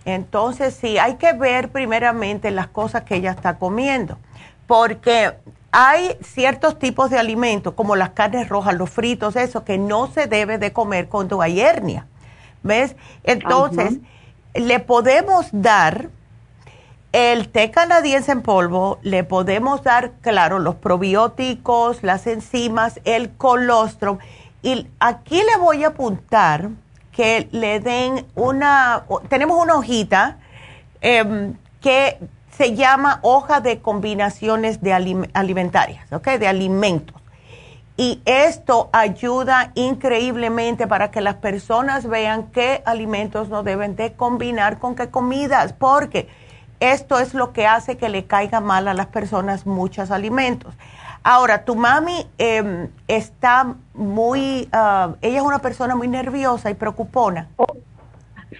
Entonces, 0.06 0.74
sí, 0.76 0.98
hay 0.98 1.16
que 1.16 1.34
ver 1.34 1.70
primeramente 1.70 2.50
las 2.50 2.68
cosas 2.68 3.04
que 3.04 3.16
ella 3.16 3.32
está 3.32 3.58
comiendo, 3.58 4.18
porque 4.66 5.34
hay 5.72 6.12
ciertos 6.22 6.80
tipos 6.80 7.10
de 7.10 7.18
alimentos, 7.18 7.74
como 7.74 7.98
las 7.98 8.12
carnes 8.12 8.48
rojas, 8.48 8.76
los 8.76 8.90
fritos, 8.90 9.36
eso, 9.36 9.66
que 9.66 9.78
no 9.78 10.08
se 10.08 10.28
debe 10.28 10.58
de 10.58 10.72
comer 10.72 11.10
cuando 11.10 11.42
hay 11.42 11.60
hernia. 11.60 12.06
¿Ves? 12.64 12.96
Entonces, 13.24 14.00
le 14.54 14.80
podemos 14.80 15.48
dar 15.52 16.10
el 17.12 17.50
té 17.50 17.72
canadiense 17.72 18.32
en 18.32 18.42
polvo, 18.42 19.00
le 19.02 19.24
podemos 19.24 19.82
dar, 19.84 20.12
claro, 20.22 20.60
los 20.60 20.76
probióticos, 20.76 22.04
las 22.04 22.28
enzimas, 22.28 23.00
el 23.06 23.32
colostrum. 23.32 24.20
Y 24.62 24.88
aquí 25.00 25.38
le 25.38 25.58
voy 25.58 25.84
a 25.84 25.90
apuntar 25.90 26.70
que 27.12 27.48
le 27.52 27.80
den 27.80 28.26
una, 28.36 29.06
tenemos 29.30 29.62
una 29.62 29.76
hojita 29.76 30.38
em, 31.02 31.56
que 31.82 32.20
se 32.52 32.76
llama 32.76 33.20
hoja 33.22 33.62
de 33.62 33.80
combinaciones 33.80 34.82
de 34.82 34.94
alimentarias, 35.34 36.12
¿ok? 36.12 36.28
De 36.40 36.48
alimentos. 36.48 37.16
Y 38.00 38.22
esto 38.26 38.90
ayuda 38.94 39.72
increíblemente 39.74 40.86
para 40.86 41.10
que 41.10 41.20
las 41.20 41.36
personas 41.36 42.08
vean 42.08 42.52
qué 42.52 42.84
alimentos 42.86 43.50
no 43.50 43.64
deben 43.64 43.96
de 43.96 44.14
combinar 44.14 44.78
con 44.78 44.96
qué 44.96 45.10
comidas, 45.10 45.74
porque 45.74 46.30
esto 46.80 47.18
es 47.18 47.34
lo 47.34 47.54
que 47.54 47.66
hace 47.66 47.98
que 47.98 48.08
le 48.10 48.26
caiga 48.26 48.62
mal 48.62 48.88
a 48.88 48.94
las 48.94 49.08
personas 49.08 49.66
muchos 49.66 50.12
alimentos. 50.12 50.76
Ahora, 51.24 51.66
tu 51.66 51.76
mami 51.76 52.28
em, 52.38 52.90
está 53.08 53.76
muy, 53.96 54.70
ah, 54.72 55.16
ella 55.22 55.38
es 55.40 55.44
una 55.44 55.60
persona 55.60 55.96
muy 55.96 56.08
nerviosa 56.08 56.70
y 56.70 56.76
preocupona. 56.76 57.48
Oh, 57.58 57.66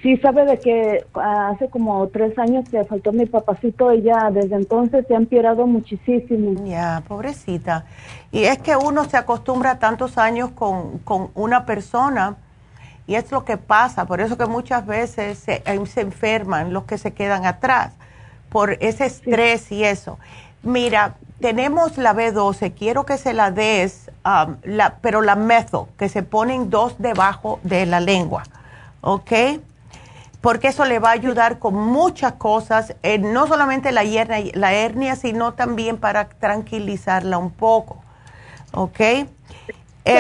Sí, 0.02 0.16
sabe 0.18 0.46
de 0.46 0.60
que 0.60 1.06
hace 1.14 1.70
como 1.70 2.08
tres 2.08 2.38
años 2.38 2.70
que 2.70 2.84
faltó 2.84 3.12
mi 3.12 3.26
papacito 3.26 3.92
y 3.94 4.04
ya 4.04 4.30
desde 4.32 4.56
entonces 4.56 5.06
se 5.08 5.16
ha 5.16 5.18
empeorado 5.18 5.66
muchísimo. 5.66 6.64
Ya, 6.66 7.04
pobrecita. 7.08 7.86
Y 8.32 8.44
es 8.44 8.60
que 8.60 8.76
uno 8.76 9.06
se 9.06 9.18
acostumbra 9.18 9.80
tantos 9.80 10.18
años 10.18 10.52
con, 10.52 11.00
con 11.00 11.30
una 11.34 11.66
persona 11.66 12.36
y 13.08 13.16
es 13.16 13.32
lo 13.32 13.44
que 13.44 13.58
pasa. 13.58 14.06
Por 14.06 14.22
eso 14.22 14.38
que 14.38 14.46
muchas 14.46 14.86
veces 14.86 15.40
se, 15.40 15.64
se 15.86 16.02
enferman 16.02 16.74
los 16.74 16.84
que 16.84 16.98
se 16.98 17.14
quedan 17.14 17.46
atrás, 17.46 17.94
por 18.50 18.74
ese 18.80 19.06
estrés 19.06 19.72
y 19.72 19.84
eso. 19.84 20.20
Mira, 20.62 21.16
tenemos 21.40 21.98
la 21.98 22.14
B12, 22.14 22.74
quiero 22.74 23.06
que 23.06 23.18
se 23.18 23.34
la 23.34 23.52
des, 23.52 24.12
um, 24.26 24.58
la, 24.64 24.98
pero 25.02 25.22
la 25.22 25.36
mezo, 25.36 25.88
que 25.98 26.10
se 26.10 26.24
ponen 26.24 26.70
dos 26.70 26.96
debajo 27.00 27.60
de 27.64 27.86
la 27.86 28.00
lengua, 28.00 28.44
¿ok? 29.02 29.32
Porque 30.42 30.68
eso 30.68 30.86
le 30.86 31.00
va 31.00 31.10
a 31.10 31.14
ayudar 31.14 31.60
con 31.60 31.74
muchas 31.76 32.34
cosas, 32.34 32.96
eh, 33.04 33.18
no 33.18 33.48
solamente 33.48 33.92
la 33.92 34.04
hernia, 34.04 34.52
la 34.54 34.74
hernia, 34.74 35.16
sino 35.16 35.54
también 35.54 35.98
para 35.98 36.30
tranquilizarla 36.30 37.38
un 37.38 37.52
poco. 37.52 37.98
¿Ok? 38.74 39.00
Eh, 39.00 39.28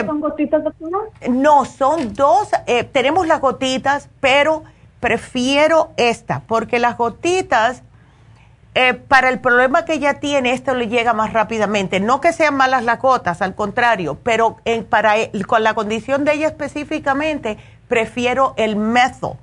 ¿Son 0.05 0.19
gotitas, 0.19 0.63
doctora? 0.63 0.97
No, 1.29 1.65
son 1.65 2.13
dos. 2.13 2.49
Eh, 2.65 2.83
tenemos 2.83 3.27
las 3.27 3.39
gotitas, 3.39 4.09
pero 4.19 4.63
prefiero 4.99 5.91
esta, 5.97 6.41
porque 6.47 6.79
las 6.79 6.97
gotitas, 6.97 7.83
para 9.07 9.29
el 9.29 9.39
problema 9.39 9.85
que 9.85 9.93
ella 9.93 10.19
tiene, 10.19 10.51
esto 10.51 10.75
le 10.75 10.87
llega 10.87 11.13
más 11.13 11.33
rápidamente. 11.33 11.99
No 11.99 12.21
que 12.21 12.31
sean 12.31 12.55
malas 12.55 12.83
las 12.83 12.99
gotas, 12.99 13.41
al 13.41 13.55
contrario, 13.55 14.19
pero 14.21 14.57
para, 14.89 15.15
con 15.47 15.63
la 15.63 15.73
condición 15.73 16.25
de 16.25 16.33
ella 16.33 16.47
específicamente, 16.47 17.57
prefiero 17.87 18.53
el 18.55 18.75
mezo 18.75 19.37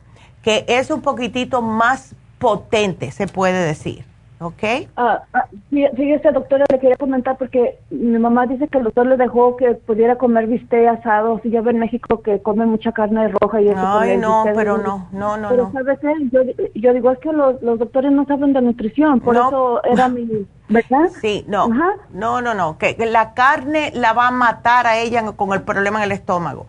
que 0.45 0.65
es 0.69 0.91
un 0.91 1.01
poquitito 1.01 1.63
más 1.63 2.15
potente, 2.39 3.11
se 3.11 3.27
puede 3.27 3.67
decir. 3.67 4.05
¿Ok? 4.41 4.63
Ah, 4.97 5.23
ah, 5.33 5.47
fíjese, 5.71 6.33
doctora, 6.33 6.67
le 6.71 6.79
quería 6.79 6.97
comentar 6.97 7.39
porque 7.39 7.79
mi 7.89 8.19
mamá 8.19 8.47
dice 8.47 8.69
que 8.69 8.77
el 8.77 8.85
doctor 8.85 9.07
le 9.07 9.17
dejó 9.17 9.57
que 9.57 9.75
pudiera 9.75 10.17
comer 10.17 10.49
bistec 10.49 10.87
asado. 10.87 11.41
Si 11.43 11.51
ya 11.51 11.63
ve 11.63 11.71
en 11.71 11.79
México 11.79 12.21
que 12.21 12.43
come 12.43 12.67
mucha 12.67 12.93
carne 12.93 13.29
roja 13.29 13.63
y 13.63 13.69
eso. 13.69 13.81
Ay, 13.83 14.19
no, 14.19 14.45
pero 14.55 14.77
no, 14.77 15.09
no, 15.13 15.39
no. 15.39 15.49
Pero, 15.49 15.73
¿sabes 15.73 15.99
Yo, 16.31 16.43
yo 16.75 16.93
digo, 16.93 17.13
es 17.13 17.19
que 17.21 17.33
los, 17.33 17.63
los 17.63 17.79
doctores 17.79 18.13
no 18.13 18.27
saben 18.27 18.53
de 18.53 18.61
nutrición, 18.61 19.21
por 19.21 19.37
eso 19.37 19.83
era 19.85 20.09
mi 20.09 20.47
¿Verdad? 20.69 21.11
Sí, 21.21 21.45
no. 21.47 21.69
No, 22.11 22.41
no, 22.41 22.55
no. 22.55 22.79
Que 22.79 22.97
la 22.99 23.35
carne 23.35 23.93
la 23.95 24.15
va 24.15 24.29
a 24.29 24.31
matar 24.31 24.87
a 24.87 24.97
ella 24.97 25.23
con 25.33 25.53
el 25.53 25.63
problema 25.63 25.99
en 25.99 26.05
el 26.05 26.13
estómago. 26.13 26.67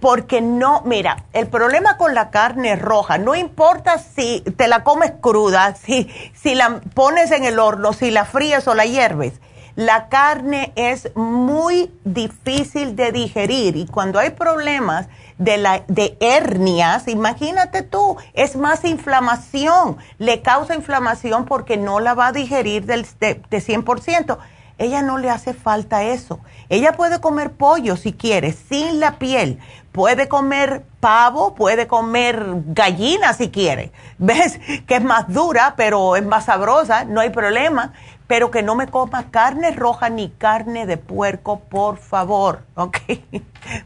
Porque 0.00 0.40
no, 0.40 0.82
mira, 0.84 1.24
el 1.32 1.46
problema 1.46 1.96
con 1.96 2.14
la 2.14 2.30
carne 2.30 2.74
roja, 2.74 3.18
no 3.18 3.36
importa 3.36 3.98
si 3.98 4.40
te 4.56 4.66
la 4.66 4.82
comes 4.82 5.12
cruda, 5.20 5.74
si, 5.76 6.10
si 6.34 6.56
la 6.56 6.80
pones 6.94 7.30
en 7.30 7.44
el 7.44 7.60
horno, 7.60 7.92
si 7.92 8.10
la 8.10 8.24
fríes 8.24 8.66
o 8.66 8.74
la 8.74 8.84
hierves. 8.84 9.40
La 9.76 10.08
carne 10.08 10.72
es 10.74 11.14
muy 11.14 11.92
difícil 12.04 12.96
de 12.96 13.12
digerir 13.12 13.76
y 13.76 13.86
cuando 13.86 14.18
hay 14.18 14.30
problemas 14.30 15.06
de, 15.38 15.58
la, 15.58 15.84
de 15.88 16.16
hernias, 16.20 17.08
imagínate 17.08 17.82
tú, 17.82 18.16
es 18.34 18.56
más 18.56 18.84
inflamación, 18.84 19.96
le 20.18 20.42
causa 20.42 20.74
inflamación 20.74 21.44
porque 21.44 21.76
no 21.76 22.00
la 22.00 22.14
va 22.14 22.28
a 22.28 22.32
digerir 22.32 22.86
del, 22.86 23.06
de, 23.20 23.42
de 23.48 23.58
100%. 23.58 24.38
Ella 24.78 25.00
no 25.00 25.16
le 25.16 25.30
hace 25.30 25.54
falta 25.54 26.02
eso. 26.02 26.40
Ella 26.68 26.92
puede 26.92 27.20
comer 27.20 27.52
pollo 27.52 27.96
si 27.96 28.12
quiere, 28.12 28.52
sin 28.52 29.00
la 29.00 29.18
piel. 29.18 29.58
Puede 29.96 30.28
comer 30.28 30.84
pavo, 31.00 31.54
puede 31.54 31.86
comer 31.86 32.44
gallina 32.66 33.32
si 33.32 33.50
quiere. 33.50 33.92
¿Ves? 34.18 34.60
Que 34.86 34.96
es 34.96 35.02
más 35.02 35.26
dura, 35.32 35.72
pero 35.76 36.16
es 36.16 36.24
más 36.24 36.44
sabrosa, 36.44 37.04
no 37.04 37.20
hay 37.20 37.30
problema 37.30 37.92
pero 38.26 38.50
que 38.50 38.62
no 38.62 38.74
me 38.74 38.88
coma 38.88 39.30
carne 39.30 39.70
roja 39.70 40.08
ni 40.10 40.30
carne 40.30 40.86
de 40.86 40.96
puerco, 40.96 41.60
por 41.60 41.98
favor, 41.98 42.62
¿ok? 42.74 42.98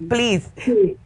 Please. 0.08 0.48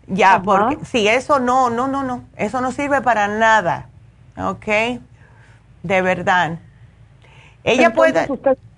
Ya, 0.06 0.40
porque 0.44 0.84
si 0.84 1.08
eso 1.08 1.40
no, 1.40 1.70
no, 1.70 1.88
no, 1.88 2.02
no, 2.02 2.24
eso 2.36 2.60
no 2.60 2.72
sirve 2.72 3.00
para 3.00 3.28
nada, 3.28 3.88
¿ok? 4.36 5.00
De 5.82 6.02
verdad. 6.02 6.58
Ella 7.64 7.92
puede... 7.92 8.28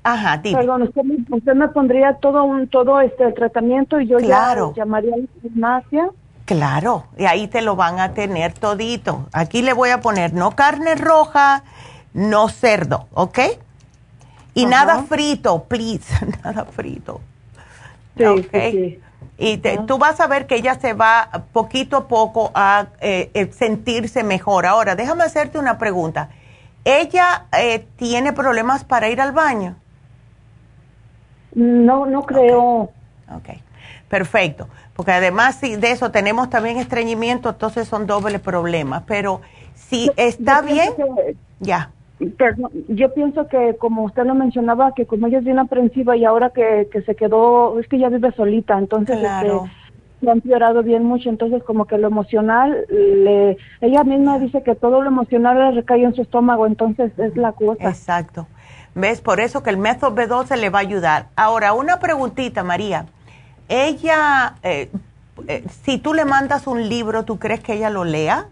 Ajá, 0.06 0.36
dime. 0.36 0.58
Perdón, 0.58 0.82
usted, 0.82 1.54
me 1.54 1.66
pondría 1.66 2.14
todo 2.14 2.44
un 2.44 2.68
todo 2.68 3.00
este 3.00 3.32
tratamiento 3.32 4.00
y 4.00 4.06
yo 4.06 4.20
ya 4.20 4.54
llamaría 4.76 5.12
a 5.16 5.18
la 5.18 5.26
farmacia. 5.42 6.10
Claro, 6.44 7.06
y 7.18 7.24
ahí 7.24 7.48
te 7.48 7.60
lo 7.60 7.74
van 7.74 7.98
a 7.98 8.12
tener 8.12 8.52
todito. 8.52 9.26
Aquí 9.32 9.62
le 9.62 9.72
voy 9.72 9.90
a 9.90 10.00
poner 10.00 10.32
no 10.32 10.52
carne 10.52 10.94
roja, 10.94 11.64
no 12.14 12.48
cerdo, 12.48 13.08
¿ok? 13.14 13.38
Y 14.54 14.66
nada 14.66 15.02
frito, 15.02 15.64
please, 15.64 16.14
nada 16.44 16.64
frito. 16.66 17.20
Sí, 18.16 18.24
okay. 18.24 19.02
Y 19.38 19.58
tú 19.88 19.98
vas 19.98 20.20
a 20.20 20.28
ver 20.28 20.46
que 20.46 20.54
ella 20.54 20.76
se 20.76 20.92
va 20.92 21.46
poquito 21.52 21.96
a 21.96 22.06
poco 22.06 22.52
a 22.54 22.86
eh, 23.00 23.32
eh, 23.34 23.50
sentirse 23.52 24.22
mejor. 24.22 24.66
Ahora, 24.66 24.94
déjame 24.94 25.24
hacerte 25.24 25.58
una 25.58 25.78
pregunta. 25.78 26.28
¿Ella 26.84 27.46
eh, 27.58 27.84
tiene 27.96 28.32
problemas 28.32 28.84
para 28.84 29.08
ir 29.08 29.20
al 29.20 29.32
baño? 29.32 29.74
No, 31.56 32.06
no 32.06 32.22
creo. 32.22 32.90
Ok, 33.34 33.48
perfecto. 34.08 34.68
Porque 34.94 35.10
además 35.10 35.60
de 35.60 35.90
eso 35.90 36.12
tenemos 36.12 36.48
también 36.48 36.76
estreñimiento, 36.76 37.48
entonces 37.48 37.88
son 37.88 38.06
dobles 38.06 38.40
problemas. 38.40 39.02
Pero 39.06 39.40
si 39.74 40.10
está 40.16 40.62
bien, 40.62 40.92
ya 41.58 41.90
yo 42.88 43.12
pienso 43.12 43.46
que 43.48 43.76
como 43.78 44.04
usted 44.04 44.24
lo 44.24 44.34
mencionaba, 44.34 44.92
que 44.94 45.06
como 45.06 45.26
ella 45.26 45.38
es 45.38 45.44
bien 45.44 45.58
aprensiva 45.58 46.16
y 46.16 46.24
ahora 46.24 46.50
que, 46.50 46.88
que 46.90 47.02
se 47.02 47.14
quedó, 47.14 47.78
es 47.78 47.88
que 47.88 47.96
ella 47.96 48.08
vive 48.08 48.32
solita, 48.32 48.78
entonces 48.78 49.18
este, 49.18 49.50
se 50.20 50.30
ha 50.30 50.32
empeorado 50.32 50.82
bien 50.82 51.04
mucho, 51.04 51.28
entonces 51.28 51.62
como 51.62 51.84
que 51.84 51.98
lo 51.98 52.06
emocional, 52.06 52.86
le, 52.88 53.58
ella 53.82 54.02
misma 54.04 54.38
dice 54.38 54.62
que 54.62 54.74
todo 54.74 55.02
lo 55.02 55.08
emocional 55.08 55.58
le 55.58 55.70
recae 55.72 56.04
en 56.04 56.14
su 56.14 56.22
estómago, 56.22 56.66
entonces 56.66 57.12
es 57.18 57.36
la 57.36 57.52
cosa. 57.52 57.88
Exacto. 57.88 58.46
¿Ves? 58.96 59.20
Por 59.20 59.40
eso 59.40 59.62
que 59.62 59.68
el 59.68 59.76
método 59.76 60.14
B12 60.14 60.56
le 60.56 60.70
va 60.70 60.78
a 60.78 60.82
ayudar. 60.82 61.26
Ahora, 61.36 61.74
una 61.74 62.00
preguntita, 62.00 62.64
María. 62.64 63.04
Ella, 63.68 64.54
eh, 64.62 64.88
eh, 65.48 65.64
si 65.84 65.98
tú 65.98 66.14
le 66.14 66.24
mandas 66.24 66.66
un 66.66 66.88
libro, 66.88 67.26
¿tú 67.26 67.38
crees 67.38 67.60
que 67.60 67.74
ella 67.74 67.90
lo 67.90 68.04
lea? 68.04 68.46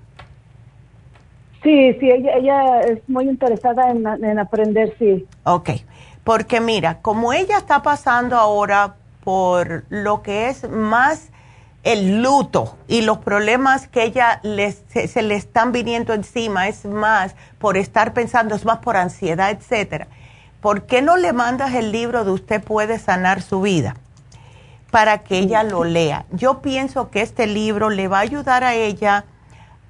Sí, 1.62 1.94
sí, 1.94 2.10
ella, 2.10 2.32
ella 2.36 2.80
es 2.80 3.08
muy 3.08 3.24
interesada 3.24 3.90
en, 3.90 4.38
aprender, 4.38 4.94
sí. 4.98 5.26
Ok, 5.44 5.70
porque 6.24 6.60
mira, 6.60 7.00
como 7.00 7.32
ella 7.32 7.56
está 7.56 7.82
pasando 7.82 8.36
ahora 8.36 8.96
por 9.24 9.84
lo 9.88 10.20
que 10.20 10.50
es 10.50 10.68
más 10.68 11.30
el 11.84 12.22
luto 12.22 12.76
y 12.86 13.00
los 13.00 13.16
problemas 13.16 13.88
que 13.88 14.02
ella 14.02 14.42
se, 14.42 15.22
le 15.22 15.36
están 15.36 15.72
viniendo 15.72 16.12
encima, 16.12 16.68
es 16.68 16.84
más 16.84 17.34
por 17.58 17.78
estar 17.78 18.12
pensando, 18.12 18.54
es 18.54 18.66
más 18.66 18.80
por 18.80 18.98
ansiedad, 18.98 19.50
etcétera. 19.50 20.06
¿Por 20.64 20.86
qué 20.86 21.02
no 21.02 21.18
le 21.18 21.34
mandas 21.34 21.74
el 21.74 21.92
libro 21.92 22.24
de 22.24 22.30
Usted 22.30 22.64
puede 22.64 22.98
sanar 22.98 23.42
su 23.42 23.60
vida? 23.60 23.96
Para 24.90 25.18
que 25.18 25.36
ella 25.36 25.62
lo 25.62 25.84
lea. 25.84 26.24
Yo 26.30 26.62
pienso 26.62 27.10
que 27.10 27.20
este 27.20 27.46
libro 27.46 27.90
le 27.90 28.08
va 28.08 28.20
a 28.20 28.22
ayudar 28.22 28.64
a 28.64 28.72
ella 28.74 29.26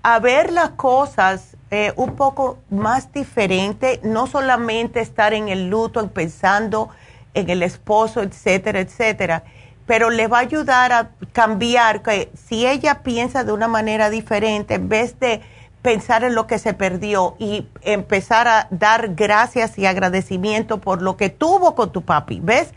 a 0.02 0.18
ver 0.18 0.50
las 0.50 0.70
cosas 0.70 1.56
eh, 1.70 1.92
un 1.94 2.16
poco 2.16 2.58
más 2.70 3.12
diferente, 3.12 4.00
no 4.02 4.26
solamente 4.26 4.98
estar 4.98 5.32
en 5.32 5.48
el 5.48 5.70
luto 5.70 6.04
pensando 6.08 6.88
en 7.34 7.50
el 7.50 7.62
esposo, 7.62 8.20
etcétera, 8.20 8.80
etcétera. 8.80 9.44
Pero 9.86 10.10
le 10.10 10.26
va 10.26 10.38
a 10.38 10.40
ayudar 10.40 10.92
a 10.92 11.10
cambiar, 11.32 12.02
que 12.02 12.32
si 12.34 12.66
ella 12.66 13.04
piensa 13.04 13.44
de 13.44 13.52
una 13.52 13.68
manera 13.68 14.10
diferente, 14.10 14.74
en 14.74 14.88
vez 14.88 15.20
de 15.20 15.40
pensar 15.84 16.24
en 16.24 16.34
lo 16.34 16.46
que 16.46 16.58
se 16.58 16.72
perdió 16.72 17.36
y 17.38 17.68
empezar 17.82 18.48
a 18.48 18.68
dar 18.70 19.14
gracias 19.14 19.78
y 19.78 19.84
agradecimiento 19.84 20.80
por 20.80 21.02
lo 21.02 21.18
que 21.18 21.28
tuvo 21.28 21.74
con 21.74 21.92
tu 21.92 22.00
papi, 22.00 22.40
¿ves? 22.42 22.72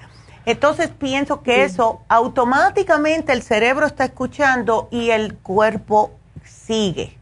Entonces 0.46 0.90
pienso 0.90 1.42
que 1.42 1.64
eso 1.64 2.02
automáticamente 2.10 3.32
el 3.32 3.44
cerebro 3.44 3.86
está 3.86 4.04
escuchando 4.04 4.90
y 4.92 5.12
el 5.12 5.38
cuerpo 5.38 6.12
sigue. 6.44 7.18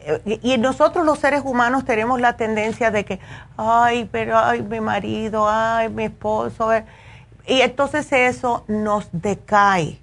Eh, 0.00 0.40
y 0.42 0.58
nosotros 0.58 1.06
los 1.06 1.18
seres 1.18 1.40
humanos 1.42 1.86
tenemos 1.86 2.20
la 2.20 2.36
tendencia 2.36 2.90
de 2.90 3.06
que, 3.06 3.18
ay, 3.56 4.10
pero, 4.12 4.36
ay, 4.36 4.60
mi 4.60 4.80
marido, 4.80 5.48
ay, 5.48 5.88
mi 5.88 6.04
esposo. 6.04 6.70
Eh". 6.70 6.84
Y 7.46 7.62
entonces 7.62 8.12
eso 8.12 8.62
nos 8.68 9.08
decae. 9.12 9.98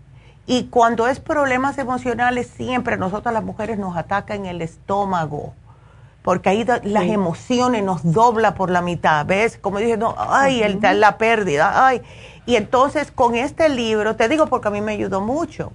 Y 0.48 0.66
cuando 0.66 1.08
es 1.08 1.20
problemas 1.20 1.78
emocionales, 1.78 2.48
siempre 2.48 2.98
nosotros 2.98 3.34
las 3.34 3.44
mujeres 3.44 3.80
nos 3.80 3.98
ataca 3.98 4.36
en 4.36 4.46
el 4.46 4.62
estómago 4.62 5.54
porque 6.26 6.50
ahí 6.50 6.66
las 6.66 7.04
emociones 7.04 7.84
nos 7.84 8.12
dobla 8.12 8.56
por 8.56 8.72
la 8.72 8.82
mitad, 8.82 9.24
¿ves? 9.28 9.60
Como 9.60 9.78
dije, 9.78 9.96
no, 9.96 10.16
ay, 10.18 10.64
el, 10.64 10.80
la 11.00 11.20
pérdida, 11.20 11.86
ay. 11.86 12.02
Y 12.48 12.56
entonces 12.56 13.12
con 13.12 13.36
este 13.36 13.70
libro, 13.70 14.16
te 14.16 14.28
digo 14.28 14.48
porque 14.48 14.70
a 14.70 14.72
mí 14.72 14.82
me 14.82 14.94
ayudó 14.94 15.22
mucho, 15.22 15.72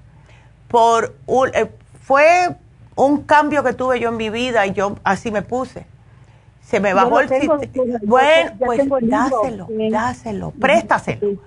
por 0.66 1.14
eh, 1.54 1.70
fue 2.02 2.56
un 2.96 3.22
cambio 3.22 3.62
que 3.62 3.74
tuve 3.74 4.00
yo 4.00 4.08
en 4.08 4.16
mi 4.16 4.28
vida 4.28 4.66
y 4.66 4.72
yo 4.72 4.96
así 5.04 5.30
me 5.30 5.42
puse. 5.42 5.86
Se 6.62 6.80
me 6.80 6.94
bajó 6.94 7.20
el 7.20 7.28
sistema. 7.28 7.60
Bueno, 8.02 8.52
pues 8.58 8.80
dáselo, 9.02 9.68
dáselo, 9.88 10.50
préstaselo. 10.50 11.38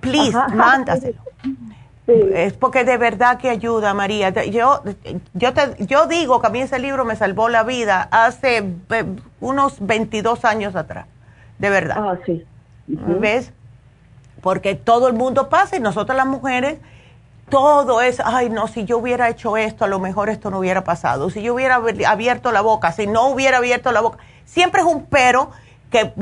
Please, 0.00 0.38
mándaselo. 0.54 1.18
Es 2.06 2.52
porque 2.52 2.84
de 2.84 2.98
verdad 2.98 3.38
que 3.38 3.48
ayuda, 3.48 3.94
María. 3.94 4.28
Yo, 4.44 4.82
yo, 5.32 5.54
te, 5.54 5.84
yo 5.86 6.06
digo 6.06 6.40
que 6.40 6.46
a 6.48 6.50
mí 6.50 6.60
ese 6.60 6.78
libro 6.78 7.04
me 7.04 7.16
salvó 7.16 7.48
la 7.48 7.62
vida 7.62 8.08
hace 8.10 8.62
unos 9.40 9.76
22 9.80 10.44
años 10.44 10.76
atrás, 10.76 11.06
de 11.58 11.70
verdad. 11.70 11.96
Ah, 11.98 12.18
sí. 12.26 12.44
¿Ves? 12.86 13.52
Porque 14.42 14.74
todo 14.74 15.08
el 15.08 15.14
mundo 15.14 15.48
pasa 15.48 15.76
y 15.76 15.80
nosotras 15.80 16.16
las 16.16 16.26
mujeres, 16.26 16.78
todo 17.48 18.02
es, 18.02 18.20
ay, 18.22 18.50
no, 18.50 18.68
si 18.68 18.84
yo 18.84 18.98
hubiera 18.98 19.30
hecho 19.30 19.56
esto, 19.56 19.86
a 19.86 19.88
lo 19.88 19.98
mejor 19.98 20.28
esto 20.28 20.50
no 20.50 20.58
hubiera 20.58 20.84
pasado. 20.84 21.30
Si 21.30 21.40
yo 21.40 21.54
hubiera 21.54 21.76
abierto 22.06 22.52
la 22.52 22.60
boca, 22.60 22.92
si 22.92 23.06
no 23.06 23.28
hubiera 23.28 23.58
abierto 23.58 23.92
la 23.92 24.02
boca. 24.02 24.18
Siempre 24.44 24.82
es 24.82 24.86
un 24.86 25.06
pero 25.06 25.50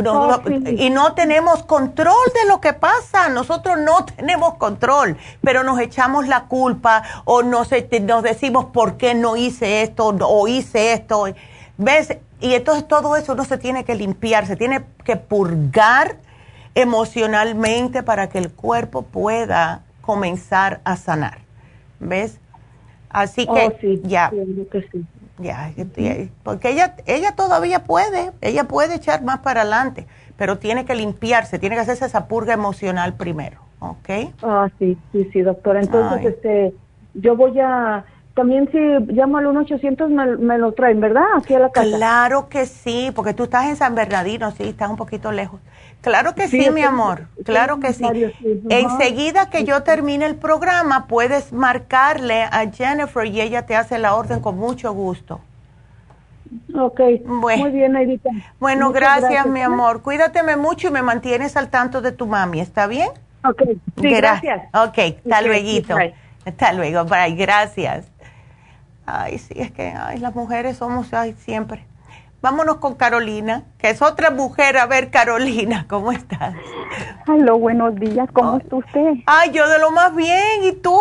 Oh, 0.05 0.41
y 0.67 0.91
no 0.91 1.15
tenemos 1.15 1.63
control 1.65 2.15
de 2.35 2.49
lo 2.49 2.61
que 2.61 2.75
pasa, 2.75 3.29
nosotros 3.29 3.79
no 3.79 4.05
tenemos 4.17 4.55
control, 4.55 5.17
pero 5.43 5.63
nos 5.63 5.81
echamos 5.81 6.29
la 6.29 6.45
culpa 6.45 7.03
o 7.25 7.43
nos, 7.43 7.71
nos 8.03 8.23
decimos 8.23 8.67
por 8.67 8.97
qué 8.97 9.15
no 9.15 9.37
hice 9.37 9.83
esto 9.83 10.09
o 10.09 10.49
hice 10.49 10.93
esto, 10.93 11.25
¿ves? 11.79 12.17
Y 12.41 12.55
entonces 12.55 12.87
todo 12.87 13.17
eso 13.17 13.35
no 13.35 13.45
se 13.45 13.57
tiene 13.57 13.85
que 13.85 13.95
limpiar, 13.95 14.47
se 14.47 14.57
tiene 14.57 14.85
que 15.05 15.17
purgar 15.17 16.17
emocionalmente 16.75 18.03
para 18.03 18.29
que 18.29 18.39
el 18.39 18.51
cuerpo 18.53 19.03
pueda 19.03 19.83
comenzar 20.01 20.81
a 20.85 20.97
sanar, 20.97 21.39
¿ves? 22.01 22.39
Así 23.09 23.47
que 23.47 23.51
oh, 23.53 24.09
ya. 24.09 24.33
Ya, 25.39 25.73
porque 26.43 26.71
ella, 26.71 26.95
ella 27.07 27.35
todavía 27.35 27.85
puede, 27.85 28.33
ella 28.41 28.65
puede 28.65 28.97
echar 28.97 29.23
más 29.23 29.39
para 29.39 29.63
adelante, 29.63 30.07
pero 30.37 30.59
tiene 30.59 30.85
que 30.85 30.95
limpiarse, 30.95 31.59
tiene 31.59 31.75
que 31.75 31.81
hacerse 31.81 32.05
esa 32.05 32.29
purga 32.29 32.53
emocional 32.53 33.15
primero, 33.15 33.61
¿ok? 33.81 34.35
Ah, 34.43 34.69
sí, 34.79 34.97
sí, 35.11 35.29
sí, 35.33 35.41
doctora. 35.41 35.81
Entonces, 35.81 36.35
este, 36.35 36.75
yo 37.15 37.35
voy 37.35 37.59
a, 37.61 38.05
también 38.35 38.71
si 38.71 38.79
llamo 39.13 39.39
al 39.39 39.47
1-800 39.47 40.09
me, 40.09 40.37
me, 40.37 40.59
lo 40.59 40.73
traen, 40.73 41.01
¿verdad? 41.01 41.25
Aquí 41.37 41.55
a 41.55 41.59
la 41.59 41.71
casa. 41.71 41.97
Claro 41.97 42.49
que 42.49 42.67
sí, 42.67 43.11
porque 43.15 43.35
tú 43.35 43.45
estás 43.45 43.67
en 43.67 43.77
San 43.77 43.95
Bernardino, 43.95 44.51
sí, 44.53 44.65
estás 44.65 44.89
un 44.91 44.97
poquito 44.97 45.33
lejos. 45.33 45.61
Claro 46.01 46.35
que 46.35 46.49
sí, 46.49 46.69
mi 46.71 46.83
amor, 46.83 47.29
claro 47.45 47.79
que 47.79 47.93
sí. 47.93 48.05
Enseguida 48.69 49.51
que 49.51 49.65
yo 49.65 49.85
termine 49.85 50.27
el 50.27 50.35
programa, 50.35 51.07
puedes 51.07 51.53
marcarle 51.53 52.43
a 52.43 52.69
Jennifer 52.73 53.25
y 53.27 53.41
ella 53.41 53.67
te 53.67 53.77
hace 53.77 53.99
la 53.99 54.17
orden 54.17 54.41
con 54.41 54.59
mucho 54.59 54.93
gusto. 54.93 55.41
Ok, 56.75 57.01
muy 57.25 57.71
bien, 57.71 57.97
Edita. 57.97 58.31
Bueno, 58.59 58.93
gracias, 58.93 59.47
mi 59.47 59.63
amor. 59.63 60.03
Cuídateme 60.03 60.57
mucho 60.57 60.89
y 60.89 60.91
me 60.91 61.03
mantienes 61.03 61.57
al 61.57 61.71
tanto 61.71 62.03
de 62.03 62.13
tu 62.13 62.27
mami, 62.27 62.61
¿está 62.61 62.87
bien? 62.87 63.11
Ok, 63.45 63.63
sí, 64.01 64.11
gracias. 64.11 64.63
Ok, 64.75 64.99
hasta 64.99 65.43
luego. 65.43 65.97
hasta 66.45 66.73
luego, 66.73 67.05
bye, 67.05 67.35
gracias. 67.37 68.12
Ay, 69.07 69.39
sí, 69.39 69.55
es 69.57 69.73
que 69.73 69.89
ay, 69.89 70.19
las 70.19 70.35
mujeres 70.35 70.77
somos 70.77 71.13
ay, 71.13 71.35
siempre. 71.39 71.85
Vámonos 72.41 72.79
con 72.79 72.97
Carolina, 72.97 73.63
que 73.79 73.91
es 73.91 74.03
otra 74.03 74.31
mujer. 74.31 74.77
A 74.77 74.87
ver, 74.87 75.11
Carolina, 75.11 75.87
¿cómo 75.89 76.11
estás? 76.11 76.55
Hola, 77.29 77.53
buenos 77.53 77.95
días. 77.97 78.29
¿Cómo 78.33 78.59
está 78.59 78.77
usted? 78.77 79.15
Ay, 79.27 79.51
yo 79.53 79.69
de 79.69 79.79
lo 79.79 79.93
más 79.93 80.15
bien. 80.15 80.65
¿Y 80.65 80.73
tú? 80.73 80.93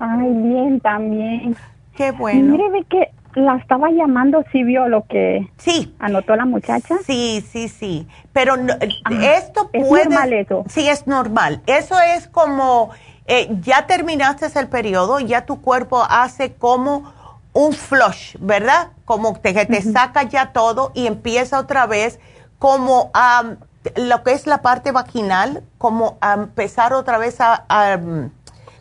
Ay, 0.00 0.30
bien 0.30 0.80
también. 0.80 1.56
Qué 1.96 2.10
bueno. 2.10 2.52
Mire, 2.52 2.68
de 2.70 2.84
que 2.84 3.12
la 3.34 3.56
estaba 3.56 3.90
llamando, 3.90 4.44
¿sí 4.50 4.64
vio 4.64 4.88
lo 4.88 5.04
que 5.06 5.48
sí. 5.56 5.94
anotó 6.00 6.34
la 6.34 6.44
muchacha? 6.46 6.96
Sí, 7.04 7.44
sí, 7.48 7.68
sí. 7.68 8.08
Pero 8.32 8.56
esto 8.56 9.70
puede... 9.70 10.02
¿Es 10.02 10.08
normal 10.08 10.32
eso? 10.32 10.64
Sí, 10.68 10.88
es 10.88 11.06
normal. 11.06 11.62
Eso 11.66 11.94
es 12.00 12.26
como... 12.28 12.90
Eh, 13.26 13.48
ya 13.62 13.86
terminaste 13.86 14.46
el 14.58 14.68
periodo, 14.68 15.18
ya 15.18 15.46
tu 15.46 15.62
cuerpo 15.62 16.04
hace 16.08 16.54
como 16.54 17.12
un 17.54 17.72
flush, 17.72 18.36
¿verdad? 18.38 18.88
Como 19.04 19.40
que 19.40 19.52
te 19.64 19.82
saca 19.82 20.24
ya 20.24 20.52
todo 20.52 20.90
y 20.94 21.06
empieza 21.06 21.58
otra 21.58 21.86
vez 21.86 22.18
como 22.58 23.10
a 23.14 23.54
lo 23.96 24.22
que 24.22 24.32
es 24.32 24.46
la 24.46 24.60
parte 24.60 24.92
vaginal, 24.92 25.62
como 25.78 26.18
a 26.20 26.34
empezar 26.34 26.92
otra 26.92 27.18
vez 27.18 27.36
a, 27.40 27.64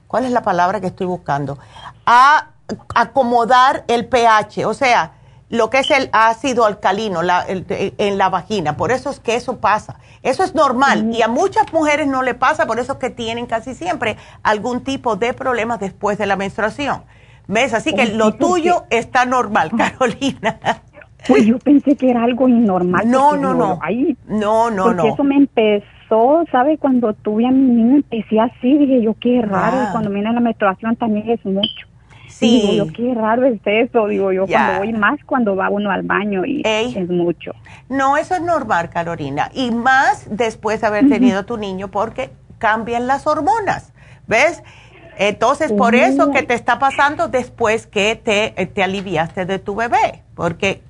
¿cuál 0.08 0.26
es 0.26 0.32
la 0.32 0.42
palabra 0.42 0.82
que 0.82 0.88
estoy 0.88 1.08
buscando? 1.08 1.58
A 2.06 2.48
acomodar 2.96 3.84
el 3.88 4.08
pH, 4.08 4.66
o 4.66 4.74
sea, 4.74 5.12
lo 5.54 5.70
que 5.70 5.78
es 5.78 5.92
el 5.92 6.10
ácido 6.14 6.66
alcalino 6.66 7.20
en 7.22 8.18
la 8.18 8.30
vagina. 8.30 8.76
Por 8.76 8.92
eso 8.92 9.12
es 9.12 9.20
que 9.20 9.36
eso 9.36 9.60
pasa. 9.60 10.00
Eso 10.24 10.44
es 10.44 10.56
normal 10.56 11.14
y 11.14 11.22
a 11.22 11.28
muchas 11.28 11.72
mujeres 11.72 12.08
no 12.08 12.24
le 12.24 12.34
pasa, 12.34 12.66
por 12.66 12.80
eso 12.80 12.94
es 12.94 12.98
que 12.98 13.12
tienen 13.12 13.46
casi 13.46 13.76
siempre 13.76 14.18
algún 14.42 14.84
tipo 14.84 15.16
de 15.16 15.32
problemas 15.34 15.80
después 15.80 16.18
de 16.18 16.26
la 16.26 16.38
menstruación. 16.38 17.04
¿Ves? 17.48 17.76
Así 17.76 17.94
que 17.94 18.08
lo 18.08 18.34
tuyo 18.34 18.86
está 18.90 19.26
normal, 19.26 19.70
Carolina. 19.78 20.60
Pues 21.28 21.46
yo 21.46 21.60
pensé 21.60 21.96
que 21.98 22.10
era 22.10 22.24
algo 22.24 22.48
normal. 22.48 23.08
No, 23.08 23.38
no, 23.38 23.54
no. 23.54 23.80
no, 24.26 24.72
no, 24.72 24.84
porque 24.86 25.08
no. 25.08 25.14
eso 25.14 25.24
me 25.24 25.36
empezó, 25.36 26.46
¿sabe? 26.52 26.80
Cuando 26.80 27.14
tuve 27.14 27.46
a 27.46 27.52
mi 27.52 27.60
niño 27.60 27.98
empecé 27.98 28.40
así, 28.40 28.76
dije 28.76 29.04
yo, 29.04 29.14
qué 29.20 29.44
raro. 29.44 29.78
Y 29.78 29.80
ah. 29.82 29.90
cuando 29.92 30.10
viene 30.10 30.34
la 30.34 30.40
menstruación 30.40 30.96
también 30.96 31.30
es 31.30 31.46
mucho. 31.46 31.93
Sí. 32.34 32.62
digo 32.62 32.86
yo, 32.86 32.94
qué 32.94 33.14
raro 33.14 33.46
es 33.46 33.60
eso. 33.66 34.08
Digo 34.08 34.32
yo, 34.32 34.48
cuando 34.48 34.80
voy 34.80 34.94
más, 34.94 35.20
cuando 35.26 35.56
va 35.56 35.70
uno 35.70 35.92
al 35.92 36.04
baño 36.04 36.46
y 36.46 36.62
es 36.66 37.10
mucho. 37.10 37.52
No, 37.90 38.18
eso 38.18 38.36
es 38.36 38.42
normal, 38.42 38.90
Carolina. 38.90 39.50
Y 39.54 39.72
más 39.72 40.28
después 40.30 40.82
de 40.82 40.88
haber 40.88 41.08
tenido 41.10 41.46
tu 41.46 41.58
niño 41.58 41.90
porque 41.90 42.32
cambian 42.58 43.08
las 43.08 43.28
hormonas. 43.28 43.94
¿Ves? 44.28 44.64
Entonces, 45.18 45.72
por 45.72 45.96
eso 45.96 46.32
que 46.32 46.44
te 46.44 46.54
está 46.54 46.80
pasando 46.80 47.28
después 47.28 47.86
que 47.86 48.16
te, 48.16 48.60
eh, 48.60 48.66
te 48.66 48.84
aliviaste 48.84 49.46
de 49.46 49.60
tu 49.60 49.76
bebé, 49.76 50.24
porque 50.34 50.82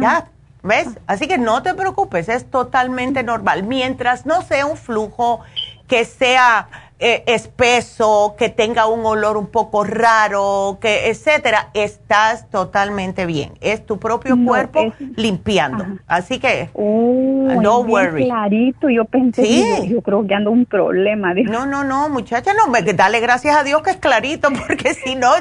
ya, 0.00 0.26
¿ves? 0.62 1.00
Así 1.06 1.26
que 1.26 1.38
no 1.38 1.62
te 1.62 1.74
preocupes, 1.74 2.28
es 2.28 2.48
totalmente 2.50 3.22
normal. 3.22 3.64
Mientras 3.64 4.24
no 4.24 4.42
sea 4.42 4.66
un 4.66 4.76
flujo 4.76 5.40
que 5.88 6.04
sea 6.04 6.68
eh, 7.00 7.24
espeso, 7.26 8.36
que 8.38 8.48
tenga 8.48 8.86
un 8.86 9.04
olor 9.04 9.36
un 9.36 9.48
poco 9.48 9.82
raro, 9.82 10.78
que 10.80 11.08
etcétera, 11.08 11.70
estás 11.74 12.48
totalmente 12.50 13.26
bien. 13.26 13.54
Es 13.60 13.84
tu 13.84 13.98
propio 13.98 14.36
cuerpo 14.44 14.92
limpiando. 15.16 15.84
Así 16.06 16.38
que 16.38 16.70
oh, 16.72 17.60
no 17.60 17.80
worry. 17.80 18.26
Clarito, 18.26 18.88
yo 18.88 19.04
pensé, 19.04 19.88
yo, 19.88 20.02
creo 20.02 20.24
que 20.26 20.34
ando 20.34 20.52
un 20.52 20.66
problema. 20.66 21.34
No, 21.34 21.66
no, 21.66 21.82
no, 21.82 22.08
muchacha, 22.08 22.52
no, 22.54 22.68
me, 22.68 22.82
dale 22.82 23.18
gracias 23.20 23.56
a 23.56 23.64
Dios 23.64 23.82
que 23.82 23.90
es 23.90 23.96
clarito, 23.96 24.48
porque 24.66 24.94
si 24.94 25.16
no, 25.16 25.30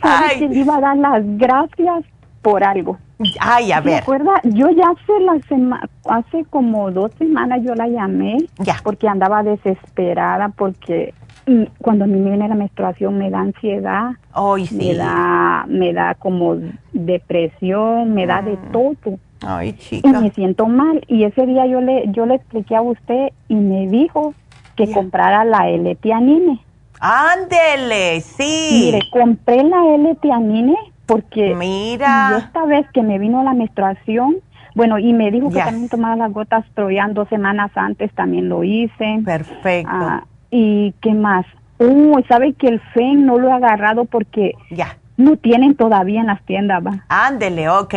Ay. 0.00 0.48
le 0.48 0.54
iba 0.60 0.76
a 0.76 0.80
dar 0.80 0.96
las 0.96 1.22
gracias 1.24 2.04
por 2.40 2.62
algo. 2.62 2.98
Ay, 3.40 3.72
a 3.72 3.80
ver. 3.80 4.02
acuerda? 4.02 4.32
Yo 4.44 4.68
ya 4.70 4.90
hace 4.90 5.20
la 5.20 5.38
semana, 5.48 5.88
hace 6.08 6.44
como 6.50 6.90
dos 6.90 7.12
semanas 7.18 7.60
yo 7.62 7.74
la 7.74 7.88
llamé 7.88 8.36
ya. 8.58 8.76
porque 8.82 9.08
andaba 9.08 9.42
desesperada 9.42 10.50
porque 10.50 11.14
mm, 11.46 11.62
cuando 11.78 12.04
a 12.04 12.08
mí 12.08 12.18
me 12.18 12.30
viene 12.30 12.48
la 12.48 12.54
menstruación 12.54 13.16
me 13.16 13.30
da 13.30 13.40
ansiedad, 13.40 14.10
Ay, 14.32 14.66
sí. 14.66 14.76
me 14.76 14.94
da 14.94 15.64
me 15.66 15.92
da 15.92 16.14
como 16.14 16.56
depresión, 16.92 18.12
me 18.12 18.26
da 18.26 18.42
de 18.42 18.52
mm. 18.52 18.72
todo. 18.72 19.18
Ay, 19.46 19.72
chica. 19.74 20.08
Y 20.08 20.12
me 20.12 20.30
siento 20.30 20.66
mal. 20.66 21.02
Y 21.08 21.24
ese 21.24 21.46
día 21.46 21.66
yo 21.66 21.80
le, 21.80 22.04
yo 22.12 22.26
le 22.26 22.36
expliqué 22.36 22.76
a 22.76 22.82
usted 22.82 23.28
y 23.48 23.54
me 23.54 23.86
dijo 23.86 24.34
que 24.76 24.90
comprara 24.92 25.44
la 25.44 25.68
L-Tianine. 25.68 26.60
Ándele, 27.00 28.20
sí. 28.20 28.90
Mire, 28.92 29.00
compré 29.10 29.62
la 29.62 29.94
L-Tianine 29.94 30.76
porque 31.06 31.54
Mira. 31.54 32.36
esta 32.38 32.64
vez 32.64 32.86
que 32.92 33.02
me 33.02 33.18
vino 33.18 33.42
la 33.42 33.54
menstruación, 33.54 34.36
bueno, 34.74 34.98
y 34.98 35.12
me 35.12 35.30
dijo 35.30 35.50
que 35.50 35.60
también 35.60 35.88
tomaba 35.88 36.16
las 36.16 36.32
gotas 36.32 36.64
Troyan 36.74 37.14
dos 37.14 37.28
semanas 37.28 37.70
antes, 37.74 38.12
también 38.12 38.48
lo 38.48 38.62
hice. 38.62 39.22
Perfecto. 39.24 39.90
Ah, 39.90 40.24
¿Y 40.50 40.92
qué 41.00 41.14
más? 41.14 41.46
Uy, 41.78 42.22
¿sabe 42.28 42.52
que 42.52 42.68
el 42.68 42.80
FEN 42.92 43.24
no 43.24 43.38
lo 43.38 43.48
he 43.48 43.52
agarrado 43.52 44.04
porque 44.04 44.52
ya. 44.70 44.98
No 45.16 45.36
tienen 45.36 45.74
todavía 45.74 46.20
en 46.20 46.26
las 46.26 46.42
tiendas, 46.44 46.84
va? 46.84 47.04
Ándele, 47.08 47.68
ok. 47.68 47.94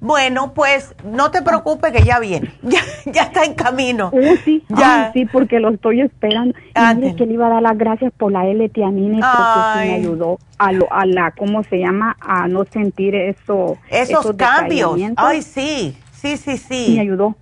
Bueno, 0.00 0.54
pues 0.54 0.94
no 1.04 1.30
te 1.30 1.42
preocupes 1.42 1.92
que 1.92 2.02
ya 2.02 2.18
viene, 2.18 2.52
ya, 2.62 2.80
ya 3.06 3.22
está 3.24 3.44
en 3.44 3.54
camino. 3.54 4.10
Uh, 4.12 4.36
sí, 4.44 4.64
ya. 4.68 5.10
sí, 5.12 5.26
porque 5.26 5.60
lo 5.60 5.70
estoy 5.70 6.00
esperando. 6.00 6.54
Y 7.02 7.14
que 7.14 7.26
le 7.26 7.34
iba 7.34 7.48
a 7.48 7.50
dar 7.50 7.62
las 7.62 7.76
gracias 7.76 8.12
por 8.16 8.32
la 8.32 8.46
L-tianina 8.46 9.18
porque 9.18 9.88
me 9.88 9.94
ayudó 9.94 10.38
a, 10.58 10.72
lo, 10.72 10.92
a 10.92 11.04
la, 11.06 11.32
¿cómo 11.32 11.62
se 11.64 11.78
llama? 11.78 12.16
A 12.20 12.48
no 12.48 12.64
sentir 12.64 13.14
eso. 13.14 13.76
Esos, 13.88 14.32
cambios. 14.36 14.98
Ay, 15.16 15.42
sí, 15.42 15.96
sí, 16.12 16.36
sí, 16.36 16.56
sí. 16.56 16.94
Me 16.94 17.00
ayudó. 17.00 17.36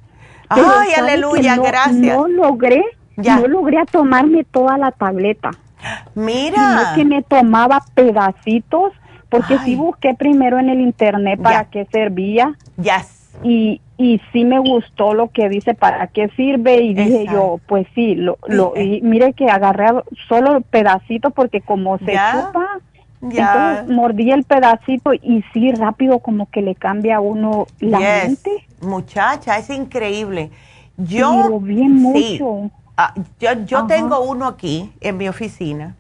Ay, 0.49 0.93
aleluya, 0.97 1.57
gracias. 1.57 2.17
No 2.17 2.27
logré, 2.27 2.83
no 3.17 3.47
logré 3.47 3.85
tomarme 3.91 4.45
toda 4.45 4.79
la 4.79 4.91
tableta. 4.91 5.51
Mira. 6.15 6.57
Sino 6.57 6.95
que 6.95 7.05
me 7.05 7.23
tomaba 7.23 7.85
pedacitos, 7.95 8.93
porque 9.29 9.59
sí 9.59 9.77
busqué 9.77 10.15
primero 10.15 10.59
en 10.59 10.69
el 10.69 10.81
internet 10.81 11.41
para 11.41 11.65
qué 11.65 11.87
servía. 11.93 12.57
Yes. 12.77 13.31
Y, 13.43 13.81
y 13.97 14.21
sí 14.33 14.45
me 14.45 14.59
gustó 14.59 15.15
lo 15.15 15.31
que 15.31 15.49
dice 15.49 15.75
para 15.75 16.09
qué 16.09 16.29
sirve. 16.37 16.83
Y 16.83 16.95
dije 16.95 17.27
yo, 17.31 17.61
pues 17.67 17.87
sí, 17.95 18.15
lo, 18.15 18.39
lo, 18.47 18.73
y 18.77 19.01
mire 19.03 19.33
que 19.35 19.51
agarré 19.51 19.89
solo 20.29 20.61
pedacitos 20.63 21.33
porque 21.33 21.61
como 21.61 21.99
se 21.99 22.13
chupa, 22.13 22.81
entonces 23.21 23.89
mordí 23.89 24.31
el 24.31 24.45
pedacito 24.45 25.13
y 25.13 25.45
sí 25.53 25.73
rápido 25.73 26.21
como 26.21 26.49
que 26.51 26.63
le 26.63 26.75
cambia 26.75 27.17
a 27.17 27.21
uno 27.21 27.67
la 27.81 27.99
mente. 27.99 28.67
Muchacha, 28.81 29.59
es 29.59 29.71
increíble. 29.71 30.51
Yo 30.97 31.61
bien 31.61 31.95
mucho. 31.95 32.71
Ah, 32.97 33.15
yo, 33.39 33.51
yo 33.65 33.87
tengo 33.87 34.21
uno 34.21 34.47
aquí 34.47 34.93
en 35.01 35.17
mi 35.17 35.29
oficina, 35.29 35.95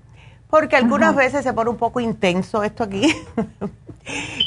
porque 0.48 0.76
algunas 0.76 1.14
veces 1.14 1.44
se 1.44 1.52
pone 1.52 1.70
un 1.70 1.76
poco 1.76 2.00
intenso 2.00 2.62
esto 2.62 2.84
aquí. 2.84 3.14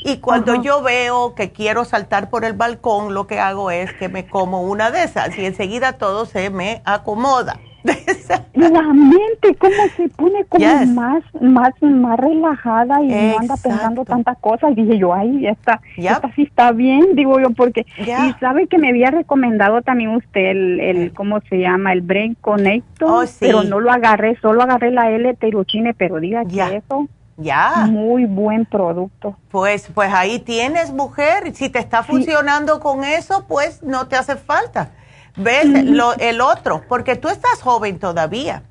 y 0.04 0.18
cuando 0.18 0.62
yo 0.62 0.82
veo 0.82 1.36
que 1.36 1.52
quiero 1.52 1.86
saltar 1.86 2.30
por 2.30 2.46
el 2.46 2.54
balcón, 2.54 3.14
lo 3.14 3.28
que 3.28 3.40
hago 3.40 3.72
es 3.72 3.94
que 3.94 4.10
me 4.10 4.28
como 4.28 4.64
una 4.64 4.92
de 4.92 5.04
esas 5.04 5.38
y 5.38 5.46
enseguida 5.46 5.94
todo 5.94 6.26
se 6.26 6.50
me 6.50 6.82
acomoda. 6.86 7.60
la 8.54 8.94
mente 8.94 9.56
como 9.58 9.88
se 9.98 10.08
pone 10.10 10.46
como 10.46 10.66
más 10.94 11.24
más 11.42 11.74
más 11.82 12.20
relajada 12.20 13.02
y 13.02 13.08
no 13.08 13.40
anda 13.40 13.56
pensando 13.58 14.06
tantas 14.06 14.38
cosas 14.38 14.76
dije 14.76 15.00
yo 15.00 15.14
ay 15.14 15.48
esta, 15.48 15.82
esta 15.98 16.32
sí 16.36 16.44
está 16.44 16.72
bien 16.74 17.16
digo 17.16 17.40
yo 17.40 17.50
porque 17.52 17.88
y 17.98 18.40
sabe 18.40 18.68
que 18.68 18.78
me 18.78 18.90
había 18.90 19.10
recomendado 19.10 19.82
también 19.82 20.12
usted 20.12 20.52
el, 20.52 20.80
el 20.80 21.14
cómo 21.14 21.42
se 21.50 21.58
llama 21.58 21.92
el 21.94 22.02
brain 22.02 22.38
connector 22.40 23.26
oh, 23.26 23.30
pero 23.40 23.64
no 23.64 23.80
lo 23.80 23.92
agarré 23.92 24.38
solo 24.42 24.62
agarré 24.62 24.92
la 24.92 25.10
L 25.10 25.34
teruchine 25.34 25.96
pero 25.96 26.20
diga 26.20 26.46
que 26.46 26.78
eso 26.78 27.08
ya. 27.41 27.88
Muy 27.89 28.26
buen 28.26 28.65
producto. 28.65 29.38
Pues, 29.49 29.89
pues 29.93 30.13
ahí 30.13 30.39
tienes, 30.39 30.91
mujer. 30.91 31.53
Si 31.53 31.69
te 31.69 31.80
está 31.80 32.03
funcionando 32.03 32.80
con 32.80 33.03
eso, 33.03 33.45
pues 33.47 33.84
no 33.84 34.07
te 34.07 34.15
hace 34.15 34.35
falta. 34.35 34.91
¿Ves? 35.38 35.65
Lo, 35.85 36.13
el 36.15 36.41
otro, 36.41 36.84
porque 36.88 37.15
tú 37.15 37.30
estás 37.30 37.61
joven 37.61 37.99
todavía. 37.99 38.63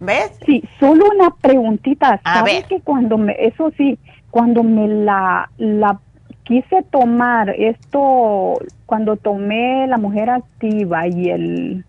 ¿Ves? 0.00 0.32
Sí, 0.44 0.62
solo 0.78 1.06
una 1.14 1.30
preguntita. 1.30 2.20
¿Sabes 2.22 2.66
que 2.66 2.80
cuando 2.80 3.16
me, 3.18 3.34
eso 3.38 3.70
sí, 3.76 3.98
cuando 4.30 4.62
me 4.62 4.88
la, 4.88 5.50
la 5.56 5.98
quise 6.44 6.82
tomar 6.90 7.50
esto, 7.50 8.58
cuando 8.86 9.16
tomé 9.16 9.86
la 9.86 9.96
mujer 9.96 10.30
activa 10.30 11.06
y 11.08 11.30
el, 11.30 11.84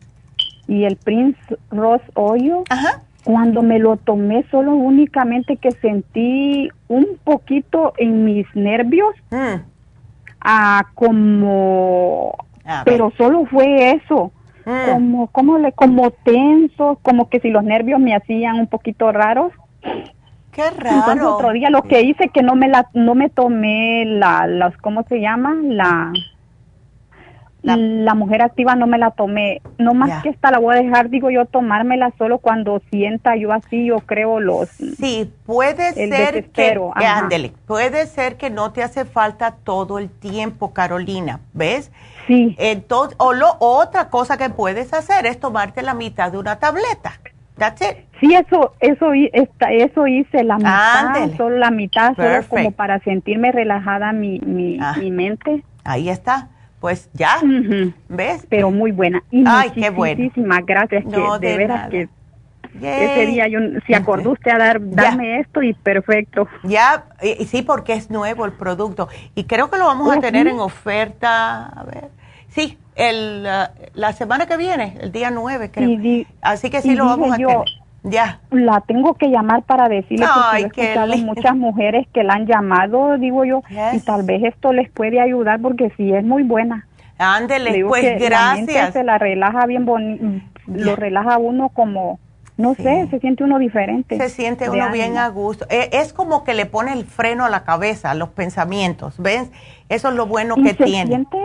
y 0.68 0.86
el 0.86 0.96
Prince 0.96 1.40
Rose 1.70 2.06
Oil, 2.16 2.64
cuando 3.26 3.64
me 3.64 3.80
lo 3.80 3.98
tomé 3.98 4.46
solo 4.52 4.74
únicamente 4.76 5.58
que 5.58 5.72
sentí 5.72 6.70
un 6.88 7.08
poquito 7.24 7.94
en 7.98 8.24
mis 8.24 8.46
nervios, 8.56 9.16
mm. 9.32 9.62
a 10.42 10.86
como 10.94 12.38
pero 12.86 13.12
solo 13.18 13.46
fue 13.46 13.92
eso. 13.92 14.32
Mm. 14.66 14.92
Como, 14.92 15.28
como, 15.28 15.58
le, 15.58 15.72
como 15.72 16.12
tenso, 16.12 17.00
como 17.02 17.30
que 17.30 17.40
si 17.40 17.50
los 17.50 17.64
nervios 17.64 18.00
me 18.00 18.16
hacían 18.16 18.60
un 18.60 18.68
poquito 18.68 19.12
raros. 19.12 19.52
Qué 20.52 20.70
raro. 20.70 21.36
otro 21.36 21.52
día 21.52 21.70
lo 21.70 21.82
que 21.84 22.02
hice 22.02 22.30
que 22.30 22.42
no 22.42 22.56
me 22.56 22.70
la, 22.70 22.88
no 22.94 23.14
me 23.14 23.30
tomé 23.30 24.06
la, 24.06 24.48
las, 24.48 24.78
¿cómo 24.78 25.04
se 25.04 25.20
llama? 25.20 25.56
La, 25.64 26.14
la, 27.66 28.14
mujer 28.14 28.42
activa 28.42 28.76
no 28.76 28.88
me 28.88 28.98
la 28.98 29.12
tomé. 29.12 29.62
No 29.78 29.94
más 29.94 30.22
que 30.22 30.30
esta 30.30 30.52
la 30.52 30.60
voy 30.60 30.76
a 30.76 30.82
dejar, 30.82 31.10
digo 31.10 31.30
yo, 31.30 31.46
tomármela 31.46 32.12
solo 32.18 32.38
cuando 32.38 32.82
sienta 32.92 33.36
yo 33.36 33.52
así, 33.52 33.88
yo 33.88 34.00
creo 34.02 34.40
los... 34.40 34.70
Sí, 34.70 35.34
puede 35.46 35.94
ser 35.94 36.46
que... 36.52 36.80
Ándele, 36.96 37.54
puede 37.66 38.06
ser 38.06 38.38
que 38.38 38.50
no 38.50 38.72
te 38.72 38.84
hace 38.84 39.06
falta 39.06 39.56
todo 39.64 39.98
el 39.98 40.10
tiempo, 40.10 40.74
Carolina, 40.74 41.40
¿ves? 41.54 41.92
Sí. 42.28 42.56
Entonces, 42.60 43.16
o 43.20 43.34
lo, 43.34 43.56
otra 43.60 44.10
cosa 44.10 44.38
que 44.38 44.50
puedes 44.50 44.94
hacer 44.94 45.26
es 45.26 45.40
tomarte 45.40 45.82
la 45.82 45.94
mitad 45.94 46.32
de 46.32 46.38
una 46.38 46.58
tableta. 46.58 47.14
That's 47.58 47.82
it. 47.82 47.98
Sí, 48.20 48.36
eso, 48.36 48.74
eso, 48.82 49.12
eso 49.14 50.08
hice 50.08 50.44
la 50.44 50.58
mitad, 50.58 51.38
solo 51.38 51.58
la 51.58 51.72
mitad, 51.72 52.14
solo 52.16 52.46
como 52.50 52.72
para 52.72 53.00
sentirme 53.00 53.52
relajada 53.52 54.12
mi, 54.12 54.40
mi, 54.40 54.78
ah. 54.82 54.96
mi 55.00 55.10
mente. 55.10 55.64
Ahí 55.86 56.10
está 56.10 56.50
pues 56.86 57.10
ya, 57.14 57.40
¿ves? 58.10 58.46
Pero 58.48 58.70
muy 58.70 58.92
buena. 58.92 59.24
Y 59.32 59.44
Ay, 59.48 59.72
qué 59.72 59.90
bueno. 59.90 60.22
Muchísimas 60.22 60.64
gracias. 60.68 61.04
No, 61.04 61.40
de, 61.40 61.58
veras 61.58 61.90
que 61.90 62.08
ese 62.80 63.26
día 63.26 63.48
yo, 63.48 63.58
si 63.88 63.96
acordó 63.96 64.34
usted 64.34 64.52
a 64.52 64.60
dar, 64.60 64.78
darme 64.92 65.40
esto 65.40 65.64
y 65.64 65.74
perfecto. 65.74 66.48
Ya, 66.62 67.06
y, 67.24 67.44
sí, 67.46 67.64
porque 67.64 67.94
es 67.94 68.12
nuevo 68.12 68.46
el 68.46 68.52
producto. 68.52 69.10
Y 69.34 69.46
creo 69.46 69.72
que 69.72 69.80
lo 69.80 69.88
vamos 69.88 70.16
a 70.16 70.20
tener 70.20 70.46
en 70.46 70.60
oferta, 70.60 71.66
a 71.70 71.84
ver, 71.86 72.10
sí, 72.50 72.78
el, 72.94 73.42
la 73.42 74.14
semana 74.14 74.46
que 74.46 74.56
viene, 74.56 74.96
el 75.02 75.12
día 75.12 75.32
9 75.32 75.72
creo. 75.72 76.26
Así 76.40 76.70
que 76.70 76.84
sí 76.84 76.94
lo 76.94 77.08
vamos 77.08 77.32
a 77.32 77.38
tener. 77.38 77.58
Ya. 78.06 78.40
La 78.52 78.82
tengo 78.82 79.16
que 79.16 79.30
llamar 79.30 79.64
para 79.64 79.90
decirle 79.90 80.28
Ay, 80.30 80.64
porque 80.64 80.82
he 80.82 80.86
escuchado 80.86 81.18
muchas 81.18 81.56
mujeres 81.56 82.08
que 82.14 82.24
la 82.24 82.36
han 82.36 82.46
llamado, 82.46 83.18
digo 83.18 83.46
yo, 83.46 83.64
y 83.94 84.00
tal 84.00 84.24
vez 84.24 84.44
esto 84.44 84.74
les 84.74 84.90
puede 84.92 85.20
ayudar 85.20 85.60
porque 85.60 85.92
sí 85.98 86.14
es 86.14 86.24
muy 86.24 86.44
buena. 86.44 86.88
Ándele, 87.18 87.84
pues 87.86 88.22
gracias. 88.22 88.94
se 88.94 89.04
la 89.04 89.18
relaja 89.18 89.66
bien 89.66 89.86
bonito, 89.86 90.24
lo 90.68 90.96
relaja 90.96 91.38
uno 91.38 91.70
como, 91.70 92.20
no 92.58 92.76
sé, 92.76 93.08
se 93.10 93.20
siente 93.20 93.44
uno 93.44 93.58
diferente. 93.58 94.18
Se 94.18 94.30
siente 94.30 94.70
uno 94.70 94.92
bien 94.92 95.18
a 95.18 95.28
gusto. 95.30 95.66
E, 95.70 95.90
es, 95.94 96.14
como 96.14 96.44
que 96.44 96.54
le 96.54 96.66
pone 96.66 96.94
el 96.94 97.06
freno 97.06 97.46
a 97.46 97.50
la 97.50 97.64
cabeza, 97.64 98.12
a 98.12 98.16
los 98.16 98.30
pensamientos, 98.30 99.16
¿ves? 99.18 99.50
Eso 99.90 100.10
es 100.10 100.16
lo 100.16 100.28
bueno 100.28 100.56
que 100.56 100.74
tiene. 100.74 101.08
Siente 101.08 101.38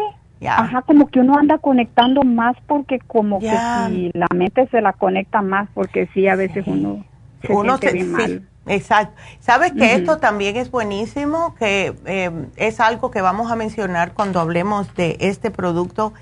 Ajá, 0.48 0.82
como 0.82 1.08
que 1.08 1.20
uno 1.20 1.36
anda 1.38 1.58
conectando 1.58 2.22
más 2.22 2.56
porque 2.66 2.98
como 2.98 3.40
que 3.40 3.52
si 3.88 4.10
la 4.14 4.26
mente 4.34 4.66
se 4.68 4.80
la 4.80 4.92
conecta 4.94 5.42
más 5.42 5.68
porque 5.74 6.08
sí, 6.14 6.28
a 6.28 6.36
veces 6.36 6.66
uno 6.66 7.04
se 7.42 7.52
uno 7.52 7.76
siente 7.78 8.04
mal. 8.04 8.42
Exacto. 8.66 9.20
¿Sabes 9.40 9.72
que 9.72 9.94
esto 9.94 10.18
también 10.18 10.56
es 10.56 10.70
buenísimo? 10.70 11.54
Que 11.56 11.94
em, 12.04 12.46
es 12.56 12.80
algo 12.80 13.10
que 13.10 13.20
vamos 13.20 13.50
a 13.50 13.56
mencionar 13.56 14.12
cuando 14.12 14.40
hablemos 14.40 14.94
de 14.94 15.16
este 15.20 15.50
producto. 15.50 16.12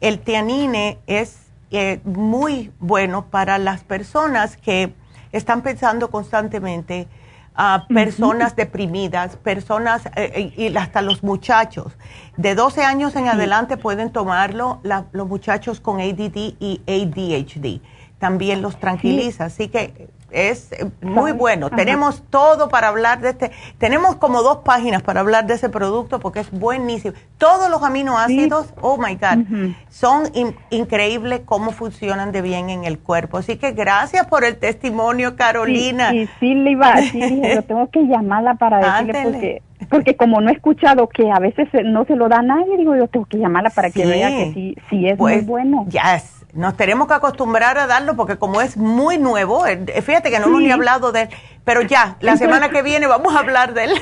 El 0.00 0.18
tianine 0.18 0.98
es 1.06 1.38
eh, 1.70 2.00
muy 2.04 2.72
bueno 2.78 3.26
para 3.30 3.58
las 3.58 3.82
personas 3.82 4.56
que 4.56 4.92
están 5.32 5.62
pensando 5.62 6.10
constantemente 6.10 7.08
a 7.54 7.86
personas 7.88 8.56
deprimidas, 8.56 9.36
personas 9.36 10.02
eh, 10.16 10.52
y 10.56 10.76
hasta 10.76 11.02
los 11.02 11.22
muchachos. 11.22 11.92
De 12.36 12.54
12 12.54 12.82
años 12.82 13.14
en 13.16 13.28
adelante 13.28 13.76
pueden 13.76 14.10
tomarlo 14.10 14.80
los 15.12 15.28
muchachos 15.28 15.80
con 15.80 16.00
ADD 16.00 16.54
y 16.58 16.82
ADHD. 16.86 17.80
También 18.18 18.62
los 18.62 18.78
tranquiliza. 18.80 19.44
Así 19.44 19.68
que 19.68 20.08
es 20.34 20.70
muy 21.00 21.32
bueno. 21.32 21.70
Tenemos 21.70 22.22
todo 22.28 22.68
para 22.68 22.88
hablar 22.88 23.20
de 23.20 23.30
este. 23.30 23.52
Tenemos 23.78 24.16
como 24.16 24.42
dos 24.42 24.58
páginas 24.58 25.02
para 25.02 25.20
hablar 25.20 25.46
de 25.46 25.54
ese 25.54 25.68
producto 25.68 26.18
porque 26.18 26.40
es 26.40 26.50
buenísimo. 26.50 27.14
Todos 27.38 27.70
los 27.70 27.82
aminoácidos, 27.82 28.74
oh 28.80 28.98
my 28.98 29.14
God, 29.14 29.74
son 29.88 30.24
increíbles 30.70 31.42
cómo 31.44 31.70
funcionan 31.70 32.32
de 32.32 32.42
bien 32.42 32.68
en 32.70 32.84
el 32.84 32.98
cuerpo. 32.98 33.38
Así 33.38 33.56
que 33.56 33.72
gracias 33.72 34.26
por 34.26 34.44
el 34.44 34.56
testimonio, 34.56 35.36
Carolina. 35.36 36.10
Sí, 36.10 36.28
sí, 36.40 36.54
le 36.54 36.72
iba, 36.72 36.96
sí, 36.96 37.42
yo 37.54 37.62
tengo 37.62 37.88
que 37.90 38.06
llamarla 38.06 38.54
para 38.54 38.78
decirle 39.02 39.22
porque 39.22 39.62
porque 39.88 40.16
como 40.16 40.40
no 40.40 40.50
he 40.50 40.54
escuchado 40.54 41.08
que 41.08 41.30
a 41.30 41.38
veces 41.38 41.68
no 41.84 42.04
se 42.04 42.16
lo 42.16 42.28
da 42.28 42.38
a 42.38 42.42
nadie, 42.42 42.76
digo 42.76 42.96
yo 42.96 43.08
tengo 43.08 43.26
que 43.26 43.38
llamarla 43.38 43.70
para 43.70 43.90
que 43.90 44.06
vea 44.06 44.28
que 44.28 44.52
sí, 44.54 44.76
sí 44.88 45.06
es 45.06 45.18
muy 45.18 45.34
pues, 45.34 45.46
bueno. 45.46 45.84
Ya 45.88 46.14
nos 46.54 46.76
tenemos 46.76 47.08
que 47.08 47.14
acostumbrar 47.14 47.78
a 47.78 47.86
darlo 47.86 48.16
porque 48.16 48.36
como 48.36 48.60
es 48.60 48.76
muy 48.76 49.18
nuevo, 49.18 49.66
eh, 49.66 50.02
fíjate 50.02 50.30
que 50.30 50.38
no 50.38 50.46
hemos 50.46 50.62
ni 50.62 50.70
hablado 50.70 51.12
de 51.12 51.22
él, 51.22 51.28
pero 51.64 51.82
ya, 51.82 52.16
la 52.20 52.36
semana 52.36 52.70
que 52.70 52.82
viene 52.82 53.06
vamos 53.06 53.34
a 53.34 53.40
hablar 53.40 53.74
de 53.74 53.84
él. 53.84 53.92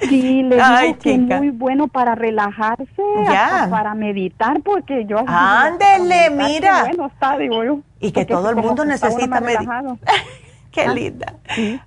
Sí, 0.00 0.42
le 0.42 0.56
digo 0.56 0.98
que 0.98 1.14
es 1.14 1.20
muy 1.20 1.50
bueno 1.50 1.88
para 1.88 2.14
relajarse, 2.14 3.02
para 3.70 3.94
meditar, 3.94 4.60
porque 4.62 5.04
yo... 5.06 5.18
Ándele, 5.26 6.30
mira. 6.30 6.84
Bueno 6.84 7.06
está, 7.06 7.38
digo 7.38 7.64
yo. 7.64 7.78
Y 8.00 8.12
que 8.12 8.24
todo 8.24 8.50
el 8.50 8.56
mundo 8.56 8.84
necesita 8.84 9.40
meditar. 9.40 9.84
Qué 10.72 10.82
ah, 10.82 10.92
linda. 10.92 11.34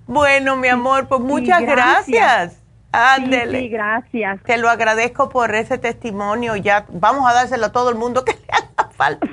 Bueno, 0.06 0.56
mi 0.56 0.68
amor, 0.68 1.08
pues 1.08 1.20
muchas 1.20 1.60
gracias. 1.60 2.62
Ándele. 2.92 3.60
Sí, 3.60 3.68
gracias. 3.68 4.42
Te 4.42 4.56
lo 4.56 4.68
agradezco 4.68 5.28
por 5.28 5.54
ese 5.54 5.78
testimonio. 5.78 6.56
Ya 6.56 6.86
vamos 6.88 7.28
a 7.30 7.34
dárselo 7.34 7.66
a 7.66 7.72
todo 7.72 7.90
el 7.90 7.96
mundo 7.96 8.24
que 8.24 8.32
le 8.46 8.48
haga 8.50 8.90
falta. 8.90 9.26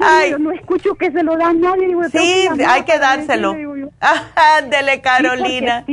Ay. 0.00 0.30
Yo 0.32 0.38
no 0.38 0.52
escucho 0.52 0.94
que 0.94 1.10
se 1.10 1.22
lo 1.22 1.36
dan 1.36 1.60
nadie. 1.60 1.94
sí, 2.10 2.48
hay 2.66 2.82
que 2.84 2.98
dárselo. 2.98 3.56
Ándele, 4.58 5.00
Carolina. 5.00 5.84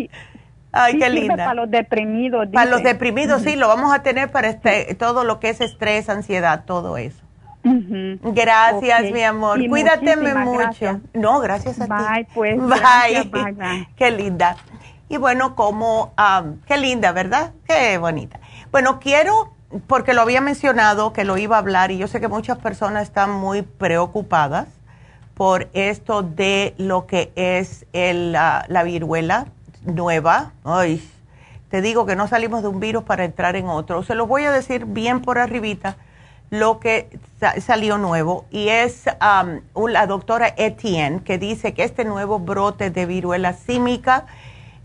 Ay, 0.71 0.99
qué 0.99 1.09
linda. 1.09 1.37
Para 1.37 1.53
los 1.53 1.71
deprimidos. 1.71 2.47
Para 2.53 2.69
los 2.69 2.83
deprimidos, 2.83 3.41
sí, 3.41 3.55
lo 3.55 3.67
vamos 3.67 3.93
a 3.93 4.03
tener 4.03 4.29
para 4.31 4.49
este, 4.49 4.93
todo 4.95 5.23
lo 5.23 5.39
que 5.39 5.49
es 5.49 5.61
estrés, 5.61 6.09
ansiedad, 6.09 6.65
todo 6.65 6.97
eso. 6.97 7.23
Gracias, 7.63 9.11
mi 9.11 9.23
amor. 9.23 9.59
Cuídate 9.67 10.15
mucho. 10.15 11.01
No, 11.13 11.39
gracias 11.39 11.81
a 11.81 11.87
bye, 11.87 12.25
ti. 12.25 12.31
Pues, 12.33 12.57
bye. 12.61 13.23
bye. 13.31 13.87
Qué 13.95 14.11
linda. 14.11 14.57
Y 15.09 15.17
bueno, 15.17 15.55
como, 15.55 16.13
qué 16.67 16.77
linda, 16.77 17.11
¿verdad? 17.11 17.53
Qué 17.65 17.97
bonita. 17.97 18.39
Bueno, 18.71 18.99
quiero, 18.99 19.53
porque 19.87 20.13
lo 20.13 20.21
había 20.21 20.41
mencionado, 20.41 21.13
que 21.13 21.23
lo 21.23 21.37
iba 21.37 21.55
a 21.55 21.59
hablar, 21.59 21.91
y 21.91 21.97
yo 21.97 22.07
sé 22.07 22.19
que 22.19 22.27
muchas 22.27 22.57
personas 22.57 23.03
están 23.03 23.31
muy 23.31 23.61
preocupadas 23.61 24.67
por 25.33 25.69
esto 25.73 26.23
de 26.23 26.73
lo 26.77 27.05
que 27.05 27.31
es 27.35 27.85
el, 27.93 28.31
la 28.33 28.83
viruela 28.83 29.47
nueva. 29.85 30.51
Ay, 30.63 31.01
te 31.69 31.81
digo 31.81 32.05
que 32.05 32.15
no 32.15 32.27
salimos 32.27 32.61
de 32.61 32.69
un 32.69 32.79
virus 32.79 33.03
para 33.03 33.25
entrar 33.25 33.55
en 33.55 33.67
otro. 33.67 34.03
Se 34.03 34.15
los 34.15 34.27
voy 34.27 34.43
a 34.43 34.51
decir 34.51 34.85
bien 34.85 35.21
por 35.21 35.37
arribita 35.37 35.97
lo 36.49 36.79
que 36.79 37.19
salió 37.59 37.97
nuevo 37.97 38.45
y 38.51 38.69
es 38.69 39.03
la 39.19 40.07
doctora 40.07 40.53
Etienne 40.55 41.21
que 41.21 41.37
dice 41.37 41.73
que 41.73 41.83
este 41.83 42.05
nuevo 42.05 42.39
brote 42.39 42.89
de 42.89 43.05
viruela 43.05 43.51
símica 43.51 44.25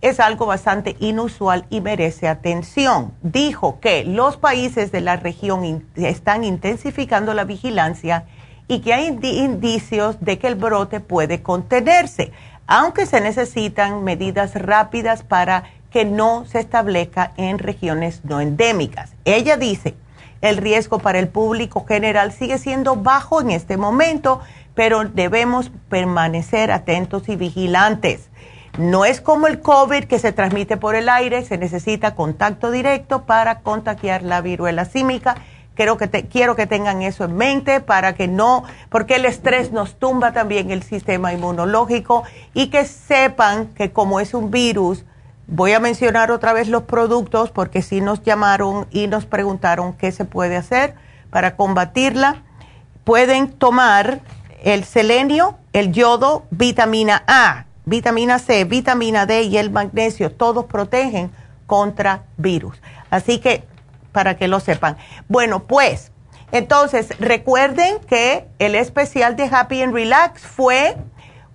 es 0.03 0.19
algo 0.19 0.47
bastante 0.47 0.97
inusual 0.99 1.65
y 1.71 1.81
merece 1.81 2.29
atención. 2.29 3.15
Dijo 3.23 3.79
que 3.81 4.05
los 4.05 4.37
países 4.37 4.93
de 4.93 5.01
la 5.01 5.17
región 5.17 5.87
están 5.95 6.45
intensificando 6.45 7.33
la 7.35 7.45
vigilancia 7.45 8.27
y 8.67 8.81
que 8.81 8.93
hay 8.93 9.07
indicios 9.07 10.17
de 10.21 10.39
que 10.39 10.49
el 10.49 10.57
brote 10.57 11.01
puede 11.01 11.43
contenerse, 11.43 12.33
aunque 12.67 13.07
se 13.07 13.21
necesitan 13.21 14.03
medidas 14.03 14.55
rápidas 14.57 15.23
para 15.23 15.65
que 15.91 16.05
no 16.05 16.47
se 16.47 16.59
establezca 16.59 17.33
en 17.37 17.59
regiones 17.59 18.25
no 18.25 18.41
endémicas. 18.41 19.15
Ella 19.25 19.57
dice, 19.57 19.95
el 20.41 20.57
riesgo 20.57 20.99
para 20.99 21.21
el 21.21 21.29
público 21.29 21.85
general 21.87 22.33
sigue 22.33 22.59
siendo 22.59 22.97
bajo 22.97 23.41
en 23.41 23.51
este 23.53 23.77
momento, 23.77 24.41
pero 24.75 25.05
debemos 25.05 25.71
permanecer 25.89 26.73
atentos 26.73 27.29
y 27.29 27.37
vigilantes. 27.37 28.31
No 28.79 29.05
es 29.05 29.21
como 29.21 29.49
el 29.49 29.61
COVID 29.61 30.05
que 30.05 30.19
se 30.19 30.33
transmite 30.33 30.79
por 30.79 30.95
el 30.95 31.11
aire, 31.11 31.45
se 31.45 31.59
necesita 31.59 32.15
contacto 32.15 32.71
directo 32.71 33.25
para 33.25 33.61
contagiar 33.61 34.23
la 34.23 34.41
viruela 34.41 34.87
símica. 34.87 35.37
Quiero 35.75 35.99
que, 35.99 36.09
quiero 36.09 36.57
que 36.57 36.67
tengan 36.67 37.03
eso 37.03 37.25
en 37.25 37.37
mente 37.37 37.81
para 37.81 38.15
que 38.15 38.29
no, 38.29 38.65
porque 38.89 39.17
el 39.17 39.27
estrés 39.27 39.73
nos 39.73 39.99
tumba 39.99 40.33
también 40.33 40.71
el 40.71 40.83
sistema 40.83 41.35
inmunológico 41.35 42.25
y 42.55 42.69
que 42.69 42.87
sepan 42.87 43.67
que 43.69 43.93
como 43.93 44.21
es 44.21 44.33
un 44.33 44.51
virus, 44.51 45.05
voy 45.47 45.73
a 45.73 45.81
mencionar 45.81 46.31
otra 46.31 46.55
vez 46.55 46.69
los 46.69 46.85
productos 46.85 47.51
porque 47.51 47.83
sí 47.83 48.01
nos 48.01 48.23
llamaron 48.23 48.87
y 48.91 49.07
nos 49.07 49.27
preguntaron 49.27 49.93
qué 49.93 50.13
se 50.13 50.25
puede 50.25 50.57
hacer 50.57 50.95
para 51.31 51.57
combatirla. 51.57 52.43
Pueden 53.05 53.53
tomar 53.53 54.21
el 54.63 54.85
selenio, 54.85 55.59
el 55.75 55.93
yodo, 55.93 56.45
vitamina 56.51 57.23
A 57.27 57.67
vitamina 57.85 58.39
C, 58.39 58.65
vitamina 58.65 59.27
D 59.27 59.43
y 59.43 59.59
el 59.59 59.71
magnesio, 59.71 60.31
todos 60.31 60.67
protegen 60.67 61.31
contra 61.67 62.25
virus. 62.37 62.81
Así 63.11 63.39
que, 63.39 63.65
para 64.13 64.37
que 64.37 64.49
lo 64.49 64.61
sepan. 64.61 64.97
Bueno, 65.29 65.65
pues, 65.65 66.13
entonces, 66.53 67.09
recuerden 67.19 67.99
que 68.01 68.47
el 68.59 68.75
especial 68.75 69.37
de 69.37 69.49
Happy 69.51 69.83
and 69.83 69.95
Relax 69.95 70.43
fue 70.43 70.97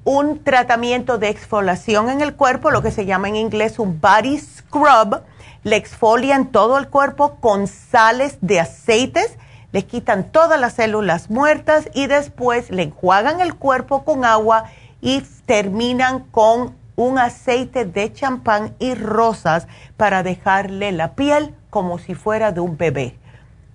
un 0.04 0.44
tratamiento 0.44 1.18
de 1.18 1.30
exfoliación 1.30 2.10
en 2.10 2.22
el 2.22 2.34
cuerpo, 2.34 2.72
lo 2.72 2.82
que 2.82 2.91
se 2.91 3.06
llama 3.06 3.28
en 3.28 3.36
inglés 3.36 3.78
un 3.78 4.02
body 4.02 4.40
scrub. 4.40 5.22
Le 5.64 5.76
exfolian 5.76 6.48
todo 6.48 6.78
el 6.78 6.88
cuerpo 6.88 7.36
con 7.41 7.68
sales 7.68 8.38
de 8.41 8.60
aceites, 8.60 9.38
le 9.72 9.86
quitan 9.86 10.32
todas 10.32 10.60
las 10.60 10.74
células 10.74 11.30
muertas 11.30 11.90
y 11.94 12.08
después 12.08 12.72
le 12.72 12.84
enjuagan 12.84 13.41
el 13.41 13.54
cuerpo 13.54 14.04
con 14.04 14.24
agua 14.24 14.64
terminan 15.45 16.19
con 16.31 16.75
un 16.95 17.19
aceite 17.19 17.85
de 17.85 18.11
champán 18.11 18.75
y 18.79 18.93
rosas 18.95 19.67
para 19.95 20.23
dejarle 20.23 20.91
la 20.91 21.13
piel 21.13 21.55
como 21.69 21.99
si 21.99 22.15
fuera 22.15 22.51
de 22.51 22.59
un 22.59 22.77
bebé. 22.77 23.15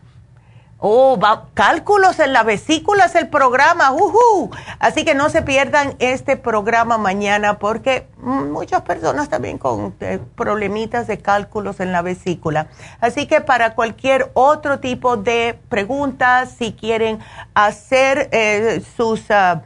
Oh, 0.82 1.18
va, 1.22 1.48
cálculos 1.52 2.18
en 2.20 2.32
la 2.32 2.42
vesícula 2.42 3.04
es 3.04 3.14
el 3.14 3.28
programa. 3.28 3.92
Uh 3.92 4.50
Así 4.78 5.04
que 5.04 5.14
no 5.14 5.28
se 5.28 5.42
pierdan 5.42 5.94
este 5.98 6.38
programa 6.38 6.96
mañana 6.96 7.58
porque 7.58 8.08
muchas 8.18 8.80
personas 8.82 9.28
también 9.28 9.58
con 9.58 9.94
eh, 10.00 10.20
problemitas 10.34 11.06
de 11.06 11.18
cálculos 11.18 11.80
en 11.80 11.92
la 11.92 12.00
vesícula. 12.00 12.68
Así 13.00 13.26
que 13.26 13.42
para 13.42 13.74
cualquier 13.74 14.30
otro 14.32 14.80
tipo 14.80 15.18
de 15.18 15.58
preguntas, 15.68 16.54
si 16.58 16.72
quieren 16.72 17.18
hacer 17.54 18.30
eh, 18.32 18.82
sus... 18.96 19.28
Uh, 19.28 19.60